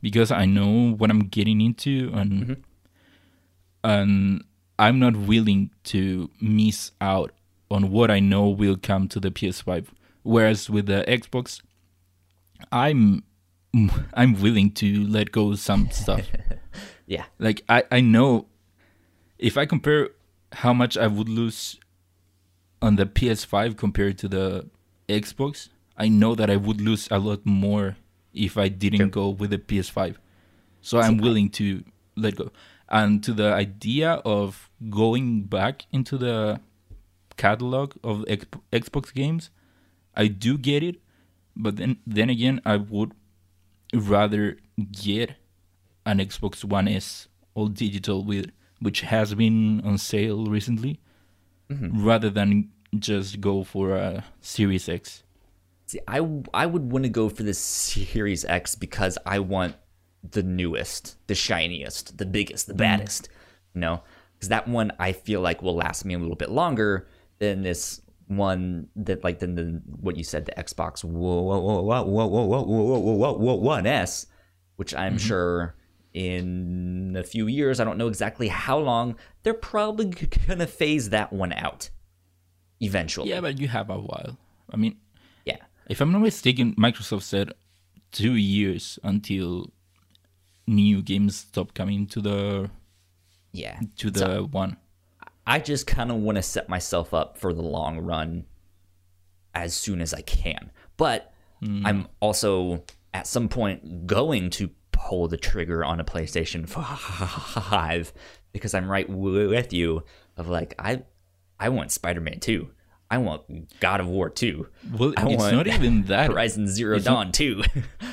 because 0.02 0.30
I 0.30 0.44
know 0.44 0.92
what 0.92 1.08
I'm 1.08 1.24
getting 1.28 1.62
into 1.62 2.10
and 2.12 2.32
mm-hmm. 2.32 2.60
and 3.82 4.44
I'm 4.78 4.98
not 4.98 5.16
willing 5.16 5.70
to 5.84 6.30
miss 6.40 6.92
out 7.00 7.32
on 7.70 7.90
what 7.90 8.10
I 8.10 8.20
know 8.20 8.48
will 8.48 8.76
come 8.76 9.08
to 9.08 9.20
the 9.20 9.30
PS5. 9.30 9.86
Whereas 10.22 10.68
with 10.68 10.86
the 10.86 11.04
Xbox, 11.06 11.62
I'm 12.72 13.24
I'm 14.14 14.40
willing 14.40 14.70
to 14.72 15.06
let 15.06 15.32
go 15.32 15.54
some 15.54 15.90
stuff. 15.90 16.26
Yeah, 17.08 17.24
like 17.38 17.62
I, 17.68 17.84
I 17.92 18.00
know 18.00 18.46
if 19.38 19.56
I 19.56 19.64
compare 19.64 20.10
how 20.52 20.72
much 20.72 20.96
I 20.96 21.06
would 21.06 21.28
lose 21.28 21.78
on 22.82 22.96
the 22.96 23.06
PS5 23.06 23.76
compared 23.76 24.18
to 24.18 24.28
the 24.28 24.68
Xbox, 25.08 25.68
I 25.96 26.08
know 26.08 26.34
that 26.34 26.50
I 26.50 26.56
would 26.56 26.80
lose 26.80 27.06
a 27.10 27.18
lot 27.18 27.46
more 27.46 27.96
if 28.34 28.58
I 28.58 28.68
didn't 28.68 29.10
go 29.10 29.28
with 29.28 29.50
the 29.50 29.58
PS5. 29.58 30.16
So 30.82 30.98
I'm 30.98 31.18
willing 31.18 31.48
to 31.50 31.84
let 32.16 32.36
go. 32.36 32.50
And 32.88 33.22
to 33.24 33.32
the 33.32 33.52
idea 33.52 34.22
of 34.24 34.70
going 34.90 35.42
back 35.42 35.86
into 35.92 36.16
the 36.16 36.60
catalog 37.36 37.94
of 38.04 38.24
X- 38.28 38.46
Xbox 38.72 39.12
games, 39.12 39.50
I 40.14 40.28
do 40.28 40.56
get 40.56 40.82
it, 40.82 40.96
but 41.56 41.76
then 41.76 41.98
then 42.06 42.30
again, 42.30 42.60
I 42.64 42.76
would 42.76 43.12
rather 43.92 44.58
get 44.92 45.34
an 46.04 46.18
Xbox 46.18 46.64
One 46.64 46.88
S 46.88 47.28
all 47.54 47.68
digital 47.68 48.24
with 48.24 48.50
which 48.80 49.00
has 49.00 49.34
been 49.34 49.80
on 49.84 49.98
sale 49.98 50.46
recently 50.46 51.00
mm-hmm. 51.70 52.04
rather 52.04 52.30
than 52.30 52.70
just 52.98 53.40
go 53.40 53.64
for 53.64 53.96
a 53.96 54.24
Series 54.40 54.88
X. 54.88 55.22
See, 55.86 56.00
I 56.06 56.20
I 56.52 56.66
would 56.66 56.90
want 56.90 57.04
to 57.04 57.10
go 57.10 57.28
for 57.28 57.42
the 57.42 57.54
Series 57.54 58.44
X 58.44 58.74
because 58.74 59.18
I 59.24 59.38
want 59.38 59.76
the 60.32 60.42
newest, 60.42 61.16
the 61.26 61.34
shiniest, 61.34 62.18
the 62.18 62.26
biggest, 62.26 62.66
the 62.66 62.74
baddest. 62.74 63.28
You 63.74 63.80
know, 63.80 64.02
because 64.34 64.48
that 64.48 64.68
one 64.68 64.92
I 64.98 65.12
feel 65.12 65.40
like 65.40 65.62
will 65.62 65.76
last 65.76 66.04
me 66.04 66.14
a 66.14 66.18
little 66.18 66.36
bit 66.36 66.50
longer 66.50 67.08
than 67.38 67.62
this 67.62 68.00
one 68.28 68.88
that 68.96 69.22
like 69.22 69.38
than 69.38 69.54
the 69.54 69.82
what 70.00 70.16
you 70.16 70.24
said 70.24 70.46
the 70.46 70.52
Xbox 70.52 71.04
whoa 71.04 71.42
whoa 71.42 71.60
whoa 71.60 71.82
whoa 71.82 72.04
whoa 72.04 72.26
whoa 72.26 72.46
whoa 72.46 72.62
whoa 72.62 72.98
whoa 72.98 73.16
whoa 73.16 73.32
whoa 73.32 73.54
One 73.54 73.86
S, 73.86 74.26
which 74.76 74.94
I'm 74.94 75.18
sure 75.18 75.74
in 76.12 77.14
a 77.16 77.22
few 77.22 77.46
years 77.46 77.78
I 77.78 77.84
don't 77.84 77.98
know 77.98 78.08
exactly 78.08 78.48
how 78.48 78.78
long 78.78 79.16
they're 79.42 79.54
probably 79.54 80.06
gonna 80.46 80.66
phase 80.66 81.10
that 81.10 81.32
one 81.32 81.52
out 81.52 81.90
eventually. 82.80 83.30
Yeah, 83.30 83.40
but 83.40 83.60
you 83.60 83.68
have 83.68 83.90
a 83.90 83.98
while. 83.98 84.36
I 84.70 84.76
mean, 84.76 84.96
yeah. 85.44 85.58
if 85.88 86.00
I'm 86.00 86.10
not 86.12 86.20
mistaken, 86.20 86.74
Microsoft 86.74 87.22
said 87.22 87.52
two 88.10 88.34
years 88.34 88.98
until 89.04 89.70
new 90.66 91.02
games 91.02 91.36
stop 91.36 91.74
coming 91.74 92.06
to 92.08 92.20
the 92.20 92.70
Yeah. 93.52 93.78
to 93.96 94.10
the 94.10 94.42
one. 94.44 94.76
I 95.46 95.60
just 95.60 95.86
kind 95.86 96.10
of 96.10 96.16
want 96.18 96.36
to 96.36 96.42
set 96.42 96.68
myself 96.68 97.14
up 97.14 97.38
for 97.38 97.52
the 97.52 97.62
long 97.62 97.98
run 98.00 98.46
as 99.54 99.74
soon 99.74 100.00
as 100.00 100.12
I 100.12 100.20
can. 100.22 100.70
But 100.96 101.32
hmm. 101.62 101.86
I'm 101.86 102.08
also 102.20 102.82
at 103.14 103.26
some 103.26 103.48
point 103.48 104.06
going 104.06 104.50
to 104.50 104.70
pull 104.92 105.28
the 105.28 105.36
trigger 105.36 105.84
on 105.84 106.00
a 106.00 106.04
PlayStation 106.04 106.68
5 106.68 108.12
because 108.52 108.74
I'm 108.74 108.90
right 108.90 109.08
with 109.08 109.72
you 109.72 110.02
of 110.36 110.48
like 110.48 110.74
I 110.78 111.02
I 111.60 111.68
want 111.70 111.92
Spider-Man 111.92 112.40
2. 112.40 112.68
I 113.08 113.18
want 113.18 113.78
God 113.78 114.00
of 114.00 114.08
War 114.08 114.28
2. 114.28 114.66
Well, 114.92 115.14
I 115.16 115.28
it's 115.30 115.42
want 115.42 115.56
not 115.56 115.66
even 115.68 116.02
that. 116.06 116.26
Horizon 116.32 116.66
Zero 116.66 116.96
It's 116.96 117.06
not- 117.06 117.24
Dawn 117.26 117.32
2. 117.32 117.62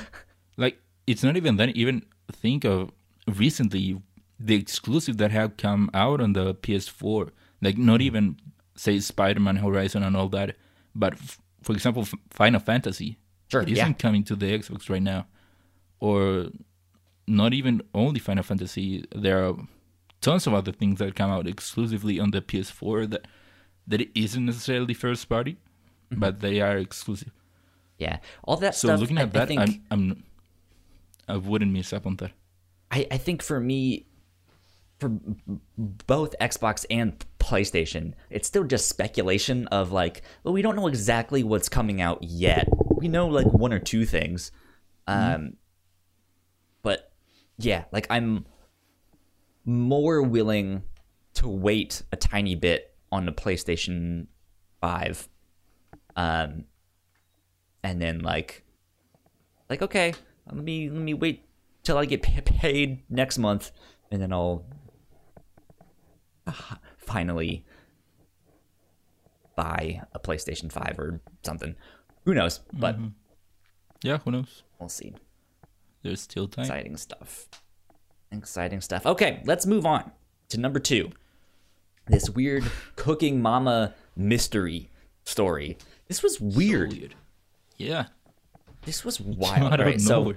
like 0.56 0.78
it's 1.06 1.22
not 1.24 1.36
even 1.36 1.56
that 1.56 1.70
even 1.70 2.04
think 2.32 2.64
of 2.64 2.90
recently 3.28 4.00
the 4.38 4.54
exclusive 4.54 5.16
that 5.18 5.30
have 5.30 5.56
come 5.56 5.90
out 5.94 6.20
on 6.20 6.32
the 6.32 6.54
ps4 6.54 7.30
like 7.62 7.78
not 7.78 8.00
Mm. 8.00 8.04
even 8.04 8.36
say 8.76 8.98
spider-man 9.00 9.56
horizon 9.56 10.02
and 10.02 10.16
all 10.16 10.28
that 10.28 10.56
but 10.94 11.12
f- 11.14 11.40
for 11.62 11.72
example 11.72 12.02
F- 12.02 12.14
final 12.30 12.60
fantasy 12.60 13.18
Sure, 13.50 13.62
it 13.62 13.68
yeah. 13.68 13.82
isn't 13.84 13.98
coming 13.98 14.24
to 14.24 14.34
the 14.36 14.46
xbox 14.58 14.90
right 14.90 15.02
now 15.02 15.26
or 16.00 16.48
not 17.26 17.52
even 17.54 17.80
only 17.94 18.18
final 18.20 18.42
fantasy 18.42 19.04
there 19.14 19.46
are 19.46 19.54
tons 20.20 20.46
of 20.46 20.54
other 20.54 20.72
things 20.72 20.98
that 20.98 21.14
come 21.14 21.30
out 21.30 21.46
exclusively 21.46 22.18
on 22.20 22.30
the 22.32 22.42
ps4 22.42 23.08
that 23.10 23.26
that 23.86 24.10
isn't 24.18 24.44
necessarily 24.46 24.94
first 24.94 25.28
party 25.28 25.56
Mm-hmm. 26.10 26.20
but 26.20 26.40
they 26.40 26.60
are 26.60 26.76
exclusive 26.76 27.32
yeah. 27.96 28.18
All 28.42 28.56
that 28.58 28.74
so 28.74 28.88
stuff 28.88 29.00
looking 29.00 29.16
at 29.18 29.28
I 29.28 29.38
that 29.38 29.48
think, 29.48 29.60
I'm, 29.60 29.82
I'm 29.90 30.24
i 31.28 31.36
wouldn't 31.36 31.72
miss 31.72 31.92
up 31.92 32.06
on 32.06 32.16
that 32.16 32.32
I, 32.94 33.08
I 33.10 33.18
think 33.18 33.42
for 33.42 33.58
me, 33.58 34.06
for 35.00 35.10
both 35.76 36.36
Xbox 36.40 36.86
and 36.88 37.12
PlayStation, 37.40 38.14
it's 38.30 38.46
still 38.46 38.62
just 38.62 38.88
speculation 38.88 39.66
of 39.68 39.90
like, 39.90 40.22
well, 40.44 40.54
we 40.54 40.62
don't 40.62 40.76
know 40.76 40.86
exactly 40.86 41.42
what's 41.42 41.68
coming 41.68 42.00
out 42.00 42.22
yet. 42.22 42.68
We 42.96 43.08
know 43.08 43.26
like 43.26 43.46
one 43.46 43.72
or 43.72 43.80
two 43.80 44.04
things. 44.04 44.52
Um, 45.08 45.56
but 46.82 47.12
yeah, 47.58 47.84
like 47.90 48.06
I'm 48.10 48.46
more 49.64 50.22
willing 50.22 50.84
to 51.34 51.48
wait 51.48 52.02
a 52.12 52.16
tiny 52.16 52.54
bit 52.54 52.94
on 53.10 53.26
the 53.26 53.32
PlayStation 53.32 54.28
5. 54.80 55.28
Um, 56.14 56.64
and 57.82 58.00
then 58.00 58.20
like, 58.20 58.62
like 59.68 59.82
okay, 59.82 60.14
let 60.46 60.64
me 60.64 60.90
let 60.90 61.00
me 61.00 61.14
wait 61.14 61.44
till 61.82 61.96
I 61.98 62.04
get 62.04 62.22
pa- 62.22 62.40
paid 62.44 63.02
next 63.10 63.38
month, 63.38 63.72
and 64.10 64.20
then 64.20 64.32
I'll 64.32 64.64
uh, 66.46 66.52
finally 66.96 67.64
buy 69.56 70.02
a 70.12 70.18
PlayStation 70.18 70.70
Five 70.70 70.98
or 70.98 71.20
something. 71.44 71.74
Who 72.24 72.34
knows? 72.34 72.60
But 72.72 72.96
yeah 74.02 74.18
who 74.18 74.30
knows 74.30 74.62
we'll 74.78 74.88
see. 74.88 75.14
There's 76.02 76.20
still 76.20 76.48
time. 76.48 76.64
Exciting 76.64 76.96
stuff. 76.96 77.48
Exciting 78.30 78.80
stuff. 78.80 79.06
Okay, 79.06 79.42
let's 79.46 79.64
move 79.64 79.86
on 79.86 80.10
to 80.50 80.60
number 80.60 80.78
two. 80.78 81.10
This 82.06 82.28
weird 82.28 82.64
cooking 82.96 83.40
mama 83.40 83.94
mystery 84.16 84.90
story. 85.24 85.78
This 86.08 86.22
was 86.22 86.40
weird. 86.40 86.92
So 86.92 86.98
weird. 86.98 87.14
Yeah. 87.78 88.06
This 88.84 89.04
was 89.04 89.20
wild. 89.20 89.80
Right? 89.80 90.00
So 90.00 90.34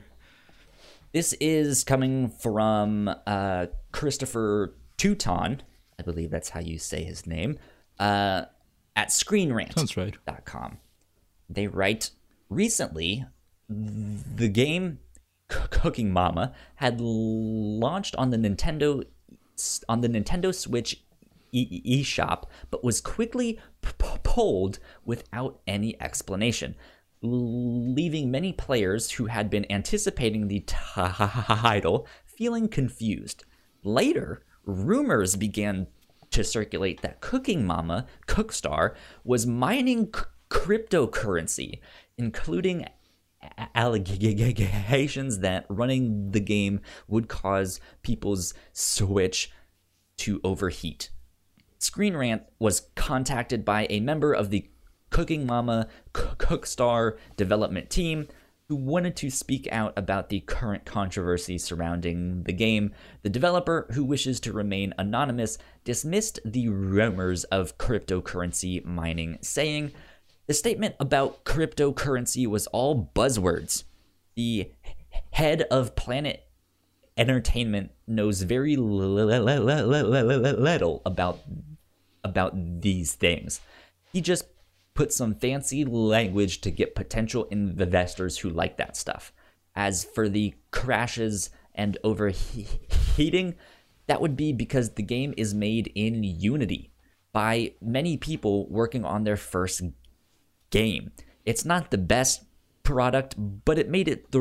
this 1.13 1.33
is 1.33 1.83
coming 1.83 2.29
from 2.29 3.13
uh, 3.25 3.67
Christopher 3.91 4.75
Teuton. 4.97 5.59
I 5.99 6.03
believe 6.03 6.29
that's 6.29 6.49
how 6.49 6.59
you 6.59 6.77
say 6.77 7.03
his 7.03 7.25
name. 7.25 7.57
Uh, 7.99 8.43
at 8.95 9.09
ScreenRant. 9.09 9.73
Sounds 9.73 9.97
right. 9.97 10.15
They 11.49 11.67
write 11.67 12.11
recently 12.49 13.25
the 13.69 14.47
game 14.49 14.99
Cooking 15.49 16.11
Mama 16.11 16.53
had 16.75 16.99
launched 16.99 18.15
on 18.17 18.31
the 18.31 18.37
Nintendo 18.37 19.03
on 19.89 20.01
the 20.01 20.09
Nintendo 20.09 20.53
Switch 20.53 21.03
e- 21.51 22.01
eShop, 22.03 22.43
but 22.69 22.83
was 22.83 23.01
quickly 23.01 23.59
p- 23.81 23.91
p- 23.97 24.07
pulled 24.23 24.79
without 25.05 25.59
any 25.65 25.99
explanation, 26.01 26.75
leaving 27.21 28.29
many 28.29 28.53
players 28.53 29.11
who 29.11 29.25
had 29.25 29.49
been 29.49 29.69
anticipating 29.71 30.47
the 30.47 30.61
title 30.67 32.07
feeling 32.25 32.67
confused. 32.67 33.43
Later, 33.83 34.43
rumors 34.65 35.35
began 35.35 35.87
to 36.31 36.43
circulate 36.43 37.01
that 37.01 37.21
Cooking 37.21 37.65
Mama, 37.65 38.05
Cookstar, 38.27 38.95
was 39.23 39.47
mining 39.47 40.11
c- 40.13 40.21
cryptocurrency, 40.49 41.79
including 42.17 42.85
allegations 43.75 45.39
that 45.39 45.65
running 45.69 46.31
the 46.31 46.39
game 46.39 46.81
would 47.07 47.27
cause 47.27 47.79
people's 48.01 48.53
Switch 48.73 49.51
to 50.17 50.41
overheat. 50.43 51.09
Screen 51.79 52.17
Rant 52.17 52.43
was 52.59 52.89
contacted 52.95 53.63
by 53.63 53.87
a 53.89 53.99
member 53.99 54.33
of 54.33 54.49
the 54.49 54.69
Cooking 55.09 55.45
Mama 55.45 55.87
Cookstar 56.13 57.17
development 57.35 57.89
team 57.89 58.27
who 58.69 58.75
wanted 58.75 59.15
to 59.15 59.29
speak 59.29 59.67
out 59.71 59.93
about 59.95 60.27
the 60.29 60.41
current 60.41 60.83
controversy 60.83 61.57
surrounding 61.57 62.43
the 62.43 62.51
game. 62.51 62.93
The 63.21 63.29
developer, 63.29 63.87
who 63.93 64.03
wishes 64.03 64.41
to 64.41 64.51
remain 64.51 64.93
anonymous, 64.97 65.57
dismissed 65.85 66.39
the 66.43 66.67
rumors 66.67 67.45
of 67.45 67.77
cryptocurrency 67.77 68.83
mining, 68.83 69.37
saying, 69.41 69.93
The 70.47 70.53
statement 70.53 70.95
about 70.99 71.45
cryptocurrency 71.45 72.45
was 72.45 72.67
all 72.67 73.09
buzzwords. 73.15 73.85
The 74.35 74.71
head 75.31 75.61
of 75.71 75.95
Planet 75.95 76.43
Entertainment 77.17 77.91
knows 78.05 78.41
very 78.43 78.75
little 78.75 79.27
about 81.05 81.39
about 82.23 82.81
these 82.81 83.13
things. 83.13 83.59
He 84.13 84.21
just 84.21 84.45
put 84.97 85.13
some 85.13 85.35
fancy 85.35 85.85
language 85.85 86.59
to 86.59 86.71
get 86.71 86.95
potential 86.95 87.47
investors 87.51 88.39
who 88.39 88.49
like 88.49 88.77
that 88.77 88.97
stuff. 88.97 89.31
As 89.75 90.03
for 90.03 90.27
the 90.27 90.55
crashes 90.71 91.51
and 91.75 91.99
overheating, 92.03 93.53
that 94.07 94.19
would 94.21 94.35
be 94.35 94.51
because 94.51 94.89
the 94.89 95.03
game 95.03 95.35
is 95.37 95.53
made 95.53 95.91
in 95.93 96.23
Unity 96.23 96.91
by 97.31 97.73
many 97.79 98.17
people 98.17 98.67
working 98.69 99.05
on 99.05 99.23
their 99.23 99.37
first 99.37 99.83
game. 100.71 101.11
It's 101.45 101.63
not 101.63 101.91
the 101.91 101.99
best 101.99 102.45
product, 102.81 103.35
but 103.37 103.77
it 103.77 103.89
made 103.89 104.07
it 104.07 104.31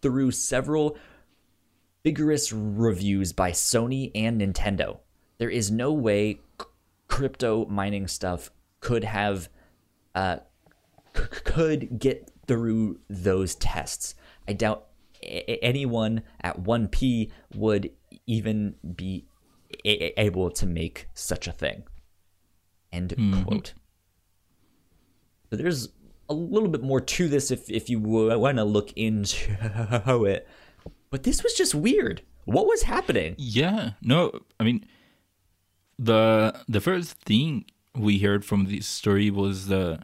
through 0.00 0.30
several 0.30 0.96
vigorous 2.04 2.52
reviews 2.52 3.32
by 3.32 3.50
Sony 3.50 4.12
and 4.14 4.40
Nintendo. 4.40 5.00
There 5.38 5.50
is 5.50 5.72
no 5.72 5.92
way 5.92 6.38
crypto 7.08 7.66
mining 7.66 8.06
stuff 8.06 8.52
could 8.78 9.02
have 9.02 9.48
uh, 10.14 10.36
c- 11.16 11.22
could 11.44 11.98
get 11.98 12.30
through 12.46 12.98
those 13.08 13.54
tests. 13.54 14.14
I 14.48 14.52
doubt 14.52 14.86
a- 15.22 15.64
anyone 15.64 16.22
at 16.40 16.62
1P 16.62 17.30
would 17.54 17.90
even 18.26 18.74
be 18.96 19.26
a- 19.84 20.20
able 20.20 20.50
to 20.50 20.66
make 20.66 21.08
such 21.14 21.46
a 21.46 21.52
thing. 21.52 21.84
End 22.92 23.14
quote. 23.44 23.74
So 25.50 25.56
there's 25.56 25.88
a 26.28 26.34
little 26.34 26.68
bit 26.68 26.82
more 26.82 27.00
to 27.00 27.28
this 27.28 27.50
if 27.50 27.70
if 27.70 27.88
you 27.90 28.00
want 28.00 28.56
to 28.58 28.64
look 28.64 28.92
into 28.96 29.52
it. 30.26 30.48
But 31.10 31.22
this 31.24 31.42
was 31.42 31.54
just 31.54 31.74
weird. 31.74 32.22
What 32.44 32.66
was 32.66 32.82
happening? 32.82 33.34
Yeah, 33.38 33.92
no, 34.02 34.32
I 34.58 34.64
mean, 34.64 34.84
the 35.98 36.58
the 36.68 36.80
first 36.80 37.12
thing 37.20 37.66
we 37.94 38.18
heard 38.18 38.44
from 38.44 38.66
this 38.66 38.86
story 38.86 39.30
was 39.30 39.66
the 39.66 40.00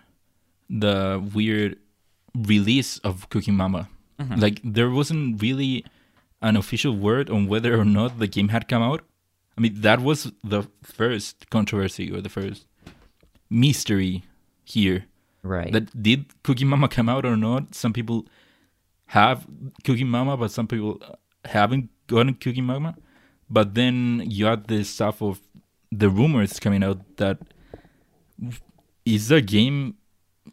the 0.68 1.22
weird 1.34 1.78
release 2.34 2.98
of 2.98 3.28
Cooking 3.30 3.54
Mama. 3.54 3.88
Mm-hmm. 4.20 4.40
Like 4.40 4.60
there 4.62 4.90
wasn't 4.90 5.40
really 5.40 5.84
an 6.42 6.56
official 6.56 6.94
word 6.94 7.30
on 7.30 7.46
whether 7.46 7.78
or 7.78 7.84
not 7.84 8.18
the 8.18 8.26
game 8.26 8.48
had 8.48 8.68
come 8.68 8.82
out. 8.82 9.02
I 9.56 9.60
mean, 9.60 9.80
that 9.80 10.00
was 10.00 10.30
the 10.44 10.68
first 10.82 11.50
controversy 11.50 12.12
or 12.12 12.20
the 12.20 12.28
first 12.28 12.66
mystery 13.50 14.24
here. 14.64 15.06
Right. 15.42 15.72
That 15.72 16.00
did 16.00 16.26
Cooking 16.42 16.68
Mama 16.68 16.88
come 16.88 17.08
out 17.08 17.24
or 17.24 17.36
not? 17.36 17.74
Some 17.74 17.92
people 17.92 18.26
have 19.06 19.46
Cooking 19.84 20.08
Mama, 20.08 20.36
but 20.36 20.50
some 20.50 20.68
people 20.68 21.00
haven't 21.44 21.90
gotten 22.06 22.34
Cooking 22.34 22.64
Mama. 22.64 22.96
But 23.50 23.74
then 23.74 24.22
you 24.26 24.46
had 24.46 24.68
this 24.68 24.90
stuff 24.90 25.22
of 25.22 25.40
the 25.90 26.10
rumors 26.10 26.60
coming 26.60 26.84
out 26.84 27.16
that 27.16 27.38
is 29.04 29.28
the 29.28 29.40
game 29.40 29.96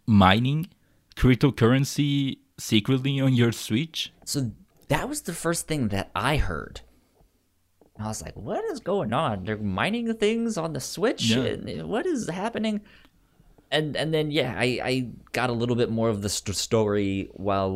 mining 0.05 0.67
cryptocurrency 1.15 2.39
secretly 2.57 3.19
on 3.19 3.33
your 3.33 3.51
Switch? 3.51 4.11
so 4.25 4.51
that 4.87 5.09
was 5.09 5.21
the 5.21 5.33
first 5.33 5.67
thing 5.67 5.89
that 5.89 6.11
I 6.15 6.37
heard. 6.37 6.81
I 7.97 8.07
was 8.07 8.21
like, 8.21 8.35
what 8.35 8.63
is 8.65 8.79
going 8.79 9.13
on? 9.13 9.45
They're 9.45 9.57
mining 9.57 10.13
things 10.15 10.57
on 10.57 10.73
the 10.73 10.79
Switch? 10.81 11.29
Yeah. 11.29 11.43
And 11.43 11.87
What 11.87 12.05
is 12.05 12.29
happening? 12.29 12.81
And 13.71 13.95
and 13.95 14.13
then 14.13 14.31
yeah, 14.31 14.53
I, 14.57 14.79
I 14.83 15.07
got 15.31 15.49
a 15.49 15.53
little 15.53 15.75
bit 15.75 15.89
more 15.89 16.09
of 16.09 16.21
the 16.21 16.29
st- 16.29 16.55
story 16.55 17.29
while 17.33 17.71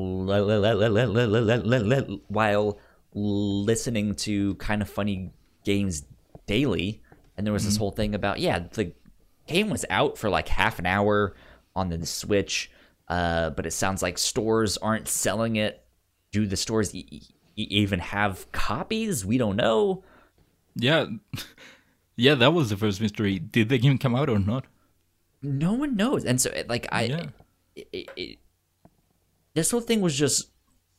while 2.27 2.80
listening 3.14 4.15
to 4.15 4.56
kind 4.56 4.81
of 4.81 4.90
funny 4.90 5.31
games 5.64 6.03
daily, 6.45 7.02
and 7.38 7.48
there 7.48 7.53
was 7.53 7.65
this 7.65 7.73
mm-hmm. 7.73 7.80
whole 7.80 7.91
thing 7.91 8.14
about 8.14 8.40
yeah, 8.40 8.60
the 8.72 8.94
game 9.50 9.70
was 9.70 9.86
out 9.90 10.18
for 10.18 10.30
like 10.30 10.48
half 10.48 10.80
an 10.80 10.86
hour 10.86 11.36
on 11.76 11.90
the 11.90 12.06
Switch, 12.06 12.72
uh, 13.08 13.50
but 13.52 13.66
it 13.66 13.72
sounds 13.72 14.02
like 14.02 14.18
stores 14.18 14.78
aren't 14.78 15.08
selling 15.08 15.56
it. 15.58 15.84
Do 16.32 16.46
the 16.46 16.56
stores 16.58 16.94
e- 16.96 17.08
e- 17.56 17.68
even 17.70 18.00
have 18.00 18.52
copies? 18.52 19.26
We 19.26 19.38
don't 19.38 19.56
know. 19.56 20.04
Yeah. 20.76 21.06
Yeah, 22.22 22.36
that 22.36 22.52
was 22.54 22.70
the 22.70 22.76
first 22.76 23.00
mystery. 23.00 23.40
Did 23.40 23.70
the 23.70 23.78
game 23.78 23.98
come 23.98 24.14
out 24.14 24.28
or 24.30 24.40
not? 24.40 24.66
No 25.42 25.72
one 25.72 25.96
knows, 25.96 26.26
and 26.26 26.42
so 26.42 26.52
like 26.68 26.86
I, 26.92 27.04
Yeah. 27.04 27.26
it, 27.78 27.88
it, 27.94 28.10
it- 28.18 28.38
this 29.54 29.72
whole 29.72 29.80
thing 29.80 30.02
was 30.02 30.18
just 30.18 30.50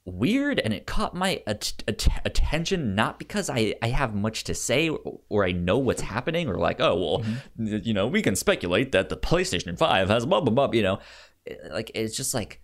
weird, 0.04 0.58
and 0.60 0.72
it 0.72 0.86
caught 0.86 1.14
my 1.14 1.42
at- 1.46 1.82
at- 1.86 2.08
attention 2.24 2.94
not 2.94 3.18
because 3.18 3.50
I 3.50 3.74
I 3.82 3.88
have 3.88 4.14
much 4.14 4.44
to 4.44 4.54
say 4.54 4.88
or, 4.88 5.20
or 5.28 5.44
I 5.44 5.52
know 5.52 5.78
what's 5.78 6.02
happening 6.02 6.48
or 6.48 6.56
like 6.56 6.80
oh 6.80 6.96
well, 6.96 7.18
mm-hmm. 7.20 7.78
you 7.82 7.92
know 7.94 8.06
we 8.06 8.22
can 8.22 8.36
speculate 8.36 8.92
that 8.92 9.08
the 9.08 9.16
PlayStation 9.16 9.76
Five 9.78 10.08
has 10.08 10.26
blah 10.26 10.40
blah 10.40 10.52
blah. 10.52 10.70
You 10.72 10.82
know, 10.82 10.98
eh, 11.46 11.54
like 11.70 11.90
it's 11.94 12.16
just 12.16 12.34
like 12.34 12.60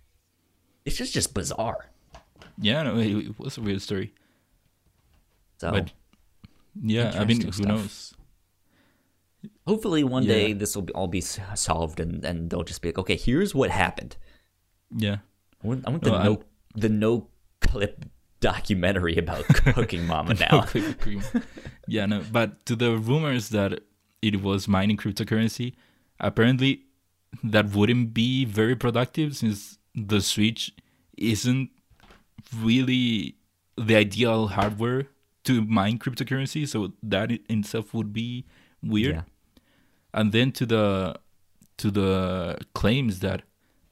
it's 0.85 0.97
just 0.97 1.13
just 1.13 1.35
bizarre. 1.35 1.91
Yeah, 2.59 2.83
no, 2.85 2.97
it, 2.97 3.09
it 3.09 3.39
was 3.39 3.59
a 3.59 3.61
weird 3.61 3.83
story. 3.83 4.15
So 5.59 5.71
But 5.71 5.93
yeah, 6.83 7.13
I 7.19 7.25
mean, 7.25 7.43
who 7.43 7.53
stuff. 7.53 7.67
knows? 7.67 8.13
hopefully 9.67 10.05
one 10.05 10.25
day 10.25 10.53
this 10.53 10.75
will 10.75 10.83
be, 10.83 10.93
all 10.93 11.09
be 11.09 11.21
solved, 11.21 12.01
and 12.01 12.25
and 12.25 12.51
they'll 12.51 12.63
just 12.63 12.83
be 12.83 12.89
like, 12.89 12.99
okay, 12.99 13.17
here's 13.17 13.55
what 13.55 13.71
happened. 13.71 14.17
Yeah. 14.97 15.19
I 15.63 15.67
want, 15.67 15.87
I 15.87 15.91
want 15.91 16.03
the 16.05 16.11
No, 16.11 16.23
no 16.23 16.31
I'm- 16.35 16.45
the 16.77 16.89
no 16.89 17.29
clip 17.61 18.05
documentary 18.41 19.17
about 19.17 19.45
cooking 19.49 20.07
mama 20.07 20.35
now. 20.35 20.67
Yeah, 21.89 22.07
no, 22.07 22.23
but 22.31 22.65
to 22.67 22.77
the 22.77 22.97
rumors 22.97 23.49
that 23.51 23.81
it 24.23 24.43
was 24.43 24.69
mining 24.69 24.97
cryptocurrency, 24.97 25.75
apparently 26.21 26.83
that 27.43 27.71
wouldn't 27.71 28.15
be 28.15 28.45
very 28.45 28.77
productive 28.77 29.37
since 29.37 29.79
the 29.95 30.21
Switch 30.21 30.73
isn't 31.17 31.71
really 32.55 33.37
the 33.79 33.97
ideal 33.97 34.49
hardware 34.49 35.09
to 35.45 35.63
mine 35.63 35.99
cryptocurrency, 35.99 36.67
so 36.67 36.93
that 37.03 37.31
in 37.31 37.61
itself 37.61 37.95
would 37.95 38.13
be 38.13 38.47
weird. 38.83 39.17
Yeah. 39.17 39.23
And 40.13 40.33
then 40.33 40.53
to 40.53 40.67
the 40.67 41.17
to 41.79 41.91
the 41.91 42.59
claims 42.75 43.21
that 43.21 43.43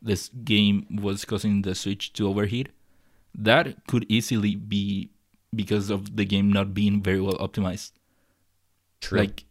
this 0.05 0.29
game 0.29 0.87
was 1.03 1.25
causing 1.25 1.63
the 1.63 1.75
Switch 1.75 2.13
to 2.13 2.29
overheat, 2.29 2.69
that 3.35 3.87
could 3.87 4.07
easily 4.09 4.55
be 4.55 5.11
because 5.55 5.91
of 5.91 6.17
the 6.17 6.25
game 6.25 6.53
not 6.53 6.75
being 6.75 7.03
very 7.03 7.21
well 7.21 7.39
optimized. 7.39 7.93
True. 9.01 9.19
Like, 9.21 9.45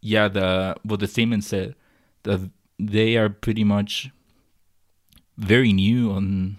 yeah, 0.00 0.28
the 0.28 0.76
what 0.82 1.00
the 1.00 1.06
statement 1.06 1.44
said 1.44 1.74
that 2.24 2.50
they 2.78 3.16
are 3.16 3.28
pretty 3.28 3.64
much 3.64 4.10
very 5.38 5.72
new 5.72 6.10
on 6.10 6.58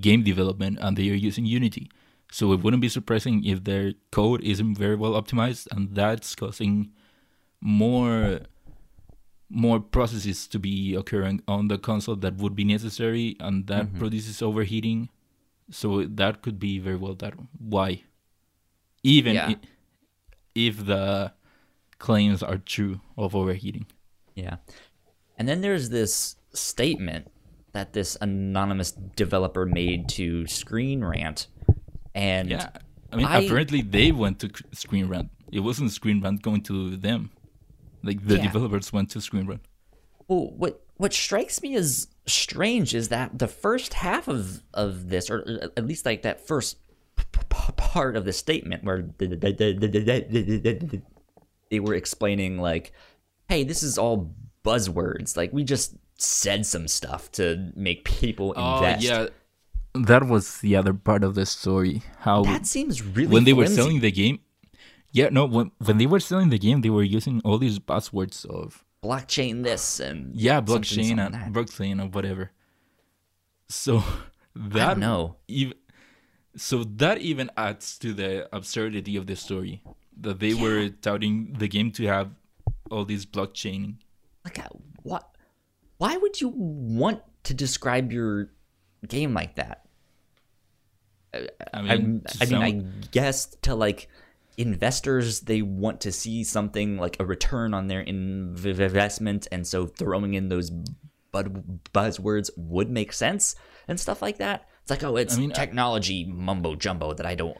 game 0.00 0.22
development 0.22 0.78
and 0.80 0.96
they 0.96 1.08
are 1.10 1.14
using 1.14 1.46
Unity. 1.46 1.90
So 2.30 2.52
it 2.52 2.62
wouldn't 2.62 2.80
be 2.82 2.88
surprising 2.88 3.44
if 3.44 3.64
their 3.64 3.94
code 4.10 4.42
isn't 4.42 4.76
very 4.76 4.96
well 4.96 5.12
optimized 5.12 5.68
and 5.70 5.94
that's 5.94 6.34
causing 6.34 6.90
more 7.60 8.40
more 9.50 9.78
processes 9.80 10.46
to 10.48 10.58
be 10.58 10.94
occurring 10.94 11.42
on 11.46 11.68
the 11.68 11.78
console 11.78 12.16
that 12.16 12.36
would 12.36 12.56
be 12.56 12.64
necessary 12.64 13.36
and 13.40 13.66
that 13.66 13.86
Mhm. 13.92 13.98
produces 13.98 14.42
overheating. 14.42 15.08
So 15.70 16.04
that 16.04 16.42
could 16.42 16.58
be 16.58 16.78
very 16.78 16.96
well 16.96 17.14
that 17.16 17.34
why. 17.58 18.02
Even 19.02 19.34
Yeah. 19.34 19.54
if 20.54 20.84
the 20.86 21.32
claims 21.98 22.42
are 22.42 22.58
true 22.58 23.00
of 23.16 23.34
overheating. 23.34 23.86
Yeah. 24.34 24.56
And 25.38 25.48
then 25.48 25.60
there's 25.60 25.90
this 25.90 26.36
statement 26.52 27.28
that 27.72 27.92
this 27.92 28.16
anonymous 28.20 28.92
developer 28.92 29.66
made 29.66 30.08
to 30.10 30.46
Screen 30.46 31.04
Rant. 31.04 31.48
And 32.14 32.50
Yeah, 32.50 32.70
I 33.12 33.16
mean, 33.16 33.26
I- 33.26 33.40
apparently 33.40 33.82
they 33.82 34.12
went 34.12 34.38
to 34.40 34.50
Screen 34.72 35.06
Rant. 35.08 35.30
It 35.50 35.60
wasn't 35.60 35.90
Screen 35.92 36.20
Rant 36.20 36.42
going 36.42 36.62
to 36.64 36.96
them. 36.96 37.30
Like 38.04 38.26
the 38.26 38.36
Yeah. 38.36 38.42
developers 38.42 38.92
went 38.92 39.10
to 39.10 39.20
Screen 39.20 39.46
Rant. 39.46 39.62
well, 40.28 40.50
what 40.56 40.80
what 40.96 41.12
strikes 41.12 41.60
me 41.62 41.74
as 41.76 42.06
strange 42.26 42.94
is 42.94 43.08
that 43.08 43.38
the 43.38 43.48
first 43.48 43.94
half 43.94 44.28
of 44.28 44.62
of 44.72 45.08
this, 45.08 45.28
or 45.30 45.70
at 45.76 45.84
least 45.86 46.06
like 46.06 46.22
that 46.22 46.46
first 46.46 46.76
p- 47.16 47.24
p- 47.32 47.72
part 47.76 48.16
of 48.16 48.24
the 48.24 48.32
statement, 48.32 48.84
where 48.84 49.02
they 51.70 51.80
were 51.80 51.94
explaining 51.94 52.58
like, 52.58 52.92
"Hey, 53.48 53.64
this 53.64 53.82
is 53.82 53.98
all 53.98 54.34
buzzwords. 54.64 55.36
Like 55.36 55.52
we 55.52 55.64
just 55.64 55.96
said 56.16 56.64
some 56.66 56.88
stuff 56.88 57.30
to 57.32 57.72
make 57.74 58.04
people 58.04 58.52
invest." 58.52 59.06
Oh 59.10 59.22
yeah, 59.22 59.26
that 60.06 60.26
was 60.26 60.58
the 60.58 60.76
other 60.76 60.94
part 60.94 61.24
of 61.24 61.34
the 61.34 61.46
story. 61.46 62.02
How 62.20 62.42
that 62.44 62.66
seems 62.66 63.02
really 63.02 63.32
when 63.32 63.44
they 63.44 63.52
were 63.52 63.66
selling 63.66 64.00
the 64.00 64.10
game, 64.12 64.38
yeah, 65.14 65.28
no, 65.30 65.46
when 65.46 65.70
when 65.78 65.98
they 65.98 66.06
were 66.06 66.18
selling 66.18 66.50
the 66.50 66.58
game, 66.58 66.80
they 66.80 66.90
were 66.90 67.04
using 67.04 67.40
all 67.44 67.56
these 67.56 67.78
buzzwords 67.78 68.44
of 68.44 68.84
blockchain 69.00 69.62
this 69.62 70.00
and 70.00 70.34
yeah, 70.34 70.60
blockchain 70.60 71.24
and 71.24 71.34
that. 71.34 71.52
blockchain 71.52 72.02
and 72.02 72.12
whatever. 72.12 72.50
So 73.68 74.02
that 74.56 75.00
I 75.00 75.30
even 75.46 75.74
so 76.56 76.82
that 76.82 77.18
even 77.18 77.48
adds 77.56 77.96
to 77.98 78.12
the 78.12 78.48
absurdity 78.52 79.16
of 79.16 79.28
the 79.28 79.36
story 79.36 79.84
that 80.20 80.40
they 80.40 80.52
were 80.52 80.88
touting 80.88 81.54
the 81.58 81.68
game 81.68 81.92
to 81.92 82.06
have 82.06 82.30
all 82.90 83.04
these 83.04 83.24
blockchain. 83.24 83.98
Like, 84.44 84.58
what? 85.04 85.30
Why 85.98 86.16
would 86.16 86.40
you 86.40 86.48
want 86.48 87.22
to 87.44 87.54
describe 87.54 88.10
your 88.10 88.50
game 89.06 89.32
like 89.32 89.54
that? 89.54 89.86
I 91.32 91.46
I, 91.72 91.82
mean, 91.82 92.22
I 92.40 92.44
to 92.46 92.58
mean, 92.58 92.62
I 92.62 93.06
guess 93.10 93.46
to 93.62 93.76
like 93.76 94.08
investors, 94.56 95.40
they 95.40 95.62
want 95.62 96.00
to 96.02 96.12
see 96.12 96.44
something 96.44 96.98
like 96.98 97.16
a 97.20 97.26
return 97.26 97.74
on 97.74 97.88
their 97.88 98.00
investment, 98.00 99.48
and 99.52 99.66
so 99.66 99.86
throwing 99.86 100.34
in 100.34 100.48
those 100.48 100.70
buzzwords 101.32 102.50
would 102.56 102.90
make 102.90 103.12
sense 103.12 103.56
and 103.88 103.98
stuff 103.98 104.22
like 104.22 104.38
that. 104.38 104.68
It's 104.82 104.90
like, 104.90 105.02
oh, 105.02 105.16
it's 105.16 105.36
I 105.36 105.40
mean, 105.40 105.52
I- 105.52 105.54
technology 105.54 106.24
mumbo 106.24 106.74
jumbo 106.74 107.14
that 107.14 107.26
I 107.26 107.34
don't 107.34 107.56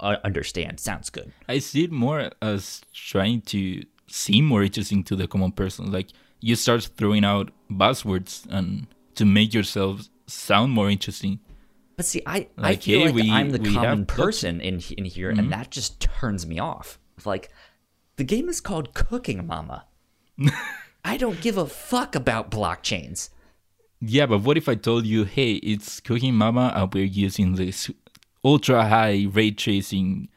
uh, 0.00 0.16
understand. 0.24 0.80
Sounds 0.80 1.10
good. 1.10 1.32
I 1.48 1.58
see 1.58 1.84
it 1.84 1.92
more 1.92 2.30
as 2.42 2.82
trying 2.92 3.42
to 3.42 3.84
seem 4.08 4.44
more 4.44 4.62
interesting 4.62 5.04
to 5.04 5.16
the 5.16 5.26
common 5.28 5.52
person. 5.52 5.90
Like 5.92 6.08
you 6.40 6.56
start 6.56 6.90
throwing 6.96 7.24
out 7.24 7.50
buzzwords 7.70 8.46
and 8.50 8.86
to 9.14 9.24
make 9.24 9.54
yourself 9.54 10.08
sound 10.26 10.72
more 10.72 10.90
interesting. 10.90 11.40
But 11.96 12.04
see, 12.04 12.22
I, 12.26 12.48
I 12.58 12.60
Like, 12.60 12.82
feel 12.82 13.00
hey, 13.00 13.06
like 13.06 13.14
we- 13.14 13.30
I'm 13.30 13.50
the 13.50 13.58
common 13.58 14.06
person 14.06 14.60
in 14.60 14.80
in 14.96 15.04
here, 15.06 15.30
and 15.30 15.40
mm-hmm. 15.40 15.50
that 15.50 15.70
just 15.70 16.00
turns 16.00 16.46
me 16.46 16.58
off. 16.58 16.98
Like, 17.24 17.50
the 18.16 18.24
game 18.24 18.48
is 18.48 18.60
called 18.60 18.92
Cooking 18.94 19.46
Mama. 19.46 19.86
I 21.04 21.16
don't 21.16 21.40
give 21.40 21.56
a 21.56 21.66
fuck 21.66 22.14
about 22.14 22.50
blockchains. 22.50 23.30
Yeah, 24.00 24.26
but 24.26 24.42
what 24.42 24.56
if 24.58 24.68
I 24.68 24.74
told 24.74 25.06
you, 25.06 25.24
hey, 25.24 25.54
it's 25.54 26.00
Cooking 26.00 26.34
Mama 26.34 26.72
and 26.76 26.92
we're 26.92 27.04
using 27.04 27.54
this 27.54 27.90
ultra 28.44 28.86
high 28.86 29.26
ray 29.30 29.50
tracing 29.52 30.28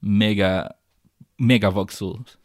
mega 0.00 0.74
mega 1.38 1.70
voxels? 1.70 2.36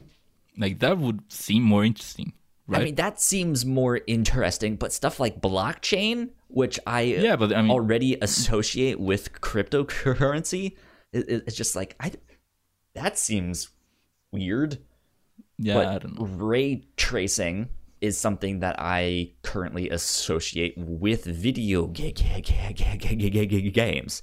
Like 0.58 0.80
that 0.80 0.98
would 0.98 1.32
seem 1.32 1.64
more 1.64 1.86
interesting, 1.86 2.34
Right? 2.70 2.82
I 2.82 2.86
mean, 2.86 2.96
that 2.96 3.20
seems 3.20 3.66
more 3.66 4.00
interesting, 4.06 4.76
but 4.76 4.94
stuff 4.94 5.20
like 5.20 5.42
blockchain, 5.42 6.30
which 6.50 6.80
I, 6.86 7.02
yeah, 7.02 7.36
but, 7.36 7.52
I 7.52 7.64
mean, 7.64 7.72
already 7.72 8.16
associate 8.22 9.00
with 9.00 9.34
cryptocurrency, 9.42 10.78
it, 11.12 11.26
it's 11.48 11.56
just 11.56 11.76
like, 11.76 11.96
I, 12.00 12.12
that 12.94 13.18
seems 13.18 13.70
weird. 14.32 14.78
Yeah, 15.58 15.74
but 15.74 15.88
I 15.88 15.98
don't 15.98 16.20
know. 16.20 16.26
Ray 16.26 16.84
tracing 16.96 17.70
is 18.02 18.18
something 18.18 18.60
that 18.60 18.76
I 18.80 19.32
currently 19.42 19.90
associate 19.90 20.76
with 20.78 21.26
video 21.26 21.88
g- 21.88 22.14
g- 22.14 22.42
g- 22.42 23.70
games. 23.72 24.22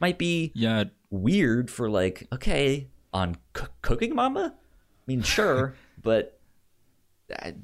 Might 0.00 0.18
be 0.18 0.52
yeah 0.54 0.84
weird 1.10 1.70
for 1.70 1.90
like 1.90 2.28
okay 2.32 2.86
on 3.12 3.36
c- 3.56 3.64
Cooking 3.82 4.14
Mama. 4.14 4.54
I 4.54 5.02
mean, 5.06 5.22
sure, 5.22 5.74
but 6.00 6.38
I, 7.36 7.54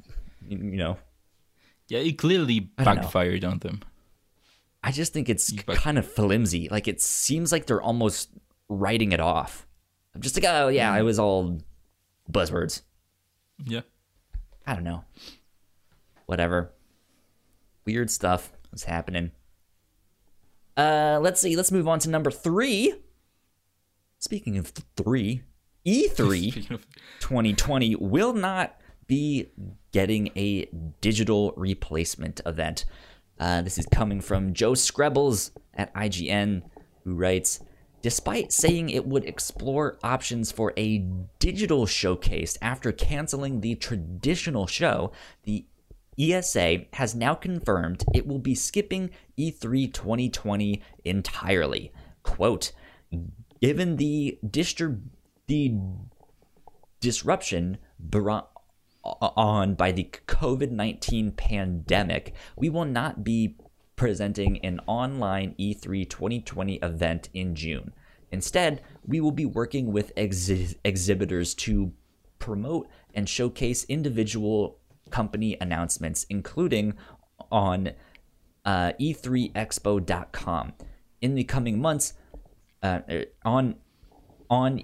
you 0.48 0.58
know, 0.76 0.96
yeah, 1.88 1.98
it 2.00 2.18
clearly 2.18 2.60
don't 2.60 2.78
know. 2.78 2.94
backfired 3.02 3.44
on 3.44 3.58
them. 3.58 3.82
I 4.82 4.90
just 4.92 5.12
think 5.12 5.28
it's 5.28 5.50
But- 5.52 5.76
kind 5.76 5.98
of 5.98 6.10
flimsy. 6.10 6.68
Like 6.68 6.88
it 6.88 7.00
seems 7.00 7.52
like 7.52 7.66
they're 7.66 7.82
almost 7.82 8.30
writing 8.68 9.12
it 9.12 9.20
off. 9.20 9.66
I'm 10.14 10.20
just 10.20 10.36
like, 10.36 10.44
oh 10.46 10.68
yeah, 10.68 10.96
it 10.96 11.02
was 11.02 11.18
all 11.18 11.58
buzzwords. 12.30 12.82
Yeah. 13.64 13.80
I 14.66 14.74
don't 14.74 14.84
know. 14.84 15.04
Whatever. 16.26 16.72
Weird 17.84 18.10
stuff 18.10 18.52
is 18.72 18.84
happening. 18.84 19.30
Uh, 20.76 21.18
let's 21.22 21.40
see. 21.40 21.54
Let's 21.56 21.70
move 21.72 21.86
on 21.86 21.98
to 22.00 22.10
number 22.10 22.30
three. 22.30 22.94
Speaking 24.18 24.56
of 24.56 24.72
th- 24.74 24.86
three, 24.96 25.42
E3 25.86 26.70
of- 26.70 26.86
2020 27.20 27.96
will 27.96 28.32
not 28.32 28.80
be 29.06 29.50
getting 29.92 30.28
a 30.36 30.68
digital 31.00 31.52
replacement 31.56 32.40
event. 32.46 32.84
Uh, 33.38 33.62
this 33.62 33.78
is 33.78 33.86
coming 33.86 34.20
from 34.20 34.54
Joe 34.54 34.72
Skrebels 34.72 35.50
at 35.74 35.92
IGN, 35.94 36.62
who 37.04 37.14
writes 37.14 37.60
Despite 38.04 38.52
saying 38.52 38.90
it 38.90 39.06
would 39.06 39.24
explore 39.24 39.98
options 40.02 40.52
for 40.52 40.74
a 40.76 40.98
digital 41.38 41.86
showcase 41.86 42.58
after 42.60 42.92
canceling 42.92 43.62
the 43.62 43.76
traditional 43.76 44.66
show, 44.66 45.10
the 45.44 45.64
ESA 46.18 46.84
has 46.92 47.14
now 47.14 47.34
confirmed 47.34 48.04
it 48.12 48.26
will 48.26 48.38
be 48.38 48.54
skipping 48.54 49.08
E 49.38 49.50
E3 49.50 49.90
2020 49.92 50.82
entirely. 51.04 51.92
Quote, 52.22 52.72
given 53.62 53.96
the 53.96 54.38
distrib- 54.46 55.08
the 55.46 55.74
disruption 57.00 57.78
brought 57.98 58.50
on 59.04 59.74
by 59.74 59.92
the 59.92 60.10
COVID 60.26 60.70
19 60.70 61.32
pandemic, 61.32 62.34
we 62.56 62.68
will 62.68 62.84
not 62.84 63.22
be 63.22 63.56
presenting 63.96 64.58
an 64.64 64.80
online 64.86 65.54
E 65.58 65.74
E3 65.74 66.08
2020 66.08 66.76
event 66.76 67.28
in 67.32 67.54
June. 67.54 67.92
Instead, 68.30 68.82
we 69.06 69.20
will 69.20 69.30
be 69.30 69.46
working 69.46 69.92
with 69.92 70.14
exhi- 70.16 70.76
exhibitors 70.84 71.54
to 71.54 71.92
promote 72.38 72.88
and 73.14 73.28
showcase 73.28 73.84
individual 73.84 74.78
company 75.10 75.56
announcements, 75.60 76.26
including 76.28 76.94
on 77.52 77.92
uh, 78.64 78.92
e3expo.com. 79.00 80.72
In 81.20 81.34
the 81.36 81.44
coming 81.44 81.80
months, 81.80 82.14
uh, 82.82 83.00
on 83.44 83.76
on 84.50 84.82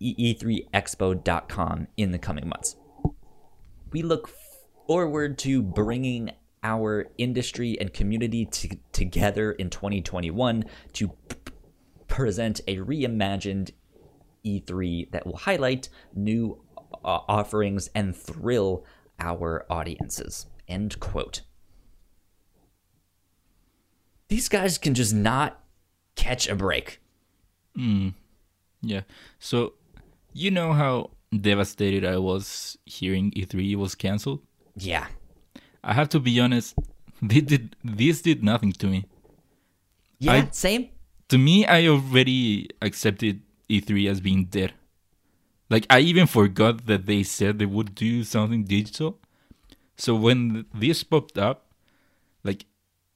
e- 0.00 0.34
e3expo.com 0.34 1.88
in 1.96 2.10
the 2.10 2.18
coming 2.18 2.48
months. 2.48 2.76
We 3.90 4.02
look 4.02 4.30
forward 4.86 5.38
to 5.38 5.62
bringing 5.62 6.32
our 6.62 7.06
industry 7.18 7.78
and 7.80 7.92
community 7.92 8.44
t- 8.46 8.80
together 8.92 9.52
in 9.52 9.70
2021 9.70 10.64
to 10.94 11.08
p- 11.08 11.36
present 12.08 12.60
a 12.66 12.76
reimagined 12.78 13.70
E3 14.44 15.10
that 15.12 15.26
will 15.26 15.36
highlight 15.36 15.88
new 16.14 16.60
uh, 17.04 17.20
offerings 17.28 17.90
and 17.94 18.16
thrill 18.16 18.84
our 19.20 19.66
audiences. 19.70 20.46
End 20.66 20.98
quote. 21.00 21.42
These 24.28 24.48
guys 24.48 24.78
can 24.78 24.94
just 24.94 25.14
not 25.14 25.62
catch 26.16 26.48
a 26.48 26.54
break. 26.54 27.00
Yeah. 28.82 29.02
So, 29.38 29.74
you 30.32 30.50
know 30.50 30.72
how 30.72 31.10
devastated 31.30 32.04
I 32.04 32.18
was 32.18 32.78
hearing 32.86 33.30
E3 33.32 33.76
was 33.76 33.94
canceled? 33.94 34.40
Yeah. 34.76 35.06
I 35.84 35.94
have 35.94 36.08
to 36.10 36.20
be 36.20 36.38
honest, 36.40 36.74
they 37.22 37.40
did 37.40 37.76
this 37.84 38.22
did 38.22 38.42
nothing 38.42 38.72
to 38.72 38.86
me. 38.86 39.04
Yeah, 40.18 40.32
I- 40.32 40.48
same. 40.50 40.88
To 41.28 41.36
me, 41.36 41.66
I 41.66 41.86
already 41.86 42.70
accepted 42.80 43.42
E3 43.68 44.08
as 44.08 44.20
being 44.20 44.46
dead. 44.46 44.72
Like 45.68 45.86
I 45.90 46.00
even 46.00 46.26
forgot 46.26 46.86
that 46.86 47.04
they 47.04 47.22
said 47.22 47.58
they 47.58 47.66
would 47.66 47.94
do 47.94 48.24
something 48.24 48.64
digital. 48.64 49.18
So 49.96 50.14
when 50.14 50.64
this 50.72 51.04
popped 51.04 51.36
up, 51.36 51.66
like 52.44 52.64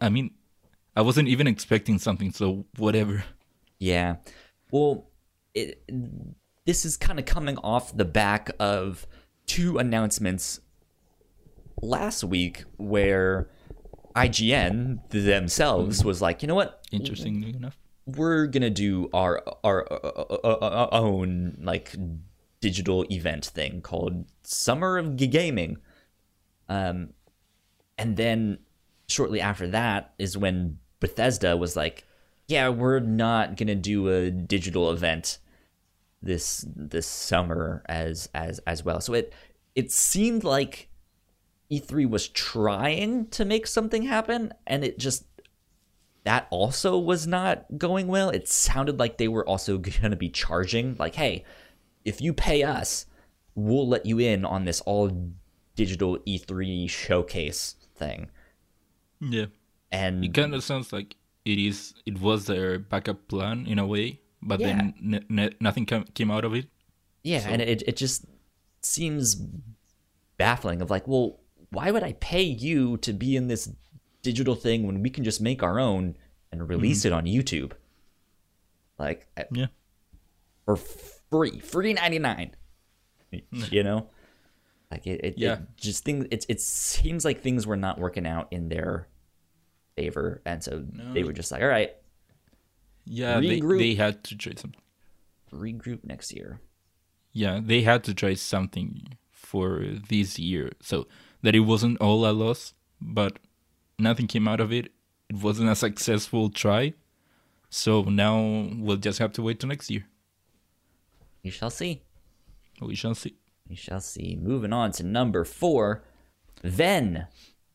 I 0.00 0.10
mean, 0.10 0.32
I 0.94 1.00
wasn't 1.00 1.28
even 1.28 1.46
expecting 1.46 1.98
something, 1.98 2.32
so 2.32 2.66
whatever. 2.76 3.24
Yeah. 3.78 4.16
Well, 4.70 5.08
it, 5.54 5.82
this 6.64 6.84
is 6.84 6.96
kind 6.96 7.18
of 7.18 7.24
coming 7.24 7.58
off 7.58 7.96
the 7.96 8.04
back 8.04 8.50
of 8.58 9.06
two 9.46 9.78
announcements 9.78 10.60
last 11.80 12.22
week 12.22 12.64
where 12.76 13.48
IGN 14.14 15.08
themselves 15.10 16.04
was 16.04 16.22
like, 16.22 16.42
you 16.42 16.48
know 16.48 16.54
what? 16.54 16.84
Interestingly 16.92 17.50
enough. 17.50 17.78
We're 18.06 18.46
gonna 18.46 18.70
do 18.70 19.08
our 19.12 19.42
our, 19.64 19.86
our, 20.44 20.62
our 20.62 20.88
own 20.92 21.58
like 21.62 21.94
digital 22.60 23.04
event 23.10 23.46
thing 23.46 23.80
called 23.80 24.24
Summer 24.42 24.98
of 24.98 25.16
Gaming. 25.16 25.78
Um, 26.68 27.10
and 27.98 28.16
then 28.16 28.58
shortly 29.08 29.40
after 29.40 29.68
that 29.68 30.14
is 30.18 30.36
when 30.36 30.78
Bethesda 31.00 31.56
was 31.56 31.76
like, 31.76 32.04
"Yeah, 32.48 32.68
we're 32.70 33.00
not 33.00 33.56
gonna 33.56 33.76
do 33.76 34.08
a 34.08 34.30
digital 34.30 34.90
event 34.90 35.38
this 36.22 36.64
this 36.74 37.06
summer 37.06 37.82
as 37.86 38.28
as 38.34 38.58
as 38.60 38.84
well." 38.84 39.00
So 39.00 39.14
it 39.14 39.32
it 39.74 39.90
seemed 39.90 40.44
like 40.44 40.88
E3 41.70 42.08
was 42.08 42.28
trying 42.28 43.26
to 43.28 43.44
make 43.44 43.66
something 43.66 44.02
happen, 44.02 44.52
and 44.66 44.84
it 44.84 44.98
just 44.98 45.24
that 46.24 46.46
also 46.50 46.98
was 46.98 47.26
not 47.26 47.78
going 47.78 48.06
well. 48.06 48.30
It 48.30 48.48
sounded 48.48 48.98
like 48.98 49.18
they 49.18 49.28
were 49.28 49.46
also 49.46 49.78
going 49.78 50.10
to 50.10 50.16
be 50.16 50.28
charging, 50.28 50.96
like, 50.98 51.14
"Hey, 51.14 51.44
if 52.04 52.20
you 52.20 52.32
pay 52.32 52.62
us, 52.62 53.06
we'll 53.54 53.88
let 53.88 54.06
you 54.06 54.18
in 54.18 54.44
on 54.44 54.64
this 54.64 54.80
all 54.82 55.32
digital 55.74 56.18
E3 56.20 56.88
showcase 56.88 57.76
thing." 57.94 58.30
Yeah. 59.20 59.46
And 59.90 60.24
It 60.24 60.34
kind 60.34 60.54
of 60.54 60.64
sounds 60.64 60.92
like 60.92 61.16
it 61.44 61.58
is. 61.58 61.94
It 62.06 62.20
was 62.20 62.46
their 62.46 62.78
backup 62.78 63.28
plan 63.28 63.66
in 63.66 63.78
a 63.78 63.86
way, 63.86 64.20
but 64.42 64.58
then 64.60 64.94
n- 65.02 65.24
n- 65.30 65.54
nothing 65.60 65.86
came 65.86 66.04
came 66.14 66.30
out 66.30 66.44
of 66.44 66.54
it. 66.54 66.66
Yeah, 67.22 67.40
So- 67.40 67.48
and 67.50 67.62
it 67.62 67.82
it 67.86 67.96
just 67.96 68.24
seems 68.82 69.36
baffling 70.36 70.82
of 70.82 70.90
like, 70.90 71.06
well, 71.06 71.40
why 71.70 71.90
would 71.90 72.02
I 72.02 72.14
pay 72.14 72.42
you 72.42 72.96
to 72.98 73.12
be 73.12 73.36
in 73.36 73.48
this 73.48 73.70
digital 74.22 74.54
thing 74.54 74.86
when 74.86 75.02
we 75.02 75.10
can 75.10 75.24
just 75.24 75.40
make 75.40 75.62
our 75.62 75.78
own 75.78 76.16
and 76.50 76.68
release 76.68 77.00
mm-hmm. 77.00 77.08
it 77.08 77.16
on 77.16 77.24
YouTube? 77.24 77.72
Like 78.98 79.28
Yeah. 79.52 79.66
for 80.64 80.76
free, 80.76 81.60
free 81.60 81.92
99. 81.94 82.54
You 83.70 83.82
know? 83.82 84.10
Like 84.90 85.06
it, 85.06 85.20
it, 85.24 85.34
Yeah. 85.38 85.54
it 85.54 85.60
just 85.76 86.04
things 86.04 86.26
it 86.30 86.44
it 86.48 86.60
seems 86.60 87.24
like 87.24 87.40
things 87.40 87.66
were 87.66 87.76
not 87.78 87.98
working 87.98 88.26
out 88.26 88.48
in 88.52 88.68
their 88.68 89.08
favor 89.96 90.42
and 90.44 90.62
so 90.62 90.84
they 91.14 91.22
were 91.22 91.32
just 91.32 91.50
like, 91.50 91.62
"All 91.62 91.68
right, 91.68 91.94
Yeah, 93.04 93.40
they, 93.40 93.60
Regroup. 93.60 93.78
they 93.78 93.94
had 93.94 94.24
to 94.24 94.36
try 94.36 94.52
something. 94.54 94.80
regroup 95.52 96.04
next 96.04 96.32
year." 96.32 96.60
Yeah, 97.32 97.60
they 97.62 97.82
had 97.82 98.04
to 98.04 98.14
try 98.14 98.34
something 98.34 99.16
for 99.30 99.84
this 100.08 100.38
year, 100.38 100.72
so 100.80 101.06
that 101.42 101.54
it 101.54 101.60
wasn't 101.60 102.00
all 102.00 102.26
a 102.26 102.32
loss, 102.32 102.74
but 103.00 103.38
nothing 103.98 104.26
came 104.26 104.46
out 104.46 104.60
of 104.60 104.72
it. 104.72 104.92
It 105.28 105.36
wasn't 105.36 105.70
a 105.70 105.74
successful 105.74 106.50
try, 106.50 106.94
so 107.70 108.02
now 108.02 108.68
we'll 108.76 108.98
just 108.98 109.18
have 109.18 109.32
to 109.34 109.42
wait 109.42 109.60
till 109.60 109.68
next 109.68 109.90
year. 109.90 110.06
We 111.42 111.50
shall 111.50 111.70
see. 111.70 112.02
We 112.80 112.94
shall 112.94 113.14
see. 113.14 113.36
We 113.68 113.76
shall 113.76 114.00
see. 114.00 114.36
Moving 114.40 114.72
on 114.72 114.92
to 114.92 115.02
number 115.02 115.44
four, 115.44 116.04
VENN, 116.62 117.26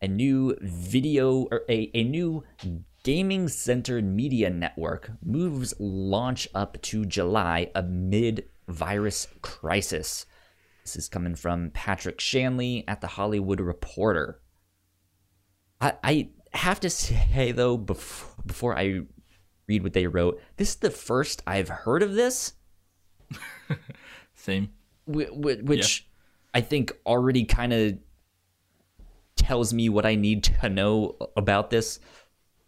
a 0.01 0.07
new 0.07 0.55
video 0.61 1.47
or 1.51 1.63
a, 1.67 1.89
a 1.93 2.03
new 2.03 2.43
gaming 3.07 3.47
centered 3.47 4.03
media 4.03 4.49
network 4.49 5.11
moves 5.23 5.73
launch 5.79 6.45
up 6.53 6.81
to 6.81 7.05
July 7.05 7.71
amid 7.73 8.43
virus 8.67 9.29
crisis. 9.41 10.25
This 10.83 10.97
is 10.97 11.07
coming 11.07 11.33
from 11.33 11.69
Patrick 11.69 12.19
Shanley 12.19 12.83
at 12.85 12.99
the 12.99 13.07
Hollywood 13.07 13.61
Reporter. 13.61 14.41
I, 15.79 15.93
I 16.03 16.29
have 16.51 16.81
to 16.81 16.89
say 16.89 17.53
though, 17.53 17.77
before, 17.77 18.43
before 18.45 18.77
I 18.77 19.03
read 19.69 19.83
what 19.83 19.93
they 19.93 20.07
wrote, 20.07 20.41
this 20.57 20.71
is 20.71 20.75
the 20.75 20.91
first 20.91 21.41
I've 21.47 21.69
heard 21.69 22.03
of 22.03 22.13
this 22.13 22.55
Same. 24.35 24.71
wh- 25.09 25.31
wh- 25.31 25.63
which 25.63 26.05
I 26.53 26.59
think 26.59 26.91
already 27.05 27.45
kind 27.45 27.71
of 27.71 27.99
tells 29.37 29.73
me 29.73 29.87
what 29.87 30.05
I 30.05 30.15
need 30.15 30.43
to 30.43 30.67
know 30.67 31.15
about 31.37 31.69
this. 31.69 32.01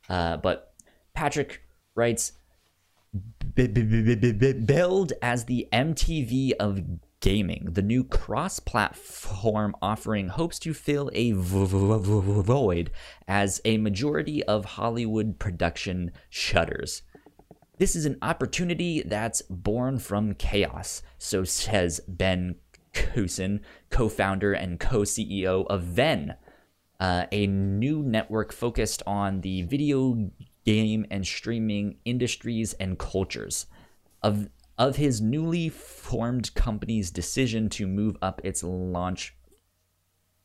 Uh, 0.10 0.38
but 0.38 0.74
Patrick 1.14 1.62
writes, 1.96 2.34
"B- 3.56 3.68
b- 3.68 3.84
b- 3.84 4.16
b- 4.16 4.32
b- 4.32 4.54
"Billed 4.54 5.14
as 5.22 5.46
the 5.46 5.68
MTV 5.72 6.54
of 6.60 6.82
gaming, 7.22 7.70
the 7.72 7.82
new 7.82 8.04
cross-platform 8.04 9.76
offering 9.82 10.30
hopes 10.30 10.58
to 10.60 10.74
fill 10.74 11.12
a 11.14 11.32
void 11.34 12.92
as 13.28 13.62
a 13.66 13.78
majority 13.78 14.44
of 14.44 14.66
Hollywood 14.66 15.40
production 15.40 16.12
shutters." 16.30 17.04
This 17.78 17.96
is 17.96 18.06
an 18.06 18.18
opportunity 18.22 19.04
that's 19.04 19.42
born 19.44 20.00
from 20.00 20.34
chaos, 20.34 21.02
so 21.18 21.46
says 21.46 22.02
Ben 22.08 22.56
Kusin, 22.94 23.62
co 23.90 24.10
founder 24.10 24.54
and 24.54 24.80
co 24.80 25.04
CEO 25.04 25.66
of 25.70 25.84
VENN, 25.84 26.36
uh, 27.00 27.26
a 27.32 27.48
new 27.48 28.02
network 28.04 28.52
focused 28.52 29.02
on 29.08 29.42
the 29.42 29.64
video 29.64 30.30
game 30.66 31.06
and 31.10 31.26
streaming 31.26 31.98
industries 32.06 32.74
and 32.74 33.00
cultures. 33.00 33.66
Of, 34.22 34.50
of 34.78 34.98
his 34.98 35.22
newly 35.22 35.70
formed 35.70 36.54
company's 36.56 37.10
decision 37.12 37.70
to 37.70 37.88
move 37.88 38.18
up 38.22 38.42
its 38.44 38.64
launch 38.64 39.36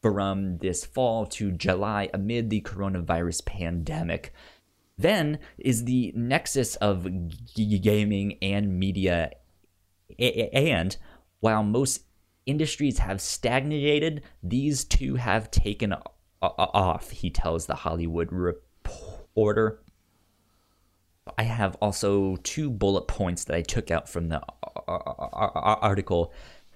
from 0.00 0.58
this 0.58 0.84
fall 0.84 1.24
to 1.24 1.50
July 1.50 2.10
amid 2.12 2.50
the 2.50 2.60
coronavirus 2.60 3.44
pandemic. 3.46 4.32
VENN 5.00 5.38
is 5.58 5.84
the 5.84 6.12
nexus 6.14 6.76
of 6.76 7.08
g- 7.54 7.78
gaming 7.78 8.38
and 8.42 8.78
media. 8.78 9.30
And 10.18 10.96
while 11.40 11.64
most 11.64 12.04
industries 12.46 12.98
have 12.98 13.20
stagnated, 13.20 14.22
these 14.42 14.84
two 14.84 15.16
have 15.16 15.50
taken 15.50 15.94
off, 16.58 17.10
he 17.10 17.30
tells 17.30 17.66
the 17.66 17.74
Hollywood 17.74 18.32
Reporter. 18.32 19.80
I 21.38 21.44
have 21.44 21.76
also 21.80 22.36
two 22.36 22.70
bullet 22.70 23.08
points 23.08 23.44
that 23.44 23.56
I 23.56 23.62
took 23.62 23.90
out 23.90 24.08
from 24.08 24.28
the 24.28 24.40
ar- 24.86 25.02
ar- 25.08 25.52
ar- 25.54 25.78
article. 25.78 26.32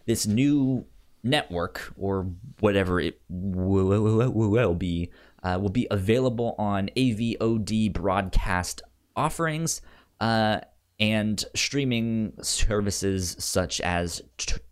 This 0.07 0.27
new 0.27 0.87
network, 1.23 1.93
or 1.99 2.31
whatever 2.61 2.99
it 3.01 3.21
will, 3.29 4.75
be, 4.75 5.11
uh, 5.43 5.59
will 5.61 5.69
be 5.69 5.87
available 5.91 6.55
on 6.59 6.89
AVOD 6.97 7.93
broadcast 7.93 8.83
offerings 9.17 9.83
uh, 10.21 10.61
and 10.99 11.45
streaming 11.55 12.33
services 12.41 13.37
such 13.39 13.81
as 13.83 14.23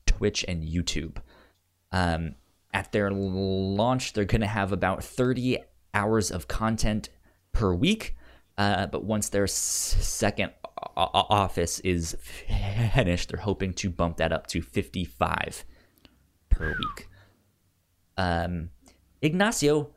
Twitch 0.06 0.44
and 0.48 0.64
YouTube. 0.64 1.18
Um, 1.92 2.34
at 2.76 2.92
their 2.92 3.10
launch, 3.10 4.12
they're 4.12 4.26
going 4.26 4.42
to 4.42 4.46
have 4.46 4.70
about 4.70 5.02
30 5.02 5.58
hours 5.94 6.30
of 6.30 6.46
content 6.46 7.08
per 7.52 7.72
week. 7.72 8.14
Uh, 8.58 8.86
but 8.86 9.02
once 9.04 9.30
their 9.30 9.44
s- 9.44 9.52
second 10.00 10.52
office 10.96 11.80
is 11.80 12.16
finished, 12.20 13.30
they're 13.30 13.40
hoping 13.40 13.72
to 13.74 13.88
bump 13.90 14.18
that 14.18 14.30
up 14.32 14.46
to 14.48 14.60
55 14.60 15.64
per 16.50 16.68
week. 16.78 17.08
Um, 18.18 18.68
Ignacio, 19.22 19.90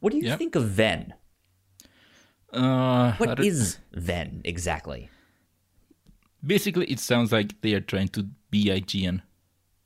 what 0.00 0.12
do 0.12 0.18
you 0.18 0.24
Yeah. 0.28 0.36
think 0.36 0.54
of 0.54 0.64
VENN? 0.64 1.12
Uh, 2.52 3.12
What 3.16 3.40
is 3.40 3.78
VENN 3.94 4.40
exactly? 4.44 5.10
basically 6.44 6.86
it 6.90 6.98
sounds 6.98 7.30
like 7.30 7.60
they 7.60 7.72
are 7.72 7.80
trying 7.80 8.08
to 8.08 8.26
be 8.50 8.64
IGN. 8.68 9.22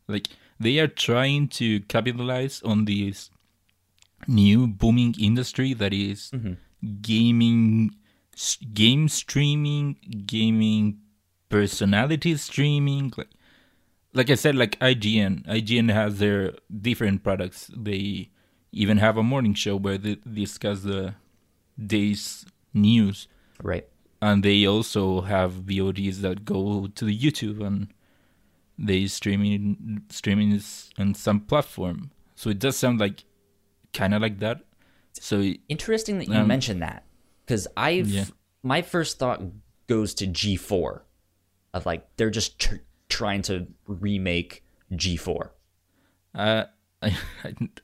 Like 0.09 0.29
they 0.59 0.79
are 0.79 0.89
trying 0.89 1.49
to 1.49 1.81
capitalize 1.81 2.63
on 2.63 2.85
this 2.85 3.31
new 4.27 4.67
booming 4.67 5.15
industry 5.19 5.75
that 5.75 5.93
is 5.93 6.31
mm-hmm. 6.35 6.55
gaming, 7.01 7.95
game 8.73 9.09
streaming, 9.09 9.97
gaming 10.27 10.99
personality 11.49 12.37
streaming. 12.37 13.13
Like, 13.17 13.29
like 14.15 14.31
I 14.31 14.35
said, 14.35 14.55
like 14.55 14.79
IGN. 14.81 15.47
IGN 15.47 15.93
has 15.93 16.19
their 16.19 16.55
different 16.81 17.23
products. 17.23 17.71
They 17.77 18.31
even 18.73 18.99
have 18.99 19.17
a 19.17 19.23
morning 19.23 19.55
show 19.55 19.77
where 19.77 19.99
they 19.99 20.17
discuss 20.17 20.81
the 20.81 21.15
day's 21.85 22.47
news. 22.73 23.29
Right. 23.63 23.87
And 24.23 24.43
they 24.43 24.67
also 24.67 25.21
have 25.23 25.53
VODs 25.53 26.17
that 26.23 26.45
go 26.45 26.87
to 26.87 27.05
the 27.05 27.17
YouTube 27.17 27.65
and 27.65 27.89
they 28.79 29.07
streaming 29.07 30.03
streaming 30.11 30.61
on 30.99 31.15
some 31.15 31.41
platform. 31.41 32.11
So 32.35 32.51
it 32.51 32.59
does 32.59 32.77
sound 32.77 33.01
like 33.01 33.25
kind 33.93 34.15
of 34.15 34.23
like 34.23 34.39
that. 34.41 34.61
So 35.13 35.41
interesting 35.69 36.19
that 36.19 36.29
you 36.29 36.35
um, 36.35 36.47
mentioned 36.47 36.83
that 36.83 37.05
because 37.45 37.67
I've 37.77 38.09
yeah. 38.09 38.25
my 38.63 38.83
first 38.83 39.19
thought 39.19 39.41
goes 39.87 40.15
to 40.15 40.27
G4 40.27 41.01
of 41.73 41.87
like 41.87 42.07
they're 42.17 42.31
just 42.31 42.59
tr- 42.59 42.77
trying 43.09 43.43
to 43.43 43.67
remake 43.87 44.65
G4. 44.93 45.51
Uh, 46.35 46.65
I, 47.03 47.17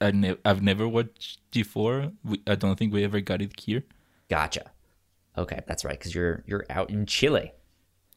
I, 0.01 0.10
ne- 0.10 0.36
I've 0.44 0.62
never 0.62 0.89
watched 0.89 1.39
G4. 1.52 2.12
We, 2.24 2.43
I 2.47 2.55
don't 2.55 2.77
think 2.77 2.93
we 2.93 3.05
ever 3.05 3.20
got 3.20 3.40
it 3.43 3.59
here. 3.59 3.85
Gotcha. 4.28 4.70
Okay, 5.36 5.60
that's 5.66 5.85
right 5.85 5.98
because 5.98 6.14
you're 6.14 6.44
you're 6.47 6.66
out 6.69 6.90
in 6.90 7.06
Chile. 7.06 7.52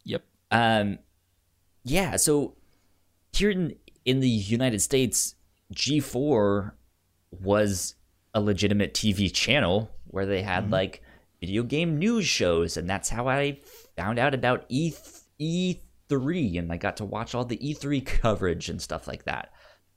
Yep. 0.03 0.23
Um, 0.51 0.99
yeah. 1.83 2.17
So 2.17 2.55
here 3.37 3.49
in 3.49 3.75
in 4.05 4.19
the 4.19 4.29
United 4.29 4.81
States, 4.81 5.35
G4 5.73 6.71
was 7.31 7.95
a 8.33 8.41
legitimate 8.41 8.93
TV 8.93 9.33
channel 9.33 9.89
where 10.05 10.25
they 10.25 10.41
had 10.41 10.65
mm-hmm. 10.65 10.73
like 10.73 11.01
video 11.39 11.63
game 11.63 11.97
news 11.97 12.25
shows, 12.25 12.77
and 12.77 12.89
that's 12.89 13.09
how 13.09 13.27
I 13.27 13.59
found 13.95 14.19
out 14.19 14.33
about 14.33 14.65
E 14.69 14.93
E3, 15.39 16.59
and 16.59 16.71
I 16.71 16.77
got 16.77 16.97
to 16.97 17.05
watch 17.05 17.35
all 17.35 17.45
the 17.45 17.57
E3 17.57 18.05
coverage 18.21 18.69
and 18.69 18.81
stuff 18.81 19.07
like 19.07 19.25
that. 19.25 19.51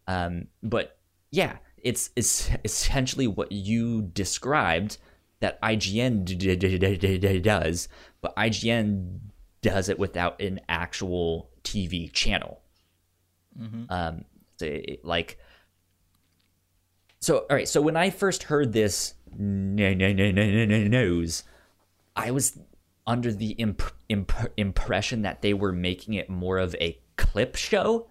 Um, 0.06 0.46
but 0.62 0.98
yeah, 1.30 1.58
it's 1.76 2.10
it's 2.16 2.50
essentially 2.64 3.26
what 3.26 3.52
you 3.52 4.02
described 4.02 4.98
that 5.40 5.60
IGN 5.62 7.42
does, 7.42 7.88
but 8.20 8.36
IGN 8.36 9.20
does 9.60 9.88
it 9.88 9.98
without 9.98 10.40
an 10.40 10.60
actual 10.68 11.50
TV 11.62 12.10
channel. 12.12 12.62
Mm-hmm. 13.60 13.84
Um, 13.88 14.24
like 15.02 15.38
so, 17.20 17.46
all 17.50 17.56
right. 17.56 17.68
So 17.68 17.80
when 17.80 17.96
I 17.96 18.10
first 18.10 18.44
heard 18.44 18.72
this 18.72 19.14
news, 19.36 21.42
I 22.14 22.30
was 22.30 22.58
under 23.06 23.32
the 23.32 23.50
imp- 23.52 23.92
imp- 24.08 24.52
impression 24.56 25.22
that 25.22 25.42
they 25.42 25.54
were 25.54 25.72
making 25.72 26.14
it 26.14 26.30
more 26.30 26.58
of 26.58 26.76
a 26.76 26.98
clip 27.16 27.56
show, 27.56 28.06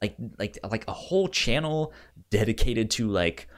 like 0.00 0.14
like 0.38 0.58
like 0.70 0.86
a 0.86 0.92
whole 0.92 1.28
channel 1.28 1.92
dedicated 2.30 2.90
to 2.92 3.08
like 3.08 3.48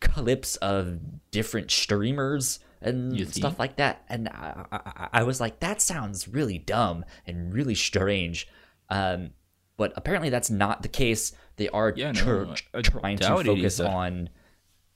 clips 0.00 0.56
of 0.56 0.98
different 1.30 1.70
streamers 1.70 2.58
and 2.82 3.32
stuff 3.32 3.58
like 3.58 3.76
that. 3.76 4.04
And 4.08 4.28
I, 4.28 4.66
I, 4.72 5.08
I, 5.12 5.22
was 5.22 5.40
like, 5.40 5.60
that 5.60 5.80
sounds 5.80 6.26
really 6.26 6.58
dumb 6.58 7.04
and 7.24 7.54
really 7.54 7.76
strange. 7.76 8.48
Um, 8.90 9.30
but 9.76 9.92
apparently 9.96 10.30
that's 10.30 10.50
not 10.50 10.82
the 10.82 10.88
case. 10.88 11.32
They 11.56 11.68
are 11.68 11.92
yeah, 11.96 12.12
no, 12.12 12.54
trying 12.82 13.18
to 13.18 13.44
focus 13.44 13.80
on 13.80 14.30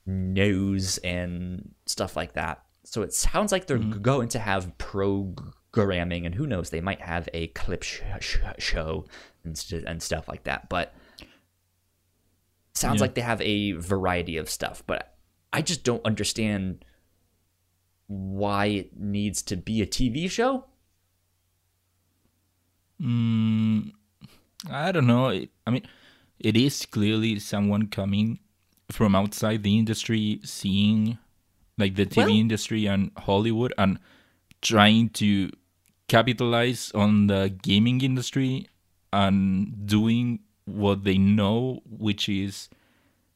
news 0.05 0.97
and 0.99 1.73
stuff 1.85 2.15
like 2.15 2.33
that. 2.33 2.63
So 2.83 3.01
it 3.01 3.13
sounds 3.13 3.51
like 3.51 3.67
they're 3.67 3.77
mm-hmm. 3.77 4.01
going 4.01 4.29
to 4.29 4.39
have 4.39 4.77
programming, 4.77 6.25
and 6.25 6.33
who 6.33 6.47
knows, 6.47 6.69
they 6.69 6.81
might 6.81 7.01
have 7.01 7.27
a 7.33 7.47
clip 7.47 7.83
sh- 7.83 8.01
sh- 8.19 8.37
show 8.59 9.05
and, 9.43 9.57
st- 9.57 9.85
and 9.85 10.01
stuff 10.01 10.27
like 10.27 10.45
that. 10.45 10.69
But 10.69 10.93
sounds 12.73 12.99
yeah. 12.99 13.01
like 13.01 13.15
they 13.15 13.21
have 13.21 13.41
a 13.41 13.73
variety 13.73 14.37
of 14.37 14.49
stuff. 14.49 14.83
But 14.87 15.15
I 15.51 15.61
just 15.61 15.83
don't 15.83 16.05
understand 16.05 16.85
why 18.07 18.67
it 18.67 18.97
needs 18.97 19.41
to 19.43 19.57
be 19.57 19.81
a 19.81 19.85
TV 19.85 20.31
show. 20.31 20.65
Mm, 23.01 23.91
I 24.69 24.91
don't 24.91 25.07
know. 25.07 25.29
I 25.65 25.69
mean, 25.69 25.85
it 26.39 26.57
is 26.57 26.85
clearly 26.85 27.39
someone 27.39 27.87
coming 27.87 28.39
from 28.91 29.15
outside 29.15 29.63
the 29.63 29.77
industry, 29.77 30.39
seeing 30.43 31.17
like 31.77 31.95
the 31.95 32.05
TV 32.05 32.17
well, 32.17 32.29
industry 32.29 32.85
and 32.85 33.11
Hollywood, 33.17 33.73
and 33.77 33.99
trying 34.61 35.09
to 35.09 35.51
capitalize 36.07 36.91
on 36.95 37.27
the 37.27 37.53
gaming 37.61 38.01
industry 38.01 38.67
and 39.13 39.85
doing 39.85 40.39
what 40.65 41.03
they 41.03 41.17
know, 41.17 41.81
which 41.85 42.27
is, 42.27 42.69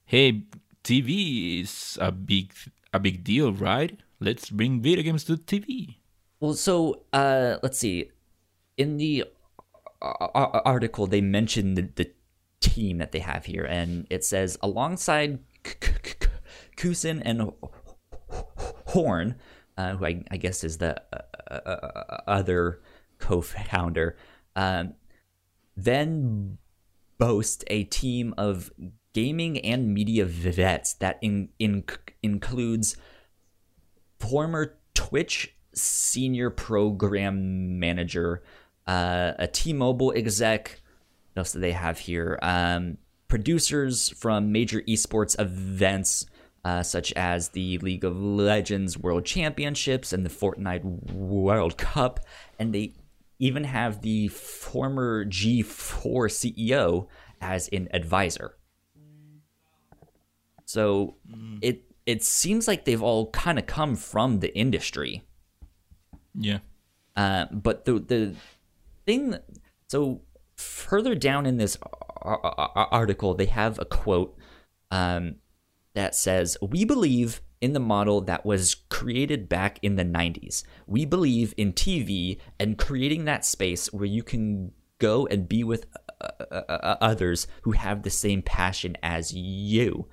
hey, 0.06 0.43
TV 0.84 1.61
is 1.61 1.98
a 2.02 2.11
big 2.11 2.53
a 2.93 2.99
big 2.99 3.23
deal, 3.23 3.53
right? 3.53 3.98
Let's 4.19 4.49
bring 4.49 4.81
video 4.81 5.03
games 5.03 5.23
to 5.26 5.38
TV. 5.38 5.95
Well, 6.39 6.53
so 6.53 7.03
uh, 7.14 7.57
let's 7.64 7.77
see. 7.77 8.11
In 8.77 8.98
the 8.98 9.26
article, 10.02 11.07
they 11.07 11.22
mentioned 11.22 11.78
the, 11.78 11.90
the 11.95 12.11
team 12.60 12.98
that 12.99 13.11
they 13.11 13.19
have 13.19 13.45
here, 13.45 13.65
and 13.65 14.07
it 14.10 14.23
says 14.23 14.57
alongside 14.61 15.40
Kusin 16.78 17.22
and 17.23 17.52
Horn, 18.88 19.36
uh, 19.78 19.95
who 19.95 20.06
I, 20.06 20.23
I, 20.32 20.38
guess 20.38 20.64
is 20.64 20.78
the 20.78 21.02
uh, 21.14 21.53
uh, 21.53 22.22
other 22.28 22.82
co-founder, 23.19 24.18
um, 24.56 24.94
then 25.76 26.57
boast 27.18 27.64
a 27.68 27.84
team 27.86 28.34
of 28.38 28.72
gaming 29.14 29.60
and 29.60 29.94
media 29.94 30.26
vets 30.26 30.94
that 30.95 31.19
in, 31.22 31.49
in, 31.60 31.84
includes 32.23 32.95
former 34.19 34.78
Twitch 34.94 35.56
senior 35.73 36.49
program 36.49 37.80
manager, 37.80 38.44
uh, 38.88 39.34
a 39.38 39.48
T-Mobile 39.48 40.14
exec, 40.16 40.82
what 41.34 41.41
else 41.41 41.53
do 41.53 41.60
they 41.60 41.72
have 41.72 41.99
here? 41.99 42.40
Um, 42.41 42.98
producers 43.28 44.10
from 44.10 44.52
major 44.52 44.82
esports 44.82 45.40
events 45.40 46.26
uh, 46.64 46.84
such 46.84 47.12
as 47.14 47.49
the 47.49 47.78
League 47.80 48.03
of 48.03 48.22
Legends 48.22 48.98
World 48.98 49.26
Championships 49.26 50.14
and 50.14 50.26
the 50.26 50.30
Fortnite 50.30 51.12
World 51.12 51.78
Cup, 51.78 52.20
and 52.60 52.74
they 52.74 52.94
even 53.40 53.64
have 53.64 54.02
the 54.02 54.28
former 54.28 55.26
G4 55.26 56.30
CEO 56.30 57.08
as 57.41 57.68
an 57.70 57.88
advisor. 57.91 58.58
So 60.66 61.16
mm. 61.30 61.58
it 61.62 61.84
it 62.06 62.24
seems 62.24 62.68
like 62.68 62.86
they've 62.86 63.02
all 63.02 63.30
kind 63.32 63.58
of 63.60 63.66
come 63.66 63.95
from 63.95 64.40
the 64.40 64.56
industry. 64.56 65.24
Yeah. 66.34 66.60
Uh, 67.16 67.45
but 67.52 67.86
the 67.86 67.99
the 67.99 68.36
thing, 69.06 69.36
so 69.88 70.22
further 70.56 71.15
down 71.15 71.45
in 71.45 71.57
this 71.57 71.78
article, 72.22 73.34
they 73.34 73.45
have 73.45 73.80
a 73.80 73.86
quote 73.86 74.38
um, 74.91 75.36
that 75.94 76.15
says, 76.15 76.57
We 76.61 76.86
believe 76.86 77.41
in 77.60 77.73
the 77.73 77.80
model 77.80 78.22
that 78.22 78.45
was 78.45 78.76
created 78.90 79.48
back 79.48 79.80
in 79.82 79.95
the 79.95 80.03
90s. 80.06 80.64
We 80.88 81.06
believe 81.06 81.53
in 81.57 81.73
TV 81.73 82.40
and 82.60 82.78
creating 82.78 83.26
that 83.26 83.45
space 83.45 83.91
where 83.94 84.06
you 84.06 84.23
can 84.23 84.72
go 84.99 85.28
and 85.28 85.49
be 85.49 85.64
with 85.64 85.86
uh, 86.22 86.30
uh, 86.52 86.61
uh 86.69 86.98
others 87.02 87.48
who 87.64 87.72
have 87.72 88.03
the 88.03 88.10
same 88.10 88.41
passion 88.41 88.98
as 89.02 89.34
you. 89.34 90.07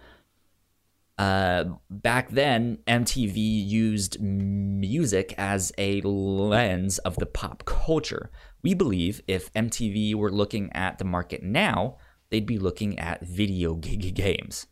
Uh, 1.19 1.65
back 1.91 2.31
then, 2.31 2.79
MTV 2.87 3.35
used 3.37 4.21
music 4.21 5.35
as 5.37 5.73
a 5.77 6.01
lens 6.03 6.99
of 6.99 7.17
the 7.17 7.27
pop 7.27 7.65
culture. 7.65 8.31
We 8.63 8.75
believe 8.75 9.23
if 9.27 9.53
MTV 9.53 10.15
were 10.15 10.31
looking 10.31 10.73
at 10.73 10.99
the 10.99 11.05
market 11.05 11.43
now, 11.43 11.97
they'd 12.31 12.47
be 12.47 12.59
looking 12.59 12.99
at 12.99 13.23
video 13.23 13.75
games. 13.75 14.67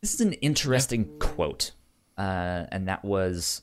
This 0.00 0.14
is 0.14 0.20
an 0.20 0.34
interesting 0.34 1.18
quote, 1.18 1.72
uh, 2.18 2.66
and 2.70 2.86
that 2.88 3.04
was 3.04 3.62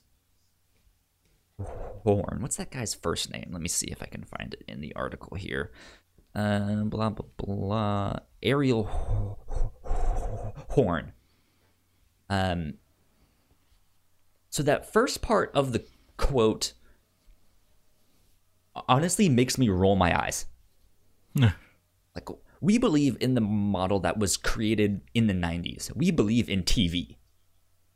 Horn. 1.60 2.40
What's 2.42 2.56
that 2.56 2.72
guy's 2.72 2.96
first 2.96 3.32
name? 3.32 3.50
Let 3.52 3.62
me 3.62 3.68
see 3.68 3.88
if 3.88 4.02
I 4.02 4.08
can 4.08 4.24
find 4.24 4.56
it 4.56 4.64
in 4.68 4.82
the 4.82 4.96
article 4.96 5.38
here. 5.38 5.72
Uh, 6.34 6.84
blah 6.86 7.10
blah 7.10 7.28
blah. 7.38 8.16
Ariel 8.42 8.84
Horn. 10.70 11.14
Um. 12.30 12.76
So 14.50 14.64
that 14.64 14.92
first 14.92 15.22
part 15.22 15.52
of 15.54 15.74
the 15.74 15.86
quote 16.18 16.74
honestly 18.88 19.30
makes 19.30 19.58
me 19.58 19.70
roll 19.70 19.96
my 19.96 20.18
eyes. 20.26 20.46
like 21.36 22.28
we 22.60 22.78
believe 22.78 23.18
in 23.22 23.34
the 23.36 23.42
model 23.42 24.00
that 24.02 24.18
was 24.20 24.38
created 24.38 25.02
in 25.14 25.28
the 25.28 25.34
90s. 25.34 25.96
We 25.96 26.12
believe 26.12 26.50
in 26.50 26.64
TV. 26.64 27.18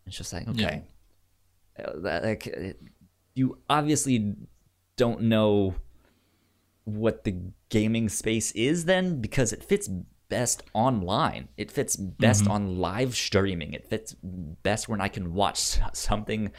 It's 0.08 0.18
just 0.18 0.34
like, 0.34 0.48
okay. 0.48 0.84
Yeah. 1.80 1.86
Uh, 1.86 2.20
like 2.24 2.78
you 3.36 3.58
obviously 3.70 4.36
don't 4.96 5.22
know 5.24 5.76
what 6.86 7.24
the 7.26 7.36
gaming 7.70 8.08
space 8.10 8.52
is 8.54 8.86
then 8.86 9.20
because 9.20 9.52
it 9.52 9.64
fits 9.64 9.90
best 10.30 10.64
online. 10.74 11.50
It 11.58 11.70
fits 11.72 11.96
best 11.96 12.44
Mm-hmm. 12.44 12.52
on 12.52 12.78
live 12.80 13.16
streaming. 13.16 13.74
It 13.74 13.88
fits 13.88 14.16
best 14.22 14.88
when 14.88 15.02
I 15.02 15.08
can 15.10 15.34
watch 15.34 15.80
something 15.94 16.52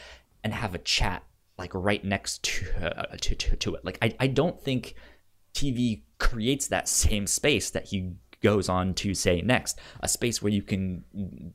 and 0.44 0.52
have 0.52 0.74
a 0.74 0.78
chat 0.78 1.24
like 1.58 1.72
right 1.74 2.04
next 2.04 2.42
to 2.44 3.00
uh, 3.00 3.16
to, 3.20 3.34
to, 3.34 3.56
to 3.56 3.74
it. 3.74 3.84
Like 3.84 3.98
I, 4.02 4.14
I 4.20 4.26
don't 4.26 4.60
think 4.60 4.94
TV 5.54 6.02
creates 6.18 6.68
that 6.68 6.88
same 6.88 7.26
space 7.26 7.70
that 7.70 7.86
he 7.86 8.12
goes 8.42 8.68
on 8.68 8.92
to 8.94 9.14
say 9.14 9.40
next, 9.40 9.78
a 10.00 10.08
space 10.08 10.42
where 10.42 10.52
you 10.52 10.62
can 10.62 11.04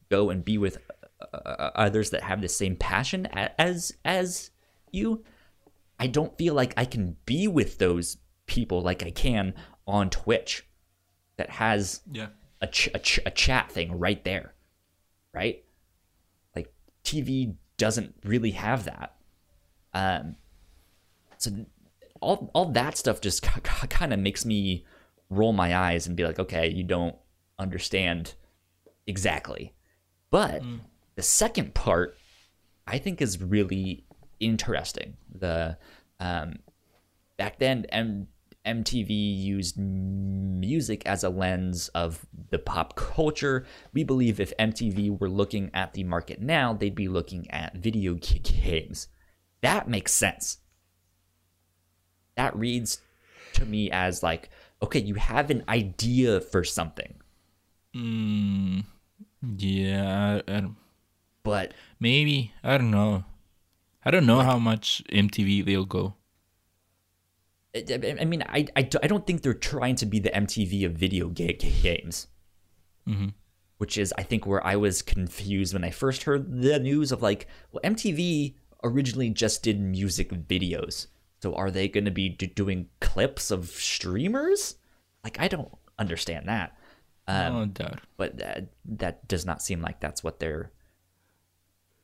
go 0.09 0.29
and 0.31 0.43
be 0.43 0.57
with 0.57 0.79
uh, 1.21 1.69
others 1.75 2.09
that 2.09 2.23
have 2.23 2.41
the 2.41 2.49
same 2.49 2.75
passion 2.75 3.27
as 3.57 3.93
as 4.03 4.51
you. 4.91 5.23
I 5.99 6.07
don't 6.07 6.35
feel 6.35 6.55
like 6.55 6.73
I 6.77 6.85
can 6.85 7.15
be 7.27 7.47
with 7.47 7.77
those 7.77 8.17
people 8.47 8.81
like 8.81 9.03
I 9.03 9.11
can 9.11 9.53
on 9.85 10.09
Twitch 10.09 10.65
that 11.37 11.51
has 11.51 12.01
Yeah. 12.11 12.27
a, 12.59 12.65
ch- 12.67 12.89
a, 12.95 12.99
ch- 12.99 13.19
a 13.23 13.29
chat 13.29 13.71
thing 13.71 13.99
right 13.99 14.23
there, 14.23 14.55
right? 15.31 15.63
Like 16.55 16.73
TV 17.03 17.53
doesn't 17.77 18.15
really 18.23 18.51
have 18.51 18.85
that. 18.85 19.15
Um, 19.93 20.35
so 21.37 21.51
all 22.21 22.51
all 22.53 22.71
that 22.71 22.97
stuff 22.97 23.21
just 23.21 23.41
kind 23.89 24.13
of 24.13 24.19
makes 24.19 24.45
me 24.45 24.85
roll 25.29 25.53
my 25.53 25.75
eyes 25.75 26.07
and 26.07 26.15
be 26.15 26.25
like, 26.25 26.39
okay, 26.39 26.69
you 26.69 26.83
don't 26.83 27.15
understand 27.57 28.35
exactly. 29.07 29.73
But 30.29 30.61
the 31.15 31.21
second 31.21 31.73
part, 31.73 32.17
I 32.87 32.97
think, 32.97 33.21
is 33.21 33.41
really 33.41 34.05
interesting. 34.39 35.17
The 35.33 35.77
um, 36.19 36.59
back 37.37 37.59
then, 37.59 37.85
M- 37.89 38.27
MTV 38.65 39.09
used 39.09 39.77
music 39.77 41.03
as 41.05 41.23
a 41.23 41.29
lens 41.29 41.89
of 41.89 42.25
the 42.49 42.59
pop 42.59 42.95
culture. 42.95 43.65
We 43.93 44.03
believe 44.03 44.39
if 44.39 44.55
MTV 44.57 45.19
were 45.19 45.29
looking 45.29 45.71
at 45.73 45.93
the 45.93 46.03
market 46.03 46.41
now, 46.41 46.73
they'd 46.73 46.95
be 46.95 47.07
looking 47.07 47.49
at 47.51 47.75
video 47.75 48.13
games. 48.43 49.07
That 49.61 49.87
makes 49.87 50.13
sense. 50.13 50.57
That 52.35 52.55
reads 52.55 53.01
to 53.53 53.65
me 53.65 53.91
as 53.91 54.23
like, 54.23 54.49
okay, 54.81 54.99
you 54.99 55.15
have 55.15 55.49
an 55.49 55.63
idea 55.67 56.41
for 56.41 56.63
something, 56.63 57.15
Mm, 57.93 58.85
yeah. 59.57 60.41
I, 60.47 60.51
I, 60.51 60.69
but 61.43 61.73
maybe 61.99 62.53
I 62.63 62.77
don't 62.77 62.91
know. 62.91 63.25
I 64.05 64.11
don't 64.11 64.25
know 64.25 64.39
how 64.39 64.57
much 64.57 65.03
MTV 65.11 65.65
they'll 65.65 65.85
go. 65.85 66.15
I 67.75 68.17
I 68.21 68.25
mean, 68.25 68.43
I, 68.43 68.65
I, 68.75 68.89
I 69.03 69.07
don't 69.07 69.27
think 69.27 69.41
they're 69.41 69.53
trying 69.53 69.95
to 69.95 70.05
be 70.05 70.19
the 70.19 70.29
MTV 70.29 70.85
of 70.85 70.93
video 70.93 71.27
ga- 71.29 71.57
games. 71.57 72.27
Which 73.77 73.97
is, 73.97 74.13
I 74.17 74.23
think, 74.23 74.45
where 74.45 74.65
I 74.65 74.75
was 74.77 75.01
confused 75.01 75.73
when 75.73 75.83
I 75.83 75.89
first 75.89 76.23
heard 76.23 76.61
the 76.61 76.79
news 76.79 77.11
of 77.11 77.21
like, 77.21 77.47
well, 77.71 77.81
MTV 77.83 78.53
originally 78.83 79.29
just 79.29 79.63
did 79.63 79.79
music 79.79 80.29
videos. 80.47 81.07
So 81.41 81.53
are 81.55 81.71
they 81.71 81.87
going 81.87 82.05
to 82.05 82.11
be 82.11 82.29
d- 82.29 82.47
doing 82.47 82.89
clips 82.99 83.51
of 83.51 83.69
streamers? 83.69 84.75
Like, 85.23 85.39
I 85.39 85.47
don't 85.47 85.71
understand 85.97 86.47
that. 86.47 86.77
Um, 87.27 87.55
oh, 87.55 87.65
that. 87.75 87.99
but 88.17 88.37
that, 88.37 88.67
that 88.85 89.27
does 89.27 89.45
not 89.45 89.61
seem 89.61 89.81
like 89.81 89.99
that's 89.99 90.23
what 90.23 90.39
they're 90.39 90.71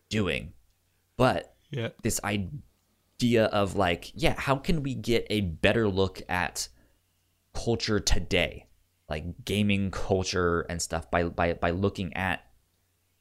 doing. 0.09 0.53
But 1.17 1.55
Yeah. 1.71 1.89
this 2.03 2.19
idea 2.23 3.45
of 3.45 3.75
like, 3.75 4.11
yeah, 4.15 4.35
how 4.37 4.55
can 4.55 4.83
we 4.83 4.93
get 4.95 5.25
a 5.29 5.41
better 5.41 5.87
look 5.89 6.21
at 6.29 6.69
culture 7.53 7.99
today, 7.99 8.67
like 9.09 9.43
gaming 9.45 9.89
culture 9.91 10.61
and 10.69 10.81
stuff 10.81 11.09
by 11.09 11.23
by 11.23 11.53
by 11.53 11.71
looking 11.71 12.13
at 12.13 12.45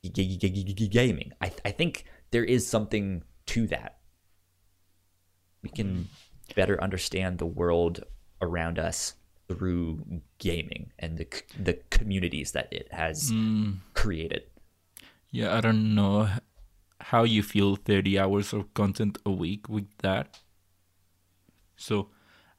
g- 0.05 0.11
g- 0.11 0.37
g- 0.39 0.89
gaming? 0.89 1.33
I 1.41 1.51
I 1.65 1.71
think 1.71 2.05
there 2.31 2.45
is 2.45 2.67
something 2.67 3.23
to 3.47 3.67
that. 3.69 3.99
We 5.63 5.71
can 5.71 5.95
hmm. 5.95 6.55
better 6.55 6.83
understand 6.83 7.39
the 7.39 7.47
world 7.47 8.05
around 8.41 8.79
us 8.79 9.15
through 9.49 10.03
gaming 10.39 10.93
and 10.99 11.19
the 11.19 11.27
the 11.59 11.75
communities 11.91 12.53
that 12.53 12.73
it 12.73 12.89
has 12.93 13.31
hmm. 13.31 13.75
created. 13.95 14.45
Yeah, 15.31 15.57
I 15.57 15.61
don't 15.61 15.95
know 15.95 16.29
how 17.01 17.25
you 17.25 17.43
feel 17.43 17.77
30 17.77 18.19
hours 18.19 18.53
of 18.53 18.73
content 18.75 19.19
a 19.27 19.31
week 19.31 19.69
with 19.69 19.87
that. 19.99 20.39
So, 21.77 22.09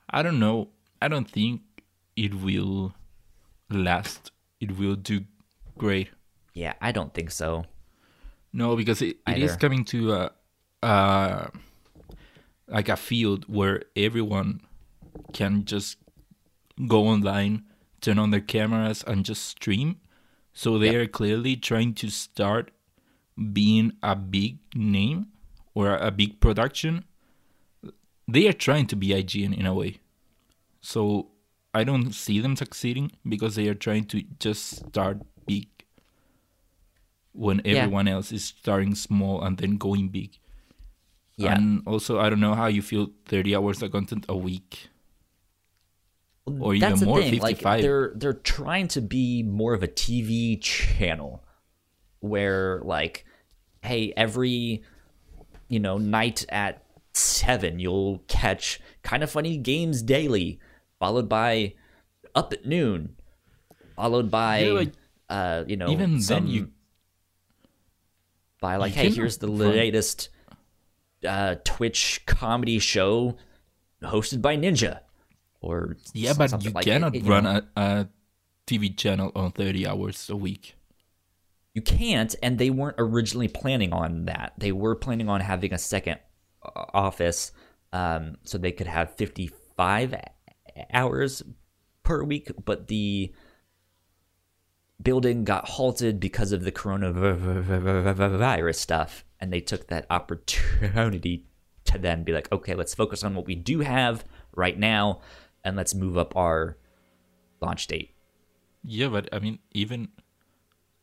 I 0.10 0.22
don't 0.22 0.40
know. 0.40 0.70
I 1.02 1.08
don't 1.08 1.30
think 1.30 1.62
it 2.16 2.36
will 2.36 2.94
last. 3.70 4.32
It 4.60 4.78
will 4.78 4.96
do 4.96 5.26
great. 5.78 6.10
Yeah, 6.54 6.74
I 6.82 6.92
don't 6.92 7.14
think 7.14 7.32
so. 7.32 7.66
No, 8.54 8.76
because 8.76 9.02
it, 9.02 9.18
it 9.28 9.40
is 9.40 9.56
coming 9.56 9.84
to 9.86 10.14
a, 10.14 10.32
uh, 10.84 11.48
like 12.68 12.90
a 12.90 12.96
field 12.98 13.46
where 13.48 13.84
everyone 13.96 14.62
can 15.34 15.66
just 15.66 15.98
go 16.88 17.08
online, 17.08 17.64
turn 18.02 18.20
on 18.20 18.32
their 18.32 18.42
cameras, 18.42 19.04
and 19.08 19.26
just 19.26 19.44
stream. 19.46 20.00
So 20.54 20.78
they 20.78 20.92
Yep. 20.94 21.02
are 21.02 21.08
clearly 21.08 21.56
trying 21.56 21.94
to 21.96 22.10
start 22.10 22.72
being 23.54 23.94
a 24.02 24.16
big 24.16 24.58
name 24.76 25.28
or 25.74 25.96
a 25.96 26.12
big 26.12 26.40
production. 26.40 27.04
They 28.28 28.48
are 28.48 28.54
trying 28.54 28.88
to 28.88 28.96
be 28.96 29.10
IGN 29.14 29.54
in 29.54 29.66
a 29.66 29.74
way. 29.74 30.00
So 30.82 31.32
I 31.74 31.84
don't 31.84 32.12
see 32.14 32.40
them 32.40 32.56
succeeding 32.56 33.12
because 33.28 33.56
they 33.56 33.68
are 33.68 33.76
trying 33.76 34.06
to 34.06 34.24
just 34.40 34.64
start 34.88 35.22
big 35.46 35.68
when 37.34 37.62
Yeah. 37.64 37.84
everyone 37.84 38.08
else 38.08 38.32
is 38.32 38.44
starting 38.46 38.96
small 38.96 39.42
and 39.44 39.58
then 39.58 39.78
going 39.78 40.10
big. 40.10 40.38
Yeah. 41.38 41.56
And 41.56 41.84
also, 41.88 42.20
I 42.20 42.30
don't 42.30 42.40
know 42.40 42.56
how 42.56 42.66
you 42.68 42.82
feel 42.82 43.10
30 43.26 43.56
hours 43.56 43.82
of 43.84 43.92
content 43.92 44.26
a 44.28 44.36
week. 44.36 44.90
Or 46.46 46.74
even 46.74 46.90
That's 46.90 47.02
the 47.02 47.06
more, 47.06 47.22
thing. 47.22 47.40
Like 47.40 47.58
55. 47.58 47.82
they're 47.82 48.12
they're 48.16 48.34
trying 48.34 48.88
to 48.90 49.02
be 49.02 49.44
more 49.44 49.74
of 49.74 49.84
a 49.84 49.88
TV 49.88 50.60
channel 50.62 51.44
where 52.22 52.82
like, 52.86 53.26
hey, 53.82 54.14
every 54.16 54.82
you 55.68 55.80
know 55.80 55.98
night 55.98 56.46
at 56.50 56.84
seven 57.14 57.80
you'll 57.80 58.24
catch 58.30 58.80
kind 59.04 59.24
of 59.24 59.30
funny 59.30 59.58
games 59.58 60.02
daily, 60.02 60.60
followed 61.00 61.28
by 61.28 61.74
up 62.34 62.54
at 62.54 62.66
noon, 62.66 63.18
followed 63.98 64.32
by 64.32 64.60
Yeah, 64.60 64.72
like, 64.72 64.94
uh 65.30 65.64
you 65.68 65.76
know 65.76 65.90
even 65.90 66.18
then 66.20 66.48
you- 66.48 66.72
by 68.62 68.78
like 68.78 68.96
you 68.96 69.02
hey 69.02 69.10
here's 69.12 69.38
the 69.40 69.48
latest 69.48 70.30
uh 71.26 71.56
Twitch 71.64 72.24
comedy 72.26 72.80
show 72.80 73.38
hosted 74.04 74.42
by 74.42 74.58
Ninja. 74.58 75.00
Or 75.62 75.98
Yeah, 76.14 76.34
but 76.38 76.64
you 76.64 76.72
like 76.72 76.86
cannot 76.86 77.16
it, 77.16 77.24
you 77.24 77.30
run 77.30 77.46
a, 77.46 77.68
a 77.76 78.08
TV 78.68 78.96
channel 78.96 79.32
on 79.36 79.52
30 79.52 79.88
hours 79.88 80.30
a 80.30 80.36
week. 80.36 80.76
You 81.74 81.82
can't, 81.82 82.36
and 82.42 82.58
they 82.58 82.72
weren't 82.72 82.96
originally 82.98 83.48
planning 83.48 83.94
on 83.94 84.26
that. 84.26 84.54
They 84.58 84.72
were 84.72 84.96
planning 84.96 85.30
on 85.30 85.42
having 85.42 85.74
a 85.74 85.78
second 85.78 86.18
uh, 86.64 86.86
office, 86.94 87.52
um, 87.94 88.38
so 88.44 88.58
they 88.58 88.72
could 88.72 88.88
have 88.88 89.14
fifty-five 89.14 90.16
hours 90.92 91.44
per 92.02 92.24
week. 92.24 92.52
But 92.66 92.88
the 92.88 93.32
building 95.00 95.44
got 95.44 95.70
halted 95.70 96.20
because 96.20 96.52
of 96.52 96.64
the 96.64 96.72
coronavirus 96.72 98.76
stuff, 98.76 99.24
and 99.40 99.52
they 99.52 99.60
took 99.62 99.88
that 99.88 100.06
opportunity 100.10 101.46
to 101.86 101.98
then 101.98 102.24
be 102.24 102.34
like, 102.34 102.52
okay, 102.52 102.76
let's 102.76 102.94
focus 102.94 103.24
on 103.24 103.36
what 103.36 103.46
we 103.46 103.56
do 103.56 103.80
have 103.80 104.26
right 104.56 104.78
now, 104.78 105.22
and 105.64 105.76
let's 105.76 105.94
move 105.94 106.18
up 106.18 106.36
our 106.36 106.78
launch 107.62 107.88
date. 107.88 108.14
Yeah, 108.84 109.08
but 109.08 109.30
I 109.34 109.40
mean, 109.40 109.60
even 109.72 110.10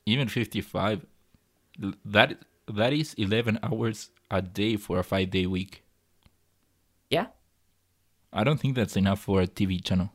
even 0.07 0.29
55, 0.29 1.07
that 2.05 2.39
that 2.69 2.93
is 2.93 3.15
11 3.15 3.59
hours 3.63 4.11
a 4.31 4.41
day 4.43 4.77
for 4.77 4.99
a 4.99 5.05
five 5.05 5.31
day 5.31 5.47
week. 5.47 5.83
Yeah, 7.11 7.27
I 8.33 8.45
don't 8.45 8.59
think 8.61 8.75
that's 8.75 8.97
enough 8.97 9.21
for 9.21 9.41
a 9.41 9.47
TV 9.47 9.83
channel. 9.83 10.11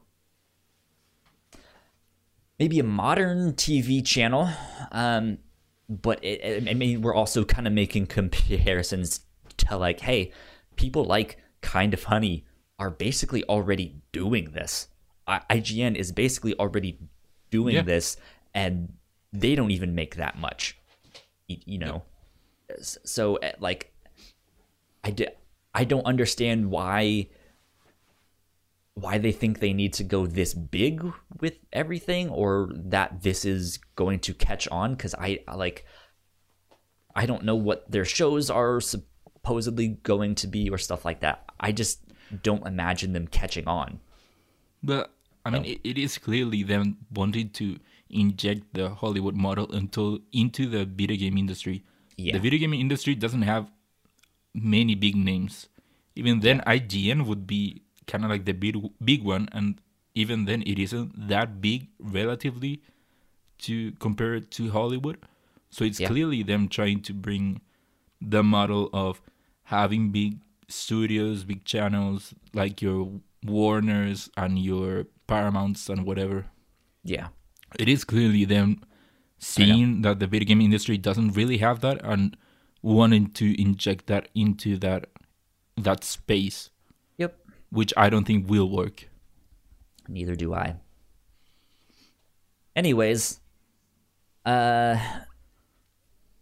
maybe 2.59 2.77
a 2.79 2.83
modern 2.83 3.53
TV 3.53 4.05
channel. 4.05 4.49
Um, 4.91 5.39
but 5.89 6.23
it, 6.23 6.67
I 6.69 6.73
mean, 6.75 7.01
we're 7.01 7.15
also 7.15 7.43
kind 7.43 7.65
of 7.67 7.73
making 7.73 8.07
comparisons 8.07 9.21
to 9.57 9.75
like, 9.77 10.01
hey, 10.01 10.31
people 10.75 11.03
like 11.03 11.37
Kind 11.61 11.93
of 11.93 11.99
Funny 11.99 12.45
are 12.77 12.89
basically 12.91 13.43
already 13.45 13.95
doing 14.11 14.51
this. 14.51 14.87
I- 15.27 15.41
IGN 15.49 15.95
is 15.95 16.11
basically 16.11 16.53
already 16.59 16.99
doing 17.51 17.75
Yeah. 17.75 17.81
this, 17.81 18.15
and 18.53 18.93
they 19.33 19.55
don't 19.55 19.71
even 19.71 19.95
make 19.95 20.15
that 20.15 20.37
much. 20.37 20.77
You 21.47 21.79
know, 21.79 22.03
S- 22.69 22.99
so 23.03 23.35
eh, 23.37 23.53
like, 23.59 23.91
I 25.03 25.11
did. 25.11 25.31
I 25.73 25.83
don't 25.83 26.05
understand 26.05 26.69
why 26.71 27.29
why 29.01 29.17
they 29.17 29.31
think 29.31 29.59
they 29.59 29.73
need 29.73 29.93
to 29.93 30.03
go 30.03 30.27
this 30.27 30.53
big 30.53 31.03
with 31.39 31.55
everything 31.71 32.29
or 32.29 32.69
that 32.73 33.21
this 33.21 33.45
is 33.45 33.77
going 33.95 34.19
to 34.19 34.33
catch 34.33 34.67
on 34.69 34.95
cuz 34.95 35.13
I 35.15 35.39
like 35.55 35.85
I 37.15 37.25
don't 37.25 37.43
know 37.43 37.55
what 37.55 37.89
their 37.89 38.05
shows 38.05 38.49
are 38.49 38.79
supposedly 38.79 39.87
going 40.03 40.35
to 40.35 40.47
be 40.47 40.69
or 40.69 40.77
stuff 40.77 41.05
like 41.05 41.21
that. 41.21 41.49
I 41.59 41.71
just 41.71 42.01
don't 42.43 42.65
imagine 42.65 43.13
them 43.13 43.27
catching 43.27 43.67
on. 43.67 43.99
But 44.83 45.11
I 45.45 45.49
mean, 45.49 45.65
it, 45.65 45.79
it 45.83 45.97
is 45.97 46.17
clearly 46.17 46.63
them 46.63 46.97
wanting 47.11 47.49
to 47.51 47.79
inject 48.09 48.73
the 48.73 48.89
Hollywood 48.89 49.35
model 49.35 49.65
into 49.73 50.21
into 50.31 50.67
the 50.67 50.85
video 50.85 51.17
game 51.17 51.37
industry. 51.37 51.83
Yeah. 52.17 52.33
The 52.33 52.39
video 52.39 52.59
game 52.59 52.73
industry 52.73 53.15
doesn't 53.15 53.43
have 53.43 53.71
many 54.53 54.95
big 54.95 55.15
names. 55.15 55.67
Even 56.15 56.41
then, 56.41 56.61
IGN 56.67 57.25
would 57.25 57.47
be 57.47 57.83
kind 58.11 58.25
of 58.25 58.29
like 58.33 58.45
the 58.49 58.57
big 58.65 58.75
big 59.11 59.23
one, 59.23 59.47
and 59.53 59.79
even 60.15 60.45
then, 60.45 60.63
it 60.65 60.79
isn't 60.85 61.27
that 61.29 61.61
big 61.61 61.87
relatively 62.17 62.81
to 63.69 63.91
compare 64.05 64.33
it 64.35 64.49
to 64.57 64.69
Hollywood. 64.71 65.17
So 65.69 65.85
it's 65.85 65.99
Yeah. 65.99 66.09
clearly 66.11 66.41
them 66.43 66.67
trying 66.67 67.01
to 67.07 67.13
bring 67.13 67.61
the 68.35 68.43
model 68.43 68.89
of 68.91 69.21
having 69.75 70.09
big 70.11 70.39
studios, 70.67 71.43
big 71.45 71.63
channels 71.63 72.33
like 72.53 72.81
your 72.81 73.21
Warners 73.45 74.29
and 74.35 74.59
your 74.59 75.05
Paramounts 75.27 75.89
and 75.89 76.05
whatever. 76.05 76.47
Yeah. 77.03 77.27
It 77.77 77.87
is 77.87 78.03
clearly 78.03 78.45
them 78.45 78.81
seeing 79.37 80.01
that 80.01 80.19
the 80.19 80.27
video 80.27 80.47
game 80.47 80.61
industry 80.61 80.97
doesn't 80.97 81.31
really 81.39 81.59
have 81.59 81.79
that 81.81 82.01
and 82.03 82.35
wanting 82.81 83.29
to 83.39 83.45
inject 83.61 84.07
that 84.07 84.27
into 84.33 84.77
that 84.79 85.05
that 85.77 86.03
space. 86.03 86.69
Which 87.71 87.93
I 87.97 88.09
don't 88.09 88.25
think 88.25 88.49
will 88.49 88.69
work. 88.69 89.07
Neither 90.07 90.35
do 90.35 90.53
I. 90.53 90.75
Anyways, 92.75 93.39
uh 94.45 94.97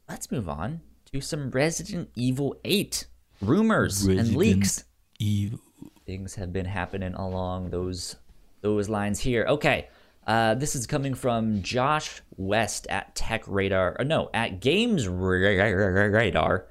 let's 0.08 0.32
move 0.32 0.48
on 0.48 0.82
to 1.12 1.22
some 1.22 1.52
Resident 1.52 2.10
Evil 2.16 2.56
8 2.64 3.08
rumors 3.42 4.06
and 4.06 4.36
leaks. 4.36 4.84
Evil. 5.20 5.60
Things 6.06 6.36
have 6.36 6.54
been 6.54 6.66
happening 6.66 7.14
along 7.14 7.70
those 7.72 8.16
those 8.62 8.90
lines 8.90 9.20
here. 9.20 9.46
Okay. 9.48 9.88
Uh, 10.26 10.56
this 10.56 10.76
is 10.76 10.86
coming 10.86 11.14
from 11.14 11.62
Josh 11.62 12.22
West 12.36 12.86
at 12.90 13.16
Tech 13.16 13.48
Radar, 13.48 13.96
or 13.98 14.04
no, 14.04 14.30
at 14.34 14.60
Games 14.60 15.08
Radar 15.08 16.68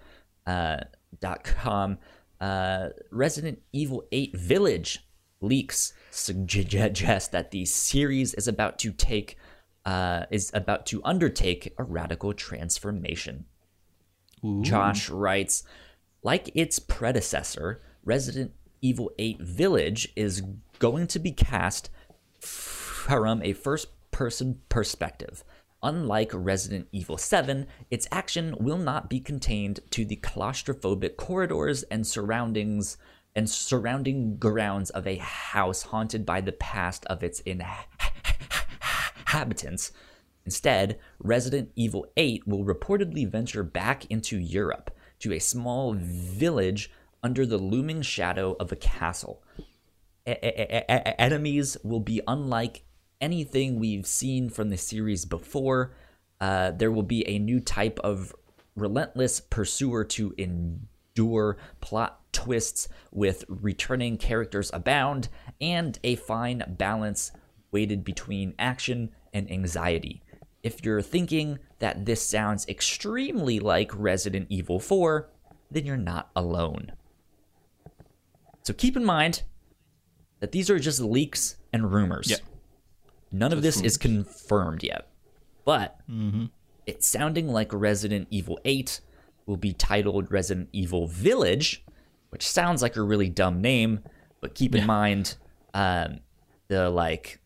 uh, 0.46 0.76
dot 1.20 1.42
com. 1.42 1.96
Uh, 2.40 2.88
Resident 3.10 3.60
Evil 3.72 4.04
8 4.12 4.36
Village 4.36 5.00
leaks 5.40 5.92
suggest 6.10 7.32
that 7.32 7.50
the 7.50 7.64
series 7.64 8.34
is 8.34 8.48
about 8.48 8.78
to 8.80 8.92
take 8.92 9.36
uh, 9.84 10.26
is 10.30 10.50
about 10.52 10.84
to 10.86 11.00
undertake 11.04 11.72
a 11.78 11.84
radical 11.84 12.34
transformation. 12.34 13.44
Josh 14.62 15.08
writes, 15.08 15.62
like 16.22 16.50
its 16.54 16.78
predecessor, 16.78 17.82
Resident 18.04 18.52
Evil 18.82 19.10
8 19.18 19.40
Village 19.40 20.12
is 20.16 20.42
going 20.78 21.06
to 21.08 21.18
be 21.18 21.30
cast 21.30 21.90
from 22.40 23.42
a 23.42 23.52
first 23.52 23.88
person 24.10 24.60
perspective. 24.68 25.44
Unlike 25.82 26.30
Resident 26.34 26.88
Evil 26.90 27.18
7, 27.18 27.66
its 27.90 28.08
action 28.10 28.56
will 28.58 28.78
not 28.78 29.10
be 29.10 29.20
contained 29.20 29.80
to 29.90 30.04
the 30.04 30.16
claustrophobic 30.16 31.16
corridors 31.16 31.82
and 31.84 32.04
surroundings 32.06 32.96
and 33.34 33.50
surrounding 33.50 34.38
grounds 34.38 34.90
of 34.90 35.06
a 35.06 35.16
house 35.16 35.82
haunted 35.82 36.24
by 36.24 36.40
the 36.40 36.52
past 36.52 37.04
of 37.06 37.22
its 37.22 37.40
inhabitants. 37.40 39.92
Instead, 40.46 40.98
Resident 41.18 41.70
Evil 41.76 42.06
8 42.16 42.46
will 42.46 42.64
reportedly 42.64 43.28
venture 43.28 43.62
back 43.62 44.06
into 44.06 44.38
Europe 44.38 44.90
to 45.18 45.34
a 45.34 45.38
small 45.38 45.92
village 45.94 46.90
under 47.22 47.44
the 47.44 47.58
looming 47.58 48.00
shadow 48.00 48.56
of 48.58 48.72
a 48.72 48.76
castle. 48.76 49.42
E- 50.26 50.30
e- 50.30 50.36
e- 50.44 50.84
enemies 51.18 51.76
will 51.84 52.00
be 52.00 52.22
unlike 52.26 52.85
anything 53.20 53.78
we've 53.78 54.06
seen 54.06 54.48
from 54.48 54.70
the 54.70 54.76
series 54.76 55.24
before. 55.24 55.94
Uh, 56.40 56.70
there 56.70 56.92
will 56.92 57.02
be 57.02 57.26
a 57.26 57.38
new 57.38 57.60
type 57.60 57.98
of 58.00 58.34
relentless 58.74 59.40
pursuer 59.40 60.04
to 60.04 60.34
endure 60.36 61.56
plot 61.80 62.20
twists 62.32 62.88
with 63.10 63.44
returning 63.48 64.18
characters 64.18 64.70
abound 64.74 65.28
and 65.60 65.98
a 66.04 66.16
fine 66.16 66.62
balance 66.68 67.32
weighted 67.70 68.04
between 68.04 68.54
action 68.58 69.10
and 69.32 69.50
anxiety. 69.50 70.22
If 70.62 70.84
you're 70.84 71.02
thinking 71.02 71.58
that 71.78 72.04
this 72.04 72.22
sounds 72.22 72.66
extremely 72.68 73.60
like 73.60 73.90
Resident 73.94 74.46
Evil 74.50 74.80
4, 74.80 75.28
then 75.70 75.86
you're 75.86 75.96
not 75.96 76.30
alone. 76.36 76.92
So 78.62 78.74
keep 78.74 78.96
in 78.96 79.04
mind 79.04 79.42
that 80.40 80.52
these 80.52 80.68
are 80.70 80.78
just 80.78 81.00
leaks 81.00 81.56
and 81.72 81.92
rumors. 81.92 82.28
None 83.32 83.52
of 83.52 83.62
this 83.62 83.80
is 83.80 83.96
confirmed 83.96 84.82
yet. 84.82 85.08
But 85.64 86.00
it's 86.86 87.06
sounding 87.06 87.48
like 87.48 87.72
Resident 87.72 88.28
Evil 88.30 88.58
8 88.64 89.00
will 89.46 89.56
be 89.56 89.72
titled 89.72 90.30
Resident 90.30 90.68
Evil 90.72 91.06
Village, 91.06 91.84
which 92.30 92.46
sounds 92.46 92.82
like 92.82 92.96
a 92.96 93.02
really 93.02 93.28
dumb 93.28 93.60
name, 93.60 94.00
but 94.40 94.54
keep 94.54 94.74
in 94.74 94.86
mind 94.86 95.36
um, 95.74 96.20
the 96.68 96.88
like 96.90 97.40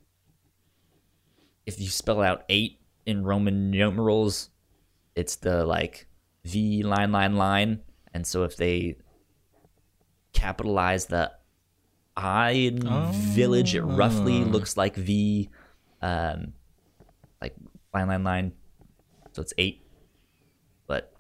if 1.66 1.81
you 1.81 1.89
spell 1.89 2.20
out 2.23 2.44
8 2.48 2.78
in 3.07 3.24
Roman 3.24 3.70
numerals, 3.70 4.51
it's 5.15 5.36
the 5.36 5.65
like 5.65 6.07
V 6.44 6.82
line 6.82 7.12
line 7.12 7.36
line, 7.36 7.81
and 8.12 8.27
so 8.27 8.44
if 8.44 8.57
they 8.57 8.97
capitalize 10.32 11.07
the 11.07 11.32
I 12.16 12.51
in 12.51 12.81
village, 13.12 13.74
it 13.74 13.82
roughly 13.82 14.44
looks 14.44 14.77
like 14.77 14.97
V, 14.97 15.48
um, 16.02 16.52
like 17.40 17.55
line 17.94 18.09
line 18.09 18.24
line. 18.24 18.52
So 19.32 19.43
it's 19.43 19.55
eight, 19.59 19.82
but 20.86 21.12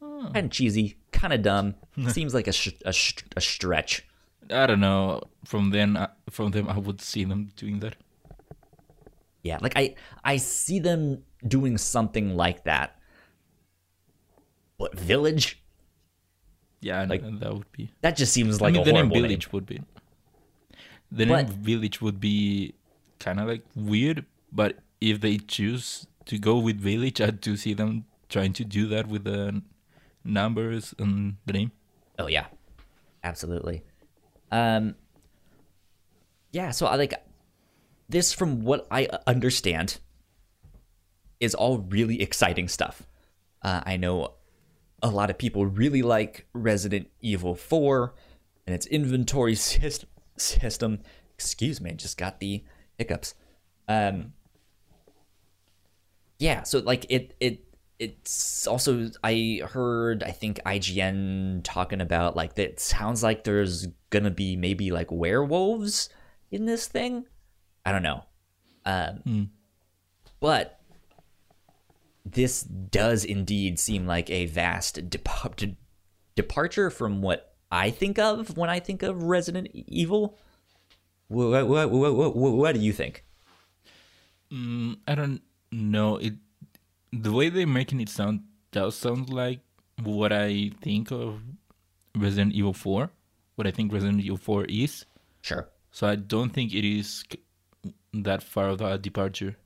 kind 0.00 0.36
of 0.46 0.50
cheesy, 0.50 0.96
kind 1.12 1.32
of 1.32 1.42
dumb. 1.42 1.74
Seems 2.08 2.32
like 2.34 2.46
a, 2.48 2.52
sh- 2.52 2.72
a, 2.84 2.92
sh- 2.92 3.22
a 3.36 3.40
stretch. 3.40 4.06
I 4.50 4.66
don't 4.66 4.80
know. 4.80 5.20
From 5.44 5.70
then, 5.70 5.96
uh, 5.96 6.08
from 6.30 6.52
them, 6.52 6.68
I 6.68 6.78
would 6.78 7.00
see 7.02 7.24
them 7.24 7.50
doing 7.56 7.80
that. 7.80 7.96
Yeah, 9.42 9.58
like 9.60 9.74
I 9.76 9.94
I 10.24 10.36
see 10.38 10.78
them 10.78 11.22
doing 11.46 11.76
something 11.78 12.36
like 12.36 12.64
that. 12.64 12.98
But 14.78 14.98
village, 14.98 15.60
Yeah, 16.80 17.04
Like- 17.08 17.22
that 17.40 17.52
would 17.52 17.70
be. 17.72 17.90
that 18.02 18.16
just 18.16 18.32
seems 18.32 18.60
like 18.60 18.70
I 18.70 18.72
mean, 18.72 18.82
a 18.82 18.84
the 18.84 18.92
name 18.92 18.96
horrible 19.06 19.14
name. 19.16 19.22
Village 19.24 19.52
would 19.52 19.66
be. 19.66 19.80
The 21.10 21.26
name 21.26 21.46
But- 21.46 21.48
Village 21.48 22.00
would 22.00 22.20
be 22.20 22.74
kind 23.18 23.40
of 23.40 23.48
like 23.48 23.62
weird, 23.74 24.24
but 24.52 24.78
if 25.00 25.20
they 25.20 25.38
choose 25.38 26.06
to 26.26 26.38
go 26.38 26.58
with 26.58 26.80
Village, 26.80 27.20
I 27.20 27.30
do 27.30 27.56
see 27.56 27.74
them 27.74 28.04
trying 28.28 28.52
to 28.54 28.64
do 28.64 28.86
that 28.88 29.08
with 29.08 29.24
the 29.24 29.62
numbers 30.24 30.94
and 30.98 31.36
the 31.46 31.52
name. 31.52 31.72
Oh 32.18 32.26
yeah, 32.26 32.46
absolutely. 33.24 33.82
Um, 34.50 34.94
yeah. 36.52 36.70
So 36.70 36.86
I 36.86 36.96
like 36.96 37.14
this. 38.08 38.32
From 38.32 38.62
what 38.62 38.86
I 38.90 39.08
understand, 39.26 39.98
is 41.40 41.54
all 41.54 41.78
really 41.78 42.20
exciting 42.20 42.68
stuff. 42.68 43.06
Uh, 43.62 43.82
I 43.84 43.96
know 43.96 44.34
a 45.02 45.10
lot 45.10 45.30
of 45.30 45.38
people 45.38 45.66
really 45.66 46.02
like 46.02 46.46
Resident 46.52 47.08
Evil 47.20 47.54
Four 47.54 48.14
and 48.66 48.74
its 48.74 48.86
inventory 48.86 49.54
system. 49.54 51.00
Excuse 51.34 51.80
me, 51.80 51.92
just 51.92 52.18
got 52.18 52.40
the 52.40 52.64
hiccups. 52.98 53.34
Um, 53.88 54.32
yeah, 56.38 56.62
so 56.62 56.78
like 56.80 57.06
it 57.08 57.34
it 57.40 57.64
it's 57.98 58.66
also 58.66 59.10
I 59.24 59.60
heard 59.68 60.22
I 60.22 60.30
think 60.30 60.60
IGN 60.64 61.62
talking 61.64 62.00
about 62.00 62.36
like 62.36 62.54
that 62.54 62.78
sounds 62.78 63.22
like 63.22 63.44
there's 63.44 63.88
gonna 64.10 64.30
be 64.30 64.56
maybe 64.56 64.90
like 64.90 65.10
werewolves 65.10 66.08
in 66.50 66.66
this 66.66 66.86
thing. 66.86 67.24
I 67.84 67.92
don't 67.92 68.02
know. 68.02 68.24
Um 68.84 69.22
but 70.40 70.78
this 72.24 72.62
does 72.62 73.24
indeed 73.24 73.78
seem 73.80 74.06
like 74.06 74.30
a 74.30 74.46
vast 74.46 75.10
dep- 75.10 75.56
de- 75.56 75.76
departure 76.36 76.90
from 76.90 77.20
what 77.20 77.54
I 77.72 77.90
think 77.90 78.18
of 78.18 78.56
when 78.56 78.70
I 78.70 78.78
think 78.80 79.02
of 79.02 79.24
Resident 79.24 79.68
Evil. 79.72 80.38
What, 81.28 81.68
what, 81.68 81.90
what, 81.90 82.14
what, 82.14 82.36
what 82.36 82.74
do 82.74 82.80
you 82.80 82.92
think? 82.92 83.24
I 84.50 85.14
don't 85.14 85.42
know. 85.70 86.16
It 86.16 86.34
the 87.12 87.32
way 87.32 87.48
they're 87.48 87.66
making 87.66 88.00
it 88.00 88.08
sound 88.08 88.42
does 88.72 88.96
sound 88.96 89.30
like 89.30 89.60
what 90.02 90.32
I 90.32 90.70
think 90.82 91.10
of 91.10 91.40
Resident 92.14 92.54
Evil 92.54 92.72
Four. 92.72 93.10
what 93.58 93.66
I 93.66 93.72
think 93.72 93.92
Resident 93.92 94.20
Evil 94.20 94.36
4 94.36 94.66
is. 94.66 95.04
Sure. 95.42 95.68
So 95.90 96.06
I 96.06 96.14
don't 96.14 96.50
think 96.50 96.72
it 96.72 96.84
is 96.84 97.24
that 98.14 98.40
far 98.40 98.68
of 98.68 98.80
a 98.80 98.96
departure. 98.98 99.56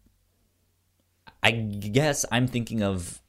I 1.43 1.51
guess 1.51 2.25
I'm 2.33 2.47
thinking 2.47 2.83
of 2.83 3.21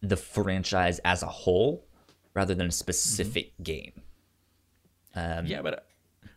the 0.00 0.16
franchise 0.16 0.98
as 1.04 1.22
a 1.22 1.26
whole 1.26 1.86
rather 2.34 2.52
than 2.54 2.66
a 2.66 2.72
specific 2.72 3.52
game. 3.62 3.92
Um, 5.14 5.46
yeah, 5.46 5.62
but 5.62 5.86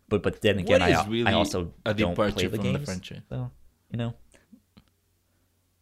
but 0.10 0.24
but 0.24 0.42
then 0.42 0.60
again, 0.60 0.82
I, 0.82 1.06
really 1.06 1.32
I 1.32 1.34
also 1.34 1.74
a 1.86 1.94
don't 1.94 2.16
play 2.16 2.30
the 2.32 2.50
from 2.50 2.52
the 2.52 2.58
games. 2.58 2.86
franchise? 2.86 3.22
So 3.30 3.52
you 3.92 3.98
know, 3.98 4.14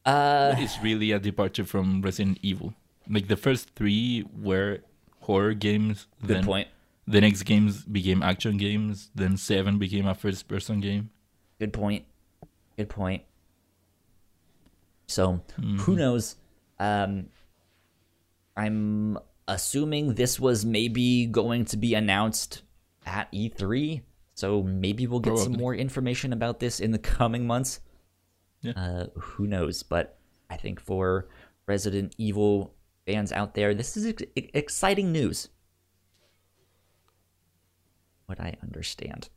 uh, 0.05 0.55
it's 0.57 0.79
really 0.81 1.11
a 1.11 1.19
departure 1.19 1.65
from 1.65 2.01
Resident 2.01 2.39
Evil. 2.41 2.73
Like 3.09 3.27
the 3.27 3.37
first 3.37 3.71
three 3.75 4.25
were 4.41 4.79
horror 5.21 5.53
games. 5.53 6.07
good 6.21 6.37
then 6.37 6.45
point. 6.45 6.67
The 7.05 7.19
next 7.19 7.43
games 7.43 7.83
became 7.83 8.23
action 8.23 8.57
games. 8.57 9.09
Then 9.13 9.35
seven 9.35 9.77
became 9.77 10.07
a 10.07 10.15
first-person 10.15 10.79
game. 10.79 11.09
Good 11.59 11.73
point. 11.73 12.05
Good 12.77 12.87
point. 12.89 13.23
So 15.07 15.41
who 15.79 15.95
knows? 15.95 16.37
Um, 16.79 17.27
I'm 18.55 19.17
assuming 19.47 20.15
this 20.15 20.39
was 20.39 20.65
maybe 20.65 21.25
going 21.25 21.65
to 21.65 21.77
be 21.77 21.93
announced 21.93 22.61
at 23.05 23.31
E3. 23.33 24.01
So 24.35 24.63
maybe 24.63 25.05
we'll 25.07 25.19
get 25.19 25.37
some 25.37 25.53
more 25.53 25.75
information 25.75 26.33
about 26.33 26.59
this 26.59 26.79
in 26.79 26.91
the 26.91 26.99
coming 26.99 27.45
months. 27.45 27.79
Yeah. 28.61 28.73
Uh, 28.75 29.05
who 29.19 29.45
knows? 29.45 29.83
But 29.83 30.17
I 30.49 30.57
think 30.57 30.79
for 30.79 31.27
Resident 31.67 32.15
Evil 32.17 32.73
fans 33.05 33.31
out 33.31 33.53
there, 33.53 33.73
this 33.73 33.95
is 33.95 34.07
ex- 34.07 34.23
exciting 34.35 35.11
news. 35.11 35.49
What 38.25 38.39
I 38.39 38.55
understand. 38.63 39.29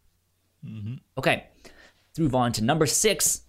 Okay, 1.18 1.44
let's 1.64 2.18
move 2.18 2.34
on 2.34 2.52
to 2.52 2.64
number 2.64 2.86
six, 2.86 3.42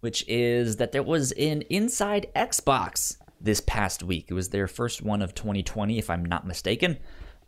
which 0.00 0.24
is 0.28 0.76
that 0.76 0.92
there 0.92 1.02
was 1.02 1.32
an 1.32 1.62
Inside 1.62 2.28
Xbox 2.36 3.16
this 3.40 3.60
past 3.60 4.02
week. 4.02 4.26
It 4.28 4.34
was 4.34 4.50
their 4.50 4.68
first 4.68 5.02
one 5.02 5.22
of 5.22 5.34
2020, 5.34 5.98
if 5.98 6.10
I'm 6.10 6.24
not 6.24 6.46
mistaken. 6.46 6.98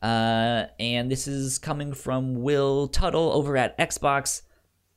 Uh, 0.03 0.67
and 0.79 1.11
this 1.11 1.27
is 1.27 1.59
coming 1.59 1.93
from 1.93 2.43
Will 2.43 2.89
Tuttle 2.89 3.33
over 3.33 3.57
at 3.57 3.77
Xbox, 3.79 4.43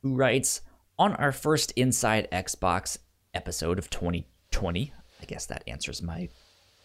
who 0.02 0.14
writes 0.14 0.60
On 0.98 1.14
our 1.14 1.32
first 1.32 1.72
Inside 1.72 2.28
Xbox 2.30 2.98
episode 3.34 3.78
of 3.78 3.90
2020, 3.90 4.92
I 5.20 5.24
guess 5.24 5.46
that 5.46 5.64
answers 5.66 6.02
my 6.02 6.28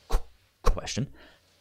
qu- 0.08 0.20
question. 0.64 1.10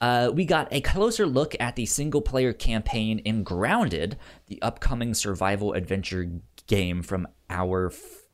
Uh, 0.00 0.30
we 0.32 0.44
got 0.44 0.68
a 0.72 0.80
closer 0.80 1.26
look 1.26 1.54
at 1.58 1.76
the 1.76 1.86
single 1.86 2.20
player 2.20 2.52
campaign 2.52 3.18
in 3.20 3.42
Grounded, 3.42 4.18
the 4.46 4.60
upcoming 4.60 5.14
survival 5.14 5.72
adventure 5.72 6.30
game 6.66 7.02
from 7.02 7.26
our 7.48 7.90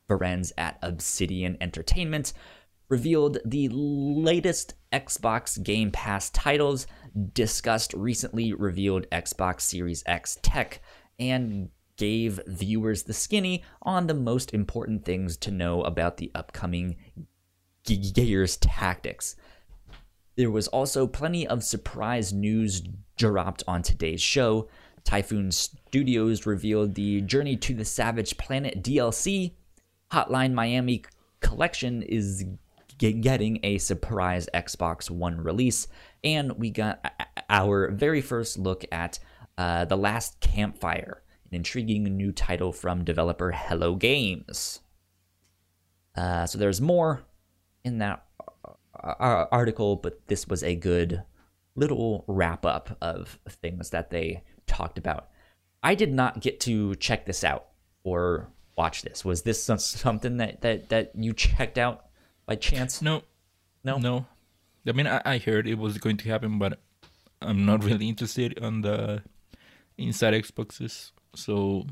friends 0.07 0.51
at 0.57 0.77
Obsidian 0.81 1.57
Entertainment, 1.61 2.33
revealed 2.89 3.37
the 3.45 3.69
latest 3.69 4.73
Xbox 4.91 5.61
Game 5.61 5.89
Pass 5.89 6.29
titles, 6.29 6.85
discussed 7.33 7.93
recently 7.93 8.53
revealed 8.53 9.09
Xbox 9.11 9.61
Series 9.61 10.03
X 10.05 10.39
tech, 10.41 10.81
and 11.19 11.69
gave 11.95 12.39
viewers 12.47 13.03
the 13.03 13.13
skinny 13.13 13.63
on 13.81 14.07
the 14.07 14.13
most 14.13 14.53
important 14.53 15.05
things 15.05 15.37
to 15.37 15.51
know 15.51 15.83
about 15.83 16.17
the 16.17 16.31
upcoming 16.33 16.95
Gears 17.85 18.57
tactics. 18.57 19.35
There 20.35 20.49
was 20.49 20.67
also 20.69 21.05
plenty 21.05 21.47
of 21.47 21.63
surprise 21.63 22.33
news 22.33 22.81
dropped 23.17 23.63
on 23.67 23.83
today's 23.83 24.21
show. 24.21 24.67
Typhoon 25.03 25.51
Studios 25.51 26.45
revealed 26.45 26.95
the 26.95 27.21
Journey 27.21 27.57
to 27.57 27.73
the 27.75 27.85
Savage 27.85 28.37
Planet 28.37 28.81
DLC. 28.81 29.53
Hotline 30.11 30.53
Miami 30.53 31.03
Collection 31.41 32.01
is 32.03 32.45
getting 32.97 33.59
a 33.63 33.77
surprise 33.77 34.47
Xbox 34.53 35.09
One 35.11 35.41
release. 35.41 35.87
And 36.23 36.53
we 36.53 36.69
got 36.69 37.05
our 37.49 37.91
very 37.91 38.21
first 38.21 38.57
look 38.57 38.85
at 38.91 39.19
uh, 39.57 39.85
The 39.85 39.97
Last 39.97 40.39
Campfire, 40.39 41.21
an 41.49 41.55
intriguing 41.55 42.03
new 42.03 42.31
title 42.31 42.71
from 42.71 43.03
developer 43.03 43.51
Hello 43.51 43.95
Games. 43.95 44.79
Uh, 46.15 46.45
so 46.45 46.57
there's 46.57 46.79
more 46.81 47.23
in 47.83 47.97
that 47.97 48.25
uh, 49.03 49.45
article, 49.51 49.97
but 49.97 50.27
this 50.27 50.47
was 50.47 50.63
a 50.63 50.75
good 50.75 51.23
little 51.75 52.23
wrap 52.27 52.65
up 52.65 52.97
of 53.01 53.39
things 53.49 53.89
that 53.89 54.09
they 54.09 54.43
talked 54.67 54.97
about. 54.97 55.29
I 55.81 55.95
did 55.95 56.13
not 56.13 56.39
get 56.39 56.59
to 56.61 56.95
check 56.95 57.25
this 57.25 57.43
out 57.43 57.65
or 58.03 58.47
watch 58.77 59.01
this. 59.01 59.25
Was 59.25 59.41
this 59.41 59.61
something 59.63 60.37
that 60.37 60.61
that 60.61 60.89
that 60.89 61.11
you 61.15 61.33
checked 61.33 61.77
out 61.77 62.05
by 62.45 62.55
chance? 62.55 63.01
No, 63.01 63.23
No? 63.83 63.97
no. 63.97 64.25
I 64.87 64.91
mean, 64.91 65.07
I, 65.07 65.21
I 65.25 65.37
heard 65.37 65.67
it 65.67 65.77
was 65.77 65.97
going 65.97 66.17
to 66.17 66.29
happen, 66.29 66.59
but 66.59 66.79
I'm 67.41 67.65
not 67.65 67.83
really 67.89 68.07
interested 68.09 68.59
on 68.61 68.81
the 68.81 69.23
inside 69.97 70.33
Xboxes, 70.33 71.11
so 71.35 71.87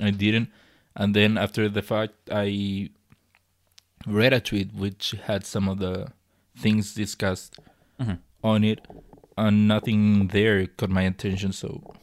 I 0.00 0.10
didn't. 0.10 0.50
And 0.94 1.14
then 1.16 1.38
after 1.38 1.68
the 1.68 1.82
fact, 1.82 2.14
I 2.30 2.90
read 4.06 4.32
a 4.32 4.40
tweet 4.40 4.74
which 4.74 5.14
had 5.24 5.46
some 5.46 5.68
of 5.68 5.78
the 5.78 6.08
things 6.56 6.94
discussed 6.94 7.58
on 8.44 8.64
it, 8.64 8.80
and 9.38 9.66
nothing 9.68 10.28
there 10.28 10.66
caught 10.66 10.90
my 10.90 11.02
attention. 11.02 11.52
So, 11.52 11.94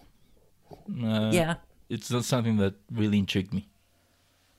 uh, 1.03 1.29
Yeah, 1.31 1.55
it's 1.89 2.09
not 2.09 2.25
something 2.25 2.57
that 2.57 2.73
really 2.91 3.19
intrigued 3.19 3.53
me. 3.53 3.67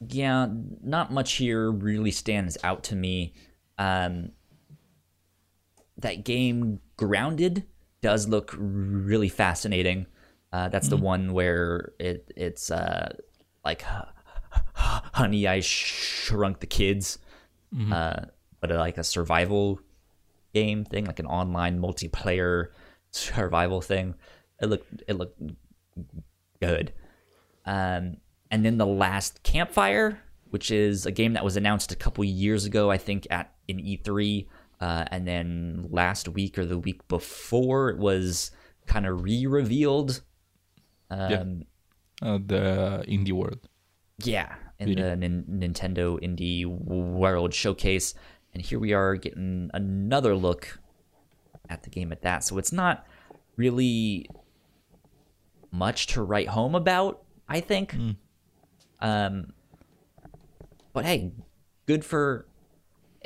yeah. 0.09 0.47
Not 0.83 1.13
much 1.13 1.33
here 1.35 1.71
really 1.71 2.11
stands 2.11 2.57
out 2.63 2.83
to 2.85 2.95
me. 2.97 3.33
Um, 3.79 4.33
that 6.01 6.25
game 6.25 6.81
Grounded 6.97 7.65
does 8.03 8.29
look 8.29 8.55
really 8.57 9.29
fascinating. 9.29 10.07
Uh, 10.53 10.69
that's 10.69 10.89
the 10.89 10.97
one 10.97 11.33
where 11.33 11.93
it 11.99 12.33
it's 12.37 12.71
uh, 12.71 13.15
like 13.65 13.85
Honey, 14.75 15.47
I 15.47 15.61
Shrunk 15.61 16.61
the 16.61 16.67
Kids, 16.67 17.19
uh, 17.93 18.25
but 18.61 18.73
uh, 18.73 18.79
like 18.79 18.99
a 18.99 19.05
survival 19.05 19.81
game 20.53 20.85
thing, 20.85 21.05
like 21.05 21.21
an 21.21 21.27
online 21.27 21.81
multiplayer 21.81 22.69
survival 23.13 23.81
thing. 23.81 24.15
It 24.61 24.67
looked 24.67 25.03
it 25.07 25.15
looked 25.15 25.41
good. 26.61 26.93
Um, 27.65 28.17
and 28.51 28.65
then 28.65 28.79
the 28.79 28.87
last 28.87 29.43
campfire, 29.43 30.21
which 30.51 30.71
is 30.71 31.07
a 31.07 31.13
game 31.13 31.35
that 31.35 31.45
was 31.45 31.57
announced 31.57 31.93
a 31.93 31.97
couple 31.97 32.25
years 32.25 32.65
ago, 32.65 32.91
I 32.91 32.99
think 32.99 33.27
at 33.31 33.53
in 33.69 33.79
E3, 33.79 34.47
uh, 34.81 35.05
and 35.11 35.27
then 35.27 35.87
last 35.91 36.29
week 36.29 36.59
or 36.59 36.65
the 36.65 36.79
week 36.79 37.07
before 37.09 37.91
it 37.91 37.99
was 37.99 38.51
kind 38.87 39.07
of 39.07 39.23
re-revealed. 39.23 40.23
Um, 41.11 41.31
Yeah. 41.31 41.45
Uh, 42.23 42.39
the 42.45 43.05
indie 43.09 43.33
world. 43.33 43.67
yeah, 44.23 44.55
in 44.79 44.95
the 44.95 45.17
Nin- 45.17 45.45
Nintendo 45.49 46.21
Indie 46.23 46.67
World 46.67 47.55
Showcase. 47.55 48.13
And 48.53 48.63
here 48.63 48.79
we 48.79 48.93
are 48.93 49.17
getting 49.17 49.71
another 49.73 50.35
look 50.35 50.79
at 51.71 51.83
the 51.85 51.89
game 51.91 52.13
at 52.13 52.21
that. 52.23 52.45
So 52.45 52.59
it's 52.59 52.73
not 52.73 53.07
really 53.57 54.29
much 55.71 56.09
to 56.09 56.23
write 56.23 56.49
home 56.49 56.75
about, 56.75 57.23
I 57.49 57.61
think. 57.61 57.95
Um, 59.01 59.53
but 60.93 61.05
hey, 61.07 61.33
good 61.87 62.05
for 62.05 62.47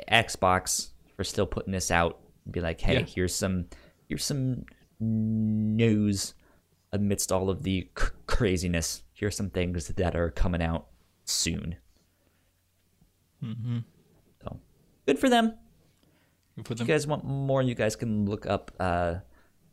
Xbox 0.09 0.91
for 1.15 1.23
still 1.23 1.45
putting 1.45 1.71
this 1.71 1.91
out. 1.91 2.19
Be 2.49 2.59
like, 2.61 2.79
hey, 2.81 2.99
Yeah. 2.99 3.05
here's 3.05 3.33
some 3.35 3.65
here's 4.07 4.23
some 4.23 4.65
news 4.99 6.33
amidst 6.91 7.31
all 7.31 7.49
of 7.49 7.63
the 7.63 7.89
c- 7.97 8.05
craziness. 8.27 9.03
Here's 9.13 9.35
some 9.35 9.49
things 9.49 9.87
that 9.89 10.15
are 10.15 10.29
coming 10.31 10.61
out 10.61 10.87
soon. 11.25 11.75
So 13.41 14.59
good 15.05 15.19
for 15.19 15.29
them. 15.29 15.53
For 16.63 16.73
If 16.73 16.79
you 16.79 16.85
guys 16.85 17.05
want 17.05 17.23
more, 17.25 17.61
you 17.61 17.75
guys 17.75 17.95
can 17.95 18.25
look 18.25 18.45
up 18.45 18.71
uh, 18.79 19.15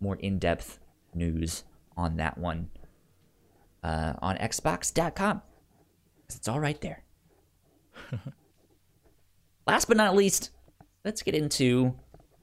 more 0.01 0.17
in 0.17 0.39
depth 0.39 0.79
news 1.15 1.65
on 1.97 2.17
that 2.17 2.37
one 2.39 2.69
uh, 3.85 4.15
on 4.21 4.37
Xbox.com. 4.37 5.43
It's 6.29 6.49
all 6.49 6.59
right 6.61 6.81
there. 6.81 7.05
Last 9.67 9.87
but 9.87 9.97
not 9.97 10.15
least, 10.17 10.51
let's 11.05 11.23
get 11.23 11.35
into 11.35 11.95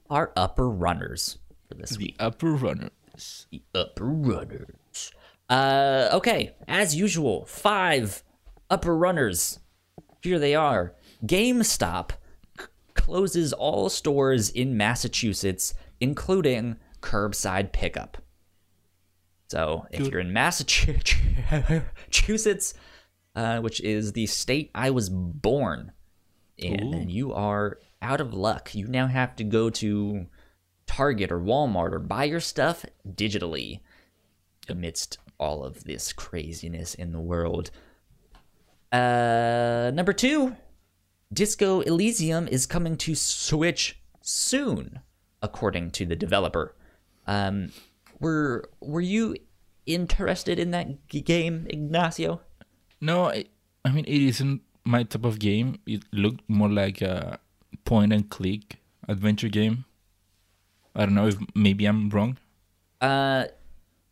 our 0.08 0.32
upper 0.36 0.68
runners 0.68 1.38
for 1.68 1.74
this 1.74 1.96
week. 1.96 2.18
The 2.18 2.24
upper 2.24 2.52
runners. 2.52 3.46
The 3.50 3.62
upper 3.74 4.06
runners. 4.06 5.12
Uh, 5.48 6.10
okay, 6.12 6.54
as 6.68 6.94
usual, 6.94 7.44
five 7.46 8.22
upper 8.68 8.96
runners. 8.96 9.58
Here 10.22 10.38
they 10.38 10.54
are. 10.54 10.94
GameStop 11.24 12.10
closes 12.94 13.52
all 13.52 13.88
stores 13.88 14.50
in 14.50 14.76
Massachusetts, 14.76 15.74
including 16.00 16.76
curbside 17.00 17.72
pickup. 17.72 18.18
So 19.48 19.86
if 19.90 20.06
you're 20.06 20.20
in 20.20 20.32
Massachusetts, 20.32 21.14
uh, 23.34 23.58
which 23.60 23.80
is 23.80 24.12
the 24.12 24.26
state 24.26 24.70
I 24.74 24.90
was 24.90 25.08
born 25.10 25.92
in, 26.56 26.84
Ooh. 26.84 26.92
and 26.92 27.10
you 27.10 27.32
are 27.32 27.78
out 28.02 28.20
of 28.20 28.34
luck. 28.34 28.74
You 28.74 28.86
now 28.86 29.06
have 29.06 29.36
to 29.36 29.44
go 29.44 29.70
to 29.70 30.26
Target 30.86 31.30
or 31.30 31.40
Walmart 31.40 31.92
or 31.92 31.98
buy 31.98 32.24
your 32.24 32.40
stuff 32.40 32.84
digitally 33.08 33.80
amidst 34.68 35.18
all 35.38 35.64
of 35.64 35.84
this 35.84 36.12
craziness 36.12 36.94
in 36.94 37.12
the 37.12 37.20
world. 37.20 37.70
Uh, 38.92 39.90
number 39.94 40.12
two, 40.12 40.56
Disco 41.32 41.80
Elysium 41.80 42.48
is 42.48 42.66
coming 42.66 42.96
to 42.98 43.14
Switch 43.14 44.00
soon, 44.20 45.00
according 45.42 45.92
to 45.92 46.04
the 46.04 46.16
developer. 46.16 46.74
Um, 47.26 47.70
were 48.18 48.68
were 48.80 49.00
you 49.00 49.36
interested 49.86 50.58
in 50.58 50.72
that 50.72 51.08
g- 51.08 51.20
game, 51.20 51.66
Ignacio? 51.70 52.40
No, 53.00 53.28
I, 53.28 53.44
I 53.84 53.92
mean 53.92 54.04
it 54.06 54.22
isn't 54.22 54.62
my 54.84 55.04
type 55.04 55.24
of 55.24 55.38
game. 55.38 55.78
It 55.86 56.02
looked 56.12 56.42
more 56.48 56.68
like 56.68 57.00
a 57.00 57.38
point 57.84 58.12
and 58.12 58.28
click 58.28 58.76
adventure 59.08 59.48
game. 59.48 59.84
I 60.94 61.06
don't 61.06 61.14
know 61.14 61.28
if 61.28 61.36
maybe 61.54 61.86
I'm 61.86 62.08
wrong. 62.10 62.38
Uh, 63.00 63.44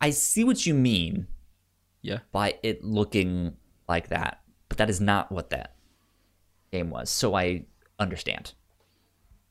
I 0.01 0.09
see 0.11 0.43
what 0.43 0.65
you 0.65 0.73
mean 0.73 1.27
Yeah. 2.01 2.19
by 2.31 2.55
it 2.63 2.83
looking 2.83 3.57
like 3.87 4.07
that, 4.09 4.41
but 4.69 4.77
that 4.77 4.89
is 4.89 4.99
not 5.01 5.31
what 5.31 5.49
that 5.51 5.75
game 6.71 6.89
was. 6.89 7.09
So 7.09 7.35
I 7.35 7.65
understand, 7.99 8.53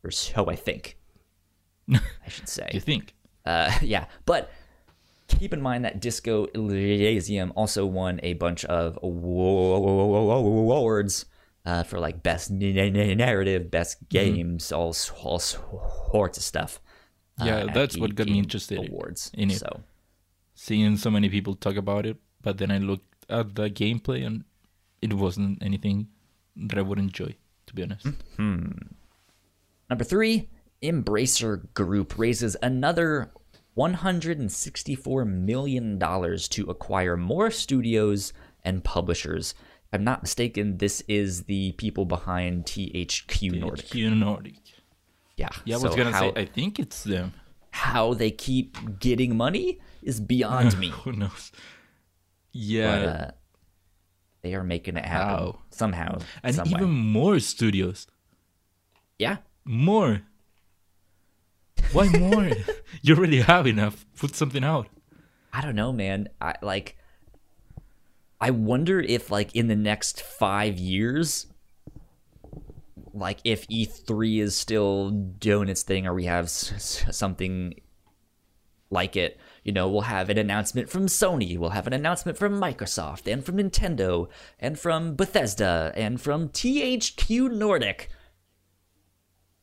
or 0.02 0.10
so 0.10 0.46
I 0.48 0.56
think. 0.56 0.96
I 1.92 2.28
should 2.28 2.48
say. 2.48 2.70
You 2.72 2.80
think? 2.80 3.14
Uh, 3.44 3.70
yeah, 3.82 4.06
but 4.24 4.50
keep 5.28 5.52
in 5.52 5.60
mind 5.60 5.84
that 5.84 6.00
Disco 6.00 6.46
Elysium 6.54 7.52
also 7.54 7.84
won 7.84 8.18
a 8.22 8.32
bunch 8.34 8.64
of 8.64 8.98
awards 10.22 11.26
uh, 11.68 11.82
for 11.88 11.98
like 12.06 12.22
best 12.22 12.50
narrative, 12.50 13.62
best 13.70 13.96
games, 14.08 14.72
all 14.72 14.90
s- 14.90 15.12
all 15.22 15.38
sorts 15.38 16.36
of 16.40 16.44
stuff. 16.52 16.80
uh, 17.40 17.44
Yeah, 17.48 17.58
at 17.68 17.74
that's 17.74 17.96
what 18.00 18.14
got 18.14 18.26
me 18.26 18.38
interested 18.38 18.78
Awards. 18.88 19.30
in 19.34 19.50
it. 19.50 19.58
So 19.60 19.70
Seeing 20.54 20.96
so 20.96 21.10
many 21.10 21.28
people 21.28 21.54
talk 21.54 21.76
about 21.76 22.04
it, 22.10 22.16
but 22.42 22.56
then 22.58 22.70
I 22.70 22.78
looked 22.78 23.10
at 23.28 23.54
the 23.54 23.68
gameplay 23.70 24.20
and 24.26 24.44
it 25.06 25.12
wasn't 25.14 25.62
anything 25.62 26.08
that 26.68 26.78
I 26.78 26.82
would 26.88 26.98
enjoy, 26.98 27.36
to 27.66 27.72
be 27.74 27.82
honest. 27.84 28.06
Number 29.90 30.04
three, 30.04 30.48
Embracer 30.82 31.72
Group 31.74 32.18
raises 32.18 32.56
another 32.62 33.30
$164 33.76 35.26
million 35.26 35.98
to 35.98 36.70
acquire 36.70 37.16
more 37.16 37.50
studios 37.50 38.32
and 38.64 38.82
publishers. 38.84 39.54
I'm 39.92 40.04
not 40.04 40.22
mistaken, 40.22 40.78
this 40.78 41.02
is 41.08 41.44
the 41.44 41.72
people 41.72 42.04
behind 42.04 42.66
THQ 42.66 43.58
Nordic. 43.60 43.86
HQ 43.88 43.94
Nordic. 43.94 44.54
Yeah. 45.36 45.48
Yeah, 45.64 45.76
I 45.76 45.78
so 45.78 45.86
was 45.88 45.96
gonna 45.96 46.12
how, 46.12 46.20
say 46.20 46.32
I 46.36 46.44
think 46.44 46.78
it's 46.78 47.04
them. 47.04 47.32
how 47.70 48.12
they 48.14 48.30
keep 48.30 48.76
getting 49.00 49.36
money 49.36 49.80
is 50.02 50.20
beyond 50.20 50.78
me. 50.82 50.88
Who 50.90 51.12
knows? 51.12 51.50
But 51.52 51.60
Yeah, 52.52 52.90
uh, 52.90 53.30
they 54.42 54.54
are 54.54 54.64
making 54.64 54.96
it 54.96 55.04
happen 55.04 55.28
How? 55.38 55.58
somehow. 55.70 56.18
and 56.42 56.54
some 56.56 56.68
even 56.68 56.80
way. 56.88 56.90
more 56.90 57.38
studios. 57.40 58.06
yeah. 59.18 59.38
More. 59.64 60.22
Why 61.92 62.08
more? 62.08 62.50
you 63.02 63.14
already 63.16 63.40
have 63.40 63.66
enough. 63.66 64.04
Put 64.18 64.34
something 64.34 64.64
out. 64.64 64.88
I 65.52 65.60
don't 65.62 65.74
know, 65.76 65.92
man. 65.92 66.28
I 66.40 66.54
like 66.62 66.96
I 68.40 68.50
wonder 68.50 69.00
if 69.00 69.30
like 69.30 69.54
in 69.56 69.66
the 69.68 69.76
next 69.76 70.20
5 70.22 70.78
years 70.78 71.46
like 73.14 73.38
if 73.42 73.66
E3 73.68 74.40
is 74.40 74.54
still 74.56 75.10
doing 75.10 75.68
its 75.68 75.82
thing 75.82 76.06
or 76.06 76.14
we 76.14 76.26
have 76.26 76.44
s- 76.44 77.04
something 77.10 77.74
like 78.90 79.16
it, 79.16 79.38
you 79.64 79.72
know, 79.72 79.88
we'll 79.88 80.02
have 80.02 80.30
an 80.30 80.38
announcement 80.38 80.88
from 80.88 81.06
Sony, 81.06 81.58
we'll 81.58 81.70
have 81.70 81.86
an 81.86 81.92
announcement 81.92 82.38
from 82.38 82.60
Microsoft 82.60 83.30
and 83.30 83.44
from 83.44 83.56
Nintendo 83.56 84.28
and 84.60 84.78
from 84.78 85.14
Bethesda 85.16 85.92
and 85.96 86.20
from 86.20 86.48
THQ 86.50 87.50
Nordic. 87.50 88.08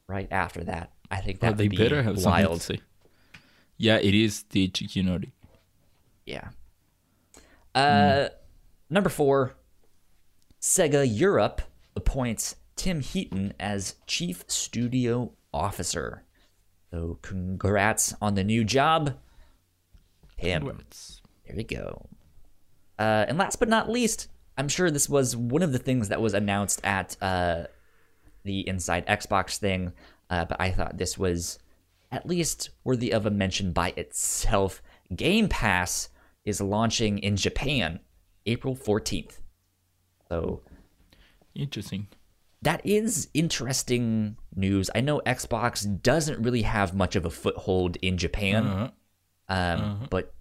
Right 0.08 0.28
after 0.32 0.64
that, 0.66 0.92
I 1.10 1.22
think 1.22 1.40
that 1.40 1.48
Well, 1.50 1.56
they 1.56 1.64
would 1.66 1.72
be 1.72 1.78
better 1.78 2.04
have 2.04 2.20
something 2.20 2.46
wild. 2.46 2.60
to 2.62 2.66
say. 2.66 2.80
Yeah, 3.78 3.98
it 3.98 4.14
is 4.14 4.44
the 4.50 4.68
HQ 4.68 4.96
Nordic. 4.98 5.32
Yeah. 6.26 6.50
Uh, 7.74 8.30
number 8.90 9.10
four, 9.10 9.56
Sega 10.62 11.06
Europe 11.08 11.62
appoints 11.96 12.56
Tim 12.76 13.02
Heaton 13.02 13.54
as 13.60 13.96
chief 14.08 14.44
studio 14.48 15.32
officer. 15.54 16.24
So 16.92 17.20
congrats 17.22 18.14
on 18.22 18.36
the 18.36 18.44
new 18.44 18.64
job. 18.64 19.18
Congrats. 20.38 21.22
There 21.46 21.56
we 21.56 21.64
go. 21.64 22.08
Uh, 22.98 23.26
and 23.28 23.38
last 23.38 23.60
but 23.60 23.70
not 23.70 23.90
least, 23.90 24.28
I'm 24.58 24.70
sure 24.70 24.90
this 24.90 25.10
was 25.10 25.36
one 25.36 25.62
of 25.62 25.72
the 25.72 25.80
things 25.80 26.10
that 26.10 26.22
was 26.22 26.34
announced 26.34 26.82
at 26.84 27.18
uh, 27.22 27.66
the 28.44 28.68
Inside 28.68 29.06
Xbox 29.08 29.58
thing, 29.58 29.92
uh, 30.30 30.46
but 30.46 30.60
I 30.60 30.72
thought 30.72 30.98
this 30.98 31.18
was 31.18 31.60
at 32.12 32.26
least 32.26 32.70
worthy 32.84 33.12
of 33.12 33.26
a 33.26 33.32
mention 33.32 33.74
by 33.74 33.94
itself. 33.98 34.82
Game 35.16 35.50
Pass 35.50 36.10
is 36.46 36.62
launching 36.62 37.18
in 37.20 37.36
Japan 37.36 38.00
April 38.46 38.76
14th. 38.76 39.40
So 40.30 40.62
Interesting. 41.54 42.08
that 42.62 42.86
is 42.86 43.30
interesting 43.34 44.38
news. 44.56 44.90
I 44.94 45.02
know 45.02 45.22
Xbox 45.26 46.02
doesn't 46.04 46.42
really 46.44 46.64
have 46.64 46.94
much 46.94 47.16
of 47.16 47.26
a 47.26 47.30
foothold 47.30 47.96
in 48.02 48.18
Japan, 48.18 48.66
Uh-huh. 48.66 48.90
um, 49.50 50.08
but 50.10 50.34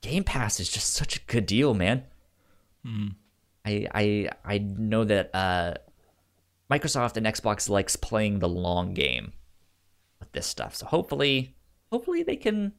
Game 0.00 0.24
Pass 0.24 0.60
is 0.60 0.68
just 0.70 0.92
such 0.92 1.16
a 1.16 1.20
good 1.26 1.46
deal, 1.46 1.74
man. 1.74 2.04
I 3.66 3.86
I 3.94 4.28
I 4.44 4.58
know 4.58 5.04
that 5.04 5.30
uh, 5.34 5.74
Microsoft 6.70 7.16
and 7.16 7.26
Xbox 7.26 7.68
likes 7.70 7.96
playing 7.96 8.38
the 8.40 8.48
long 8.48 8.92
game 8.94 9.32
with 10.20 10.32
this 10.32 10.46
stuff. 10.46 10.74
So 10.74 10.84
hopefully, 10.86 11.56
hopefully 11.90 12.22
they 12.22 12.36
can 12.36 12.74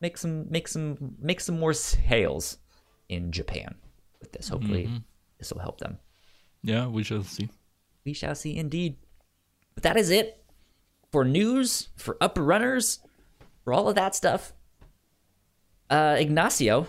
make 0.00 0.18
some 0.18 0.50
make 0.50 0.68
some 0.68 1.16
make 1.18 1.40
some 1.40 1.58
more 1.58 1.72
sales 1.72 2.58
in 3.10 3.32
Japan 3.32 3.74
with 4.20 4.32
this. 4.32 4.48
Hopefully, 4.48 4.88
this 5.38 5.52
will 5.52 5.60
help 5.60 5.78
them. 5.80 5.98
Yeah, 6.62 6.86
we 6.86 7.02
shall 7.02 7.22
see. 7.22 7.48
We 8.04 8.12
shall 8.14 8.34
see 8.34 8.56
indeed. 8.56 8.96
But 9.74 9.82
that 9.82 9.96
is 9.96 10.10
it 10.10 10.42
for 11.10 11.24
news, 11.24 11.88
for 11.96 12.16
upper 12.20 12.42
runners, 12.42 13.00
for 13.64 13.72
all 13.72 13.88
of 13.88 13.94
that 13.96 14.14
stuff. 14.14 14.52
Uh, 15.90 16.16
Ignacio, 16.18 16.86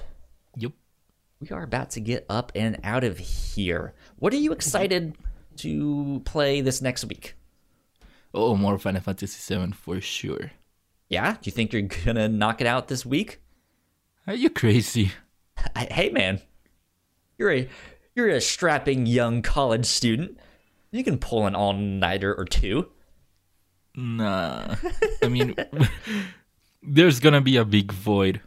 Yep. 0.58 0.74
we 1.40 1.50
are 1.50 1.64
about 1.64 1.90
to 1.92 2.00
get 2.00 2.26
up 2.30 2.52
and 2.56 2.80
out 2.84 3.04
of 3.04 3.18
here. 3.18 3.94
What 4.18 4.32
are 4.34 4.38
you 4.38 4.52
excited 4.52 5.18
to 5.58 6.22
play 6.26 6.62
this 6.62 6.82
next 6.82 7.06
week? 7.06 7.36
Oh, 8.34 8.56
more 8.56 8.78
Final 8.78 9.02
Fantasy 9.02 9.56
VII 9.56 9.72
for 9.74 10.00
sure. 10.00 10.52
Yeah, 11.10 11.34
do 11.34 11.40
you 11.44 11.52
think 11.52 11.74
you're 11.74 11.82
gonna 12.06 12.30
knock 12.30 12.62
it 12.62 12.68
out 12.68 12.88
this 12.88 13.06
week? 13.06 13.42
Are 14.28 14.36
you 14.36 14.50
crazy? 14.50 15.12
I- 15.76 15.88
Hey, 15.92 16.10
man, 16.10 16.42
you're 17.38 17.52
a 17.52 17.70
you're 18.16 18.30
a 18.30 18.42
strapping 18.42 19.06
young 19.06 19.42
college 19.42 19.86
student. 19.86 20.38
You 20.92 21.04
can 21.04 21.18
pull 21.18 21.48
an 21.48 21.56
all 21.56 21.74
nighter 21.74 22.34
or 22.36 22.46
two. 22.46 22.92
Nah. 23.96 24.76
I 25.24 25.28
mean, 25.28 25.56
there's 26.84 27.20
gonna 27.20 27.42
be 27.42 27.58
a 27.58 27.66
big 27.66 27.92
void 27.92 28.42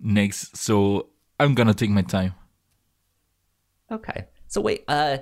next, 0.00 0.56
so 0.56 1.08
I'm 1.40 1.54
gonna 1.54 1.74
take 1.74 1.90
my 1.90 2.02
time. 2.02 2.34
Okay. 3.90 4.26
So 4.48 4.60
wait, 4.60 4.84
uh 4.88 5.18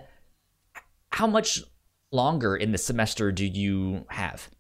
how 1.11 1.27
much 1.29 1.63
longer 2.11 2.57
in 2.57 2.73
the 2.73 2.79
semester 2.79 3.31
do 3.31 3.47
you 3.47 4.05
have? 4.09 4.51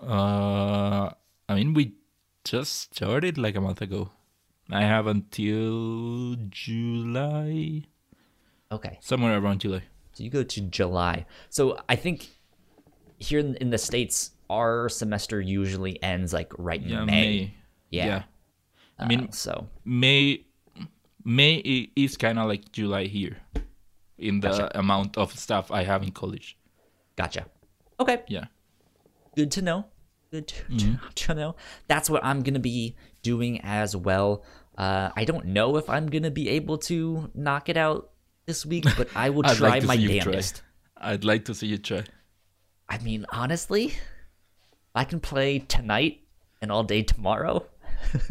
Uh, 0.00 1.10
I 1.48 1.54
mean, 1.54 1.74
we 1.74 1.94
just 2.44 2.94
started 2.94 3.38
like 3.38 3.56
a 3.56 3.60
month 3.60 3.80
ago. 3.82 4.10
I 4.70 4.82
have 4.82 5.06
until 5.06 6.36
July, 6.50 7.82
Okay. 8.70 8.98
somewhere 9.00 9.38
around 9.38 9.60
July. 9.60 9.82
So 10.12 10.24
you 10.24 10.30
go 10.30 10.42
to 10.42 10.60
July. 10.62 11.26
So 11.48 11.78
I 11.88 11.96
think 11.96 12.28
here 13.18 13.38
in, 13.38 13.54
in 13.56 13.70
the 13.70 13.78
states 13.78 14.32
our 14.50 14.88
semester 14.88 15.40
usually 15.40 16.02
ends 16.02 16.32
like 16.32 16.52
right 16.58 16.82
in 16.82 16.88
Yeah, 16.88 17.04
May. 17.04 17.12
May. 17.12 17.54
Yeah. 17.90 18.06
Yeah. 18.06 18.22
I 18.98 19.06
mean, 19.06 19.24
Uh, 19.28 19.30
so 19.32 19.68
May 19.84 20.44
May 21.24 21.56
is 21.96 22.16
kind 22.16 22.38
of 22.38 22.48
like 22.48 22.72
July 22.72 23.04
here 23.04 23.36
in 24.18 24.40
the 24.40 24.48
Gotcha. 24.48 24.78
amount 24.78 25.16
of 25.18 25.32
stuff 25.38 25.70
I 25.70 25.84
have 25.84 26.02
in 26.02 26.10
college. 26.12 26.56
gotcha. 27.16 27.46
Okay. 28.00 28.22
Yeah. 28.28 28.46
Good 29.36 29.50
to 29.52 29.62
know. 29.62 29.84
Good 30.30 30.48
to, 30.48 30.54
Mm-hmm. 30.64 30.94
to 31.14 31.34
know. 31.34 31.56
That's 31.88 32.08
what 32.10 32.24
I'm 32.24 32.42
gonna 32.42 32.58
be 32.60 32.96
doing 33.28 33.60
as 33.62 33.94
well. 33.94 34.42
Uh, 34.76 35.10
I 35.14 35.24
don't 35.24 35.46
know 35.46 35.76
if 35.76 35.90
I'm 35.90 36.06
gonna 36.08 36.30
be 36.30 36.48
able 36.50 36.78
to 36.90 37.30
knock 37.34 37.68
it 37.68 37.76
out 37.76 38.10
this 38.46 38.64
week, 38.64 38.86
but 38.96 39.08
I 39.14 39.28
will 39.30 39.42
try 39.42 39.78
like 39.78 39.84
my 39.84 39.94
you 39.94 40.08
try. 40.08 40.18
damnedest. 40.18 40.62
I'd 40.96 41.24
like 41.24 41.44
to 41.46 41.54
see 41.54 41.66
you 41.66 41.78
try. 41.78 42.04
I 42.88 42.96
mean, 42.98 43.26
honestly, 43.30 43.94
I 44.94 45.04
can 45.04 45.20
play 45.20 45.58
tonight 45.58 46.22
and 46.62 46.72
all 46.72 46.84
day 46.84 47.02
tomorrow, 47.02 47.66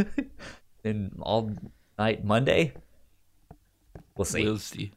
and 0.84 1.14
all 1.22 1.52
night 2.00 2.26
Monday. 2.26 2.74
We'll 4.16 4.26
see. 4.26 4.44
We'll 4.44 4.58
see. 4.58 4.92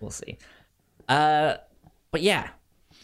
we'll 0.00 0.10
see. 0.10 0.36
Uh, 1.08 1.54
but 2.10 2.20
yeah, 2.20 2.50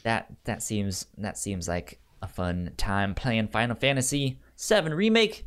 that 0.02 0.26
that 0.44 0.62
seems 0.62 1.06
that 1.16 1.38
seems 1.38 1.66
like 1.68 2.00
a 2.20 2.28
fun 2.28 2.72
time 2.76 3.14
playing 3.14 3.48
Final 3.48 3.76
Fantasy 3.76 4.38
VII 4.58 4.92
remake. 4.92 5.46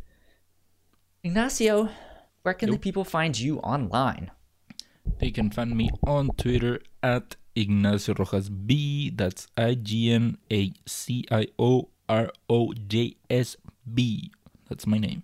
Ignacio, 1.28 1.90
where 2.44 2.54
can 2.54 2.72
the 2.72 2.78
people 2.78 3.04
find 3.04 3.38
you 3.38 3.60
online? 3.60 4.32
They 5.20 5.30
can 5.30 5.52
find 5.52 5.76
me 5.76 5.90
on 6.06 6.30
Twitter 6.38 6.80
at 7.04 7.36
Ignacio 7.54 8.16
Rojas 8.18 8.48
B. 8.48 9.10
That's 9.14 9.46
I 9.58 9.74
G 9.74 10.14
N 10.14 10.38
A 10.50 10.72
C 10.86 11.26
I 11.30 11.48
O 11.60 11.90
R 12.08 12.32
O 12.50 12.72
J 12.72 13.18
S 13.30 13.58
B. 13.94 14.32
That's 14.70 14.88
my 14.88 15.00
name. 15.00 15.24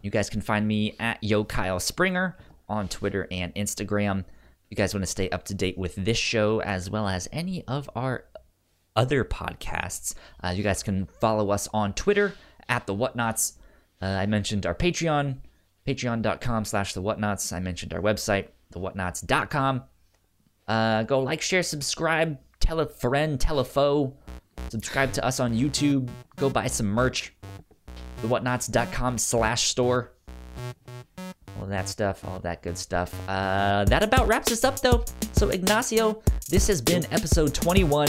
You 0.00 0.10
guys 0.10 0.30
can 0.30 0.40
find 0.40 0.66
me 0.66 0.96
at 0.98 1.22
Yo 1.22 1.44
Kyle 1.44 1.80
Springer 1.80 2.38
on 2.66 2.88
Twitter 2.88 3.28
and 3.30 3.54
Instagram. 3.54 4.20
If 4.20 4.70
you 4.70 4.76
guys 4.78 4.94
want 4.94 5.04
to 5.04 5.10
stay 5.10 5.28
up 5.28 5.44
to 5.44 5.54
date 5.54 5.76
with 5.76 5.96
this 5.96 6.16
show 6.16 6.62
as 6.62 6.88
well 6.88 7.08
as 7.08 7.28
any 7.30 7.62
of 7.68 7.90
our 7.94 8.24
other 8.96 9.22
podcasts, 9.22 10.14
uh, 10.42 10.54
you 10.56 10.62
guys 10.62 10.82
can 10.82 11.04
follow 11.04 11.50
us 11.50 11.68
on 11.74 11.92
Twitter 11.92 12.32
at 12.70 12.86
the 12.86 12.94
Whatnots. 12.94 13.58
Uh, 14.02 14.06
I 14.06 14.26
mentioned 14.26 14.66
our 14.66 14.74
Patreon, 14.74 15.36
patreon.com 15.86 16.64
slash 16.64 16.94
the 16.94 17.02
Whatnots. 17.02 17.52
I 17.52 17.60
mentioned 17.60 17.92
our 17.92 18.00
website, 18.00 18.48
thewhatnots.com. 18.74 19.82
Uh, 20.66 21.02
go 21.04 21.20
like, 21.20 21.42
share, 21.42 21.62
subscribe, 21.62 22.38
tell 22.60 22.80
a 22.80 22.86
friend, 22.86 23.40
tell 23.40 23.58
a 23.58 23.64
foe. 23.64 24.14
Subscribe 24.68 25.12
to 25.12 25.24
us 25.24 25.40
on 25.40 25.54
YouTube. 25.54 26.08
Go 26.36 26.48
buy 26.48 26.66
some 26.66 26.86
merch 26.86 27.34
thewhatnots.com 28.24 29.18
slash 29.18 29.68
store. 29.68 30.12
All 31.60 31.66
that 31.66 31.88
stuff, 31.88 32.24
all 32.24 32.40
that 32.40 32.62
good 32.62 32.76
stuff. 32.76 33.14
Uh, 33.28 33.84
that 33.84 34.02
about 34.02 34.26
wraps 34.26 34.50
us 34.50 34.64
up, 34.64 34.80
though. 34.80 35.04
So, 35.32 35.50
Ignacio, 35.50 36.22
this 36.48 36.66
has 36.66 36.80
been 36.80 37.04
episode 37.12 37.54
21. 37.54 38.08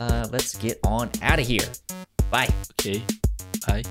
Uh, 0.00 0.26
let's 0.30 0.56
get 0.56 0.78
on 0.84 1.10
out 1.22 1.38
of 1.38 1.46
here. 1.46 1.66
Bye. 2.30 2.48
Okay. 2.80 3.02
Bye. 3.66 3.82